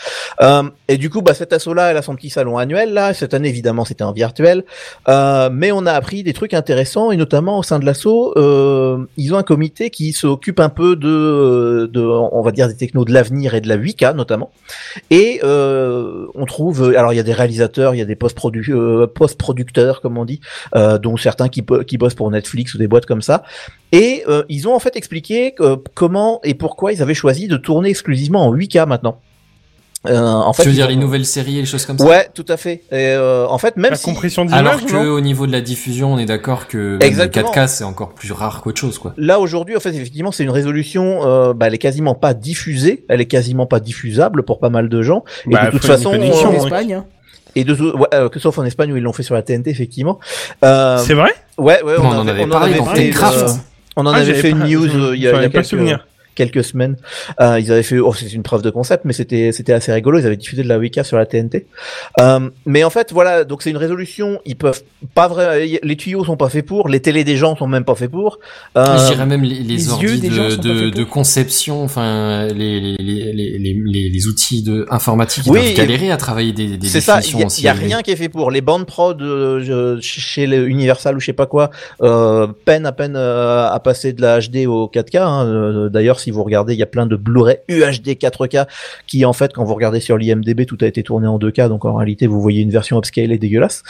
[0.41, 3.13] Euh, et du coup, bah cette asso là, elle a son petit salon annuel là.
[3.13, 4.63] Cette année évidemment c'était en virtuel,
[5.09, 9.05] euh, mais on a appris des trucs intéressants et notamment au sein de l'asso, euh,
[9.15, 13.05] ils ont un comité qui s'occupe un peu de de on va dire des technos
[13.05, 14.49] de l'avenir et de la 8K notamment.
[15.11, 18.71] Et euh, on trouve, alors il y a des réalisateurs, il y a des post-produ-
[18.71, 19.05] euh,
[20.01, 20.39] comme on dit,
[20.75, 23.43] euh, dont certains qui, qui bossent pour Netflix ou des boîtes comme ça.
[23.91, 27.57] Et euh, ils ont en fait expliqué euh, comment et pourquoi ils avaient choisi de
[27.57, 29.19] tourner exclusivement en 8K maintenant.
[30.07, 32.05] Euh, en fait, tu veux dire ont- les nouvelles séries et les choses comme ça?
[32.05, 32.83] Ouais, tout à fait.
[32.89, 36.13] Et, euh, en fait, même La si compression Alors que au niveau de la diffusion,
[36.13, 37.49] on est d'accord que Exactement.
[37.53, 39.13] le 4K c'est encore plus rare qu'autre chose quoi.
[39.17, 41.27] Là aujourd'hui, en fait, effectivement, c'est une résolution.
[41.27, 44.87] Euh, bah, elle est quasiment pas diffusée, elle est quasiment pas diffusable pour pas mal
[44.87, 45.25] de gens.
[45.47, 46.63] Et Bah, de toute façon, connexion, En euh.
[46.63, 47.05] Espagne, hein.
[47.55, 49.69] Et de ouais, euh, que sauf en Espagne où ils l'ont fait sur la TNT,
[49.69, 50.19] effectivement.
[50.63, 51.33] Euh, C'est vrai?
[51.57, 53.47] Ouais, ouais, on en avait parlé dans fait, euh,
[53.95, 55.49] on en Ah, avait fait une news euh, il y a, il y a avais
[55.49, 56.05] pas quelques, souvenir.
[56.39, 56.95] Quelques semaines.
[57.41, 60.19] Euh, ils avaient fait, oh, c'est une preuve de concept, mais c'était c'était assez rigolo.
[60.19, 61.65] Ils avaient diffusé de la 8K sur la TNT.
[62.21, 64.39] Euh, mais en fait, voilà, donc c'est une résolution.
[64.45, 64.81] Ils peuvent
[65.13, 67.95] pas vrai, les tuyaux sont pas faits pour, les télés des gens sont même pas
[67.95, 68.39] faits pour.
[68.77, 71.83] Euh, Je dirais même les, les, les ordi yeux des gens de, de, de conception,
[71.83, 73.57] enfin les, les, les, les,
[73.93, 77.39] les, les outils de informatique ils Oui, galérer à travailler des, des C'est ça, il
[77.39, 78.49] y a, aussi il y a rien qui est fait pour.
[78.51, 81.69] Les bandes prod euh, chez les Universal ou je sais pas quoi,
[82.01, 85.17] euh, peine à peine euh, à passer de la HD au 4K.
[85.17, 85.45] hein.
[85.45, 88.67] Euh, D'ailleurs, si vous regardez, il y a plein de Blu-ray UHD 4K
[89.07, 91.85] qui, en fait, quand vous regardez sur l'IMDb, tout a été tourné en 2K, donc
[91.85, 93.83] en réalité, vous voyez une version upscale et dégueulasse.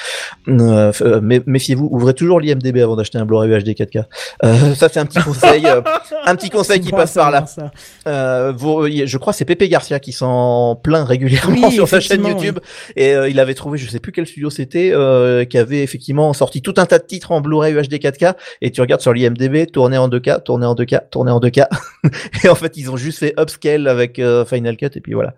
[0.48, 4.03] Euh, euh, mais méfiez-vous, ouvrez toujours l'IMDb avant d'acheter un Blu-ray UHD 4K.
[4.44, 5.82] Euh, ça, c'est un petit conseil, euh,
[6.26, 7.45] un petit conseil qui passe par là.
[8.07, 12.26] Euh, vous- je crois c'est Pepe Garcia qui s'en plaint régulièrement Oui, sur sa chaîne
[12.26, 12.60] YouTube
[12.95, 14.94] et il avait trouvé je sais plus quel studio c'était
[15.49, 18.82] qui avait effectivement sorti tout un tas de titres en Blu-ray UHD 4K et tu
[18.82, 21.66] regardes sur l'IMDb tourné en 2K tourné en 2K tourné en 2K
[22.43, 25.34] et en fait ils ont juste fait upscale avec euh, Final Cut et puis voilà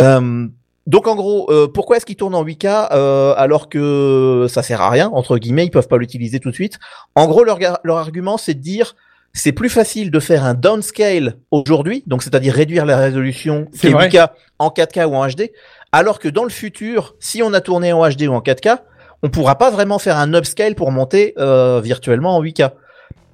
[0.00, 0.46] euh,
[0.86, 4.80] donc en gros, euh, pourquoi est-ce qu'ils tournent en 8K euh, alors que ça sert
[4.80, 6.78] à rien entre guillemets, ils peuvent pas l'utiliser tout de suite?
[7.14, 8.96] En gros, leur, leur argument c'est de dire
[9.32, 13.86] c'est plus facile de faire un downscale aujourd'hui, donc c'est-à-dire réduire la résolution C'est qui
[13.88, 14.08] est vrai.
[14.08, 15.50] 8K en 4K ou en HD,
[15.92, 18.78] alors que dans le futur, si on a tourné en HD ou en 4K,
[19.22, 22.70] on pourra pas vraiment faire un upscale pour monter euh, virtuellement en 8K.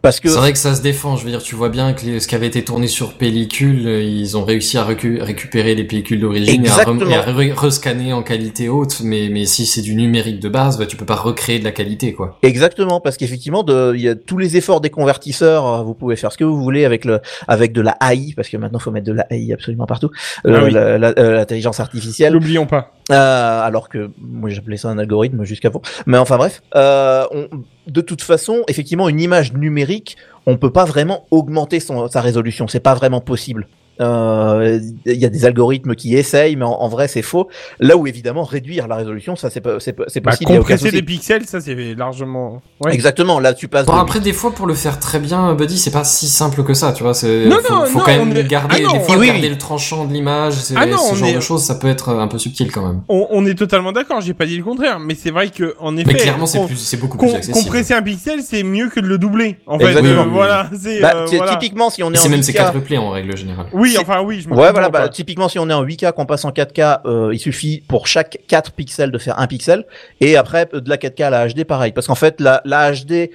[0.06, 2.06] Parce que C'est vrai que ça se défend, je veux dire, tu vois bien que
[2.06, 5.82] les- ce qui avait été tourné sur pellicule, ils ont réussi à récu- récupérer les
[5.82, 9.96] pellicules d'origine et à, à re- rescanner en qualité haute, mais, mais si c'est du
[9.96, 12.38] numérique de base, bah, tu peux pas recréer de la qualité, quoi.
[12.42, 16.14] Exactement, parce qu'effectivement, de, il y a tous les efforts des convertisseurs, euh, vous pouvez
[16.14, 17.18] faire ce que vous voulez avec le,
[17.48, 20.10] avec de la AI, parce que maintenant faut mettre de la AI absolument partout,
[20.44, 20.70] Ah euh, oui.
[20.72, 20.80] la-
[21.18, 22.32] euh, l'intelligence artificielle.
[22.32, 22.92] N'oublions pas.
[23.10, 25.82] Euh, alors que moi j'appelais ça un algorithme jusqu'avant.
[26.06, 27.48] Mais enfin bref, euh, on-
[27.86, 32.68] de toute façon, effectivement, une image numérique, on peut pas vraiment augmenter sa résolution.
[32.68, 33.68] C'est pas vraiment possible.
[34.00, 37.48] Euh, Il y a des algorithmes qui essayent, mais en, en vrai c'est faux.
[37.80, 40.50] Là où évidemment réduire la résolution, ça c'est pas- c'est pas- c'est Bah, possible.
[40.52, 42.60] aucun compresser des pixels, ça c'est largement.
[42.84, 42.92] Ouais.
[42.94, 43.40] Exactement.
[43.40, 43.86] Là tu passes.
[43.86, 46.62] Bon, de- après, des fois, pour le faire très bien, Buddy, c'est pas si simple
[46.64, 48.82] que ça, tu vois, c'est, Non, faut, non, faut non, quand même est- garder, Ah
[48.94, 49.48] non, fois, oui, garder oui.
[49.50, 52.10] le tranchant de l'image, c'est- Ah non, ce genre est- de choses, ça peut être
[52.10, 53.02] un peu subtil quand même.
[53.08, 55.96] On, on est totalement d'accord, j'ai pas dit le contraire, mais c'est vrai que en
[55.96, 57.56] effet, Mais clairement, c'est c'est beaucoup plus accessible.
[57.64, 59.56] compresser un pixel, c'est mieux que de le doubler.
[59.66, 59.96] En fait.
[59.96, 61.52] Euh, voilà, c'est Bah, euh, voilà.
[61.56, 63.66] typiquement si on est C'est en même, c'est 8K, quadruplé en règle générale.
[63.72, 66.12] Oui, c'est- enfin oui, je me Ouais, voilà, bah, typiquement, si on est en 8K,
[66.12, 69.84] qu'on passe en 4K, euh, il suffit pour chaque 4 pixels de faire un pixel.
[70.20, 71.92] Et après, euh, de la 4K à la HD, pareil.
[71.92, 73.30] Parce qu'en fait, la, la HD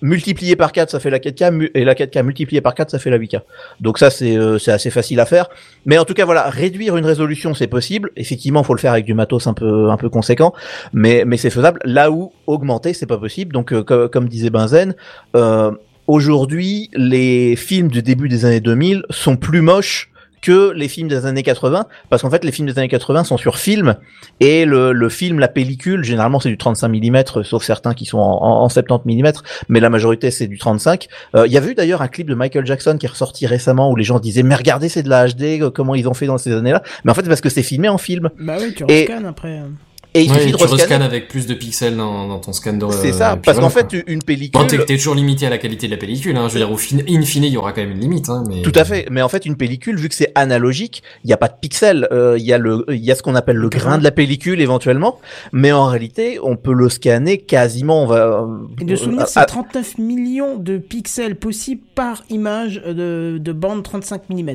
[0.00, 3.00] multipliée par 4, ça fait la 4K, mu- et la 4K multipliée par 4, ça
[3.00, 3.40] fait la 8K.
[3.80, 5.48] Donc ça, c'est euh, c'est assez facile à faire.
[5.86, 8.10] Mais en tout cas, voilà, réduire une résolution, c'est possible.
[8.16, 10.52] Effectivement, faut le faire avec du matos un peu, un peu conséquent.
[10.92, 11.80] Mais, mais c'est faisable.
[11.84, 13.52] Là où augmenter, c'est pas possible.
[13.52, 14.94] Donc, euh, co- comme disait Benzen,
[15.34, 15.72] euh,
[16.08, 20.10] aujourd'hui, les films du début des années 2000 sont plus moches
[20.40, 23.36] que les films des années 80, parce qu'en fait les films des années 80 sont
[23.36, 23.96] sur film
[24.38, 28.18] et le, le film, la pellicule, généralement c'est du 35 mm, sauf certains qui sont
[28.18, 29.32] en, en, en 70 mm,
[29.68, 31.08] mais la majorité c'est du 35.
[31.34, 33.90] Euh, Il y avait eu d'ailleurs un clip de Michael Jackson qui est ressorti récemment
[33.90, 36.26] où les gens disaient mais regardez c'est de la HD, euh, comment ils ont fait
[36.26, 38.74] dans ces années-là, mais en fait c'est parce que c'est filmé en film Bah oui,
[38.74, 39.60] tu Et- après.
[40.14, 41.04] Et il Ouais, suffit de tu rescanner.
[41.04, 42.86] avec plus de pixels dans, dans ton scan de.
[42.90, 44.60] C'est ça, parce qu'en fait une pellicule.
[44.60, 46.48] Bon, t'es toujours limité à la qualité de la pellicule, hein.
[46.48, 48.42] Je veux dire, au fin, in fine, il y aura quand même une limite, hein,
[48.48, 48.62] mais.
[48.62, 51.36] Tout à fait, mais en fait une pellicule, vu que c'est analogique, il n'y a
[51.36, 53.68] pas de pixels, euh, il y a le, il y a ce qu'on appelle le
[53.68, 55.18] grain de la pellicule éventuellement,
[55.52, 58.02] mais en réalité on peut le scanner quasiment.
[58.02, 58.46] On va.
[58.80, 63.52] Et de souvenir, euh, c'est à- 39 millions de pixels possibles par image de, de
[63.52, 64.50] bande 35 mm.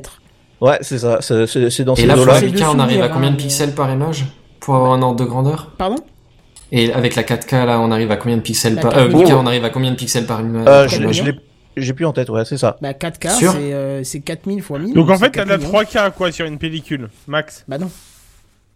[0.62, 2.36] Ouais, c'est ça, c'est c'est- c'est dans Et ces là, pour eaux-là.
[2.40, 4.26] c'est la de 8K, on arrive à souvenir, combien de hein, pixels par image
[4.64, 5.98] Pour avoir un ordre de grandeur Pardon?
[6.72, 8.94] Et avec la 4K, là, on arrive à combien de pixels par...
[8.94, 8.98] 4K.
[8.98, 9.38] Euh, 8K, Oh.
[9.44, 11.34] on arrive à combien de pixels par image Euh, je, l'ai,
[11.78, 12.78] j'ai plus en tête, ouais, c'est ça.
[12.82, 14.94] Bah 4K, Sûr c'est euh, c'est 4000 fois 1000.
[14.96, 15.82] Donc en fait, t'as de la 4 millions.
[15.84, 17.64] 3K quoi sur une pellicule, max.
[17.68, 17.92] Bah non,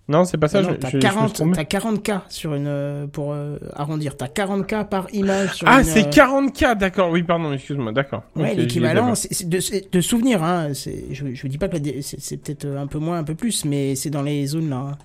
[0.09, 0.61] Non, c'est pas ça.
[0.61, 1.55] je- t'as je- je me 40, trompe.
[1.55, 4.15] t'as 40K sur une euh, pour euh, arrondir.
[4.17, 7.09] T'as 40K par image sur Ah, c'est euh, 40K, d'accord.
[7.11, 8.23] Oui, pardon, excuse-moi, d'accord.
[8.35, 9.59] Ouais, l'équivalent, c'est de,
[9.91, 10.69] de souvenir, hein.
[10.73, 13.95] c'est- Je, je dis pas que c'est peut-être un peu moins, un peu plus, mais
[13.95, 14.75] c'est dans les zones là.
[14.77, 14.97] hein.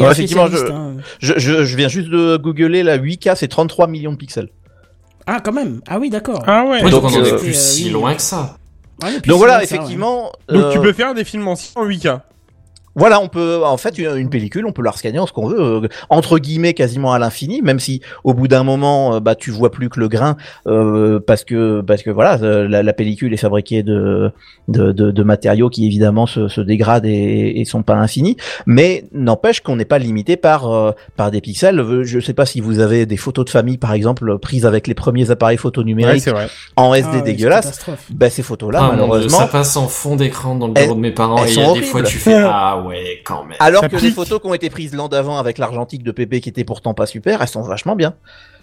[0.00, 0.96] Un effectivement, je- hein.
[1.20, 4.48] Je, je, je viens juste de googler la 8K, c'est 33 millions de pixels.
[5.26, 5.80] Ah, quand même.
[5.88, 6.42] Ah oui, d'accord.
[6.46, 6.80] Ah ouais.
[6.82, 8.56] Oui, donc Donc, on en est euh, plus euh, si loin que ça.
[9.02, 9.78] Ouais, puis Donc voilà, sinon, ça, ouais.
[9.82, 10.32] effectivement.
[10.48, 12.20] Donc tu euh, peux faire des films anciens en 8K.
[12.98, 15.46] Voilà, on peut, en fait, une, une pellicule, on peut la rescanner en ce qu'on
[15.48, 19.34] veut, euh, entre guillemets, quasiment à l'infini, même si au bout d'un moment, euh, bah,
[19.34, 22.92] tu vois plus que le grain, euh, parce que, parce que voilà, euh, la, la
[22.92, 24.30] pellicule est fabriquée de,
[24.68, 29.04] de, de, de matériaux qui évidemment se, se dégradent et, et sont pas infinis, mais
[29.12, 31.78] n'empêche qu'on n'est pas limité par, euh, par des pixels.
[31.80, 34.86] Euh, Je sais pas si vous avez des photos de famille, par exemple, prises avec
[34.88, 36.48] les premiers appareils photo Ouais, numériques c'est vrai.
[36.76, 37.64] en Ah SD ouais, c'est dégueulasse.
[37.66, 38.06] catastrophe.
[38.10, 39.38] Bah, ces photos-là, Ah, Dieu, malheureusement.
[39.38, 41.54] ça passe en fond d'écran dans le bureau Elles- de mes parents et il y
[41.54, 42.87] sont a des fois tu fais ah ouais
[43.24, 43.56] quand même.
[43.60, 46.40] Alors Ça que les photos qui ont été prises l'an d'avant avec l'argentique de Pépé
[46.40, 48.14] qui était pourtant pas super, elles sont vachement bien.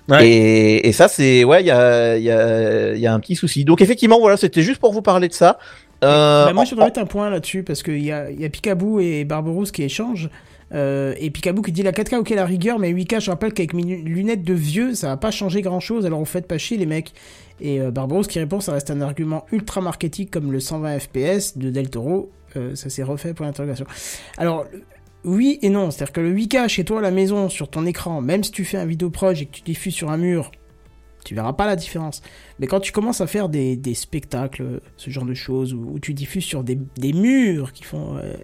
[0.08, 0.28] Ouais.
[0.28, 3.20] Et, et ça c'est ouais, il y a, il y, a, il y a un
[3.20, 3.66] petit souci.
[3.66, 5.58] Donc effectivement voilà, c'était juste pour vous parler de ça.
[6.04, 8.46] Euh, Bah, moi, je voudrais mettre un point là-dessus parce qu'il y a, il y
[8.46, 10.30] a Picaboo et Barberousse qui échangent.
[10.74, 13.74] Euh, et Picaboo qui dit la 4K, ok, la rigueur, mais 8K, je rappelle qu'avec
[13.74, 16.58] mes lu- lunettes de vieux, ça va pas changer grand chose, alors vous faites pas
[16.58, 17.14] chier les mecs.
[17.62, 21.58] Et euh, Barberousse qui répond, ça reste un argument ultra marketing comme le 120 FPS
[21.58, 22.30] de Del Toro.
[22.76, 23.86] Ça s'est refait pour l'interrogation.
[24.38, 24.66] Alors,
[25.24, 28.22] oui et non, c'est-à-dire que le 8K chez toi à la maison, sur ton écran,
[28.22, 30.52] même si tu fais un vidéo proche et que tu diffuses sur un mur,
[31.26, 32.22] tu verras pas la différence.
[32.60, 36.46] Mais quand tu commences à faire des, spectacles, ce genre de choses, où, tu diffuses
[36.46, 38.36] sur des, des murs qui font euh,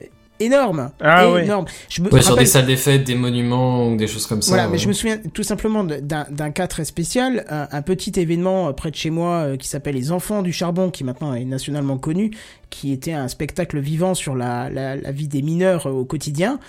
[0.46, 1.44] énormes, Ah ouais.
[1.46, 1.66] énormes.
[1.90, 4.50] Je me Ouais, sur des salles des fêtes, des monuments ou des choses comme ça.
[4.50, 4.78] voilà, mais ouais.
[4.78, 8.72] je me souviens tout simplement d'un d'un cas très spécial, un, un petit événement euh,
[8.74, 11.98] près de chez moi euh, qui s'appelle Les Enfants du Charbon, qui maintenant est nationalement
[11.98, 12.32] connu,
[12.70, 16.60] qui était un spectacle vivant sur la, la, la vie des mineurs euh, au quotidien.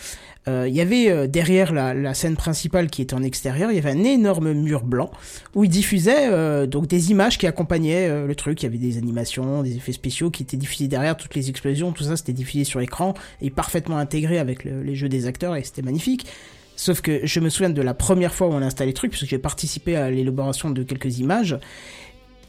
[0.48, 3.78] Euh, Il y avait euh, derrière la, scène principale qui était en extérieur, il y
[3.78, 5.10] avait un énorme mur blanc
[5.54, 8.62] où ils diffusaient euh, donc des images qui accompagnaient le truc.
[8.62, 11.92] Il y avait des animations, des effets spéciaux qui étaient diffusés derrière, toutes les explosions,
[11.92, 15.54] tout ça c'était diffusé sur écran et parfaitement intégré avec le- les jeux des acteurs
[15.56, 16.26] et c'était magnifique.
[16.74, 19.10] Sauf que je me souviens de la première fois où on a installé le truc,
[19.12, 21.56] puisque j'ai participé à l'élaboration de quelques images.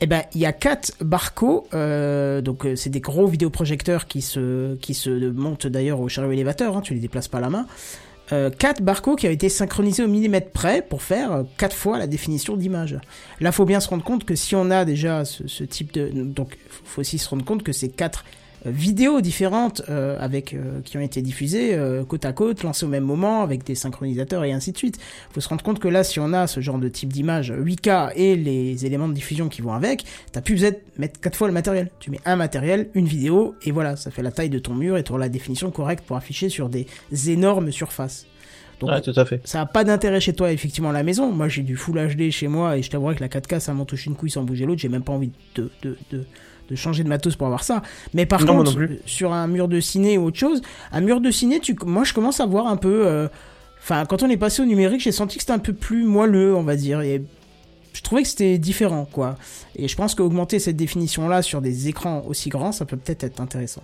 [0.02, 4.22] Eh ben, il y a quatre Barco, euh, donc euh, c'est des gros vidéoprojecteurs qui
[4.22, 7.68] se, qui se montent d'ailleurs au chariot élévateur, hein, tu les déplaces pas la main.
[8.32, 11.98] Euh, quatre Barco qui ont été synchronisés au millimètre près pour faire euh, quatre fois
[12.00, 12.98] la définition d'image.
[13.42, 16.58] Là, faut bien se rendre compte que si on a déjà ce, type de, donc
[16.68, 18.24] faut aussi se rendre compte que ces quatre
[18.66, 22.90] vidéos différentes euh, avec euh, qui ont été diffusées euh, côte à côte, lancées au
[22.90, 25.00] même moment avec des synchronisateurs et ainsi de suite.
[25.32, 28.14] Faut se rendre compte que là, si on a ce genre de type d'image 8K
[28.16, 31.48] et les éléments de diffusion qui vont avec, t'as plus besoin de mettre quatre fois
[31.48, 31.90] le matériel.
[32.00, 34.98] Tu mets un matériel, une vidéo et voilà, ça fait la taille de ton mur
[34.98, 36.88] et tu la définition correcte pour afficher sur des
[37.28, 38.26] énormes surfaces.
[38.80, 39.42] Donc, Ouais, tout à fait.
[39.46, 41.32] ça a pas d'intérêt chez toi, effectivement, à la maison.
[41.32, 43.86] Moi, j'ai du Full HD chez moi et je t'avouerai que la 4K, ça m'en
[43.86, 44.82] touche une couille sans bouger l'autre.
[44.82, 46.26] J'ai même pas envie de, de, de,
[46.70, 47.82] de changer de matos pour avoir ça.
[48.14, 50.62] Mais par Non, contre, sur un mur de ciné ou autre chose,
[50.92, 53.06] un mur de ciné, tu, moi, je commence à voir un peu.
[53.08, 53.28] euh,
[53.86, 56.56] Enfin, quand on est passé au numérique, j'ai senti que c'était un peu plus moelleux,
[56.56, 57.02] on va dire.
[57.02, 57.22] Et
[57.92, 59.36] je trouvais que c'était différent, quoi.
[59.76, 63.42] Et je pense qu'augmenter cette définition-là sur des écrans aussi grands, ça peut peut-être être
[63.42, 63.84] intéressant.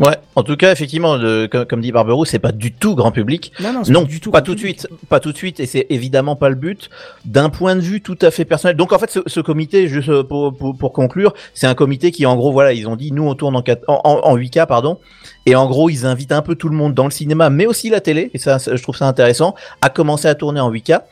[0.00, 3.12] Ouais, en tout cas, effectivement, le- comme, comme dit Barberou, c'est pas du tout grand
[3.12, 3.52] public.
[3.60, 5.66] Non, non, c'est Non, du tout pas tout de suite, pas tout de suite, et
[5.66, 6.90] c'est évidemment pas le but.
[7.24, 8.76] D'un point de vue tout à fait personnel.
[8.76, 12.26] Donc en fait, ce, ce comité, juste pour, pour, pour conclure, c'est un comité qui,
[12.26, 14.66] en gros, voilà, ils ont dit, nous on tourne en, 4, en, en, en 8K,
[14.66, 14.98] pardon,
[15.46, 17.88] et en gros, ils invitent un peu tout le monde dans le cinéma, mais aussi
[17.88, 21.02] la télé, et ça, ça, je trouve ça intéressant, à commencer à tourner en 8K.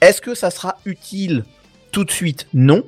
[0.00, 1.44] Est-ce que ça sera utile
[1.90, 2.46] tout de suite?
[2.54, 2.82] Non.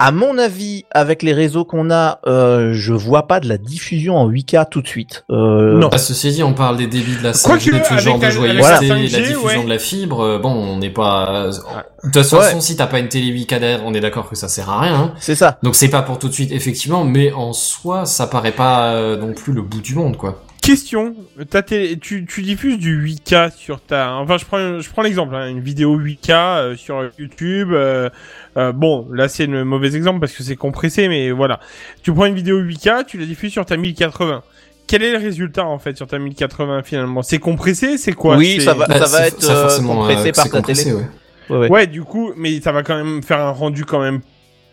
[0.00, 4.16] À mon avis, avec les réseaux qu'on a, euh, je vois pas de la diffusion
[4.16, 5.24] en 8K tout de suite.
[5.30, 5.88] Euh, Non.
[5.96, 8.32] Ceci dit, on parle des débits de la 5G, Quoique, tout ce genre la- de
[8.32, 9.64] joyeuseté, 5G, la diffusion ouais.
[9.64, 10.20] de la fibre.
[10.24, 11.48] euh, Bon, on n'est pas.
[11.48, 12.60] De toute façon, Ouais.
[12.60, 14.94] si t'as pas une télé 8K derrière, on est d'accord que ça sert à rien.
[14.94, 15.12] hein.
[15.20, 15.58] C'est ça.
[15.62, 19.16] Donc c'est pas pour tout de suite, effectivement, mais en soi, ça paraît pas euh,
[19.16, 20.42] non plus le bout du monde, quoi.
[20.64, 21.14] Question,
[21.50, 24.14] ta télé- tu, tu diffuses du 8K sur ta...
[24.14, 27.68] Enfin, je prends, je prends l'exemple, hein, une vidéo 8K euh, sur YouTube.
[27.72, 28.08] euh,
[28.56, 31.60] euh, bon, là c'est le mauvais exemple parce que c'est compressé, mais voilà.
[32.02, 34.42] Tu prends une vidéo 8K, tu la diffuses sur ta 1080.
[34.86, 37.22] Quel est le résultat en fait sur ta 1080 finalement?
[37.22, 37.98] C'est compressé?
[37.98, 38.36] C'est quoi?
[38.38, 40.96] Oui, ça va- Bah, va être, ça, euh, forcément, compressé euh, par ta compressé, télé.
[40.96, 41.06] ouais.
[41.50, 41.68] Ouais, ouais.
[41.70, 44.20] Ouais, du coup, mais ça va quand même faire un rendu quand même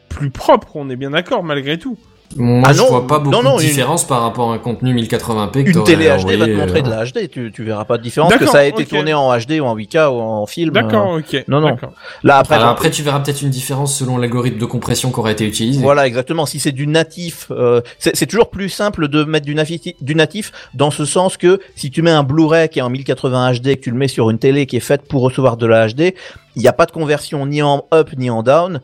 [0.08, 1.98] plus propre, on est bien d'accord malgré tout.
[2.38, 4.56] Moi, Ah je non, vois pas beaucoup non, non, de une- différence par rapport à
[4.56, 7.30] un contenu 1080p que Une télé HD va te envoyé, montrer de euh, la HD,
[7.30, 9.76] tu, tu verras pas de différence que ça a été tourné en HD ou en
[9.76, 10.72] 8K ou en film.
[10.74, 11.20] D'accord, euh.
[11.20, 11.44] ok.
[11.48, 11.78] non, non.
[12.24, 15.34] Là après, Alors après, tu verras peut-être une différence selon l'algorithme de compression qui aurait
[15.34, 15.82] été utilisé.
[15.82, 16.46] Voilà, exactement.
[16.46, 20.16] Si c'est du natif, euh, c'est c'est toujours plus simple de mettre du natif, du
[20.16, 23.68] natif dans ce sens que si tu mets un Blu-ray qui est en 1080 HD
[23.68, 25.88] et que tu le mets sur une télé qui est faite pour recevoir de la
[25.88, 26.14] HD,
[26.56, 28.82] il n'y a pas de conversion ni en up ni en down.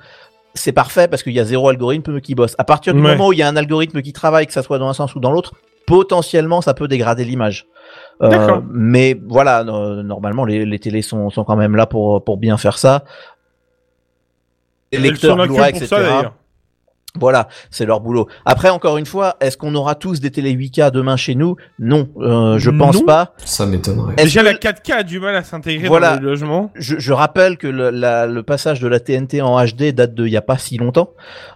[0.54, 2.56] C'est parfait parce qu'il y a zéro algorithme qui bosse.
[2.58, 3.12] À partir du Ouais.
[3.12, 5.14] moment où il y a un algorithme qui travaille, que ça soit dans un sens
[5.16, 5.54] ou dans l'autre,
[5.86, 7.68] potentiellement ça peut dégrader l'image.
[8.22, 8.64] Euh, D'accord.
[8.72, 12.58] mais voilà, euh, normalement les, les télés sont, sont quand même là pour, pour bien
[12.58, 13.04] faire ça.
[14.92, 16.30] Les lecteurs Blu-ray, etc.
[17.20, 18.28] Voilà, c'est leur boulot.
[18.46, 21.56] Après, encore une fois, est-ce qu'on aura tous des télé 8K demain chez nous?
[21.80, 23.06] Non, euh, je pense Non.
[23.06, 23.34] pas.
[23.46, 24.16] Ça m'étonnerait.
[24.16, 26.16] Déjà, que- la 4K a du mal à s'intégrer Voilà.
[26.16, 26.72] dans le logement.
[26.76, 30.26] Je, je rappelle que le, la- le passage de la TNT en HD date de
[30.26, 31.12] il y a pas si longtemps.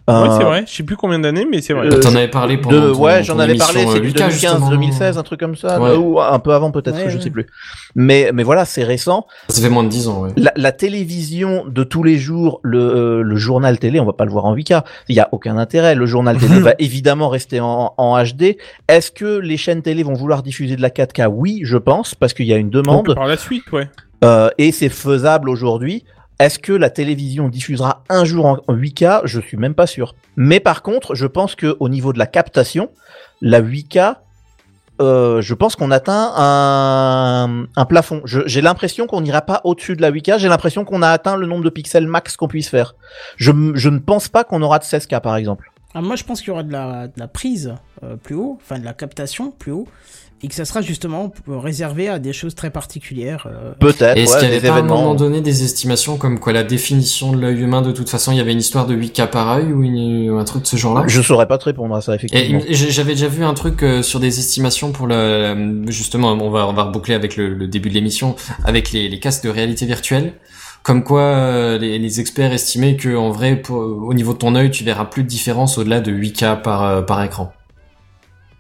[0.10, 0.64] Euh, c'est vrai.
[0.68, 1.88] Je sais plus combien d'années, mais c'est vrai.
[1.88, 4.30] Euh, T'en avais parlé pendant de, ton- ouais, j'en avais parlé, c'est euh, du Lucas,
[4.30, 4.70] justement.
[4.72, 5.96] 2015-2016, un truc comme ça, Ouais.
[5.96, 7.24] ou un peu avant peut-être, Ouais, je ouais.
[7.24, 7.48] sais plus.
[7.96, 9.28] Mais, mais voilà, c'est récent.
[9.50, 10.30] Ça fait moins de 10 ans, ouais.
[10.38, 14.26] La, la télévision de tous les jours, le, euh, le journal télé, on va pas
[14.26, 14.84] le voir en 8K.
[15.10, 15.96] Il y a aucun intérêt.
[15.96, 18.58] Le journal télé va évidemment rester en, en HD.
[18.88, 22.34] Est-ce que les chaînes télé vont vouloir diffuser de la 4K Oui, je pense, parce
[22.34, 23.90] qu'il y a une demande par la suite, ouais.
[24.24, 26.04] euh, et c'est faisable aujourd'hui.
[26.40, 30.16] Est-ce que la télévision diffusera un jour en en 8K Je suis même pas sûr.
[30.36, 32.90] Mais par contre, je pense que au niveau de la captation,
[33.42, 34.16] la 8K,
[35.02, 38.22] euh, je pense qu'on atteint un, plafond.
[38.26, 40.40] J'ai l'impression qu'on n'ira pas au-dessus de la 8K.
[40.40, 42.96] J'ai l'impression qu'on a atteint le nombre de pixels max qu'on puisse faire.
[43.38, 45.72] Je, ne pense pas qu'on aura de 16K par exemple.
[45.94, 48.58] Ah, moi, je pense qu'il y aura de la, de la prise euh, plus haut,
[48.62, 49.88] enfin de la captation plus haut,
[50.44, 53.48] et que ça sera justement réservé à des choses très particulières.
[53.48, 53.74] euh.
[53.80, 54.18] Peut-être.
[54.18, 56.64] Est-ce ouais, qu'il y avait pas à un moment donné des estimations comme quoi la
[56.64, 59.50] définition de l'œil humain, de toute façon, il y avait une histoire de 8K par
[59.52, 61.04] œil ou, une- ou un truc de ce genre-là?
[61.08, 62.60] Je saurais pas te répondre à ça effectivement.
[62.70, 66.74] j'avais déjà vu un truc euh, sur des estimations pour le justement on va on
[66.74, 70.34] va reboucler avec le, le début de l'émission avec les, les casques de réalité virtuelle
[70.84, 74.56] comme quoi euh, les, les experts estimaient que en vrai pour- au niveau de ton
[74.56, 77.54] œil tu verras plus de différence au-delà de 8K par euh, par écran.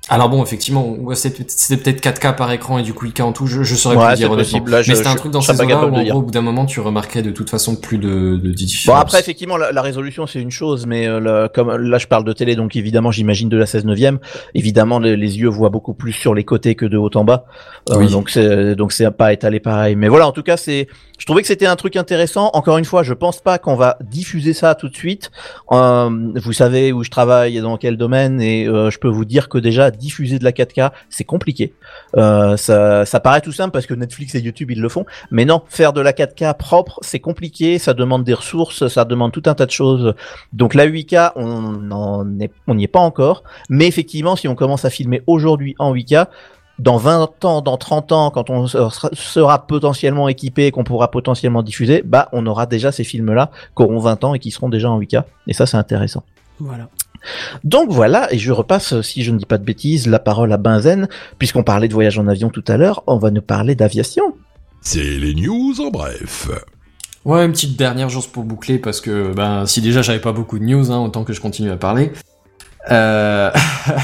[0.09, 3.45] Alors bon effectivement c'est c'était peut-être 4K par écran et du coup 8K en tout
[3.45, 4.65] je, je saurais Ouais, plus c'est dire honnêtement.
[4.65, 6.41] Là, je- Mais c'était un truc dans ces capable où en gros au bout d'un
[6.41, 8.99] moment tu remarquerais de toute façon plus de, de Bon différence.
[8.99, 12.23] après effectivement la, la résolution c'est une chose mais euh, le- comme là je parle
[12.23, 14.17] de télé donc évidemment j'imagine de la 16 neuvième
[14.55, 17.45] évidemment les, les yeux voient beaucoup plus sur les côtés que de haut en bas.
[17.91, 18.09] Euh, Oui.
[18.09, 19.95] donc c'est donc c'est pas étalé pareil.
[19.95, 20.87] Mais voilà en tout cas c'est
[21.19, 22.49] je trouvais que c'était un truc intéressant.
[22.53, 25.29] Encore une fois je pense pas qu'on va diffuser ça tout de suite.
[25.71, 29.25] Euh, vous savez où je travaille et dans quel domaine et euh, je peux vous
[29.25, 31.73] dire que déjà diffuser de la 4K c'est compliqué
[32.17, 35.45] euh, ça ça paraît tout simple parce que Netflix et YouTube ils le font mais
[35.45, 39.43] non, faire de la 4K propre, c'est compliqué, ça demande des ressources, ça demande tout
[39.45, 40.13] un tas de choses.
[40.53, 43.43] Donc la 8K, on n'en est, n'y est pas encore.
[43.69, 46.27] Mais effectivement, si on commence à filmer aujourd'hui en 8K,
[46.79, 51.61] dans 20 ans, dans 30 ans, quand on sera potentiellement équipé et qu'on pourra potentiellement
[51.61, 54.89] diffuser, bah, on aura déjà ces films-là qui auront 20 ans et qui seront déjà
[54.89, 55.23] en 8K.
[55.47, 56.23] Et ça, c'est intéressant.
[56.59, 56.89] Voilà.
[57.63, 60.57] Donc voilà, et je repasse, si je ne dis pas de bêtises, la parole à
[60.57, 64.35] Benzen, puisqu'on parlait de voyage en avion tout à l'heure, on va nous parler d'aviation.
[64.81, 66.49] C'est les news en bref.
[67.23, 70.57] Ouais, une petite dernière chose pour boucler parce que ben si déjà j'avais pas beaucoup
[70.57, 72.11] de news, hein, autant que je continue à parler.
[72.89, 73.51] Euh...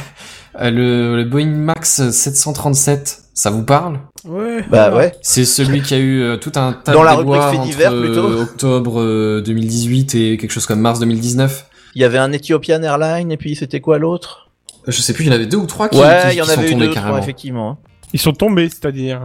[0.62, 4.00] le, le Boeing Max 737, ça vous parle?
[4.26, 4.64] Ouais.
[4.70, 5.14] Bah ouais.
[5.22, 7.92] C'est celui qui a eu euh, tout un tas Dans de la rubrique fait divers,
[7.92, 8.28] entre, plutôt.
[8.28, 11.67] euh, octobre euh, 2018 et quelque chose comme mars 2019.
[11.98, 14.52] Il y avait un Ethiopian Airlines, et puis c'était quoi l'autre?
[14.86, 16.42] Je sais plus, il y en avait deux ou trois qui, Ouais, qui- il y
[16.42, 17.14] en qui sont avait eu tombés deux, carrément.
[17.14, 17.80] trois, effectivement.
[18.14, 19.20] Ils sont tombés, c'est-à-dire.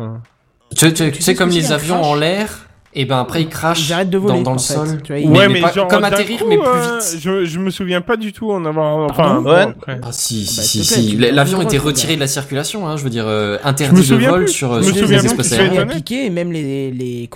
[0.74, 4.18] Tu, tu- tu Tu sais sais comme les avions en l'air, Et ben après, de
[4.18, 4.74] voler, dans, le fait.
[4.74, 5.00] sol.
[5.02, 6.98] Tu vois, ils- mais, ouais, mais mais, pas- genre, comme atterrir, coup, mais plus euh,
[6.98, 7.20] vite.
[7.22, 8.98] Je, je me souviens pas du tout en avoir.
[8.98, 9.62] Enfin, Pardon bon, Ouais.
[9.62, 9.98] après.
[10.02, 11.16] Ah si, si, bah, si, si.
[11.16, 14.52] L'avion était retiré de la circulation, hein, je veux dire, euh, interdit de vol plus.
[14.52, 15.86] sur, Je me sur souviens les espaces aériens.
[15.86, 17.30] piqué et même les, les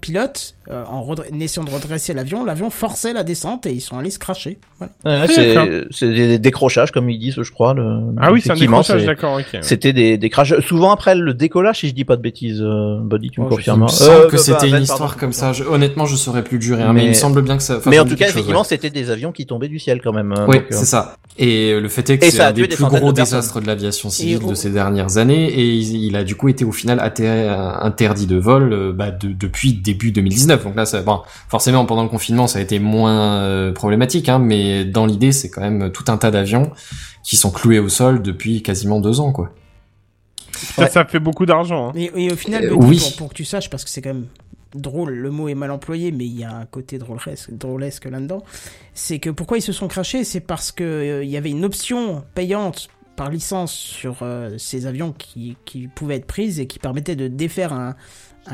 [0.00, 4.10] pilotes, euh, en essayant de redresser l'avion, l'avion forçait la descente et ils sont allés
[4.10, 4.58] se cracher.
[4.78, 5.26] Voilà.
[5.26, 5.66] Ouais, D'accord.
[5.90, 7.74] c'est des décrochages, comme ils disent, je crois.
[7.74, 8.00] Le...
[8.18, 9.38] Ah oui, c'est un décrochage, d'accord.
[9.60, 10.58] C'était des, des crashs.
[10.60, 12.62] Souvent après le décollage, si je dis pas de bêtises,
[13.02, 13.80] Buddy, tu me Oh, Il confirmes.
[13.82, 14.26] me hein.
[14.30, 15.52] que bah, c'était une histoire comme ça.
[15.52, 17.62] Je- honnêtement, je saurais plus le jurer, hein, mais, Mais- il me semble bien que
[17.62, 17.80] ça.
[17.86, 18.66] Mais en tout cas, chose, effectivement, ouais.
[18.68, 20.32] c'était des avions qui tombaient du ciel quand même.
[20.32, 21.16] hein, Oui, euh, c'est ça.
[21.38, 23.66] Et euh, le fait est que c'est un des des plus gros de désastres de
[23.66, 26.98] l'aviation civile de ces dernières années, et il, il a du coup été au final
[27.00, 27.48] atter-
[27.80, 30.64] interdit de vol euh, bah, de- depuis début 2019.
[30.64, 34.38] Donc là, ça, bon, forcément, pendant le confinement, ça a été moins euh, problématique, hein,
[34.38, 36.70] mais dans l'idée, c'est quand même tout un tas d'avions
[37.24, 39.50] qui sont cloués au sol depuis quasiment deux ans, quoi.
[40.76, 41.88] Ça, ça fait beaucoup d'argent.
[41.88, 41.92] hein.
[41.96, 42.98] Et, et au final, Euh, oui.
[42.98, 44.26] pour, pour que tu saches, parce que c'est quand même
[44.74, 48.42] drôle, le mot est mal employé, mais il y a un côté drôlesque, drôlesque là-dedans,
[48.94, 52.24] c'est que pourquoi ils se sont crachés, c'est parce que euh, y avait une option
[52.34, 57.16] payante par licence sur euh, ces avions qui, qui pouvaient être prises et qui permettait
[57.16, 57.94] de défaire un,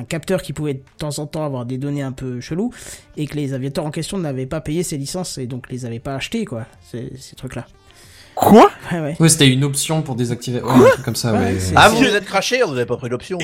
[0.09, 2.75] capteur qui pouvait de temps en temps avoir des données un peu cheloues
[3.17, 5.99] et que les aviateurs en question n'avaient pas payé ces licences et donc les avaient
[5.99, 7.67] pas achetées quoi ces, ces trucs là
[8.41, 10.61] Quoi ouais ouais Oui, c'était une option pour désactiver.
[10.63, 13.09] Ouais, un truc comme ça, Ouais, Ah, vous vous êtes craché, vous avez pas pris
[13.09, 13.39] l'option.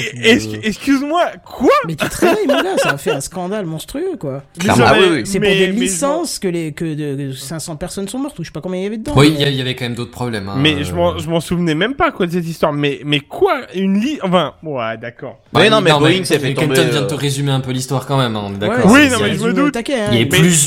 [0.63, 4.95] Excuse-moi, quoi mais tu te réveilles gars ça a fait un scandale monstrueux quoi Ah
[4.97, 5.23] ai- oui, oui.
[5.27, 8.49] C'est pour des mais licences que, les, que de, 500 personnes sont mortes, ou je
[8.49, 9.13] sais pas combien il y avait dedans.
[9.17, 10.49] Oui, il mais- y, avait quand même d'autres problèmes.
[10.49, 12.73] hein, Mais je euh, m'en, je m'en souvenais même pas quoi de cette histoire.
[12.73, 14.19] Mais, mais quoi Une li...
[14.23, 15.39] Enfin, ouais, d'accord.
[15.55, 17.61] Mais non, mais Bah, Boeing s'est fait Kenton tomber, vient de euh, te résumer un
[17.61, 18.91] peu l'histoire quand même, hein, on est d'accord.
[18.91, 19.77] Oui, non, mais je me doute.
[19.77, 19.83] hein.
[20.13, 20.19] Il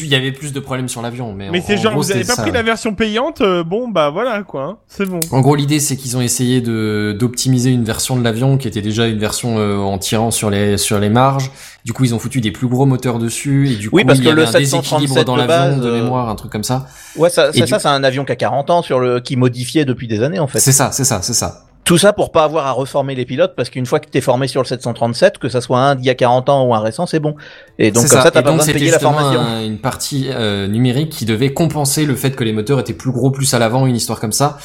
[0.09, 1.49] y avait plus, de problèmes sur l'avion, mais.
[1.51, 4.41] Mais c'est en genre, vous avez pas pris la version payante euh, Bon, bah voilà
[4.43, 4.63] quoi.
[4.63, 5.19] hein, C'est bon.
[5.31, 8.81] En gros, l'idée, c'est qu'ils ont essayé de d'optimiser une version de l'avion qui était
[8.81, 11.51] déjà une version euh, en tirant sur les sur les marges.
[11.85, 14.19] Du coup, ils ont foutu des plus gros moteurs dessus et du Oui, coup, parce
[14.19, 16.29] il y que avait le un déséquilibre 737 dans de l'avion base, de euh, mémoire,
[16.29, 16.87] un truc comme ça.
[17.15, 19.19] Ouais, ça, Et c'est du- ça, c'est un avion qui a 40 ans sur le,
[19.19, 20.59] qui modifiait depuis des années, en fait.
[20.59, 21.61] C'est ça, c'est ça, c'est ça.
[21.87, 24.47] Tout ça pour pas avoir à reformer les pilotes, parce qu'une fois que t'es formé
[24.47, 27.05] sur le 737, que ça soit un d'il y a 40 ans ou un récent,
[27.05, 27.35] c'est bon.
[27.79, 29.39] Et donc, comme ça, t'as Et pas besoin de payer la formation.
[29.39, 33.11] un- une partie euh, numérique qui devait compenser le fait que les moteurs étaient plus
[33.11, 34.57] gros, plus à l'avant, une histoire comme ça.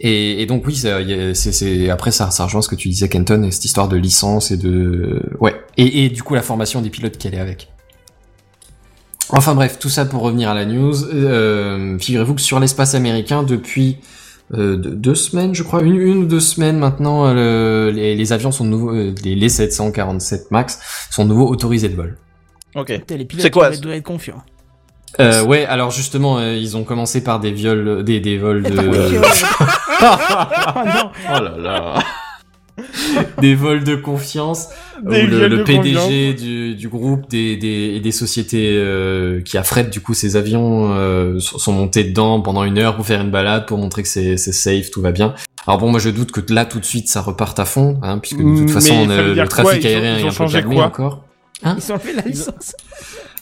[0.00, 0.98] Et, et donc oui, ça,
[1.34, 4.50] c'est après ça, ça rejoint ce que tu disais, Kenton, et cette histoire de licence
[4.52, 7.68] et de ouais, et, et du coup la formation des pilotes qui allait avec.
[9.30, 11.04] Enfin bref, tout ça pour revenir à la news.
[11.12, 13.98] Euh, figurez-vous que sur l'espace américain, depuis
[14.54, 18.14] euh, deux, deux semaines, je crois, une, une ou deux semaines maintenant, euh, le- les,
[18.16, 20.78] les avions sont de nouveau, euh, les, les 747 Max
[21.10, 22.16] sont de nouveau autorisés de vol.
[22.74, 22.86] Ok.
[22.98, 24.42] Putain, les pilotes C'est quoi, doivent, doivent être confiants.
[25.20, 28.70] Euh, ouais, alors justement, euh, ils ont commencé par des viols, des, des vols de,
[28.78, 30.04] oh
[30.84, 31.94] non oh là là,
[33.40, 34.68] des vols de confiance.
[35.02, 39.90] Des où le, PDG du, du groupe des, des, et des sociétés euh, qui affrètent
[39.90, 43.66] du coup ces avions euh, sont montés dedans pendant une heure pour faire une balade
[43.66, 45.34] pour montrer que c'est safe, tout va bien.
[45.66, 48.18] Alors bon, moi je doute que là tout de suite ça reparte à fond, hein,
[48.18, 49.74] puisque de toute façon on le trafic quoi?
[49.76, 50.84] Ils ont- aérien ils est ont un peu changé calmé quoi?
[50.86, 51.24] encore.
[51.64, 52.74] Ils ont fait la licence.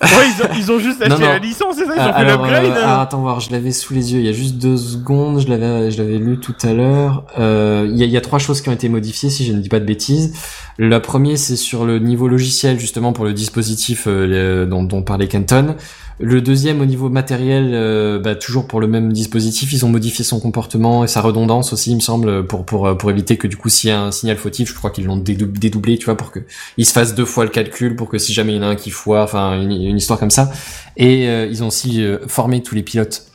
[0.02, 1.26] Ouais, ils, ont, ils ont juste acheté Non, non.
[1.32, 3.72] la licence, c'est ça Ils ont Ah, fait l'upgrade euh, ah, attends voir, je l'avais
[3.72, 6.54] sous les yeux il y a juste deux secondes, je l'avais, je l'avais lu tout
[6.62, 7.24] à l'heure.
[7.38, 9.52] Euh, Il y, a, il y a trois choses qui ont été modifiées, si je
[9.52, 10.34] ne dis pas de bêtises.
[10.78, 15.28] La première, c'est sur le niveau logiciel, justement pour le dispositif euh, dont, dont parlait
[15.28, 15.76] Kenton.
[16.18, 20.24] Le deuxième, au niveau matériel, euh, bah, toujours pour le même dispositif, ils ont modifié
[20.24, 23.58] son comportement et sa redondance aussi, il me semble, pour pour pour éviter que du
[23.58, 26.16] coup, s'il y a un signal fautif, je crois qu'ils l'ont dédou- dédoublé, tu vois,
[26.16, 26.40] pour que
[26.78, 28.66] il se fasse deux fois le calcul, pour que si jamais il y en a
[28.68, 30.50] un qui foire, enfin une, une histoire comme ça.
[30.96, 33.26] Et euh, ils ont aussi euh, formé tous les pilotes.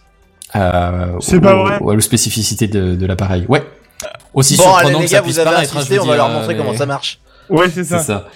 [0.56, 3.46] Euh, C'est pas vrai Aux spécificités de, de l'appareil.
[3.48, 3.64] Ouais.
[4.34, 5.78] Aussi Bon, allez, surprenant les que gars, ça vous puisse avez paraître.
[5.78, 7.20] hein, on va leur montrer euh, comment mais- ça marche.
[7.48, 8.04] Ouais, c'est C'est ça.
[8.04, 8.28] ça.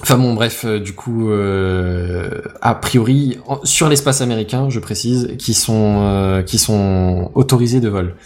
[0.00, 5.54] Enfin bon, bref, euh, du coup, euh, a priori, sur l'espace américain, je précise, qui
[5.54, 8.16] sont euh, qui sont autorisés de vol.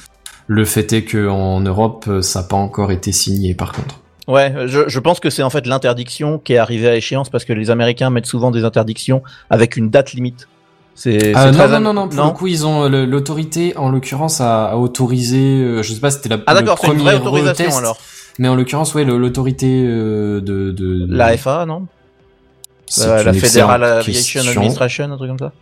[0.47, 4.01] Le fait est que en Europe, ça n'a pas encore été signé, par contre.
[4.27, 7.45] Ouais, je, je pense que c'est en fait l'interdiction qui est arrivée à échéance parce
[7.45, 10.49] que les Américains mettent souvent des interdictions avec une date limite.
[10.95, 14.71] C'est Ah, non, non, non, non, pour le coup, ils ont l'autorité, en l'occurrence, à,
[14.71, 17.65] à autoriser, je sais pas, c'était la Ah le d'accord, c'est une premier vraie autorisation
[17.67, 17.99] retest, alors.
[18.39, 21.86] Mais en l'occurrence, ouais, l'autorité euh, de, de, de- La FA, non?
[22.86, 24.41] C'est Euh, La une Federal Aviation.
[24.49, 25.52] Administration, un truc comme ça?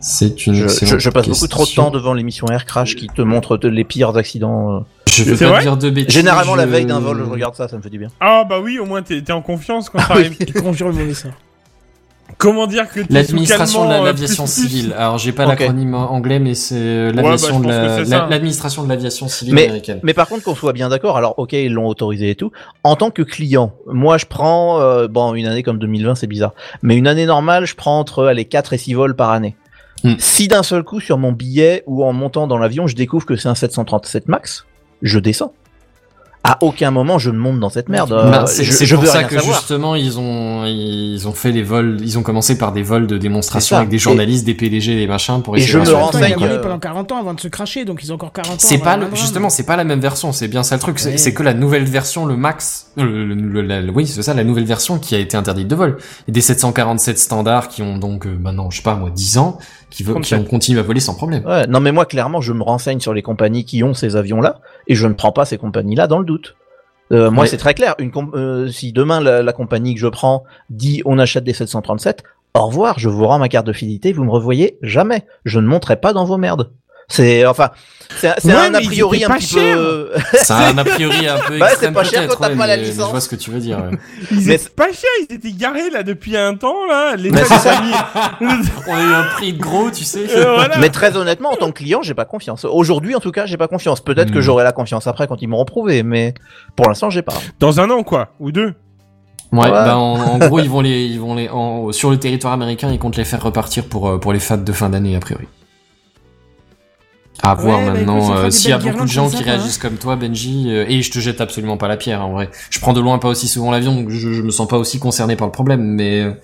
[0.00, 2.94] C'est une je, je, excellente je passe beaucoup trop de temps devant l'émission Air Crash
[2.94, 4.76] qui te montre de- les pires accidents.
[4.76, 4.80] euh.
[5.10, 6.12] Je veux pas dire de bêtises.
[6.14, 8.08] Généralement la veille d'un vol, je regarde ça, ça me fait du bien.
[8.20, 10.24] Ah bah oui, au moins t'es en confiance quand ça Ah oui.
[10.54, 11.32] arrive.
[12.44, 14.94] Comment dire que L'administration de la- euh, l'aviation civile.
[14.98, 19.54] Alors j'ai pas l'acronyme anglais, mais c'est euh, bah, de la- l'administration de l'aviation civile
[19.54, 20.00] Mais- américaine.
[20.02, 22.52] Mais par contre, qu'on soit bien d'accord, alors ok, ils l'ont autorisé et tout.
[22.82, 26.52] En tant que client, moi je prends, euh, bon, une année comme 2020, c'est bizarre,
[26.82, 29.56] mais une année normale, je prends entre les 4 et 6 vols par année.
[30.02, 30.14] Hmm.
[30.18, 33.36] Si d'un seul coup, sur mon billet ou en montant dans l'avion, je découvre que
[33.36, 34.66] c'est un 737 max,
[35.00, 35.54] je descends.
[36.46, 38.10] À aucun moment, je ne monte dans cette merde.
[38.10, 39.56] Bah, Euh, c'est je, c'est je pour veux ça rien que savoir.
[39.58, 43.16] justement ils ont ils ont fait les vols, ils ont commencé par des vols de
[43.16, 46.04] démonstration avec des journalistes, des PDG, des machins pour et essayer je de me En
[46.04, 46.48] rassurer même temps, tout il le a renseigne, monde.
[46.48, 48.56] volé euh, pendant 40 ans avant de se cracher, donc ils ont encore 40 ans.
[48.58, 51.12] C'est pas le- justement c'est pas la même version, c'est bien ça le truc, c'est
[51.12, 51.16] Ouais.
[51.16, 54.44] c'est que la nouvelle version, le max, le, le- le- la- oui c'est ça, la
[54.44, 55.96] nouvelle version qui a été interdite de vol.
[56.28, 59.56] Et des 747 standards qui ont donc euh, maintenant je sais pas moi 10 ans,
[59.94, 60.40] qui, veulent- qui 37.
[60.40, 61.44] ont continué à voler sans problème.
[61.46, 64.40] Ouais, non mais moi clairement je me renseigne sur les compagnies qui ont ces avions
[64.40, 66.56] là et je ne prends pas ces compagnies là dans le doute.
[67.12, 67.48] Euh, moi Ouais.
[67.48, 71.18] c'est très clair, une euh, si demain la, la compagnie que je prends dit on
[71.18, 72.22] achète des 737,
[72.54, 75.26] au revoir, je vous rends ma carte de fidélité, vous me revoyez jamais.
[75.44, 76.70] Je ne monterai pas dans vos merdes.
[77.08, 77.70] C'est enfin
[78.16, 81.60] c'est Ouais, un a priori un petit peu C'est un a priori un peu Ouais,
[81.60, 83.06] c'est extrême pas cher quand t'as ouais, pas la mais licence.
[83.06, 83.78] je vois ce que tu veux dire.
[83.78, 83.98] ouais.
[84.30, 87.16] Ils Mais étaient pas chers, ils étaient garés là depuis un temps là.
[87.16, 87.46] Les Mais mis-
[88.88, 90.26] On a eu un prix de gros, tu sais.
[90.30, 90.78] Euh, voilà.
[90.78, 92.64] Mais très honnêtement, en tant que client, j'ai pas confiance.
[92.64, 94.00] Aujourd'hui, en tout cas, j'ai pas confiance.
[94.00, 94.42] Peut-être que Hmm.
[94.42, 96.34] j'aurai la confiance après quand ils m'auront prouvé, mais
[96.76, 97.34] pour l'instant, j'ai pas.
[97.60, 98.74] Dans un an quoi, ou deux.
[99.52, 99.70] Ouais, Ouais.
[99.70, 102.90] bah en, en gros ils vont les, ils vont les, en- sur le territoire américain,
[102.90, 105.46] ils comptent les faire repartir pour euh, pour les fêtes de fin d'année a priori.
[107.42, 109.96] À voir Ouais, bah, maintenant euh, s'il y a beaucoup de gens qui réagissent comme
[109.96, 112.50] toi, Benji, euh, et je te jette absolument pas la pierre hein, en vrai.
[112.70, 114.98] Je prends de loin pas aussi souvent l'avion, donc je, je me sens pas aussi
[114.98, 116.36] concerné par le problème, mais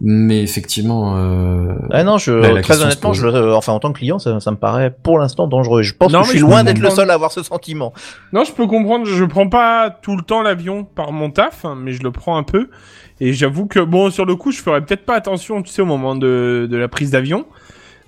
[0.00, 1.16] mais effectivement.
[1.16, 1.74] Euh...
[1.90, 4.56] Ah non, je, très honnêtement, je, euh, enfin, en tant que client, ça, ça me
[4.56, 5.82] paraît pour l'instant dangereux.
[5.82, 7.92] Je pense Non, que je suis je loin d'être le seul à avoir ce sentiment.
[8.32, 11.76] Non, je peux comprendre, je prends pas tout le temps l'avion par mon taf, hein,
[11.78, 12.70] mais je le prends un peu.
[13.20, 15.86] Et j'avoue que, bon, sur le coup, je ferais peut-être pas attention, tu sais, au
[15.86, 17.44] moment de, de la prise d'avion.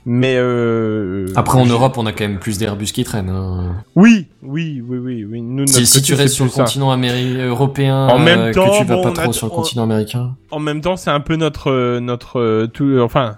[0.04, 1.26] Mais euh...
[1.36, 3.28] Après en Europe, on a quand même plus d'Airbus qui traînent.
[3.30, 3.76] Hein.
[3.94, 5.40] Oui, oui, oui, oui, oui.
[5.42, 6.64] Nous, Si, tu restes sur le ça.
[6.64, 9.52] continent européen, En même euh, temps, que tu vas bon, pas a- trop sur le
[9.52, 10.34] on- continent américain.
[10.50, 13.36] En même temps, c'est un peu notre, euh, notre, euh, tout, enfin,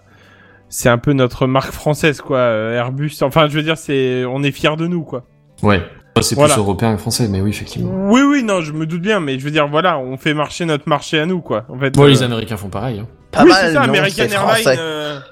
[0.71, 2.41] c'est un peu notre marque française, quoi.
[2.41, 3.13] Airbus.
[3.21, 5.25] Enfin, je veux dire, c'est, on est fiers de nous, quoi.
[5.63, 5.83] Ouais.
[6.23, 6.55] C'est Voilà.
[6.55, 7.91] plus européen que français, mais oui, effectivement.
[8.09, 10.65] Oui, oui, non, je me doute bien, mais je veux dire, voilà, on fait marcher
[10.65, 11.65] notre marché à nous, quoi.
[11.69, 11.91] En fait.
[11.91, 13.01] Bon, euh, les Américains font pareil.
[13.01, 13.07] Hein.
[13.33, 15.23] Pas oui, mal, c'est ça, non, American c'est Airlines.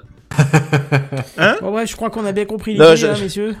[1.61, 3.55] Bon, ouais, je crois qu'on a bien compris l'idée, je- hein, messieurs.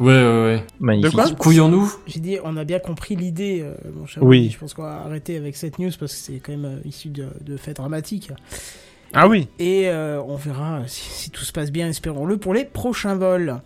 [0.00, 0.64] Ouais, ouais, ouais.
[0.80, 1.10] Magnifique.
[1.12, 4.22] De quoi Couillons-nous J'ai dit, on a bien compris l'idée, euh, mon cher.
[4.22, 4.50] Oui.
[4.52, 7.08] Je pense qu'on va arrêter avec cette news parce que c'est quand même euh, issu
[7.08, 8.30] de, de faits dramatiques.
[9.12, 9.48] Ah oui.
[9.58, 13.60] Et euh, on verra si, si tout se passe bien, espérons-le, pour les prochains vols.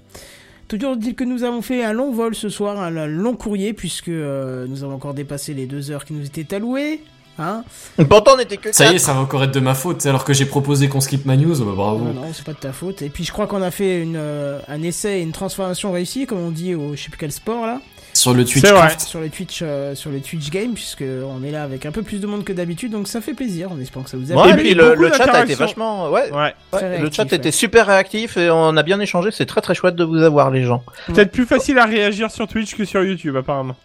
[0.69, 3.73] Toujours dit que nous avons fait un long vol ce soir, un, un long courrier,
[3.73, 7.01] puisque euh, nous avons encore dépassé les deux heures qui nous étaient allouées.
[7.39, 7.65] Hein
[8.09, 9.01] Pourtant, on était que Ça y est, quatre.
[9.03, 11.55] ça va encore être de ma faute, alors que j'ai proposé qu'on skip ma news,
[11.65, 12.05] bah bravo.
[12.05, 13.03] non, non, c'est pas de ta faute.
[13.03, 16.27] Et puis je crois qu'on a fait une, euh, un essai et une transformation réussie,
[16.27, 17.81] comme on dit au je sais plus quel sport là,
[18.15, 18.65] Sur le Twitch
[18.99, 22.03] sur les Twitch, euh, sur les Twitch Games, puisque on est là avec un peu
[22.03, 23.69] plus de monde que d'habitude, donc ça fait plaisir.
[23.71, 24.63] On espère que ça vous a Ouais, Et plu.
[24.63, 26.31] puis le, le chat a été vachement, ouais.
[26.31, 26.37] Ouais.
[26.39, 27.37] ouais, Très le réactif, chat ouais.
[27.37, 29.31] était super réactif et on a bien échangé.
[29.31, 30.83] C'est très très chouette de vous avoir les gens.
[31.09, 33.77] Peut-être plus facile à réagir sur Twitch que sur YouTube, apparemment.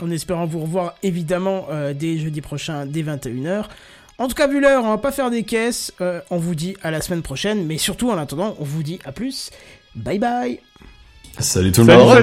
[0.00, 3.64] En espérant vous revoir évidemment euh, dès jeudi prochain, dès 21h.
[4.18, 5.92] En tout cas, vu l'heure, on va pas faire des caisses.
[6.00, 8.98] Euh, on vous dit à la semaine prochaine, mais surtout en attendant, on vous dit
[9.04, 9.50] à plus.
[9.94, 10.60] Bye bye.
[11.38, 12.22] Salut tout le monde.